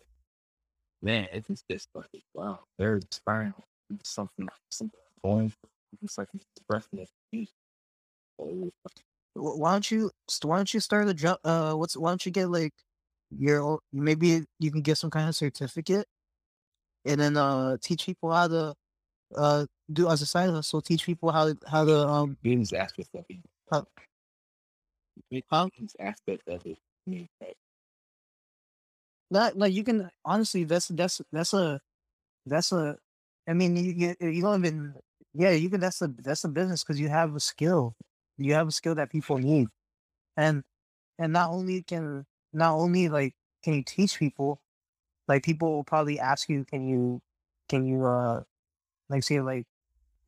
play 1.03 1.19
it. 1.19 1.21
Man, 1.21 1.29
it's 1.33 1.49
just 1.49 1.65
this 1.69 1.89
like 1.95 2.07
wow, 2.35 2.61
very 2.79 3.01
inspiring. 3.01 3.55
Something 4.05 4.49
something 4.71 5.01
going 5.25 5.53
it's 6.03 6.19
like 6.19 6.29
expressing 6.57 7.07
it. 7.33 7.49
Oh, 8.41 8.71
Why 9.35 9.73
don't 9.73 9.91
you 9.91 10.11
why 10.43 10.57
don't 10.57 10.73
you 10.75 10.81
start 10.81 11.09
a 11.09 11.15
drum? 11.15 11.37
Uh, 11.45 11.75
what's 11.75 11.97
why 11.97 12.11
don't 12.11 12.25
you 12.25 12.33
get 12.33 12.51
like 12.51 12.73
your 13.31 13.79
maybe 13.93 14.45
you 14.59 14.71
can 14.71 14.83
get 14.83 14.99
some 14.99 15.11
kind 15.11 15.29
of 15.29 15.37
certificate 15.37 16.07
and 17.05 17.21
then 17.21 17.37
uh 17.37 17.77
teach 17.83 18.07
people 18.07 18.33
how 18.33 18.49
to 18.49 18.75
uh 19.37 19.67
do 19.93 20.09
as 20.09 20.23
a 20.23 20.27
side 20.27 20.51
hustle. 20.51 20.81
Teach 20.83 21.05
people 21.05 21.31
how 21.31 21.47
to 21.49 21.59
how 21.67 21.85
to 21.85 22.09
um 22.09 22.37
business 22.43 22.73
aspect 22.73 23.11
of 23.15 23.25
it. 23.29 23.39
how, 23.71 23.87
Huh? 25.51 25.69
Business 25.73 25.97
aspect 26.01 26.49
of 26.49 26.67
it. 26.67 26.79
Not 29.31 29.57
like 29.59 29.73
you 29.75 29.85
can 29.85 30.11
honestly 30.25 30.65
that's 30.65 30.89
that's 30.89 31.21
that's 31.33 31.53
a 31.53 31.81
that's 32.47 32.73
a 32.73 32.99
I 33.49 33.55
mean 33.55 33.77
you 33.77 33.93
you, 34.21 34.29
you 34.31 34.43
don't 34.43 34.65
even 34.65 34.95
yeah 35.35 35.51
you 35.51 35.71
can 35.71 35.81
that's 35.81 36.03
a 36.03 36.09
that's 36.09 36.45
a 36.45 36.49
business 36.49 36.85
because 36.85 37.01
you 37.01 37.09
have 37.09 37.35
a 37.37 37.41
skill. 37.41 37.97
You 38.39 38.55
have 38.55 38.69
a 38.69 38.73
skill 38.73 38.95
that 38.97 39.11
people 39.11 39.39
need. 39.39 39.69
And 40.37 40.65
and 41.19 41.33
not 41.33 41.51
only 41.51 41.83
can 41.83 42.27
not 42.53 42.75
only 42.75 43.09
like 43.09 43.35
can 43.65 43.75
you 43.75 43.85
teach 43.85 44.19
people 44.19 44.61
like 45.29 45.45
people 45.45 45.73
will 45.73 45.85
probably 45.85 46.19
ask 46.21 46.49
you 46.49 46.65
can 46.65 46.89
you 46.89 47.23
can 47.69 47.87
you 47.87 48.07
uh 48.07 48.45
like 49.09 49.23
say 49.25 49.41
like 49.41 49.67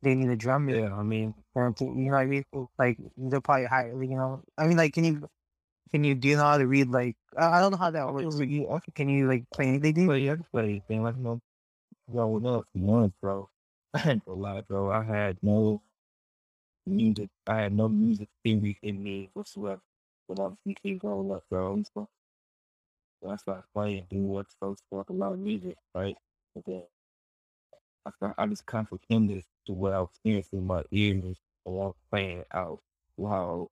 they 0.01 0.15
need 0.15 0.29
a 0.29 0.35
drummer. 0.37 0.75
Yeah, 0.75 0.95
I 0.95 1.03
mean, 1.03 1.35
you 1.55 1.61
know 1.61 2.11
what 2.11 2.19
I 2.19 2.25
mean? 2.25 2.45
Like 2.77 2.97
they'll 3.17 3.41
probably 3.41 3.65
hire 3.65 4.03
you 4.03 4.15
know 4.15 4.43
I 4.57 4.67
mean 4.67 4.77
like 4.77 4.93
can 4.93 5.03
you 5.05 5.29
can 5.91 6.03
you 6.03 6.15
do 6.15 6.29
you 6.29 6.37
know 6.37 6.43
how 6.43 6.57
to 6.57 6.67
read 6.67 6.89
like 6.89 7.17
I, 7.37 7.57
I 7.57 7.59
don't 7.59 7.71
know 7.71 7.77
how 7.77 7.91
that 7.91 8.13
works 8.13 8.39
you, 8.39 8.67
can 8.95 9.09
you 9.09 9.27
like 9.27 9.45
play 9.51 9.67
anything 9.67 10.07
play, 10.07 10.29
I 10.29 10.35
can 10.35 10.45
play 10.51 10.63
anything. 10.63 11.03
Like, 11.03 11.17
know, 11.17 11.41
growing 12.11 12.45
up, 12.45 12.65
one, 12.73 13.13
bro. 13.21 13.49
I 13.93 14.11
ain't 14.11 14.25
gonna 14.25 14.39
lie, 14.39 14.61
bro. 14.61 14.91
I 14.91 15.03
had 15.03 15.37
no 15.41 15.81
music. 16.85 17.29
I 17.47 17.61
had 17.61 17.73
no 17.73 17.89
music 17.89 18.29
theory 18.43 18.77
in 18.81 19.03
me 19.03 19.29
whatsoever. 19.33 19.81
When 20.27 20.39
I 20.39 20.43
was 20.43 20.57
growing 20.99 21.31
up, 21.31 21.43
bro. 21.49 21.83
So 23.21 23.29
I 23.29 23.35
started 23.37 23.63
playing, 23.73 24.05
doing 24.09 24.27
what 24.29 24.47
folks 24.59 24.81
talk 24.91 25.09
about 25.09 25.37
music, 25.37 25.77
right? 25.93 26.17
And 26.55 26.63
then 26.65 26.83
I 28.05 28.11
start, 28.11 28.35
I 28.37 28.47
just 28.47 28.65
this 29.27 29.45
to 29.67 29.73
what 29.73 29.93
I 29.93 29.99
was 30.01 30.09
hearing 30.23 30.43
through 30.43 30.61
my 30.61 30.83
ears 30.91 31.37
while 31.63 31.95
playing 32.11 32.45
out. 32.53 32.79
Wow. 33.17 33.69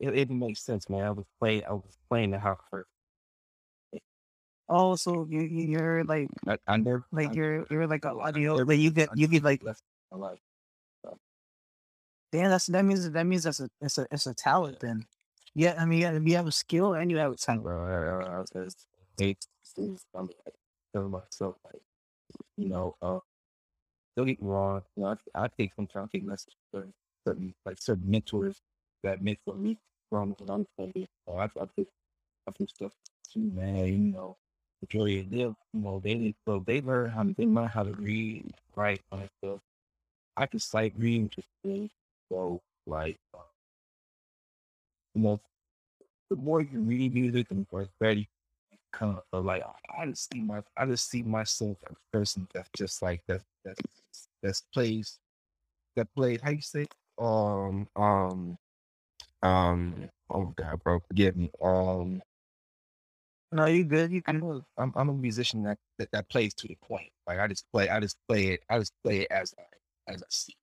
It, 0.00 0.16
it 0.16 0.30
makes 0.30 0.62
sense, 0.62 0.88
man. 0.88 1.04
I 1.04 1.10
was 1.10 1.26
playing, 1.38 1.64
I 1.66 1.72
was 1.72 1.98
playing 2.08 2.32
it 2.32 2.40
how 2.40 2.52
it 2.52 2.58
hurt. 2.72 2.88
Oh, 4.68 4.96
you 5.28 5.40
you- 5.42 5.66
you're 5.68 6.04
like 6.04 6.28
I, 6.46 6.56
I 6.66 6.76
never, 6.78 7.04
like 7.12 7.30
I- 7.30 7.34
you're 7.34 7.66
you're 7.70 7.86
like 7.86 8.04
a 8.04 8.10
audio 8.10 8.54
like 8.54 8.78
you 8.78 8.90
get 8.90 9.16
you 9.16 9.26
get 9.28 9.42
like 9.42 9.62
my 9.62 10.16
life. 10.16 10.38
damn 12.32 12.50
that's 12.50 12.66
that 12.66 12.84
means 12.84 13.10
that 13.10 13.26
means 13.26 13.42
that's 13.42 13.60
a 13.60 13.68
it's 13.80 13.98
a 13.98 14.06
it's 14.10 14.26
a 14.26 14.34
talent 14.34 14.80
then. 14.80 15.06
Yeah, 15.54 15.74
I 15.78 15.84
mean 15.84 15.98
you 16.00 16.06
have, 16.06 16.26
you 16.28 16.36
have 16.36 16.46
a 16.46 16.52
skill 16.52 16.94
and 16.94 17.10
you 17.10 17.18
have 17.18 17.32
a 17.32 17.36
talent. 17.36 17.64
bro. 17.64 17.84
I, 17.84 18.24
I, 18.24 18.36
I 18.36 18.38
was 18.38 18.50
just 18.50 18.86
things. 19.18 20.06
I'm 20.14 20.28
like 20.46 20.54
telling 20.94 21.10
myself 21.10 21.56
like, 21.64 21.82
you 22.56 22.68
know, 22.68 22.96
uh, 23.02 23.18
don't 24.16 24.26
get 24.26 24.40
me 24.40 24.48
wrong. 24.48 24.82
You 24.96 25.02
know, 25.02 25.16
I, 25.34 25.44
I 25.44 25.48
take 25.48 25.72
some 25.74 25.88
time, 25.88 26.04
I 26.04 26.16
take 26.16 26.26
lessons 26.28 26.54
from 26.70 26.94
certain 27.26 27.54
like 27.66 27.82
certain 27.82 28.08
mentors 28.08 28.62
that 29.02 29.22
mentor 29.22 29.54
me 29.54 29.78
from 30.10 30.34
when 30.38 30.50
I'm 30.50 30.66
playing. 30.76 31.08
So 31.26 31.36
I, 31.38 31.44
I 31.44 31.66
take 31.76 31.88
I 32.48 32.52
some 32.58 32.68
stuff 32.68 32.92
too, 33.32 33.40
man. 33.54 33.86
You 33.86 33.98
know, 34.12 34.36
majority 34.82 35.20
of 35.20 35.30
them, 35.30 35.56
you 35.74 35.80
know, 35.80 36.00
they 36.00 36.34
so 36.46 36.62
they 36.66 36.80
learn 36.80 37.10
how 37.10 37.22
to 37.24 37.34
they 37.34 37.46
learn 37.46 37.68
how 37.68 37.82
to 37.84 37.92
read, 37.92 38.52
write, 38.76 39.02
and 39.12 39.28
stuff. 39.42 39.60
I 40.36 40.46
can 40.46 40.60
sight 40.60 40.94
read 40.98 41.30
just. 41.32 41.90
So 42.30 42.60
like, 42.86 43.18
uh, 43.34 43.38
know, 45.22 45.40
the 46.30 46.36
more 46.36 46.60
you 46.62 46.80
read 46.80 47.14
music, 47.14 47.48
the 47.48 47.66
more 47.72 47.86
better 48.00 48.20
you 48.20 48.26
become. 48.92 49.20
So 49.32 49.40
like, 49.40 49.62
I- 49.62 50.02
I 50.02 50.06
just 50.06 50.30
see 50.32 50.40
my, 50.40 50.62
I 50.76 50.86
just 50.86 51.08
see 51.10 51.22
myself 51.22 51.78
as 51.90 51.96
a 51.96 52.16
person 52.16 52.48
that's 52.52 52.70
just 52.76 53.02
like 53.02 53.22
that, 53.28 53.42
that, 53.64 53.76
that 54.42 54.60
plays, 54.72 55.18
that 55.96 56.12
plays. 56.14 56.40
How 56.42 56.50
you 56.50 56.62
say? 56.62 56.86
Um, 57.18 57.88
um, 57.96 58.58
um. 59.42 60.08
Oh 60.30 60.52
God, 60.56 60.80
bro, 60.84 61.00
forgive 61.08 61.36
me. 61.36 61.50
Um. 61.62 62.22
No, 63.52 63.66
you 63.66 63.84
good. 63.84 64.12
You 64.12 64.22
I'm 64.26 64.40
good. 64.40 64.62
a, 64.78 64.82
I'm, 64.82 64.92
I'm 64.94 65.08
a 65.08 65.12
musician 65.14 65.64
that, 65.64 65.78
that 65.98 66.10
that 66.12 66.28
plays 66.28 66.54
to 66.54 66.68
the 66.68 66.76
point. 66.86 67.10
Like 67.26 67.40
I 67.40 67.48
just 67.48 67.64
play, 67.72 67.88
I 67.88 67.98
just 67.98 68.16
play 68.28 68.48
it, 68.48 68.62
I 68.68 68.78
just 68.78 68.92
play 69.02 69.20
it 69.20 69.28
as 69.30 69.52
I 69.58 70.12
as 70.12 70.22
I 70.22 70.26
see. 70.30 70.54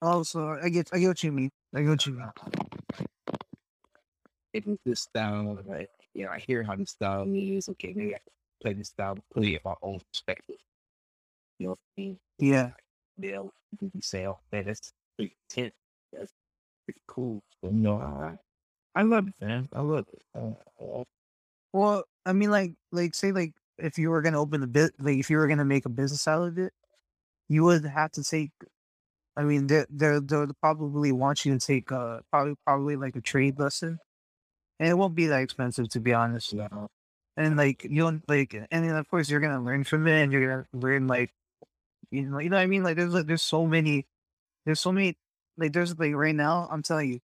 Oh, 0.00 0.22
so 0.22 0.58
I 0.62 0.68
get, 0.68 0.90
I 0.92 0.98
get 0.98 1.08
what 1.08 1.22
you 1.24 1.32
mean. 1.32 1.50
I 1.74 1.82
get 1.82 1.88
what 1.88 2.06
you 2.06 2.14
mean. 2.14 2.30
It's 4.52 4.66
this 4.84 5.00
style, 5.00 5.58
right? 5.66 5.88
You 6.14 6.24
know, 6.24 6.30
I 6.30 6.38
hear 6.38 6.62
how 6.62 6.76
this 6.76 6.90
style 6.90 7.26
is. 7.28 7.68
Okay, 7.70 7.92
maybe 7.94 8.14
I 8.14 8.18
play 8.62 8.72
this 8.74 8.88
style, 8.88 9.18
play 9.32 9.54
it 9.54 9.62
my 9.64 9.74
own 9.82 10.00
perspective. 10.12 10.56
You 11.58 11.66
know 11.66 11.70
what 11.70 11.78
I 11.96 12.00
mean? 12.00 12.18
Yeah. 12.38 12.70
Yeah, 13.20 13.42
you 13.80 14.00
say, 14.00 14.26
oh 14.26 14.38
man, 14.52 14.66
that's 14.66 14.92
pretty 15.16 15.34
intense. 15.50 15.74
That's 16.88 16.96
pretty 16.96 17.02
cool. 17.06 17.42
So, 17.62 17.70
you 17.70 17.76
know, 17.76 17.98
I 18.00 18.38
I 18.94 19.02
love 19.04 19.28
it, 19.28 19.34
man. 19.40 19.68
I 19.72 19.80
love 19.82 20.06
it. 20.12 20.22
Uh, 20.34 20.52
uh, 20.84 21.04
Well, 21.72 22.04
I 22.26 22.32
mean, 22.32 22.50
like, 22.50 22.74
like, 22.92 23.14
say, 23.14 23.32
like, 23.32 23.54
if 23.78 23.98
you 23.98 24.10
were 24.10 24.22
gonna 24.22 24.40
open 24.40 24.62
a 24.62 24.68
bit, 24.68 24.92
like, 25.00 25.18
if 25.18 25.30
you 25.30 25.38
were 25.38 25.48
gonna 25.48 25.64
make 25.64 25.86
a 25.86 25.90
business 25.90 26.28
out 26.28 26.48
of 26.48 26.58
it, 26.58 26.72
you 27.48 27.64
would 27.64 27.84
have 27.86 28.12
to 28.12 28.24
take. 28.24 28.52
I 29.36 29.44
mean, 29.44 29.68
they 29.68 29.86
they 29.90 30.20
they'll 30.20 30.52
probably 30.62 31.12
want 31.12 31.46
you 31.46 31.58
to 31.58 31.66
take 31.66 31.92
uh 31.92 32.20
probably 32.32 32.56
probably 32.66 32.96
like 32.96 33.16
a 33.16 33.22
trade 33.22 33.58
lesson, 33.60 34.00
and 34.80 34.88
it 34.90 34.94
won't 34.94 35.14
be 35.16 35.26
that 35.28 35.42
expensive 35.42 35.88
to 35.90 36.00
be 36.00 36.14
honest. 36.14 36.52
you 36.52 36.60
know, 36.72 36.88
And 37.36 37.56
like 37.56 37.84
you 37.84 38.02
don't 38.02 38.28
like, 38.28 38.54
and 38.54 38.66
then 38.70 38.96
of 38.96 39.08
course 39.10 39.30
you're 39.30 39.40
gonna 39.40 39.62
learn 39.64 39.84
from 39.84 40.06
it, 40.08 40.22
and 40.22 40.32
you're 40.32 40.42
gonna 40.48 40.66
learn 40.74 41.08
like, 41.08 41.32
you 42.10 42.22
know, 42.28 42.38
you 42.38 42.50
know 42.50 42.56
what 42.56 42.62
I 42.62 42.66
mean. 42.66 42.82
Like, 42.82 42.96
there's 42.96 43.12
like 43.14 43.26
there's 43.26 43.42
so 43.42 43.66
many, 43.66 44.06
there's 44.66 44.80
so 44.80 44.92
many, 44.92 45.16
like 45.58 45.74
there's 45.74 45.98
like 45.98 46.14
right 46.14 46.36
now. 46.36 46.68
I'm 46.72 46.82
telling 46.82 47.10
you, 47.12 47.20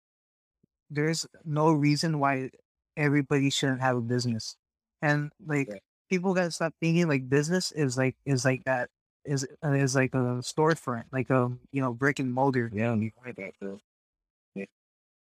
there's 0.91 1.27
no 1.45 1.73
reason 1.73 2.19
why 2.21 2.51
everybody 2.97 3.51
shouldn't 3.51 3.81
have 3.81 3.97
a 3.97 4.01
business, 4.03 4.57
and 5.03 5.33
like 5.47 5.69
Right. 5.71 5.83
people 6.11 6.35
gotta 6.35 6.51
stop 6.51 6.75
thinking 6.81 7.09
like 7.09 7.29
business 7.29 7.73
is 7.73 7.97
like 7.97 8.17
is 8.27 8.45
like 8.45 8.65
that 8.65 8.91
is 9.25 9.47
uh, 9.65 9.73
is 9.73 9.95
like 9.95 10.15
a 10.15 10.41
storefront, 10.43 11.05
like 11.13 11.31
a 11.31 11.51
you 11.73 11.83
know 11.83 11.95
brick 11.95 12.19
and 12.19 12.33
mortar. 12.35 12.71
yeah, 12.73 12.95
you 12.95 13.13
right 13.25 13.37
about 13.39 13.55
that. 13.61 13.81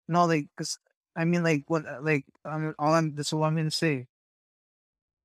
No, 0.08 0.26
like, 0.26 0.48
cause 0.58 0.78
I 1.16 1.26
mean, 1.26 1.44
like, 1.44 1.64
what, 1.68 1.86
uh, 1.86 2.00
like, 2.02 2.26
I'm 2.46 2.76
all 2.80 2.94
I'm. 2.94 3.16
That's 3.16 3.34
all 3.34 3.44
I'm 3.44 3.56
gonna 3.56 3.72
say. 3.72 4.08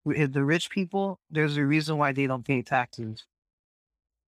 If 0.06 0.32
The 0.32 0.42
rich 0.42 0.70
people, 0.70 1.20
there's 1.28 1.58
a 1.58 1.66
reason 1.66 1.98
why 1.98 2.12
they 2.12 2.26
don't 2.26 2.46
pay 2.46 2.62
taxes. 2.62 3.26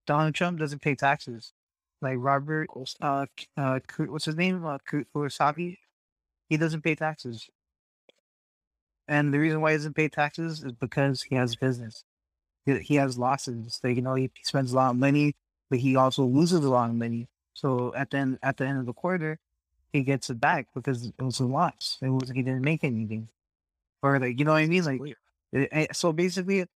Donald 0.07 0.35
Trump 0.35 0.59
doesn't 0.59 0.83
pay 0.83 0.97
taxes. 0.97 1.53
Like 2.01 2.17
Robert, 2.19 2.69
uh, 3.01 3.27
uh, 3.57 3.81
what's 4.07 4.25
his 4.27 4.37
name? 4.37 4.65
Uh, 4.65 4.79
Ku- 4.79 5.05
Kurosawa. 5.15 5.77
He 6.49 6.57
doesn't 6.57 6.83
pay 6.83 6.95
taxes. 6.97 7.51
And 9.07 9.33
the 9.33 9.39
reason 9.39 9.61
why 9.61 9.73
he 9.73 9.79
doesn't 9.79 9.95
pay 9.95 10.09
taxes 10.09 10.63
is 10.63 10.73
because 10.73 11.23
he 11.23 11.35
has 11.35 11.57
business. 11.57 12.05
He, 12.67 12.79
he 12.81 12.95
has 12.97 13.19
losses. 13.19 13.81
Like 13.85 13.97
you 13.97 14.03
know, 14.03 14.15
he 14.15 14.31
spends 14.43 14.73
a 14.73 14.77
lot 14.77 14.93
of 14.93 14.97
money, 14.97 15.37
but 15.71 15.81
he 15.81 15.97
also 15.97 16.25
loses 16.25 16.65
a 16.65 16.71
lot 16.71 16.91
of 16.91 16.97
money. 16.97 17.29
So 17.55 17.95
at 17.95 18.11
the 18.11 18.19
end, 18.19 18.39
at 18.43 18.57
the 18.59 18.67
end 18.67 18.79
of 18.81 18.87
the 18.87 18.93
quarter, 18.95 19.39
he 19.93 20.03
gets 20.03 20.31
it 20.31 20.41
back 20.41 20.69
because 20.75 21.07
it 21.07 21.23
was 21.23 21.41
a 21.41 21.47
loss. 21.47 21.99
It 22.03 22.11
was 22.11 22.31
he 22.31 22.43
didn't 22.43 22.63
make 22.63 22.85
anything, 22.85 23.29
or 24.03 24.19
like 24.21 24.39
you 24.39 24.45
know 24.45 24.53
what 24.53 24.63
I 24.65 24.67
mean. 24.67 24.85
Like 24.85 25.05
it- 25.53 25.71
it- 25.73 25.97
so 25.97 26.13
basically, 26.13 26.67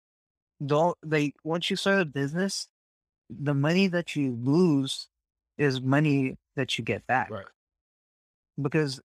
don't 0.64 0.98
like 1.04 1.36
once 1.44 1.70
you 1.70 1.76
start 1.76 2.00
a 2.02 2.04
business, 2.06 2.68
the 3.30 3.54
money 3.54 3.88
that 3.88 4.16
you 4.16 4.32
lose 4.42 5.08
is 5.58 5.80
money 5.80 6.36
that 6.56 6.78
you 6.78 6.84
get 6.84 7.06
back. 7.06 7.30
Right. 7.30 7.46
Because 8.60 9.00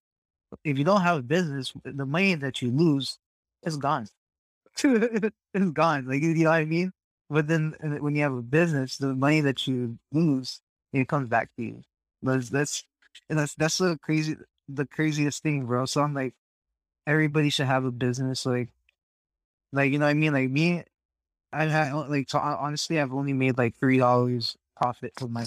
if 0.64 0.78
you 0.78 0.84
don't 0.84 1.02
have 1.02 1.20
a 1.20 1.22
business, 1.24 1.74
the 1.84 2.06
money 2.06 2.36
that 2.36 2.62
you 2.62 2.72
lose 2.72 3.18
is 3.64 3.78
gone. 3.78 4.08
it's 4.84 5.72
gone. 5.74 6.08
Like 6.08 6.22
you 6.22 6.34
know 6.36 6.50
what 6.50 6.56
I 6.56 6.66
mean. 6.66 6.92
But 7.30 7.48
then 7.48 7.76
when 8.00 8.16
you 8.16 8.24
have 8.24 8.34
a 8.34 8.42
business, 8.42 8.98
the 8.98 9.14
money 9.14 9.42
that 9.42 9.68
you 9.68 9.98
lose, 10.12 10.62
it 10.94 11.08
comes 11.08 11.28
back 11.30 11.50
to 11.58 11.64
you. 11.64 11.82
That's 12.22 12.50
that's 12.50 12.84
and 13.30 13.40
that's 13.40 13.56
that's 13.56 13.78
the 13.80 13.98
crazy 14.02 14.38
the 14.70 14.86
craziest 14.86 15.44
thing, 15.44 15.66
bro. 15.66 15.86
So 15.86 16.02
I'm 16.02 16.14
like, 16.14 16.34
everybody 17.06 17.50
should 17.50 17.68
have 17.68 17.86
a 17.86 17.92
business. 17.92 18.46
Like, 18.46 18.70
like 19.74 19.92
you 19.92 20.00
know 20.00 20.06
what 20.06 20.12
I 20.12 20.16
mean. 20.16 20.34
Like 20.34 20.50
me, 20.50 20.84
I've 21.52 21.72
had 21.72 21.94
like 21.94 22.30
so 22.30 22.40
honestly, 22.40 23.00
I've 23.00 23.14
only 23.14 23.34
made 23.34 23.58
like 23.58 23.76
three 23.76 23.98
dollars 23.98 24.56
profit 24.76 25.14
from 25.18 25.34
my 25.34 25.46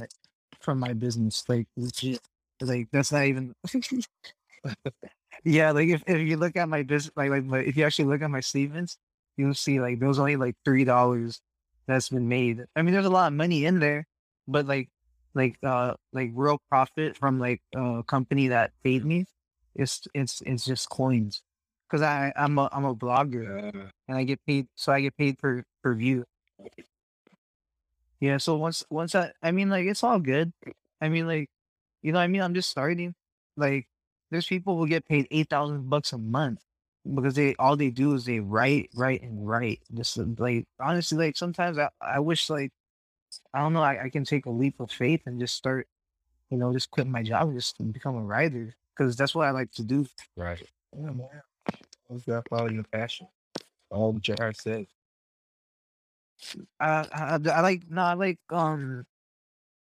from 0.61 0.79
my 0.79 0.93
business. 0.93 1.45
Like 1.49 1.67
legit. 1.77 2.21
Like 2.61 2.89
that's 2.93 3.13
not 3.13 3.25
even. 3.25 3.55
yeah, 5.45 5.71
like 5.73 5.89
if, 5.89 6.03
if 6.07 6.19
you 6.21 6.37
look 6.37 6.57
at 6.57 6.69
my 6.69 6.83
business, 6.83 7.13
like 7.17 7.31
like 7.31 7.67
if 7.67 7.77
you 7.77 7.85
actually 7.85 8.07
look 8.07 8.23
at 8.23 8.31
my 8.31 8.41
statements, 8.41 8.99
you'll 9.37 9.55
see 9.55 9.81
like 9.81 9.99
there 9.99 10.09
was 10.09 10.19
only 10.19 10.37
like 10.37 10.57
three 10.65 10.85
dollars 10.85 11.41
that's 11.87 12.09
been 12.11 12.29
made. 12.29 12.65
I 12.77 12.83
mean, 12.83 12.93
there's 12.93 13.07
a 13.07 13.11
lot 13.11 13.29
of 13.29 13.33
money 13.35 13.65
in 13.65 13.81
there, 13.81 14.07
but 14.47 14.67
like 14.67 14.89
like 15.35 15.57
uh 15.63 15.95
like 16.13 16.31
real 16.35 16.61
profit 16.69 17.17
from 17.17 17.39
like 17.39 17.63
a 17.75 18.03
company 18.07 18.49
that 18.49 18.73
paid 18.85 19.05
me, 19.05 19.27
it's 19.75 20.07
it's 20.15 20.43
it's 20.43 20.65
just 20.65 20.89
coins. 20.89 21.43
Cause 21.91 22.03
I 22.03 22.33
I'm 22.37 22.59
a 22.59 22.69
I'm 22.73 22.85
a 22.85 22.95
blogger 22.95 23.73
and 24.09 24.17
I 24.17 24.25
get 24.25 24.41
paid, 24.47 24.69
so 24.77 24.93
I 24.93 25.01
get 25.01 25.17
paid 25.17 25.39
per 25.39 25.65
per 25.83 25.95
view. 25.95 26.25
Yeah, 28.21 28.37
so 28.37 28.57
once 28.57 28.85
once 28.91 29.15
I 29.15 29.33
I 29.43 29.51
mean 29.51 29.71
like 29.71 29.87
it's 29.87 30.05
all 30.05 30.19
good. 30.19 30.53
I 31.01 31.09
mean 31.09 31.27
like 31.27 31.49
you 32.03 32.13
know 32.13 32.19
what 32.19 32.25
I 32.25 32.29
mean 32.29 32.43
I'm 32.43 32.55
just 32.55 32.71
starting. 32.71 33.15
Like 33.57 33.89
there's 34.31 34.47
people 34.47 34.77
who 34.77 34.87
get 34.87 35.07
paid 35.09 35.27
eight 35.31 35.49
thousand 35.49 35.89
bucks 35.89 36.13
a 36.13 36.19
month 36.19 36.61
because 37.15 37.35
they 37.35 37.55
all 37.59 37.77
they 37.77 37.91
do 37.91 38.15
is 38.15 38.25
they 38.27 38.41
write, 38.41 38.91
write, 38.95 39.23
and 39.23 39.47
write. 39.49 39.81
Just 39.95 40.19
like 40.39 40.67
honestly, 40.79 41.19
like 41.19 41.37
sometimes 41.37 41.79
I 41.79 41.89
I 42.01 42.21
wish 42.21 42.51
like 42.51 42.73
I 43.55 43.61
don't 43.61 43.73
know 43.73 43.83
I, 43.83 44.05
I 44.05 44.09
can 44.11 44.25
take 44.25 44.47
a 44.47 44.51
leap 44.51 44.81
of 44.81 44.91
faith 44.91 45.23
and 45.27 45.41
just 45.41 45.55
start, 45.55 45.89
you 46.51 46.59
know, 46.59 46.73
just 46.73 46.91
quit 46.91 47.07
my 47.07 47.23
job 47.23 47.49
and 47.49 47.57
just 47.57 47.77
become 47.93 48.17
a 48.17 48.23
writer 48.23 48.75
because 48.97 49.17
that's 49.17 49.35
what 49.35 49.47
I 49.47 49.51
like 49.51 49.73
to 49.73 49.83
do. 49.83 50.07
right. 50.37 50.63
Yeah, 50.95 51.11
man. 51.11 51.29
That? 52.27 52.43
Follow 52.51 52.69
your 52.69 52.83
passion. 52.85 53.29
All 53.91 54.13
what 54.13 54.27
your 54.27 54.37
heart 54.39 54.57
says. 54.57 54.87
I, 56.79 57.07
I 57.13 57.51
I 57.51 57.61
like 57.61 57.85
no, 57.89 58.03
I 58.03 58.15
like 58.15 58.39
um, 58.51 59.07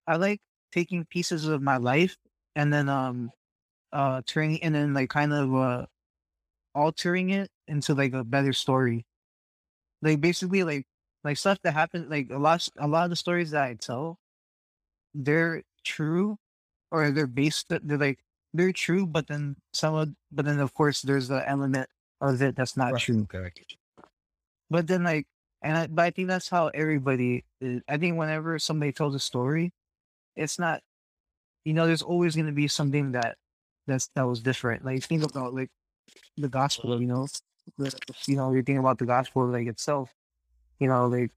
I 0.06 0.16
like 0.16 0.40
taking 0.72 1.04
pieces 1.06 1.46
of 1.46 1.62
my 1.62 1.76
life 1.78 2.16
and 2.56 2.72
then 2.72 2.88
um, 2.88 3.32
uh, 3.92 4.22
turning 4.26 4.62
and 4.62 4.74
then 4.74 4.94
like 4.94 5.10
kind 5.10 5.32
of 5.32 5.54
uh, 5.54 5.86
altering 6.74 7.30
it 7.30 7.50
into 7.68 7.94
like 7.94 8.14
a 8.14 8.24
better 8.24 8.52
story. 8.52 9.06
Like 10.02 10.20
basically 10.20 10.64
like 10.64 10.86
like 11.24 11.36
stuff 11.38 11.58
that 11.62 11.72
happened 11.74 12.10
like 12.10 12.30
a 12.30 12.38
lot 12.38 12.68
a 12.78 12.88
lot 12.88 13.04
of 13.04 13.10
the 13.10 13.16
stories 13.16 13.50
that 13.52 13.64
I 13.64 13.74
tell, 13.74 14.18
they're 15.14 15.62
true, 15.84 16.38
or 16.92 17.10
they're 17.10 17.26
based 17.26 17.68
they're 17.70 17.98
like 17.98 18.20
they're 18.54 18.72
true, 18.72 19.06
but 19.06 19.28
then 19.28 19.56
some 19.72 19.94
of 19.94 20.10
but 20.32 20.44
then 20.46 20.60
of 20.60 20.74
course 20.74 21.02
there's 21.02 21.28
the 21.28 21.48
element 21.48 21.88
of 22.20 22.40
it 22.42 22.56
that's 22.56 22.76
not 22.76 22.94
Right. 22.94 23.02
true. 23.02 23.24
Okay, 23.24 23.38
I 23.38 23.48
get 23.50 23.72
you. 23.72 23.78
But 24.70 24.86
then 24.86 25.02
like, 25.04 25.26
and 25.62 25.76
I, 25.78 25.86
but 25.88 26.02
I 26.04 26.10
think 26.10 26.28
that's 26.28 26.48
how 26.48 26.68
everybody. 26.68 27.44
Is. 27.60 27.82
I 27.88 27.98
think 27.98 28.18
whenever 28.18 28.58
somebody 28.58 28.92
tells 28.92 29.14
a 29.14 29.18
story, 29.18 29.72
it's 30.36 30.58
not, 30.58 30.82
you 31.64 31.74
know, 31.74 31.86
there's 31.86 32.02
always 32.02 32.34
going 32.36 32.46
to 32.46 32.52
be 32.52 32.68
something 32.68 33.12
that 33.12 33.36
that's 33.86 34.08
that 34.14 34.22
was 34.26 34.40
different. 34.40 34.84
Like 34.84 35.02
think 35.04 35.24
about 35.24 35.54
like 35.54 35.70
the 36.36 36.48
gospel, 36.48 37.00
you 37.00 37.06
know, 37.06 37.26
the- 37.78 37.94
you 38.26 38.36
know, 38.36 38.52
you 38.52 38.62
think 38.62 38.78
about 38.78 38.98
the 38.98 39.06
gospel 39.06 39.46
like 39.46 39.66
itself, 39.66 40.12
you 40.80 40.88
know, 40.88 41.06
like 41.06 41.30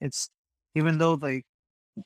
it's 0.00 0.30
even 0.74 0.98
though 0.98 1.14
like 1.14 1.44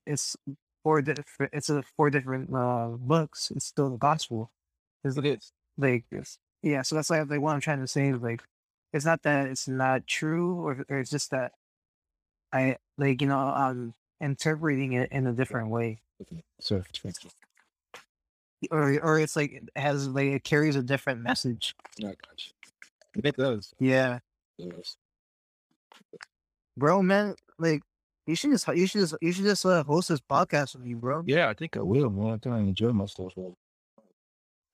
it's 0.07 0.37
four 0.83 1.03
different, 1.03 1.53
it's 1.55 1.71
a 1.71 1.83
four 1.97 2.11
different 2.11 2.55
uh 2.55 2.89
books. 2.99 3.51
It's 3.55 3.67
still 3.67 3.91
the 3.91 3.99
gospel. 3.99 4.51
It's 5.05 5.17
It 5.17 5.27
is. 5.27 5.53
like 5.79 6.05
it's, 6.11 6.39
yeah 6.63 6.83
so 6.83 6.95
that's 6.97 7.09
like, 7.11 7.29
like 7.31 7.41
what 7.41 7.55
i'm 7.55 7.61
trying 7.61 7.81
to 7.81 7.87
say 7.87 8.09
is 8.09 8.21
like 8.21 8.43
it's 8.93 9.05
not 9.05 9.23
that 9.23 9.49
it's 9.49 9.69
not 9.69 10.07
true 10.07 10.55
or, 10.67 10.85
or 10.89 10.99
it's 10.99 11.11
just 11.11 11.31
that 11.31 11.53
i 12.53 12.77
like 12.99 13.21
you 13.21 13.27
know 13.29 13.39
i'm 13.39 13.95
interpreting 14.21 14.93
it 14.93 15.11
in 15.13 15.27
a 15.27 15.33
different 15.33 15.71
way 15.71 16.01
So, 16.61 16.83
or 18.71 19.01
or 19.01 19.19
it's 19.19 19.37
like 19.37 19.53
it 19.53 19.69
has 19.77 20.09
like 20.09 20.27
it 20.27 20.45
carries 20.45 20.77
a 20.77 20.83
different 20.83 21.21
message 21.23 21.75
got 22.01 22.15
you. 23.17 23.23
It 23.25 23.37
does. 23.37 23.73
yeah 23.79 24.19
Yes. 24.59 24.97
bro, 26.77 27.03
man. 27.03 27.35
Like 27.59 27.83
you 28.27 28.35
should 28.37 28.51
just 28.51 28.69
you 28.69 28.87
should 28.87 29.01
just 29.01 29.15
you 29.23 29.33
should 29.33 29.45
just 29.45 29.65
uh, 29.65 29.83
host 29.85 30.09
this 30.11 30.21
podcast 30.21 30.75
with 30.75 30.85
me, 30.85 30.95
bro. 30.95 31.23
Yeah, 31.27 31.49
I 31.49 31.55
think 31.55 31.77
I 31.77 31.81
will. 31.81 32.11
Man, 32.11 32.27
I 32.35 32.37
think 32.37 32.55
I 32.55 32.59
enjoy 32.59 32.93
myself. 32.93 33.35
Bro. 33.35 33.57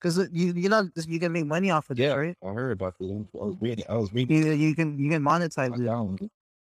Because 0.00 0.28
you 0.32 0.52
you 0.52 0.68
know 0.68 0.88
you 1.06 1.18
can 1.18 1.32
make 1.32 1.46
money 1.46 1.70
off 1.70 1.90
of 1.90 1.96
this, 1.96 2.06
Yeah, 2.06 2.14
right? 2.14 2.36
I 2.44 2.52
heard 2.52 2.72
about 2.72 2.98
this. 2.98 3.10
I 3.10 3.44
was 3.44 3.56
reading. 3.60 3.84
I 3.88 3.96
was 3.96 4.12
reading. 4.12 4.36
You, 4.36 4.52
you 4.52 4.74
can 4.74 4.98
you 4.98 5.10
can 5.10 5.22
monetize 5.22 5.72
I 5.72 5.76
it. 5.76 5.80
downloaded. 5.80 6.30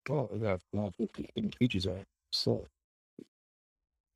Oh, 0.10 0.30
it 0.34 0.42
got 0.42 0.60
a 0.74 0.78
lot 0.78 0.94
of 1.00 1.54
features 1.58 1.88
on 1.88 1.98
it. 1.98 2.08
So 2.32 2.66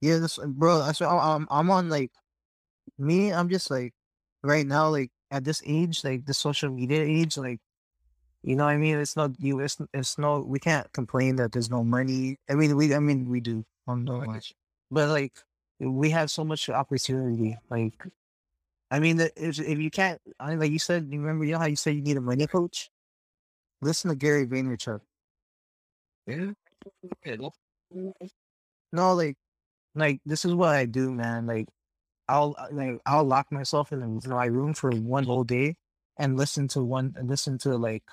Yeah, 0.01 0.17
this 0.17 0.37
bro. 0.37 0.81
I 0.81 0.91
swear, 0.91 1.09
I'm 1.09 1.47
I'm 1.49 1.69
on 1.69 1.89
like 1.89 2.11
me. 2.97 3.31
I'm 3.33 3.49
just 3.49 3.71
like 3.71 3.93
right 4.43 4.65
now, 4.65 4.89
like 4.89 5.11
at 5.31 5.43
this 5.43 5.61
age, 5.65 6.03
like 6.03 6.25
the 6.25 6.33
social 6.33 6.69
media 6.69 7.01
age, 7.01 7.37
like 7.37 7.59
you 8.43 8.55
know 8.55 8.65
what 8.65 8.71
I 8.71 8.77
mean. 8.77 8.97
It's 8.97 9.15
not 9.15 9.31
you. 9.39 9.59
It's 9.59 9.77
it's 9.93 10.17
no. 10.17 10.39
We 10.41 10.59
can't 10.59 10.91
complain 10.93 11.37
that 11.37 11.51
there's 11.51 11.69
no 11.69 11.83
money. 11.83 12.37
I 12.49 12.55
mean, 12.55 12.75
we 12.75 12.93
I 12.93 12.99
mean 12.99 13.29
we 13.29 13.39
do. 13.39 13.63
Um, 13.87 14.05
no, 14.05 14.21
I 14.21 14.35
you. 14.35 14.41
but 14.91 15.09
like 15.09 15.33
we 15.79 16.09
have 16.11 16.29
so 16.31 16.43
much 16.43 16.69
opportunity. 16.69 17.57
Like 17.69 17.93
I 18.89 18.99
mean, 18.99 19.19
if 19.19 19.59
if 19.59 19.79
you 19.79 19.89
can't, 19.91 20.21
I 20.39 20.51
mean, 20.51 20.59
like 20.59 20.71
you 20.71 20.79
said, 20.79 21.07
you 21.11 21.19
remember 21.19 21.43
you 21.45 21.53
know 21.53 21.59
how 21.59 21.65
you 21.65 21.75
said 21.75 21.95
you 21.95 22.01
need 22.01 22.17
a 22.17 22.21
money 22.21 22.47
coach. 22.47 22.89
Listen 23.81 24.09
to 24.09 24.15
Gary 24.15 24.47
Vaynerchuk. 24.47 25.01
Yeah. 26.25 26.51
No. 28.91 29.13
Like, 29.13 29.35
like 29.95 30.21
this 30.25 30.45
is 30.45 30.53
what 30.53 30.75
I 30.75 30.85
do, 30.85 31.11
man. 31.11 31.45
Like, 31.47 31.67
I'll 32.29 32.55
uh, 32.57 32.67
like 32.71 32.99
I'll 33.05 33.25
lock 33.25 33.51
myself 33.51 33.91
in 33.91 34.21
my 34.25 34.45
room 34.45 34.73
for 34.73 34.91
one 34.91 35.25
whole 35.25 35.43
day 35.43 35.75
and 36.17 36.37
listen 36.37 36.67
to 36.69 36.83
one, 36.83 37.15
listen 37.21 37.57
to 37.59 37.77
like, 37.77 38.03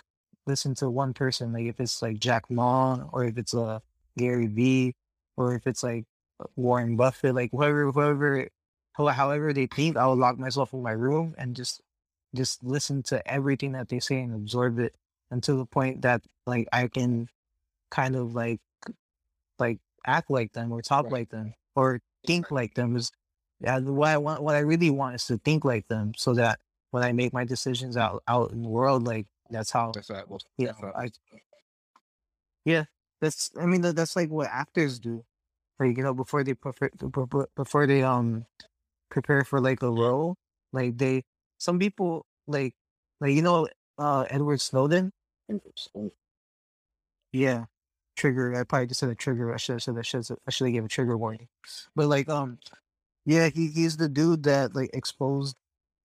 listen 0.47 0.75
to 0.77 0.91
one 0.91 1.15
person. 1.15 1.53
Like 1.53 1.67
if 1.67 1.81
it's 1.81 2.03
like 2.03 2.19
Jack 2.19 2.51
Ma, 2.51 2.99
or 3.13 3.25
if 3.25 3.39
it's 3.39 3.55
uh 3.55 3.79
Gary 4.19 4.47
V, 4.47 4.95
or 5.37 5.55
if 5.55 5.67
it's 5.67 5.83
like 5.83 6.05
Warren 6.57 6.97
Buffett, 6.97 7.35
like 7.35 7.51
whoever, 7.53 7.91
whoever, 7.93 8.49
however 8.97 9.53
they 9.53 9.67
think, 9.67 9.97
I'll 9.97 10.17
lock 10.17 10.39
myself 10.39 10.73
in 10.73 10.83
my 10.83 10.93
room 10.93 11.35
and 11.39 11.55
just, 11.57 11.81
just 12.35 12.63
listen 12.65 13.03
to 13.05 13.27
everything 13.31 13.73
that 13.73 13.89
they 13.89 14.01
say 14.01 14.21
and 14.21 14.35
absorb 14.35 14.79
it 14.79 14.95
until 15.31 15.57
the 15.59 15.67
point 15.67 16.03
that 16.03 16.23
like 16.47 16.69
I 16.73 16.89
can, 16.89 17.29
kind 17.91 18.17
of 18.17 18.35
like, 18.35 18.61
like 19.59 19.79
act 20.07 20.31
like 20.31 20.53
them 20.53 20.73
or 20.73 20.83
talk 20.83 21.05
Right. 21.05 21.13
like 21.13 21.31
them 21.31 21.55
or 21.77 22.01
think 22.27 22.51
like 22.51 22.75
them 22.75 22.97
is 22.97 23.11
yeah, 23.61 23.79
what 23.79 24.09
I 24.09 24.19
want 24.19 24.43
what 24.43 24.57
I 24.57 24.61
really 24.61 24.91
want 24.91 25.15
is 25.15 25.27
to 25.27 25.39
think 25.39 25.65
like 25.65 25.87
them 25.89 26.13
so 26.17 26.35
that 26.35 26.59
when 26.91 27.03
I 27.03 27.13
make 27.13 27.33
my 27.33 27.45
decisions 27.45 27.97
out 27.97 28.23
out 28.29 28.51
in 28.53 28.63
the 28.63 28.69
world, 28.69 29.05
like 29.05 29.27
that's 29.51 29.71
how 29.71 29.93
That's 29.93 30.09
how 30.09 30.17
it 30.17 30.29
was. 30.29 30.45
yeah, 30.59 30.73
That's 30.81 30.97
I 30.97 31.11
yeah, 32.65 32.85
that's 33.21 33.51
I 33.61 33.67
mean 33.67 33.83
that, 33.83 33.97
that's 33.97 34.17
like 34.17 34.31
what 34.31 34.49
actors 34.51 34.99
do, 34.99 35.25
like 35.79 35.97
you 35.97 36.03
know 36.03 36.15
before 36.15 36.43
they 36.45 36.55
prefer 36.55 36.91
before 36.99 37.49
before 37.55 37.87
they 37.87 38.03
um 38.03 38.47
prepare 39.15 39.45
for 39.45 39.61
like 39.61 39.83
a 39.83 39.91
role, 39.91 40.37
like 40.73 40.99
they 40.99 41.23
some 41.59 41.79
people 41.79 42.27
like 42.47 42.75
like 43.21 43.33
you 43.33 43.43
know 43.43 43.69
uh 43.99 44.27
Edward 44.29 44.61
Snowden, 44.61 45.13
yeah, 47.33 47.65
trigger. 48.17 48.55
I 48.55 48.65
probably 48.65 48.87
just 48.89 49.01
said 49.01 49.11
a 49.11 49.15
trigger. 49.15 49.53
I 49.53 49.57
should 49.59 49.75
have 49.75 49.83
said 49.83 49.99
I 49.99 50.03
should 50.03 50.27
I 50.47 50.51
should 50.51 50.67
have 50.67 50.75
gave 50.75 50.85
a 50.85 50.89
trigger 50.89 51.17
warning, 51.17 51.49
but 51.97 52.09
like 52.09 52.29
um 52.29 52.59
yeah, 53.27 53.49
he 53.55 53.69
he's 53.71 53.97
the 53.99 54.09
dude 54.09 54.45
that 54.45 54.75
like 54.77 54.91
exposed 54.95 55.57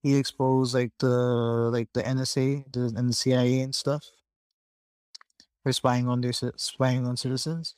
he 0.04 0.16
exposed 0.18 0.74
like 0.76 0.92
the 1.00 1.10
like 1.10 1.90
the 1.94 2.04
NSA 2.04 2.66
the, 2.72 2.94
and 2.98 3.10
the 3.10 3.14
CIA 3.14 3.62
and 3.62 3.76
stuff 3.76 4.06
for 5.64 5.72
spying 5.74 6.08
on 6.08 6.22
their 6.22 6.34
spying 6.34 7.06
on 7.06 7.18
citizens. 7.18 7.76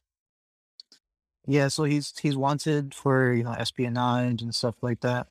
Yeah, 1.48 1.68
so 1.70 1.84
he's 1.84 2.14
he's 2.20 2.38
wanted 2.38 2.94
for 2.94 3.34
you 3.34 3.44
know 3.44 3.54
espionage 3.54 4.42
and 4.42 4.54
stuff 4.54 4.76
like 4.82 5.02
that. 5.02 5.28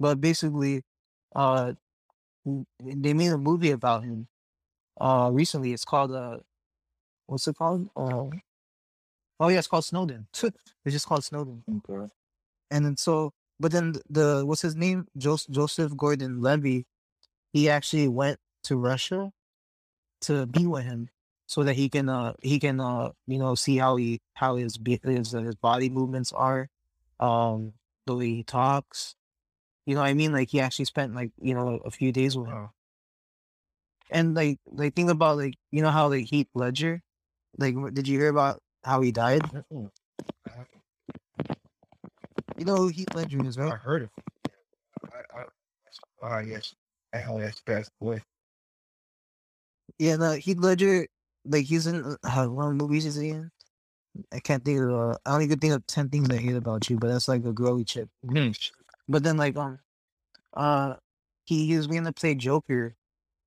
But 0.00 0.20
basically, 0.20 0.82
uh, 1.34 1.74
they 2.82 3.12
made 3.14 3.32
a 3.32 3.38
movie 3.38 3.70
about 3.70 4.04
him. 4.04 4.28
Uh, 5.00 5.30
recently 5.32 5.72
it's 5.72 5.84
called 5.84 6.12
uh, 6.12 6.38
what's 7.26 7.48
it 7.48 7.56
called? 7.56 7.90
Uh, 7.96 8.26
oh 9.40 9.48
yeah, 9.48 9.58
it's 9.58 9.68
called 9.68 9.84
Snowden. 9.84 10.26
it's 10.42 10.54
just 10.88 11.06
called 11.06 11.24
Snowden 11.24 11.62
Okay. 11.88 12.10
and 12.70 12.84
then 12.86 12.96
so 12.96 13.32
but 13.60 13.72
then 13.72 13.94
the 14.10 14.44
what's 14.46 14.62
his 14.62 14.76
name 14.76 15.06
Jos- 15.18 15.46
joseph 15.46 15.96
gordon 15.96 16.40
levitt 16.42 16.86
he 17.52 17.68
actually 17.70 18.08
went 18.08 18.38
to 18.64 18.76
russia 18.76 19.32
to 20.22 20.46
be 20.46 20.66
with 20.66 20.84
him 20.84 21.08
so 21.46 21.62
that 21.64 21.74
he 21.74 21.88
can 21.88 22.08
uh 22.08 22.32
he 22.42 22.58
can 22.58 22.80
uh 22.80 23.10
you 23.26 23.38
know 23.38 23.54
see 23.54 23.76
how 23.76 23.96
he 23.96 24.20
how 24.34 24.56
his 24.56 24.78
his, 25.04 25.34
uh, 25.34 25.40
his 25.40 25.54
body 25.54 25.88
movements 25.88 26.32
are 26.32 26.68
um 27.20 27.72
the 28.06 28.14
way 28.14 28.26
he 28.26 28.42
talks 28.42 29.14
you 29.86 29.94
know 29.94 30.00
what 30.00 30.08
i 30.08 30.14
mean 30.14 30.32
like 30.32 30.50
he 30.50 30.60
actually 30.60 30.84
spent 30.84 31.14
like 31.14 31.30
you 31.40 31.54
know 31.54 31.80
a 31.84 31.90
few 31.90 32.12
days 32.12 32.36
with 32.36 32.48
him 32.48 32.54
Wow. 32.54 32.70
and 34.10 34.34
like 34.34 34.58
like 34.66 34.94
think 34.94 35.10
about 35.10 35.36
like 35.38 35.54
you 35.70 35.82
know 35.82 35.90
how 35.90 36.08
like 36.08 36.26
heath 36.26 36.48
ledger 36.54 37.02
like 37.58 37.74
did 37.94 38.06
you 38.08 38.18
hear 38.18 38.28
about 38.28 38.60
how 38.84 39.00
he 39.00 39.12
died 39.12 39.42
you 42.58 42.64
know 42.64 42.76
who 42.76 42.88
heath 42.88 43.14
ledger 43.14 43.44
is 43.44 43.58
right? 43.58 43.72
I 43.72 43.76
heard 43.76 44.02
of 44.02 44.10
it. 44.16 44.24
I, 45.12 45.40
I, 45.40 45.44
ah, 46.22 46.38
yes. 46.40 46.74
I 47.14 47.18
how 47.18 47.38
that's 47.38 47.60
passed 47.60 47.90
away. 48.00 48.22
Yeah, 49.98 50.16
no, 50.16 50.32
Heath 50.32 50.58
Ledger, 50.58 51.06
like 51.48 51.64
he's 51.64 51.86
in 51.86 52.04
uh, 52.04 52.16
uh, 52.24 52.46
what 52.46 52.72
movies 52.72 53.06
is 53.06 53.16
he 53.16 53.30
in? 53.30 53.50
I 54.32 54.40
can't 54.40 54.64
think 54.64 54.80
of. 54.80 54.90
Uh, 54.90 55.16
I 55.26 55.34
only 55.34 55.48
could 55.48 55.60
think 55.60 55.74
of 55.74 55.86
ten 55.86 56.08
things 56.08 56.30
I 56.30 56.36
hate 56.36 56.56
about 56.56 56.88
you, 56.88 56.96
but 56.98 57.08
that's 57.08 57.28
like 57.28 57.44
a 57.44 57.52
girly 57.52 57.84
chick. 57.84 58.08
Mhm. 58.24 58.56
But 59.08 59.22
then 59.22 59.36
like 59.36 59.56
um, 59.56 59.78
uh, 60.54 60.94
he, 61.44 61.66
he 61.66 61.76
was 61.76 61.86
going 61.86 62.04
to 62.04 62.12
play 62.12 62.34
Joker 62.34 62.96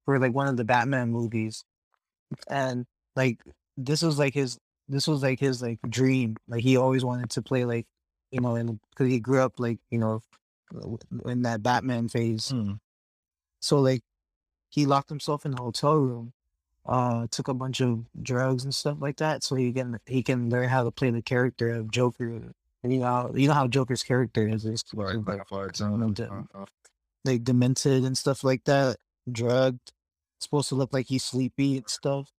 for 0.05 0.19
like 0.19 0.34
one 0.34 0.47
of 0.47 0.57
the 0.57 0.63
Batman 0.63 1.11
movies, 1.11 1.65
and 2.47 2.85
like 3.15 3.41
this 3.77 4.01
was 4.01 4.19
like 4.19 4.34
his 4.34 4.57
this 4.88 5.07
was 5.07 5.21
like 5.23 5.39
his 5.39 5.61
like 5.61 5.80
dream. 5.89 6.38
Like 6.47 6.63
he 6.63 6.77
always 6.77 7.03
wanted 7.03 7.30
to 7.31 7.41
play 7.41 7.65
like 7.65 7.88
you 8.31 8.41
know, 8.41 8.55
and 8.55 8.80
because 8.91 9.07
he 9.11 9.19
grew 9.19 9.41
up 9.41 9.59
like 9.59 9.80
you 9.89 9.99
know 9.99 10.21
in 11.26 11.41
that 11.43 11.63
Batman 11.63 12.09
phase. 12.09 12.51
Mm. 12.51 12.80
So 13.59 13.80
like 13.80 14.01
he 14.69 14.85
locked 14.85 15.09
himself 15.09 15.45
in 15.45 15.53
a 15.53 15.61
hotel 15.61 15.95
room, 15.95 16.34
uh, 16.85 17.27
took 17.31 17.47
a 17.47 17.53
bunch 17.53 17.81
of 17.81 18.06
drugs 18.22 18.64
and 18.64 18.73
stuff 18.73 18.97
like 18.99 19.18
that, 19.18 19.43
so 19.43 19.56
he 19.56 19.72
can 19.72 19.99
he 20.06 20.23
can 20.23 20.49
learn 20.49 20.69
how 20.69 20.84
to 20.84 20.91
play 20.91 21.11
the 21.11 21.22
character 21.22 21.72
of 21.72 21.91
Joker. 21.91 22.41
And 22.84 22.93
you 22.93 22.99
know 22.99 23.31
you 23.35 23.47
know 23.47 23.53
how 23.53 23.68
Joker's 23.68 24.03
character 24.03 24.47
is, 24.47 24.65
is 24.65 24.84
Like, 24.93 25.15
like, 25.15 25.27
like 25.27 25.47
fire 25.47 25.73
zone. 25.73 25.99
no 25.99 26.10
doubt. 26.11 26.47
Uh, 26.53 26.61
uh, 26.61 26.65
like 27.26 27.43
demented 27.43 28.06
and 28.06 28.18
stuff 28.18 28.43
like 28.43 28.64
that, 28.64 28.97
drugged, 29.30 29.91
supposed 30.39 30.69
to 30.69 30.76
look 30.76 30.93
like 30.93 31.07
he's 31.07 31.23
sleepy 31.23 31.77
and 31.77 31.89
stuff. 31.89 32.31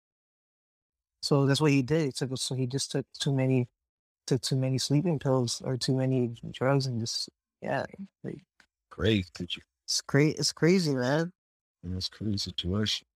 So 1.22 1.44
that's 1.46 1.60
what 1.60 1.72
he 1.72 1.82
did. 1.82 2.06
He 2.06 2.12
took 2.12 2.30
so 2.36 2.54
he 2.54 2.66
just 2.66 2.90
took 2.90 3.06
too 3.18 3.34
many 3.34 3.68
took 4.26 4.40
too 4.40 4.56
many 4.56 4.78
sleeping 4.78 5.18
pills 5.18 5.60
or 5.64 5.76
too 5.76 5.94
many 5.94 6.34
drugs 6.52 6.86
and 6.86 7.00
just 7.00 7.28
yeah, 7.60 7.84
like, 8.24 8.42
crazy 8.90 9.28
it's 9.90 10.00
crazy. 10.02 10.36
It's 10.38 10.52
crazy, 10.52 10.94
man. 10.94 11.32
It's 11.82 12.08
crazy 12.08 12.38
situation. 12.38 13.06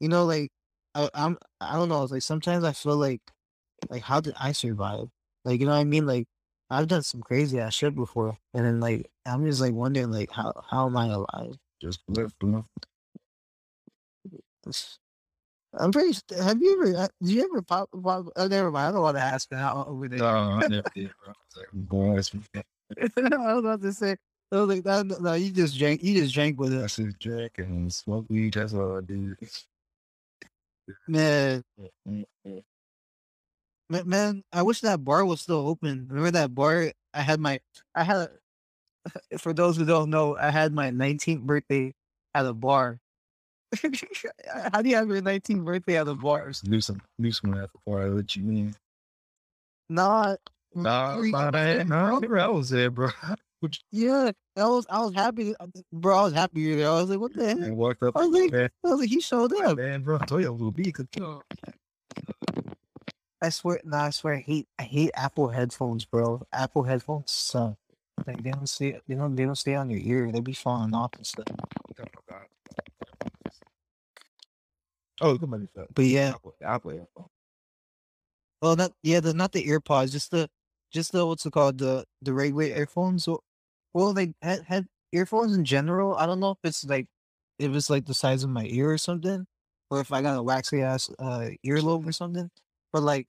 You 0.00 0.08
know, 0.08 0.24
like 0.24 0.50
I, 0.94 1.08
I'm, 1.14 1.38
I 1.60 1.74
don't 1.74 1.88
know. 1.88 2.02
It's 2.02 2.12
Like 2.12 2.22
sometimes 2.22 2.64
I 2.64 2.72
feel 2.72 2.96
like, 2.96 3.20
like 3.88 4.02
how 4.02 4.20
did 4.20 4.34
I 4.38 4.52
survive? 4.52 5.08
Like 5.44 5.60
you 5.60 5.66
know 5.66 5.72
what 5.72 5.78
I 5.78 5.84
mean? 5.84 6.06
Like 6.06 6.26
I've 6.70 6.88
done 6.88 7.02
some 7.02 7.22
crazy 7.22 7.58
ass 7.58 7.74
shit 7.74 7.94
before, 7.94 8.36
and 8.54 8.64
then 8.64 8.80
like 8.80 9.10
I'm 9.26 9.44
just 9.44 9.60
like 9.60 9.72
wondering 9.72 10.10
like 10.10 10.30
how 10.30 10.52
how 10.70 10.86
am 10.86 10.96
I 10.96 11.06
alive? 11.08 11.56
Just 11.80 12.00
live, 12.08 12.36
bro. 12.38 12.64
I'm 15.78 15.92
pretty. 15.92 16.18
Have 16.36 16.60
you 16.60 16.72
ever? 16.82 16.96
uh, 17.04 17.08
Did 17.22 17.30
you 17.30 17.44
ever 17.44 17.62
pop? 17.62 17.90
pop 18.02 18.26
uh, 18.36 18.48
never 18.48 18.70
mind. 18.70 18.88
I 18.88 18.92
don't 18.92 19.02
want 19.02 19.16
to 19.16 19.22
ask 19.22 19.48
that 19.50 19.74
over 19.74 20.08
there. 20.08 20.18
No, 20.18 20.26
I 20.26 20.68
never 20.68 20.90
did, 20.94 21.10
bro. 21.24 21.34
I'm 21.72 21.86
going 21.86 22.12
to 22.12 22.18
ask 22.18 22.34
me. 22.34 22.42
I 23.16 23.54
was 23.54 23.58
about 23.64 23.82
to 23.82 23.92
say. 23.92 24.16
I 24.50 24.56
was 24.56 24.68
like, 24.68 24.84
no, 24.84 25.02
no, 25.02 25.34
you 25.34 25.50
just 25.50 25.78
drank. 25.78 26.02
You 26.02 26.20
just 26.22 26.34
drank 26.34 26.58
with 26.58 26.72
I 26.72 26.78
us, 26.78 26.94
said 26.94 27.18
drink 27.18 27.52
and 27.58 27.92
smoke 27.92 28.24
weed. 28.30 28.54
That's 28.54 28.72
all 28.72 28.96
I 28.96 29.00
do. 29.02 29.36
Man. 31.06 31.64
Mm, 32.08 32.24
mm. 32.46 32.62
Ma- 33.90 34.04
Man, 34.04 34.44
I 34.52 34.62
wish 34.62 34.80
that 34.82 35.04
bar 35.04 35.24
was 35.24 35.40
still 35.40 35.66
open. 35.68 36.06
Remember 36.08 36.30
that 36.32 36.54
bar? 36.54 36.92
I 37.14 37.20
had 37.22 37.40
my, 37.40 37.60
I 37.94 38.04
had, 38.04 38.16
a, 38.16 39.38
for 39.38 39.52
those 39.52 39.76
who 39.76 39.84
don't 39.84 40.10
know, 40.10 40.36
I 40.36 40.50
had 40.50 40.72
my 40.72 40.90
19th 40.90 41.42
birthday 41.42 41.94
at 42.34 42.46
a 42.46 42.52
bar. 42.52 43.00
How 44.72 44.82
do 44.82 44.88
you 44.88 44.96
have 44.96 45.08
your 45.08 45.20
19th 45.22 45.64
birthday 45.64 45.98
at 45.98 46.08
a 46.08 46.14
bar? 46.14 46.52
One, 46.64 47.00
loose 47.18 47.42
one 47.42 47.58
out 47.58 47.72
before 47.72 48.02
I 48.02 48.06
let 48.06 48.34
you 48.36 48.48
in. 48.50 48.76
Not, 49.88 50.38
Nah, 50.74 51.16
nah, 51.16 51.50
that, 51.50 51.88
nah, 51.88 52.20
I 52.20 52.48
was 52.48 52.68
there, 52.68 52.90
bro. 52.90 53.08
Which 53.60 53.80
Yeah, 53.90 54.30
I 54.56 54.66
was 54.66 54.86
I 54.88 55.00
was 55.00 55.14
happy, 55.14 55.54
uh, 55.58 55.66
bro. 55.92 56.16
I 56.16 56.22
was 56.22 56.32
happy 56.32 56.60
you 56.60 56.76
there. 56.76 56.90
I 56.90 57.00
was 57.00 57.10
like, 57.10 57.18
what 57.18 57.34
the 57.34 57.46
heck? 57.46 57.58
And 57.58 57.76
walked 57.76 58.02
up. 58.02 58.16
I 58.16 58.26
was 58.26 58.30
like, 58.30 58.52
Man, 58.52 58.70
I 58.84 58.88
was 58.88 59.00
like, 59.00 59.08
he 59.08 59.20
showed 59.20 59.52
up. 59.54 59.76
man, 59.76 60.02
bro, 60.02 60.18
I 60.20 60.26
told 60.26 60.42
you 60.42 60.48
I 60.48 60.50
was 60.50 60.60
gonna 60.60 60.72
be. 60.72 60.92
Cause, 60.92 61.06
you 61.16 61.22
know, 61.22 61.42
I 63.40 63.50
swear, 63.50 63.80
no, 63.84 63.96
I 63.96 64.10
swear, 64.10 64.34
I 64.34 64.38
hate, 64.38 64.66
I 64.78 64.82
hate 64.82 65.10
Apple 65.14 65.48
headphones, 65.48 66.04
bro. 66.04 66.42
Apple 66.52 66.82
headphones 66.82 67.30
suck. 67.30 67.76
Like 68.26 68.42
they 68.42 68.50
don't 68.50 68.68
stay, 68.68 68.98
they 69.06 69.14
don't, 69.14 69.34
they 69.36 69.44
don't 69.44 69.54
stay 69.54 69.74
on 69.74 69.90
your 69.90 70.00
ear. 70.00 70.32
They 70.32 70.40
be 70.40 70.52
falling 70.52 70.94
off 70.94 71.10
and 71.16 71.26
stuff. 71.26 71.46
Oh, 75.20 75.32
look 75.32 75.42
at 75.42 75.48
my. 75.48 75.58
But 75.94 76.04
yeah, 76.04 76.34
Apple, 76.34 76.54
Apple. 76.64 77.30
well, 78.62 78.76
not 78.76 78.92
yeah, 79.02 79.20
the 79.20 79.34
not 79.34 79.52
the 79.52 79.64
earpods, 79.66 80.12
just 80.12 80.30
the, 80.30 80.48
just 80.92 81.12
the 81.12 81.26
what's 81.26 81.46
it 81.46 81.52
called, 81.52 81.78
the 81.78 82.04
the 82.22 82.32
regular 82.32 82.64
earphones. 82.64 83.28
Well, 83.94 84.12
they 84.12 84.34
had 84.42 84.62
had 84.64 84.86
earphones 85.12 85.56
in 85.56 85.64
general. 85.64 86.16
I 86.16 86.26
don't 86.26 86.40
know 86.40 86.52
if 86.52 86.58
it's 86.64 86.84
like, 86.84 87.06
if 87.58 87.74
it's 87.74 87.90
like 87.90 88.06
the 88.06 88.14
size 88.14 88.44
of 88.44 88.50
my 88.50 88.64
ear 88.66 88.90
or 88.90 88.98
something, 88.98 89.46
or 89.90 90.00
if 90.00 90.12
I 90.12 90.22
got 90.22 90.38
a 90.38 90.42
waxy 90.42 90.82
ass 90.82 91.10
uh 91.18 91.50
earlobe 91.66 92.06
or 92.06 92.12
something. 92.12 92.50
But 92.92 93.02
like, 93.02 93.28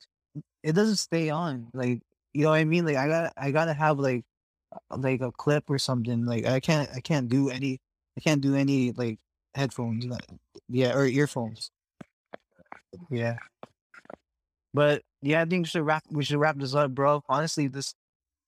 it 0.64 0.74
doesn't 0.74 0.98
stay 0.98 1.30
on. 1.30 1.68
Like, 1.74 2.02
you 2.34 2.44
know 2.44 2.50
what 2.52 2.60
I 2.60 2.66
mean? 2.66 2.86
Like, 2.86 2.98
I 2.98 3.08
got 3.08 3.34
I 3.38 3.52
gotta 3.52 3.74
have 3.74 4.00
like, 4.00 4.24
uh, 4.92 4.98
like 4.98 5.22
a 5.22 5.32
clip 5.32 5.70
or 5.70 5.80
something. 5.80 6.26
Like, 6.26 6.46
I 6.46 6.60
can't 6.60 6.90
I 6.96 7.02
can't 7.02 7.30
do 7.30 7.50
any 7.50 7.80
I 8.18 8.22
can't 8.22 8.42
do 8.42 8.56
any 8.56 8.92
like 8.94 9.20
headphones. 9.56 10.08
Yeah, 10.68 10.94
or 10.96 11.06
earphones. 11.06 11.72
Yeah. 13.10 13.38
But 14.74 15.04
yeah, 15.22 15.42
I 15.42 15.46
think 15.46 15.64
we 15.64 15.68
should 15.68 15.86
wrap 15.86 16.04
we 16.12 16.24
should 16.24 16.38
wrap 16.40 16.58
this 16.58 16.76
up, 16.76 16.92
bro. 16.94 17.24
Honestly, 17.28 17.68
this 17.68 17.94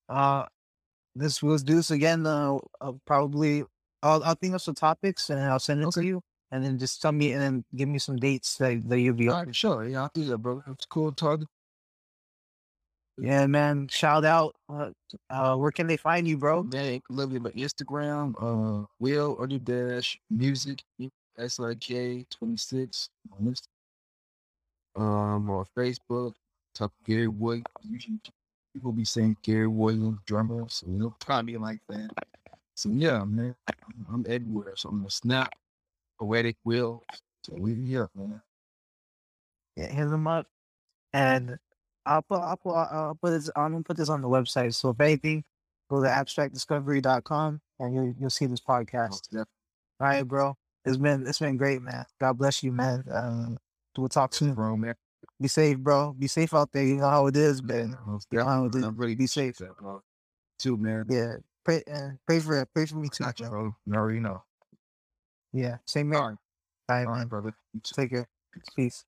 uh 0.10 0.46
this 1.16 1.44
we'll 1.44 1.58
do 1.58 1.76
this 1.76 1.92
again 1.92 2.26
uh, 2.26 2.58
uh 2.80 2.94
probably 3.06 3.64
I'll 4.04 4.24
I'll 4.24 4.36
think 4.36 4.56
of 4.56 4.62
some 4.62 4.76
topics 4.76 5.30
and 5.30 5.40
I'll 5.40 5.60
send 5.60 5.84
it 5.84 5.92
to 5.92 6.04
you 6.06 6.22
and 6.52 6.64
then 6.64 6.78
just 6.78 7.02
tell 7.02 7.12
me 7.12 7.32
and 7.32 7.42
then 7.42 7.66
give 7.76 7.88
me 7.88 8.00
some 8.00 8.18
dates 8.18 8.58
that, 8.58 8.88
that 8.90 9.00
you'll 9.00 9.16
be 9.16 9.30
on. 9.30 9.46
right, 9.46 9.56
sure. 9.56 9.86
Yeah, 9.86 10.04
I'll 10.04 10.12
do 10.14 10.26
that, 10.26 10.38
bro. 10.38 10.62
That's 10.68 10.86
cool 10.86 11.12
talking. 11.12 11.48
Yeah, 13.18 13.46
man. 13.48 13.88
Shout 13.88 14.26
out. 14.26 14.56
Uh, 14.70 14.92
uh 15.30 15.56
where 15.56 15.72
can 15.72 15.88
they 15.88 15.98
find 15.98 16.28
you, 16.28 16.38
bro? 16.38 16.64
Man, 16.64 17.02
lovely. 17.10 17.40
My 17.40 17.52
Instagram, 17.52 18.34
uh, 18.42 18.86
Will 19.00 19.38
under 19.40 19.60
dash 19.60 20.20
music, 20.30 20.84
S 21.38 21.60
I 21.60 21.76
K 21.76 22.26
twenty 22.30 22.58
six 22.58 23.10
on 23.38 23.46
this. 23.46 23.62
Um, 24.96 25.50
on 25.50 25.66
Facebook, 25.78 26.34
talk 26.74 26.92
Gary 27.06 27.28
Williams. 27.28 27.66
People 28.74 28.92
be 28.92 29.06
saying 29.06 29.38
Gary 29.42 29.68
Williams 29.68 30.20
drummer, 30.26 30.66
so 30.70 30.88
you'll 30.90 31.16
probably 31.20 31.58
like 31.58 31.82
that. 31.90 32.10
So 32.76 32.90
yeah, 32.90 33.24
man, 33.26 33.56
I'm 34.12 34.26
everywhere. 34.28 34.74
So 34.76 34.90
I'm 34.90 35.06
a 35.06 35.10
snap, 35.10 35.54
poetic 36.20 36.56
Will. 36.64 37.04
So 37.44 37.54
we 37.58 37.74
yeah, 37.74 38.06
man. 38.16 38.42
Yeah, 39.76 39.88
hit 39.88 40.10
them 40.10 40.28
up. 40.28 40.48
And 41.14 41.58
I'll 42.06 42.22
put 42.22 42.40
I'll 42.40 42.58
put 42.58 42.74
I'll 42.74 43.18
put 43.22 43.32
this 43.32 43.50
I'm 43.56 43.74
gonna 43.74 43.84
put 43.84 43.98
this 43.98 44.10
on 44.10 44.22
the 44.22 44.30
website. 44.30 44.74
So 44.74 44.90
if 44.90 45.02
anything, 45.02 45.44
go 45.90 46.02
to 46.02 46.08
abstractdiscovery.com 46.08 47.62
and 47.80 47.94
you'll 47.94 48.14
you'll 48.20 48.30
see 48.30 48.46
this 48.46 48.62
podcast. 48.62 49.10
Most 49.10 49.26
definitely. 49.26 49.46
All 50.00 50.08
right, 50.08 50.28
bro. 50.28 50.58
It's 50.86 50.98
been 50.98 51.28
it's 51.28 51.40
been 51.40 51.58
great, 51.58 51.82
man. 51.82 52.06
God 52.20 52.38
bless 52.38 52.64
you, 52.64 52.72
man. 52.72 53.04
Um, 53.12 53.58
we'll 53.98 54.10
talk 54.10 54.34
soon. 54.34 54.54
Bro, 54.54 54.78
man. 54.78 54.96
Be 55.42 55.48
safe, 55.48 55.78
bro. 55.80 56.14
Be 56.14 56.28
safe 56.28 56.54
out 56.54 56.72
there. 56.72 56.84
You 56.84 56.98
know 56.98 57.10
how 57.10 57.28
it 57.28 57.36
is, 57.36 57.64
man. 57.64 57.98
You 58.32 58.40
know 58.40 58.46
how 58.46 58.66
it 58.66 58.74
definitely. 58.74 58.80
is. 58.80 58.86
I'm 58.86 58.98
really 58.98 59.16
Be 59.16 59.28
safe. 59.28 59.58
that, 59.58 59.76
bro. 59.78 60.02
Too, 60.60 60.78
man. 60.78 61.06
Yeah. 61.10 61.36
Pray 61.66 61.84
uh, 61.92 62.12
pray 62.28 62.40
for 62.40 62.62
it. 62.62 62.70
pray 62.74 62.86
for 62.86 62.96
me 62.98 63.10
too, 63.10 63.24
Gotcha, 63.26 63.50
bro. 63.50 63.50
bro. 63.50 63.76
You 63.86 63.94
already 63.96 64.20
know. 64.20 64.44
Yeah. 65.54 65.78
Same 65.86 66.12
here. 66.12 66.20
All 66.20 66.24
All 66.24 66.30
right, 66.30 66.38
right, 66.90 67.08
all 67.08 67.14
right, 67.14 67.20
man. 67.20 67.28
brother. 67.28 67.54
Take 67.84 68.12
care. 68.12 68.28
Peace. 68.76 69.06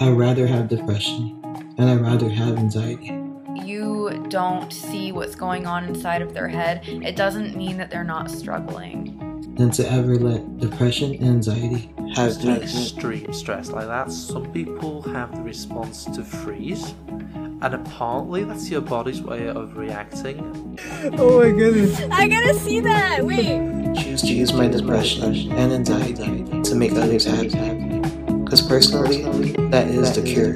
I'd 0.00 0.10
rather 0.16 0.46
have 0.46 0.68
depression 0.68 1.40
and 1.78 1.90
I'd 1.90 2.00
rather 2.00 2.28
have 2.28 2.58
anxiety. 2.58 3.12
you 3.54 4.24
don't 4.28 4.72
see 4.72 5.12
what's 5.12 5.34
going 5.34 5.66
on 5.66 5.84
inside 5.84 6.20
of 6.22 6.34
their 6.34 6.48
head, 6.48 6.82
it 6.86 7.16
doesn't 7.16 7.56
mean 7.56 7.76
that 7.78 7.90
they're 7.90 8.04
not 8.04 8.30
struggling. 8.30 9.18
Than 9.56 9.70
to 9.70 9.90
ever 9.90 10.16
let 10.16 10.58
depression 10.58 11.14
and 11.14 11.24
anxiety 11.24 11.90
have 12.14 12.36
It's 12.44 12.44
extreme 12.44 13.32
stress 13.32 13.70
like 13.70 13.86
that. 13.86 14.10
Some 14.10 14.52
people 14.52 15.02
have 15.02 15.34
the 15.34 15.42
response 15.42 16.04
to 16.06 16.24
freeze, 16.24 16.94
and 17.08 17.62
apparently 17.74 18.44
that's 18.44 18.68
your 18.70 18.80
body's 18.80 19.22
way 19.22 19.48
of 19.48 19.76
reacting. 19.76 20.78
Oh 21.18 21.40
my 21.40 21.50
goodness. 21.50 22.00
I 22.10 22.28
gotta 22.28 22.54
see 22.54 22.80
that. 22.80 23.24
Wait. 23.24 23.94
Choose 23.96 24.22
to 24.22 24.34
use 24.34 24.52
my 24.52 24.68
depression 24.68 25.52
and 25.52 25.72
anxiety 25.72 26.62
to 26.62 26.74
make 26.74 26.92
others 26.92 27.24
happy. 27.24 28.00
Because 28.44 28.60
personally, 28.60 29.52
that 29.70 29.88
is 29.88 30.14
the 30.14 30.22
cure. 30.22 30.54